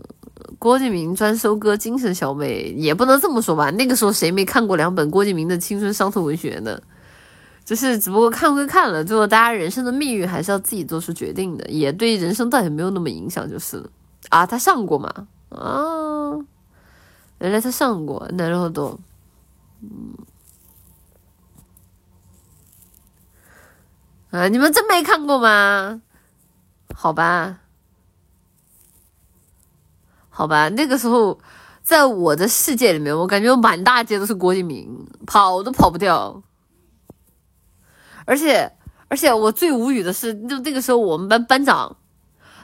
[0.58, 3.70] 郭敬明专收割精神小妹，也不能这么说吧？
[3.72, 6.80] 那个时候谁没看过两本郭敬明的青春伤痛文学呢？
[7.70, 13.88] 就是只不过看归看了，最后大家人生的命运还是要自己做出决定的，也对人生倒也没有那么影响，就是了。
[14.28, 15.28] 啊，他上过嘛？
[15.50, 16.34] 啊。
[17.38, 18.98] 原来他上过，然后都，
[19.82, 20.16] 嗯，
[24.32, 26.02] 啊，你们真没看过吗？
[26.92, 27.60] 好吧，
[30.28, 31.38] 好吧，那个时候
[31.84, 36.42] 在我的世界里面，我感觉满大街都是郭敬明，跑都跑不掉。
[38.30, 38.70] 而且，
[39.08, 41.96] 而且我最无语的是，就那个时候我们班班长，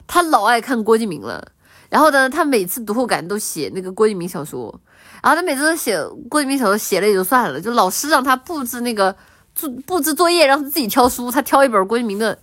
[0.06, 1.50] 他老爱看郭敬明了。
[1.90, 4.80] 然后呢，他每次读后感都写那个郭敬明小说，
[5.24, 9.16] 然后他每次都写郭敬明小说，写了也就算了，就老师让他布置那个
[9.54, 12.38] 布布置作业，让他自己挑书，他挑一本郭敬明的，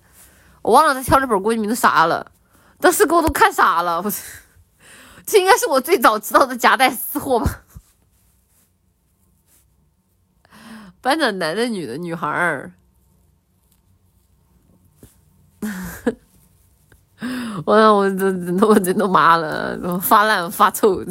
[0.61, 2.29] 我忘了他挑了本郭敬明的啥了，
[2.81, 4.11] 当时给我都看傻了，我
[5.25, 7.61] 这应该是我最早知道的夹带私货吧？
[10.99, 12.73] 班长男的女的女孩儿。
[17.66, 18.25] 我我我这
[18.67, 21.03] 我真都麻了，发烂发臭。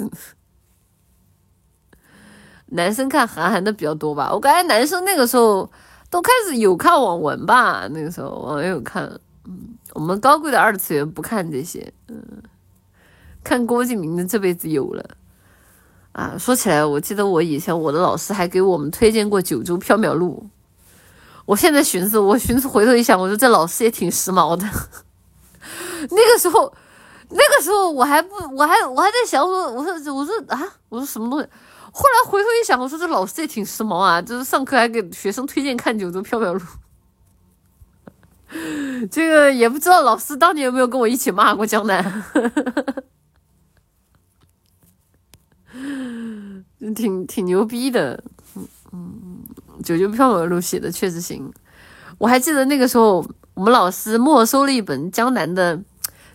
[2.74, 4.32] 男生看韩寒的比较多吧？
[4.32, 5.70] 我感觉男生那个时候
[6.08, 7.86] 都开始有看网文吧？
[7.90, 9.04] 那个时候网友看，
[9.44, 12.42] 嗯，我们高贵的二次元不看这些，嗯，
[13.44, 15.04] 看郭敬明的这辈子有了。
[16.12, 20.46] 啊，说起来，我记得我以前我的老师还给我们推荐过《九州缥缈录》。
[21.44, 24.64] 我现在寻思，我寻思回头一想，我说这老师也挺时髦的。
[26.10, 26.72] 那个时候，
[27.30, 31.46] 那个时候我还不，我还我还在想，我说我说我说啊，我说什么东西？
[31.92, 36.60] 后来回头一想，我说这老师也挺时髦啊，就是上课还给学生推荐看《九州缥缈录》。
[39.10, 42.24] 这个也不知道老师当年有没有跟我一起骂过江南，
[46.94, 48.22] 挺挺牛逼的。
[48.54, 49.31] 嗯嗯，
[49.84, 51.52] 《九州漂流录》写的确实行。
[52.18, 55.80] 我还记得那个时候，我们老师没收了一本江南的。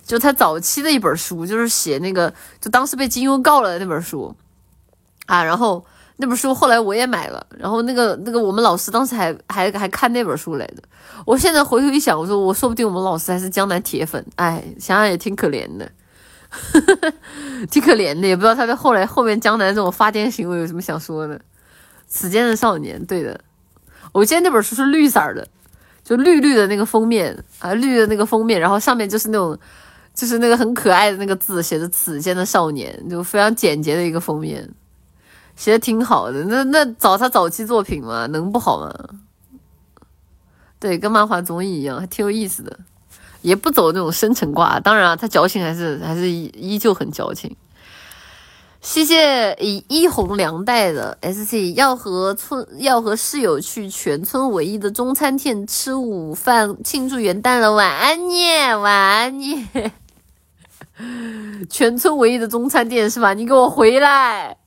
[0.06, 4.34] 就他早期的一本书，就是写那个，就当时被金庸告了那本书，
[5.26, 5.86] 啊，然后
[6.16, 10.76] 那本书后来我也买了，然后那个那个我们老师当时还还还看那本书来的。
[11.26, 15.92] 我现在回头一想，我说我说不定我们老师还是江南铁粉，哎，想想也挺可怜的，
[17.70, 21.38] 挺可怜的，也不知道他在后来后面江南这种发癫行为有什么想说的。
[22.08, 23.40] 此间的少年，对的，
[24.12, 25.48] 我记得那本书是绿色的，
[26.04, 29.58] 就绿绿的那个封面啊，绿的那个封面，然后上面就是那种。
[30.18, 34.68] 就是那个很可爱的那个字，写着“此间的少年”，就非常简洁的一个封面，
[35.56, 36.44] 写的挺好的。
[36.46, 38.92] 那那找他早期作品嘛，能不好吗？
[40.80, 42.80] 对，跟漫画综艺一样，还挺有意思的，
[43.44, 44.80] 也不走那种深沉挂。
[44.80, 47.56] 当然啊，他矫情还是还是依旧很矫情。
[48.80, 58.46] 谢谢以一红两代的 S C，要和村要和室友去全村唯一的中餐厅吃午饭庆祝元旦了，晚安你，
[58.82, 59.68] 晚安你。
[61.70, 63.34] 全村唯一的中餐店是吧？
[63.34, 64.58] 你给我回来！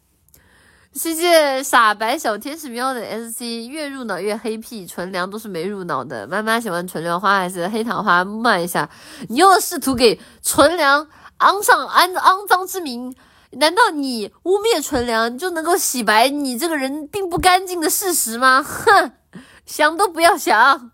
[0.92, 6.26] 谢谢傻白小天使喵的 S C，越入脑越黑屁，纯良都是没入脑的。
[6.26, 8.24] 妈妈喜欢纯良花还是黑糖花？
[8.24, 8.90] 慢一下，
[9.28, 11.08] 你又试图给纯良
[11.38, 13.14] 安上安肮脏之名。
[13.52, 18.62] 难道你污蔑纯良就能够洗白你这个人并不干净的事实吗？
[18.62, 19.10] 哼，
[19.66, 20.92] 想都不要想。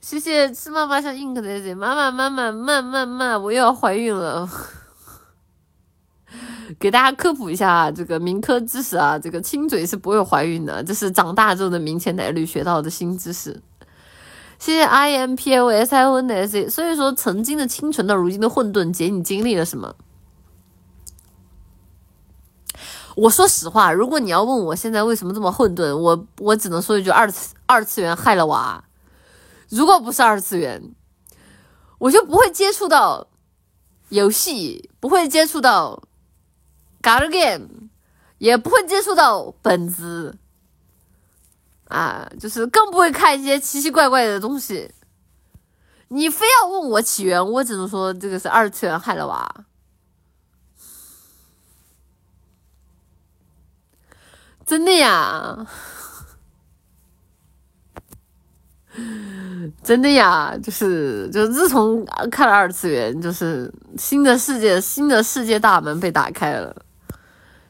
[0.00, 4.48] 谢谢吃妈妈像 ink 的姐，妈妈妈妈慢慢慢，我又要怀孕了。
[6.78, 13.62] 给大家科普一下啊，这个民科知识啊，这个亲嘴是不会怀孕的，这是长大之后的明前奶绿学到的新知识。
[14.58, 19.96] 谢谢 i m p o s i o n s，所以说曾经的清纯到如今的混沌，姐你经历了什么？
[23.16, 28.82] 我说实话，如果你要问我现在为什么这么混沌，我我只能说一句：二次二次元害了娃。
[29.68, 30.94] 如果不是二次元，
[31.98, 33.28] 我就不会接触到
[34.08, 36.02] 游戏，不会接触到
[37.02, 37.68] galgame，
[38.38, 40.36] 也不会接触到本子，
[41.88, 44.92] 啊，就是更不会看一些奇奇怪怪的东西。
[46.08, 49.64] 你非要问我起源，我只能说这个是二次元害了娃。
[54.66, 55.66] 真的呀，
[59.82, 66.74] 真的呀，就是就自从看了二次元，就是新的世界，新的世界大门被打开了，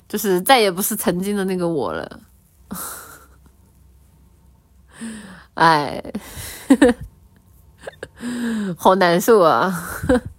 [0.08, 2.20] 就是再也不是曾经的那个我了。
[5.54, 6.02] 哎，
[8.76, 9.72] 好难受啊！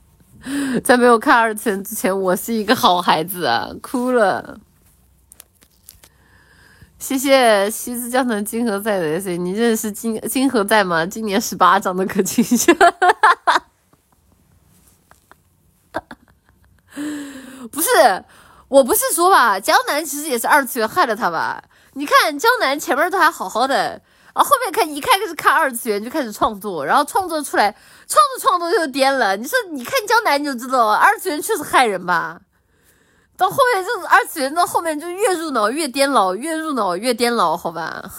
[0.84, 4.60] 在没有看二次元之前，我是一个好孩子啊，哭了。
[7.06, 11.06] 谢谢西子江南金河在的 S，你认识金金河在吗？
[11.06, 12.74] 今年十八，长得可清秀。
[17.72, 17.90] 不是，
[18.68, 21.64] 我不是说吧，江南其实也是二次元害了他吧？
[21.94, 24.02] 你看江南前面都还好好的，
[24.34, 27.70] 啊，后面看一开始看二次元就开始创作，然后创作出来，
[28.08, 29.38] 创作创作就颠了。
[29.38, 32.42] 你说你看江南你就知道，二次元确实害人吧？
[33.38, 38.10] 到后面就是二次元，到后面就越入脑越颠老，越入脑越颠老，好吧？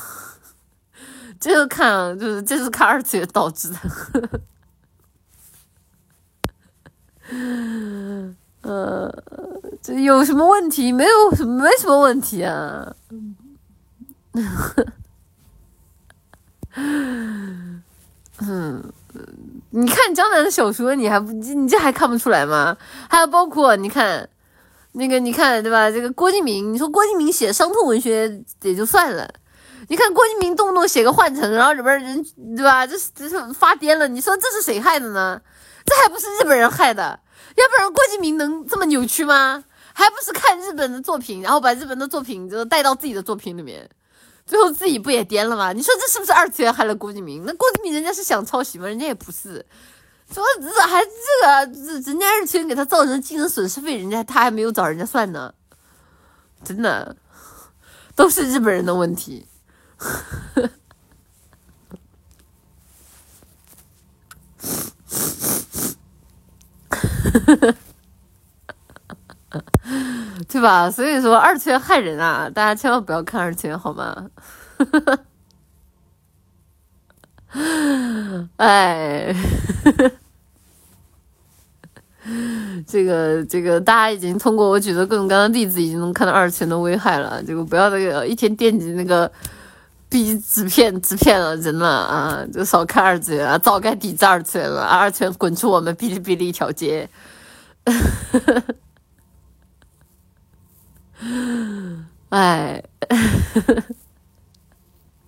[1.41, 3.79] 这个看就是这是看二次元导致的。
[8.63, 9.11] 呃，
[9.83, 10.93] 这有什么问题？
[10.93, 12.95] 没有，没什么问题啊。
[18.39, 18.93] 嗯，
[19.71, 22.77] 你看江南的小说，你还不你这还看不出来吗？
[23.09, 24.29] 还有包括你看。
[24.99, 25.91] 那个你看对吧？
[25.91, 29.31] 这个郭敬明，你说郭敬明写伤痛文学也就算了，
[29.89, 32.25] 你看郭敬明动不动写个幻城，然后里边人
[32.57, 32.87] 对吧？
[32.87, 34.09] 这这是发癫了。
[34.09, 35.39] 你说这是谁害的呢？
[35.85, 37.21] 这还不是日本人害的？
[37.57, 39.65] 要不然郭敬明能这么扭曲吗？
[39.93, 43.89] 还不是看日本的作品，然后把日本的作品就带到自己的作品里面，
[44.47, 45.73] 最后自己不也颠了吗？
[45.75, 47.45] 你说这是不是二次元害了郭敬明？
[47.45, 48.87] 那郭敬明人家是想抄袭吗？
[48.87, 49.65] 人家也不是。
[50.33, 51.09] 说这还这
[51.43, 51.67] 个
[52.03, 55.55] 这，人家二次元给他造成精神损失费，人家他还没有找人家算呢，
[56.65, 57.17] 真的，
[58.15, 59.47] 都是日本人的问题。
[70.49, 70.91] 对吧？
[70.91, 74.29] 所以说二次元害人啊，大家千万不要看二次元，好吗？
[78.57, 79.35] 哎，
[82.87, 87.43] 这个这个，大家已经通过我举的各种各样的例子，已经能看到二次元的危害了。
[87.45, 89.31] 这个不要那个一天惦记那个
[90.11, 92.45] B 纸片纸片了，人了啊！
[92.53, 94.83] 就少看二次元啊，早该抵制二次元了。
[94.83, 97.09] 二次元滚出我们哔哩哔哩一条街！
[102.29, 102.83] 哎。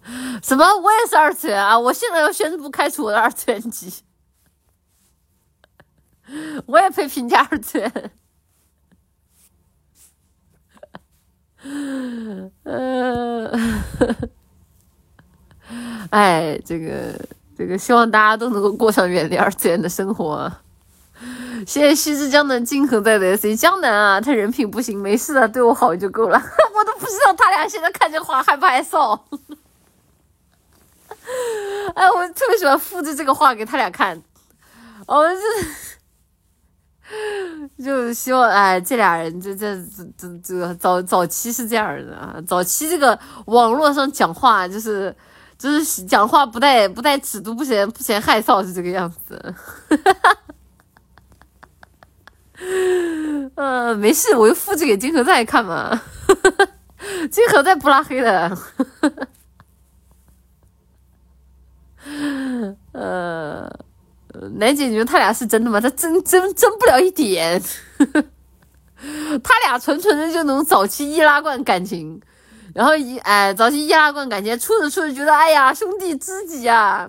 [0.42, 0.64] 什么？
[0.78, 1.78] 我也是二次元啊！
[1.78, 3.92] 我现在要宣布开除我的二次元籍，
[6.66, 8.10] 我也配评价二次元。
[12.64, 13.50] 嗯，
[16.10, 17.12] 哎，这个
[17.56, 20.50] 这个，希望大家都能够过上远离二次元的生活。
[21.66, 26.40] 谢谢西之江南金河在的 S 江南啊，他人品不行，没事的，对我好就够了。
[26.74, 29.20] 我都不知道他俩现在看这话害不害臊。
[31.94, 34.22] 哎，我特别喜欢复制这个话给他俩看。
[35.06, 35.24] 哦，
[37.78, 45.14] 就就希望哎，这俩人这这这这这早早期是这样的啊，早期这个网络上讲话就是
[45.56, 49.54] 就是讲话不带不带尺度，不嫌不嫌害臊是这个样子。
[53.54, 56.02] 呃，没事，我就复制给金河在看嘛。
[57.30, 58.58] 金河在不拉黑的。
[62.92, 63.68] 呃，
[64.56, 65.80] 南姐，你说他俩是真的吗？
[65.80, 67.62] 他真真真不了一点。
[69.42, 72.20] 他俩纯纯的就那种早期易拉罐感情，
[72.74, 77.08] 然后一哎，早期易拉罐感情，处着处着觉得哎呀兄弟知己啊，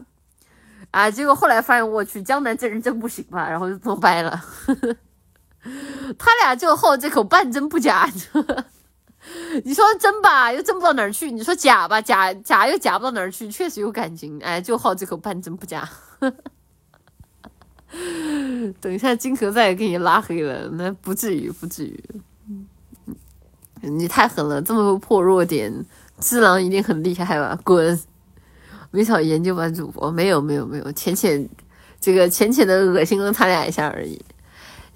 [0.91, 4.39] 啊，结果后来发现我去江南这人真不行吧，然后就作掰了。
[6.17, 8.07] 他俩就好这口半真不假，
[9.65, 14.39] 你说真吧，又真不到哪儿去；你说假吧，假假又假不到哪儿去，确实有感情。
[14.41, 15.87] 哎，就好这口半真不假。
[18.79, 22.03] 等一下，金河再给你拉黑了，那不至于，不至于。
[23.81, 25.73] 你太狠了，这么多破弱点，
[26.19, 27.57] 智狼一定很厉害吧？
[27.63, 27.99] 滚！
[28.91, 30.11] 没少研究吧，主播？
[30.11, 31.47] 没有，没有，没有，浅浅
[32.01, 34.19] 这个浅浅的恶心了他俩一下而已。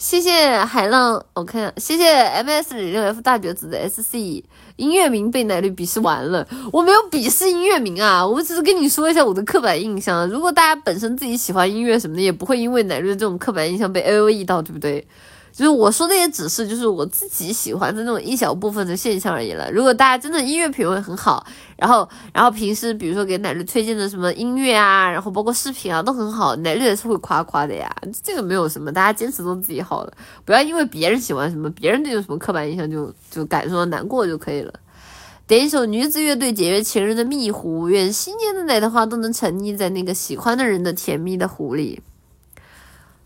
[0.03, 4.43] 谢谢海浪，我看谢谢 M S 零六 F 大婊子的 S C
[4.75, 10.27] 音乐名被奶绿鄙视完了，我没有鄙视音乐名啊，我只是跟你说一下我的刻板印象。
[10.27, 15.07] 如果大家本身自己喜欢音乐什么的，也不会因为奶绿的这种刻板印象被 A O E 到，对不对？
[15.53, 19.72] 就是我说的也只是就是我自己喜欢的那种一小部分的现象而已了。
[19.72, 21.45] 如果大家真的音乐品味很好，
[21.77, 27.95] 然后然后平时比如说给奶绿推荐的什么音乐啊，然后包括视频啊都很好，奶绿也是会夸夸的呀。
[28.23, 34.73] 这个没有什么，大家坚持做自己好了，不要因为别人喜欢什么，别人对有什么刻板印象就就感受到难过就可以了。
[35.45, 42.01] 点一首女子乐队《解约情人的蜜壶》，愿新年的奶的花都能沉溺在那个喜欢的人的甜蜜的壶里。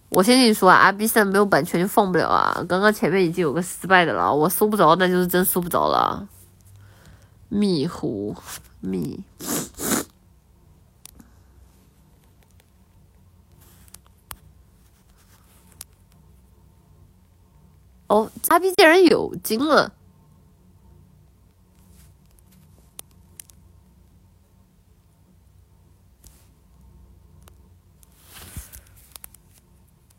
[0.09, 2.65] 我先跟你说啊阿 B 三没有版权就放不了啊！
[2.67, 6.27] 刚刚前面已经有个失败的了，我搜不着，那就是真搜不着了。
[7.49, 8.35] 蜜糊
[8.79, 9.23] 蜜，
[18.07, 19.91] 哦阿 B 竟然有金了。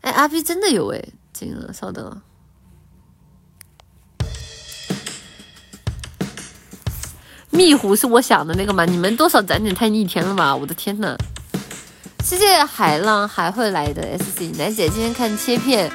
[0.09, 2.17] 哎，R P 真的有哎，惊了，稍等啊。
[7.51, 8.85] 蜜壶是我想的那个吗？
[8.85, 10.55] 你们多少攒点太逆天了吧！
[10.55, 11.15] 我的天呐！
[12.23, 15.91] 谢谢海浪还会来的 S C 奶姐，今天看切片，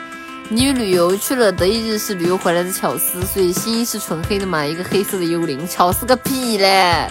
[0.49, 4.65] 你旅游去了德意日是旅游回来的巧思，所以心是纯黑的嘛？
[4.65, 7.11] 一个黑色的幽灵，巧思个屁嘞！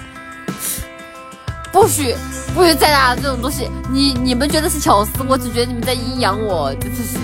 [1.73, 2.15] 不许
[2.53, 3.67] 不许再拿这种东西！
[3.91, 7.17] 你你们觉得是巧思，我只觉得你们在阴阳我，真的是。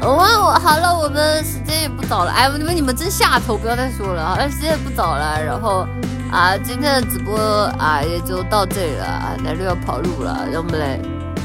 [0.00, 4.26] 我我好了，我们时间也不早了，哎，你们你们真下头，不要再说了。
[4.26, 5.86] 好了，时间也不早了，然后
[6.32, 7.36] 啊，今天的直播
[7.78, 10.98] 啊也就到这里了啊，奶绿要跑路了，让我们来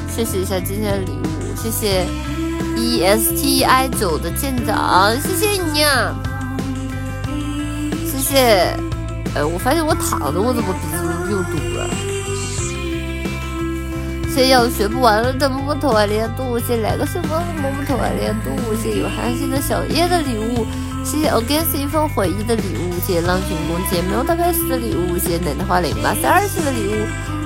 [0.07, 2.05] 谢谢一下今天的礼物，谢谢
[2.77, 6.15] E S T I 九的舰长，谢谢你啊，
[8.09, 8.92] 谢谢。
[9.35, 11.89] 哎，我发现我躺着，我怎么鼻子又堵了？
[14.29, 20.65] 谢谢学不完了的摸摸头啊连读，谢谢来个什么摸摸头啊连读，谢谢有寒心的小叶的礼物，
[21.03, 27.05] 谢谢 against 一份回忆的礼物，谢谢浪群公姐没有打开始的礼物，谢谢奶奶花零八三二四的礼物，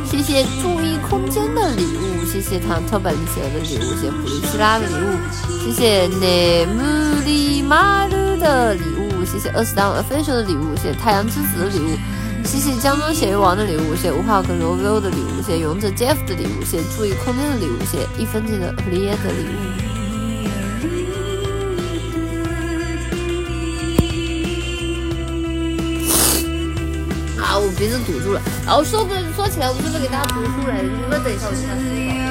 [0.10, 5.18] 谢谢注意空间的礼物，谢谢唐特版写的礼物，谢谢普利希拉的礼物，
[5.66, 9.26] 谢谢内姆里马鲁的礼物。
[9.26, 11.98] 谢谢二十单 official 的礼物，谢谢太阳之子的礼物，
[12.45, 19.87] 谢谢江中血鱼王的礼物，谢谢无话可说 V O 的礼物，谢谢勇者 Jeff 的礼物，谢谢注意空间的礼物，谢谢一分钱的 p l e 的礼物。
[27.78, 30.82] 鼻子堵住了，然后说不说起来，我就是给大家读书来？
[30.82, 31.84] 你们等一下，我先把书
[32.22, 32.27] 找。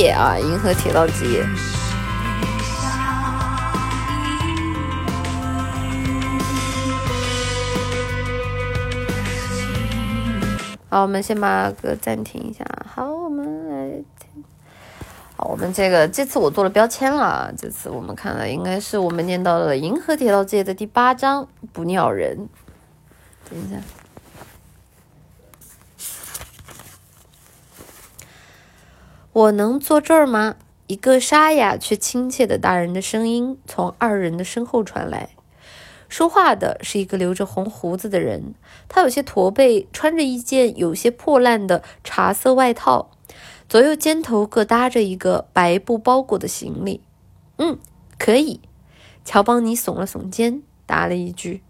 [0.00, 1.44] 夜》啊，《银河铁道之夜》。
[10.88, 12.64] 好，我们先把歌暂停一下。
[12.86, 14.42] 好，我们来听。
[15.36, 17.52] 好，我们这个这次我做了标签了。
[17.58, 22.38] 这次我们看了，应该是我们念到了《银河铁道之夜》的第八章《捕鸟人》。
[23.50, 23.76] 等一下，
[29.32, 30.56] 我能坐这儿吗？
[30.88, 35.30] 一个沙哑却亲切的大人的声音从二人的身后传来。
[36.08, 38.54] 说话的是一个留着红胡子的人，
[38.88, 43.12] 他有些驼背，穿着一件有些破烂的茶色外套，
[43.68, 47.00] 左右肩头各搭着一个白布包裹的行李。
[47.58, 47.78] 嗯，
[48.18, 48.60] 可以。
[49.24, 51.62] 乔邦尼耸了耸肩，答了一句。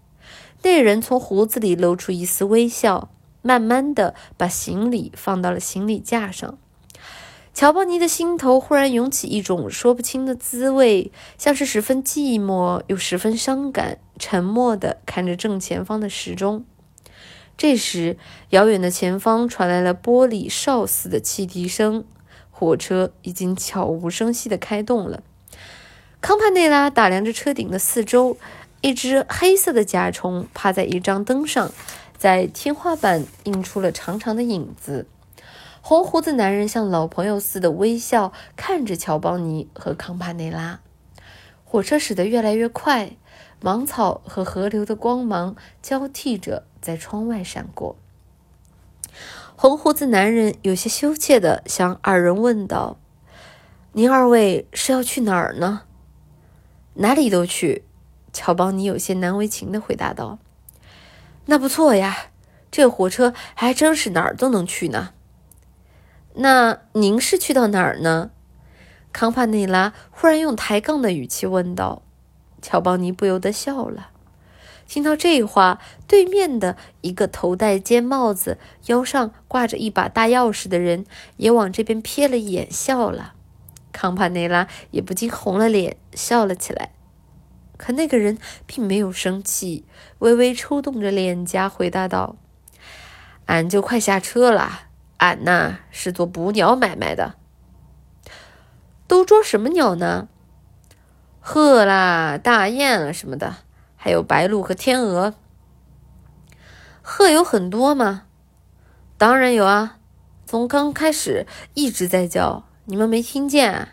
[0.63, 3.11] 那人从胡子里露出一丝微笑，
[3.43, 6.57] 慢慢的把行李放到了行李架上。
[7.53, 16.63] 乔邦尼的心头忽然涌起一种说不清的滋味，像是十分寂寞又十分伤感，沉默地看着正前方的时钟。
[17.57, 18.17] 这时，
[18.49, 22.05] 遥远的前方传来了玻璃哨似的汽笛声，
[22.49, 25.21] 火车已经悄无声息地开动了。
[26.21, 28.37] 康帕内拉打量着车顶的四周，
[28.79, 31.71] 一只黑色的甲虫趴在一张灯上，
[32.17, 35.05] 在天花板映出了长长的影子。
[35.83, 40.79] 红胡子男人像老朋友似的微笑看着乔邦尼和康帕内拉。
[41.65, 43.17] 火车驶得越来越快，
[43.61, 47.95] 芒草和河流的光芒交替着在窗外闪过。
[49.55, 52.97] 红胡子男人有些羞怯地向二人问道
[53.93, 55.83] ：“您二位是要去哪儿呢
[56.95, 57.85] ？”“哪里都去。”
[58.31, 60.37] 乔邦尼有些难为情地回答道。
[61.47, 62.27] “那不错呀，
[62.69, 65.13] 这火车还真是哪儿都能去呢。”
[66.35, 68.31] 那您是去到哪儿呢？
[69.11, 72.01] 康帕内拉忽然用抬杠的语气问道。
[72.61, 74.09] 乔邦尼不由得笑了。
[74.87, 81.05] 听到这话，对面的一个头戴尖帽子、腰上挂着一把大钥匙的人
[81.37, 83.33] 也往这边瞥了一眼，笑了。
[83.91, 86.91] 康帕内拉也不禁红了脸，笑了起来。
[87.77, 89.85] 可那个人并没有生气，
[90.19, 92.35] 微微抽动着脸颊，回答道
[93.47, 94.81] ：“俺就快下车了。”
[95.21, 97.35] 俺呐是做捕鸟买卖的，
[99.07, 100.27] 都捉什么鸟呢？
[101.39, 103.57] 鹤啦、大雁啊什么的，
[103.95, 105.35] 还有白鹭和天鹅。
[107.03, 108.23] 鹤有很多吗？
[109.19, 109.99] 当然有啊，
[110.47, 113.89] 从刚开始一直在叫，你们没听见？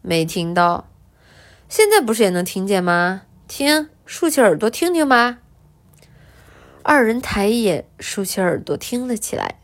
[0.00, 0.88] 没听到？
[1.68, 3.22] 现在不是也能听见吗？
[3.48, 5.38] 听，竖起耳朵听听吧。
[6.84, 9.56] 二人抬眼竖起耳朵听了起来。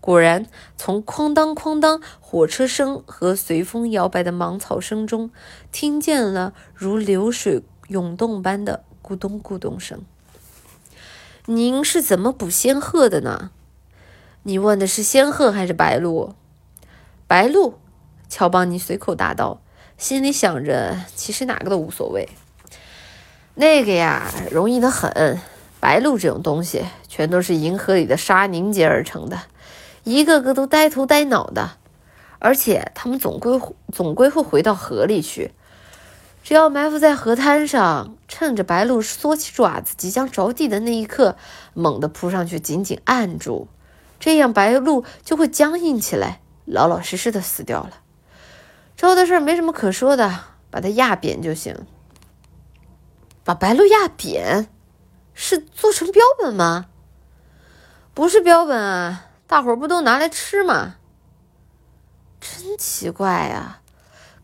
[0.00, 0.46] 果然，
[0.76, 5.30] 从哐当哐当火车声和随风摇摆的芒草声中，
[5.72, 10.00] 听见了如流水涌动般的咕咚咕咚声。
[11.46, 13.50] 您是怎么捕仙鹤的呢？
[14.44, 16.34] 你问的是仙鹤还是白鹭？
[17.26, 17.74] 白鹭，
[18.28, 19.60] 乔邦尼随口答道，
[19.98, 22.28] 心里想着，其实哪个都无所谓。
[23.54, 25.38] 那个呀，容易的很。
[25.80, 29.38] 白鹭这种东西，全都是银河里的沙凝结而成的。
[30.08, 31.72] 一个个都呆头呆脑的，
[32.38, 33.60] 而且他们总归
[33.92, 35.52] 总归会回到河里去。
[36.42, 41.36] 只要埋伏在河滩上，趁着白鹭缩起爪子即将着地的那一刻，
[41.74, 43.68] 猛地扑上去，紧紧按住，
[44.18, 48.00] 这样白鹭就会僵硬起来，老老实实的死掉了。
[48.96, 51.86] 之后的事没什么可说的，把它压扁就行。
[53.44, 54.68] 把白鹭压扁，
[55.34, 56.86] 是做成标本吗？
[58.14, 59.26] 不是标本啊。
[59.48, 60.96] 大伙儿不都拿来吃吗？
[62.38, 63.80] 真奇怪呀！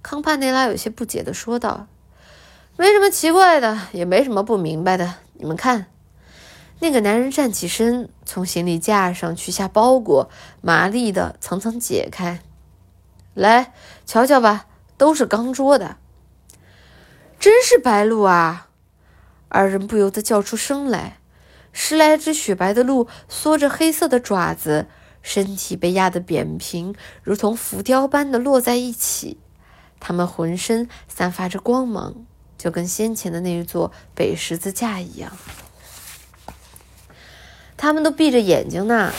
[0.02, 1.86] 康帕内拉有些不解的说道
[2.78, 5.16] ：“没什么奇怪的，也没什么不明白的。
[5.34, 5.86] 你们看，
[6.81, 10.31] 那个男人站起身，从行李架上取下包裹，
[10.62, 12.41] 麻利的层层解开。
[13.34, 13.74] 来，
[14.07, 14.66] 瞧瞧吧，
[14.97, 15.99] 都是刚捉的。
[17.39, 18.68] 真是白鹭啊！”
[19.50, 21.18] 二人不由得叫出声来。
[21.76, 24.86] 十来只雪白的鹿缩着黑色的爪子，
[25.20, 29.38] 身体被压得扁平，如同浮雕般的落在一起。
[29.98, 32.24] 它们浑身散发着光芒，
[32.56, 35.36] 就跟先前的那一座北十字架一样。
[37.76, 39.12] 他们都闭着眼睛呢。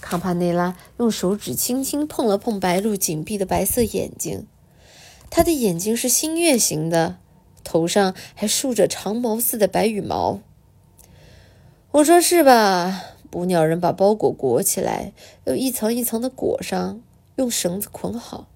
[0.00, 4.46] 康帕内拉用手指轻轻碰了碰白鹿紧闭的白色眼睛，
[5.28, 7.16] 他的眼睛是新月形的，
[7.64, 10.40] 头上还竖着长毛似的白羽毛。
[11.96, 13.04] 我说是吧？
[13.30, 17.00] 捕鸟人把包裹裹起来，又一层一层的裹上，
[17.36, 18.48] 用绳子捆好。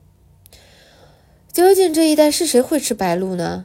[1.51, 3.65] 究竟这一带是谁会吃白鹭呢？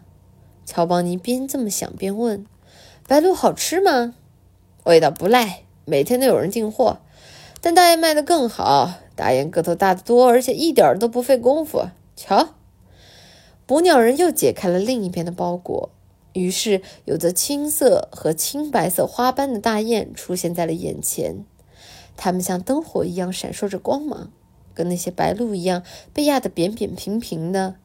[0.65, 2.45] 乔邦尼边这么想边问
[3.05, 4.15] ：“白鹭好吃吗
[4.85, 6.99] ？”“味道不赖，每天都有人订货。
[7.59, 11.89] 但大雁卖的更好，大雁个头大得多，而且一点都不费功夫。
[12.15, 12.53] 瞧。”
[13.67, 15.89] 捕鸟人又解开了另一边的包裹，
[16.35, 21.43] 于是有着青色和青白色花斑的大雁出现在了眼前。
[22.15, 24.31] 它们像灯火一样闪烁着光芒。
[24.73, 27.75] 跟那些白鹭一样，被压得扁扁平平的，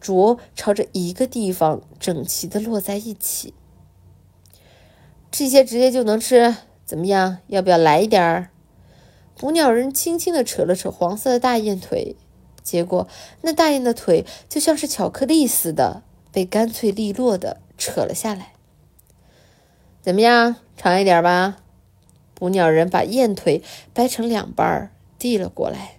[0.00, 3.54] 啄朝着一个地方整齐地落在一起。
[5.30, 7.38] 这些直接就能吃，怎么样？
[7.46, 8.50] 要不要来一点儿？
[9.38, 12.16] 捕鸟人轻轻地扯了扯黄色的大雁腿，
[12.60, 13.06] 结果
[13.42, 18.52] 那大雁的腿就像是巧克力似的，被干脆利落的扯了下来。
[20.00, 20.54] 怎么样？
[20.76, 21.56] 尝一点吧。
[22.34, 23.60] 捕鸟人把雁腿
[23.92, 25.98] 掰成两半，递了过来。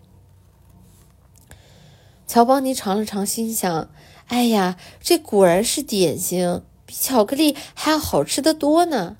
[2.25, 3.89] 乔邦尼尝了尝，心想
[4.27, 9.17] ：“哎呀，这果然是点心，比巧克力还要好吃的多呢！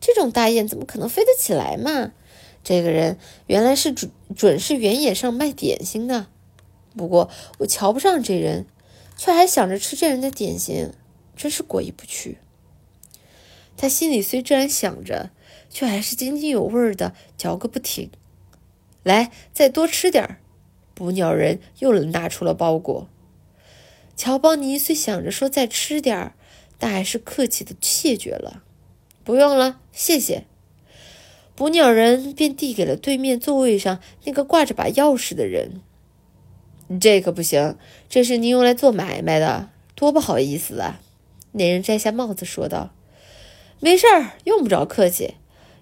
[0.00, 2.12] 这种大雁怎么可能飞得起来嘛？
[2.62, 6.26] 这个人原来是准准是原野上卖点心的。
[6.96, 7.28] 不过
[7.58, 8.66] 我瞧不上这人，
[9.16, 10.92] 却还想着吃这人的点心，
[11.36, 12.38] 真是过意不去。”
[13.76, 15.30] 他心里虽这样想着，
[15.68, 18.10] 却还是津津有味的嚼个不停。
[19.02, 20.38] 来，再多吃点儿。
[20.94, 23.08] 捕鸟人又拿出了包裹，
[24.16, 26.34] 乔邦尼虽想着说再吃点儿，
[26.78, 28.62] 但还是客气的谢绝了。
[29.24, 30.44] 不用了，谢谢。
[31.56, 35.82] 捕鸟人便递给了对面座位上那个挂着把钥匙的人。
[37.00, 37.76] 这可不行，
[38.08, 41.00] 这是您用来做买卖的，多不好意思啊！
[41.54, 42.90] 那人摘下帽子说道
[43.80, 45.34] ：“没事儿，用不着客气。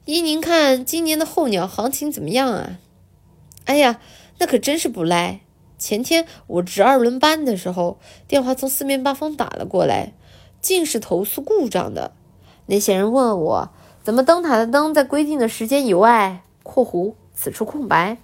[0.05, 2.79] 依您看，今年的候鸟行情怎么样啊？”
[3.67, 4.01] 哎呀！
[4.39, 5.41] 那可真是不赖。
[5.79, 10.13] 前天我值二轮班的时候，电话从四面八方打了过来，
[10.61, 12.13] 尽是投诉故障的。
[12.67, 13.71] 那些人问我，
[14.03, 18.19] 怎么灯塔的灯在规定的时间以外（括弧此处空白）？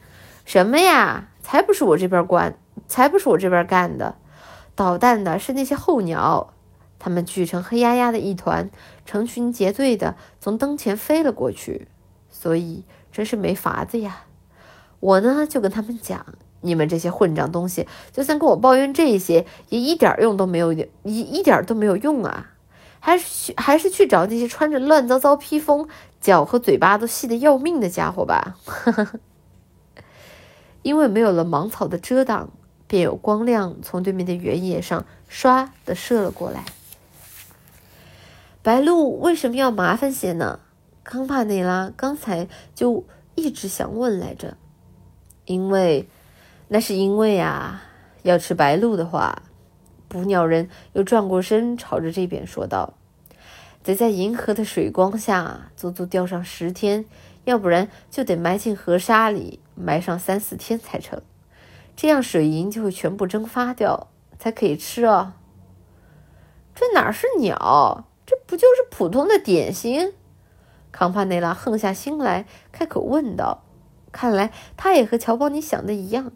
[0.44, 1.28] 什么呀？
[1.40, 4.16] 才不是我这边关，才不是我这边干的。
[4.74, 6.52] 捣蛋的是那些候鸟，
[6.98, 8.70] 他们聚成黑压压的一团，
[9.06, 11.88] 成群结队的从灯前飞了过去，
[12.30, 14.24] 所以真是没法子呀。
[15.00, 16.26] 我呢，就跟他们讲，
[16.60, 22.52] 你们这些混账东西，就算跟我抱怨这些，也一点用都没有，一一点都没有用啊！
[22.98, 25.88] 还是去，还是去找那些穿着乱糟糟披风、
[26.20, 28.56] 脚和嘴巴都细得要命的家伙吧。
[30.82, 32.50] 因为没有了芒草的遮挡，
[32.88, 36.64] 便有光亮从对面的原野上唰的射了过来。
[38.68, 40.60] 白鹿为什么要麻烦些呢？
[41.02, 44.58] 康帕内拉刚才就一直想问来着。
[45.46, 46.06] 因为，
[46.68, 47.82] 那是因为啊，
[48.24, 49.40] 要吃白鹭的话，
[50.06, 52.92] 捕鸟人又转过身朝着这边说道
[53.82, 57.06] ：“得在银河的水光下足足钓上十天，
[57.46, 61.22] 要不然就得埋进河沙里埋上三四天才成。
[61.96, 65.32] 这样水银就会全部蒸发掉，才可以吃哦。”
[66.76, 68.04] 这哪是鸟？
[68.28, 70.12] 这不就是普通的点心？
[70.92, 73.64] 康帕内拉横下心来，开口问道。
[74.12, 76.32] 看来他也和乔邦尼想的一样。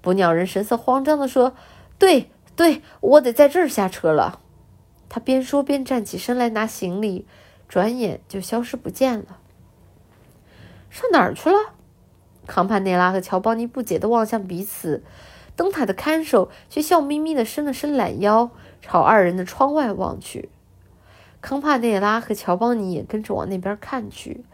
[0.00, 1.54] 捕鸟人神色慌张地说
[1.96, 4.40] ：“对对，我得在这儿下车了。”
[5.08, 7.24] 他边说边站起身来拿行李，
[7.68, 9.38] 转眼就消失不见了。
[10.88, 11.74] 上哪儿去了？
[12.48, 15.04] 康帕内拉和乔邦尼不解地望向彼此，
[15.54, 20.48] 灯塔的看守却笑眯眯地伸了伸懒腰，朝二人的窗外望去。
[21.40, 24.44] 康帕内拉和乔邦尼也跟着往那边看去。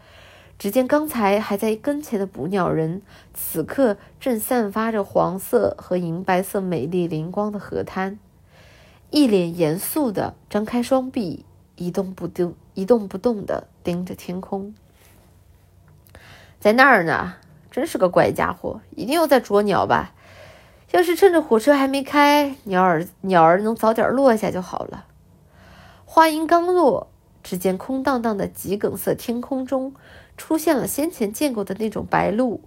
[0.59, 8.17] 只见刚才还在跟前的捕鸟人，此刻正散发着黄色和银白色美丽灵光的河滩，
[9.11, 14.73] 一脸严肃地张开双臂，一动不动、一动不动地盯着天空。
[16.59, 17.35] 在那儿呢，
[17.69, 20.13] 真是个怪家伙，一定又在捉鸟吧？
[20.91, 25.05] 要是趁着火车还没开，鸟儿鸟儿能早点落下就好了。
[26.17, 27.11] 话音刚落，
[27.43, 29.93] 只见空荡荡的桔梗色天空中。
[30.35, 32.59] 出现了先前见过的那种白鹭，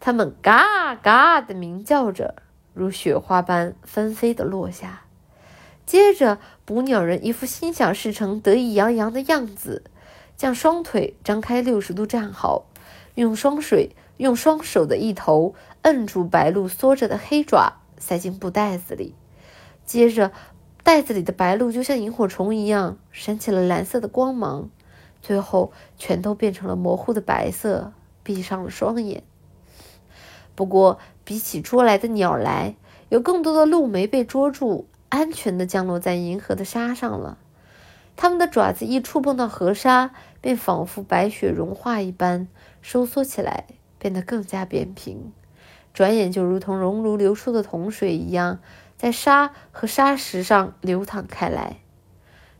[0.00, 2.36] 它们嘎嘎的鸣叫着，
[2.72, 5.02] 如雪花般纷飞的落下。
[5.84, 9.84] 接着，捕鸟人一副心想事成、得意洋洋的样子，
[10.34, 12.64] 将双腿张开六十度站好，
[13.14, 19.14] 用双水用双手的一头摁住白鹭缩着的黑爪，塞进布袋子里。
[19.84, 20.32] 接着，
[20.86, 24.70] 袋子里的白鹭就像萤火虫一样，闪起了蓝色的光芒，
[25.20, 27.92] 最后全都变成了模糊的白色，
[28.22, 29.24] 闭上了双眼。
[30.54, 32.76] 不过，比起捉来的鸟来，
[33.08, 37.36] 有更多的鹿没被捉住，安全的降落在银河的沙上了。
[38.14, 42.46] 它们的爪子一触碰到河沙，便仿佛白雪融化一般
[42.80, 43.66] 收缩起来，
[43.98, 45.32] 变得更加扁平，
[45.92, 48.60] 转眼就如同熔炉流出的铜水一样，
[48.96, 51.76] 在沙和沙石上流淌开来。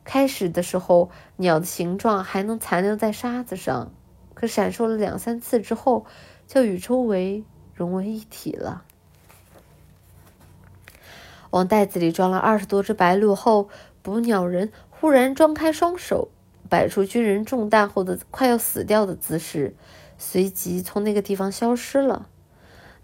[0.04, 3.92] 开始的时候，鸟的形状还能残留在沙子上，
[4.34, 6.06] 可闪烁了两三次之后，
[6.46, 8.84] 就与周围融为一体了。
[11.50, 13.68] 往袋子里装了二十多只白鹭后，
[14.02, 14.72] 捕鸟人。
[14.98, 16.30] 忽然张开双手，
[16.70, 19.76] 摆出军人中弹后的快要死掉的姿势，
[20.16, 22.28] 随即从那个地方消失了。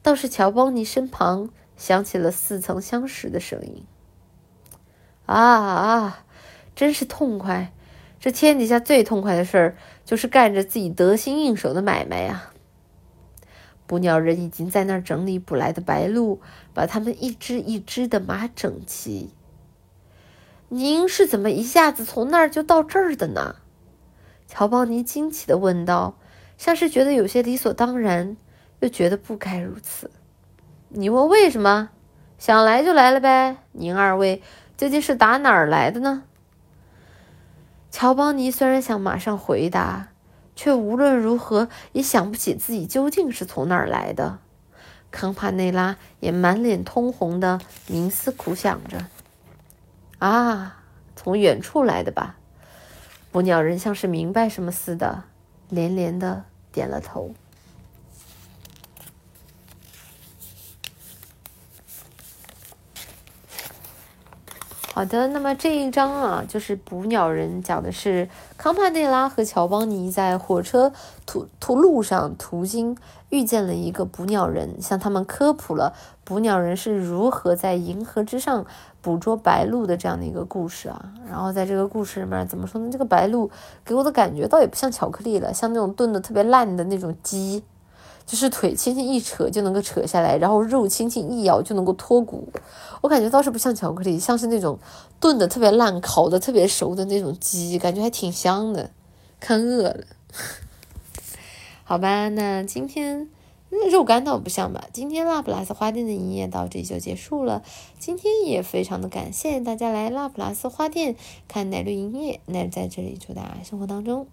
[0.01, 1.51] 倒是乔邦尼身旁
[1.83, 3.85] 响起了似曾相识的声音
[5.27, 6.25] ：“啊啊，
[6.77, 7.73] 真是痛快！
[8.21, 12.53] 这天底下最痛快的事儿，就是干着自己得心应手的买卖呀。”
[13.89, 16.39] 捕鸟人已经在那儿整理捕来的白鹭，
[16.73, 19.31] 把它们一只一只的码整齐。
[20.69, 23.57] 您是怎么一下子从那儿就到这儿的呢？
[24.47, 26.17] 乔邦尼惊奇的问道，
[26.57, 28.37] 像是觉得有些理所当然，
[28.79, 30.09] 又觉得不该如此。
[30.95, 31.89] 你问为什么？
[32.39, 33.57] 想来就来了呗。
[33.73, 34.43] 您二位
[34.77, 36.25] 究竟是打哪儿来的呢？
[37.91, 40.09] 乔邦尼虽然想马上回答，
[40.55, 44.39] 却无论如何也想不起自己究竟是从哪儿来的。
[45.11, 49.07] 康帕内拉也满脸通红的冥思苦想着。
[50.19, 50.83] 啊，
[51.17, 52.37] 从远处来的吧？
[53.31, 55.23] 捕鸟人像是明白什么似的，
[55.71, 57.35] 连连的点了头。
[64.95, 70.93] 好的，那么这一章啊，就是捕鸟人讲的是康帕内拉和乔邦尼在火车
[71.25, 72.95] 途途路上途经，
[73.31, 78.67] 遇见了一个捕鸟人，向他们科普了捕鸟人是如何在银河之上
[79.01, 81.03] 捕捉白鹭的这样的一个故事啊。
[81.27, 82.91] 然后在这个故事里面，怎么说呢？
[82.93, 83.49] 这个白鹭
[83.87, 87.65] 给我的感觉倒也不像巧克力了，像那种炖的特别烂的那种鸡。
[88.33, 92.51] 就是腿轻轻一扯就能够扯下来，然后肉轻轻一咬就能够脱骨。
[93.03, 94.79] 我感觉倒是不像巧克力，像是那种
[95.21, 98.89] 炖的特别烂、烤的特别熟的那种鸡，感觉还挺香的。
[99.39, 100.05] 看饿了，
[101.85, 103.29] 好吧，那今天
[103.69, 104.87] 那肉干倒不像吧。
[104.95, 107.63] 今天拉普拉斯花店的营业到这里就结束了。
[107.99, 111.17] 今天也非常的感谢大家来拉普拉斯花店
[111.49, 114.27] 看奶绿营业，那在这里祝大家生活当中。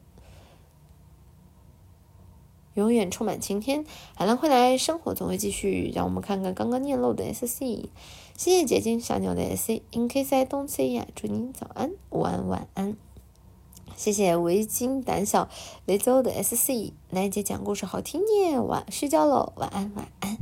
[2.79, 3.83] 永远充满晴天，
[4.15, 5.91] 海浪会来，生活总会继续。
[5.93, 7.89] 让我们看看刚刚念漏的 S C，
[8.37, 12.95] 谢谢结晶小鸟的 S C，In case I don't say 呀，祝您早安、午安、晚安。
[13.97, 15.49] 谢谢围巾胆小
[15.85, 20.37] 雷州的 S C，楠姐讲故事好听耶，晚睡觉喽，晚安晚安。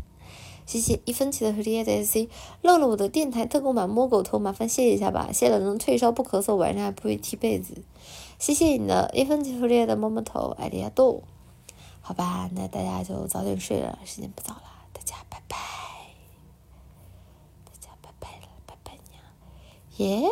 [0.68, 2.30] 谢谢一分钱的和叶的 S C，
[2.62, 7.82] 漏了我的电台特供版摸狗头，麻烦谢一下吧，谢了能退烧不咳嗽，晚上还不会踢被子。
[8.38, 11.24] 谢谢你的一分钱和叶的摸摸头，爱利亚多。
[12.08, 14.62] 好吧，那大家就早点睡了，时间不早了，
[14.94, 15.58] 大家拜拜，
[17.66, 18.94] 大家拜拜了，拜拜。
[19.98, 20.30] 耶，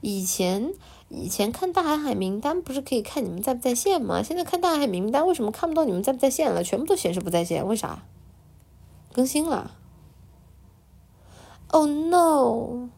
[0.00, 0.72] 以前
[1.10, 4.22] 以前看大海海名单不是可以看你们在不在线吗？
[4.22, 6.64] 现在看大海海名单为什么看不到你们在不在线了？
[6.64, 8.02] 全部都显示不在线，为啥？
[9.12, 9.72] 更新了
[11.68, 12.88] ？Oh no！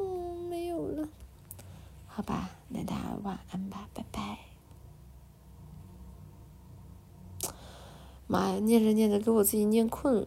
[0.00, 1.06] 嗯，没有了。
[2.08, 4.38] 好吧，那大家晚安吧，拜拜。
[8.32, 10.26] 妈呀，念着念着给我自己念困，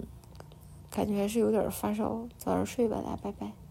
[0.92, 3.65] 感觉还是有点发烧，早点睡吧，大家拜拜。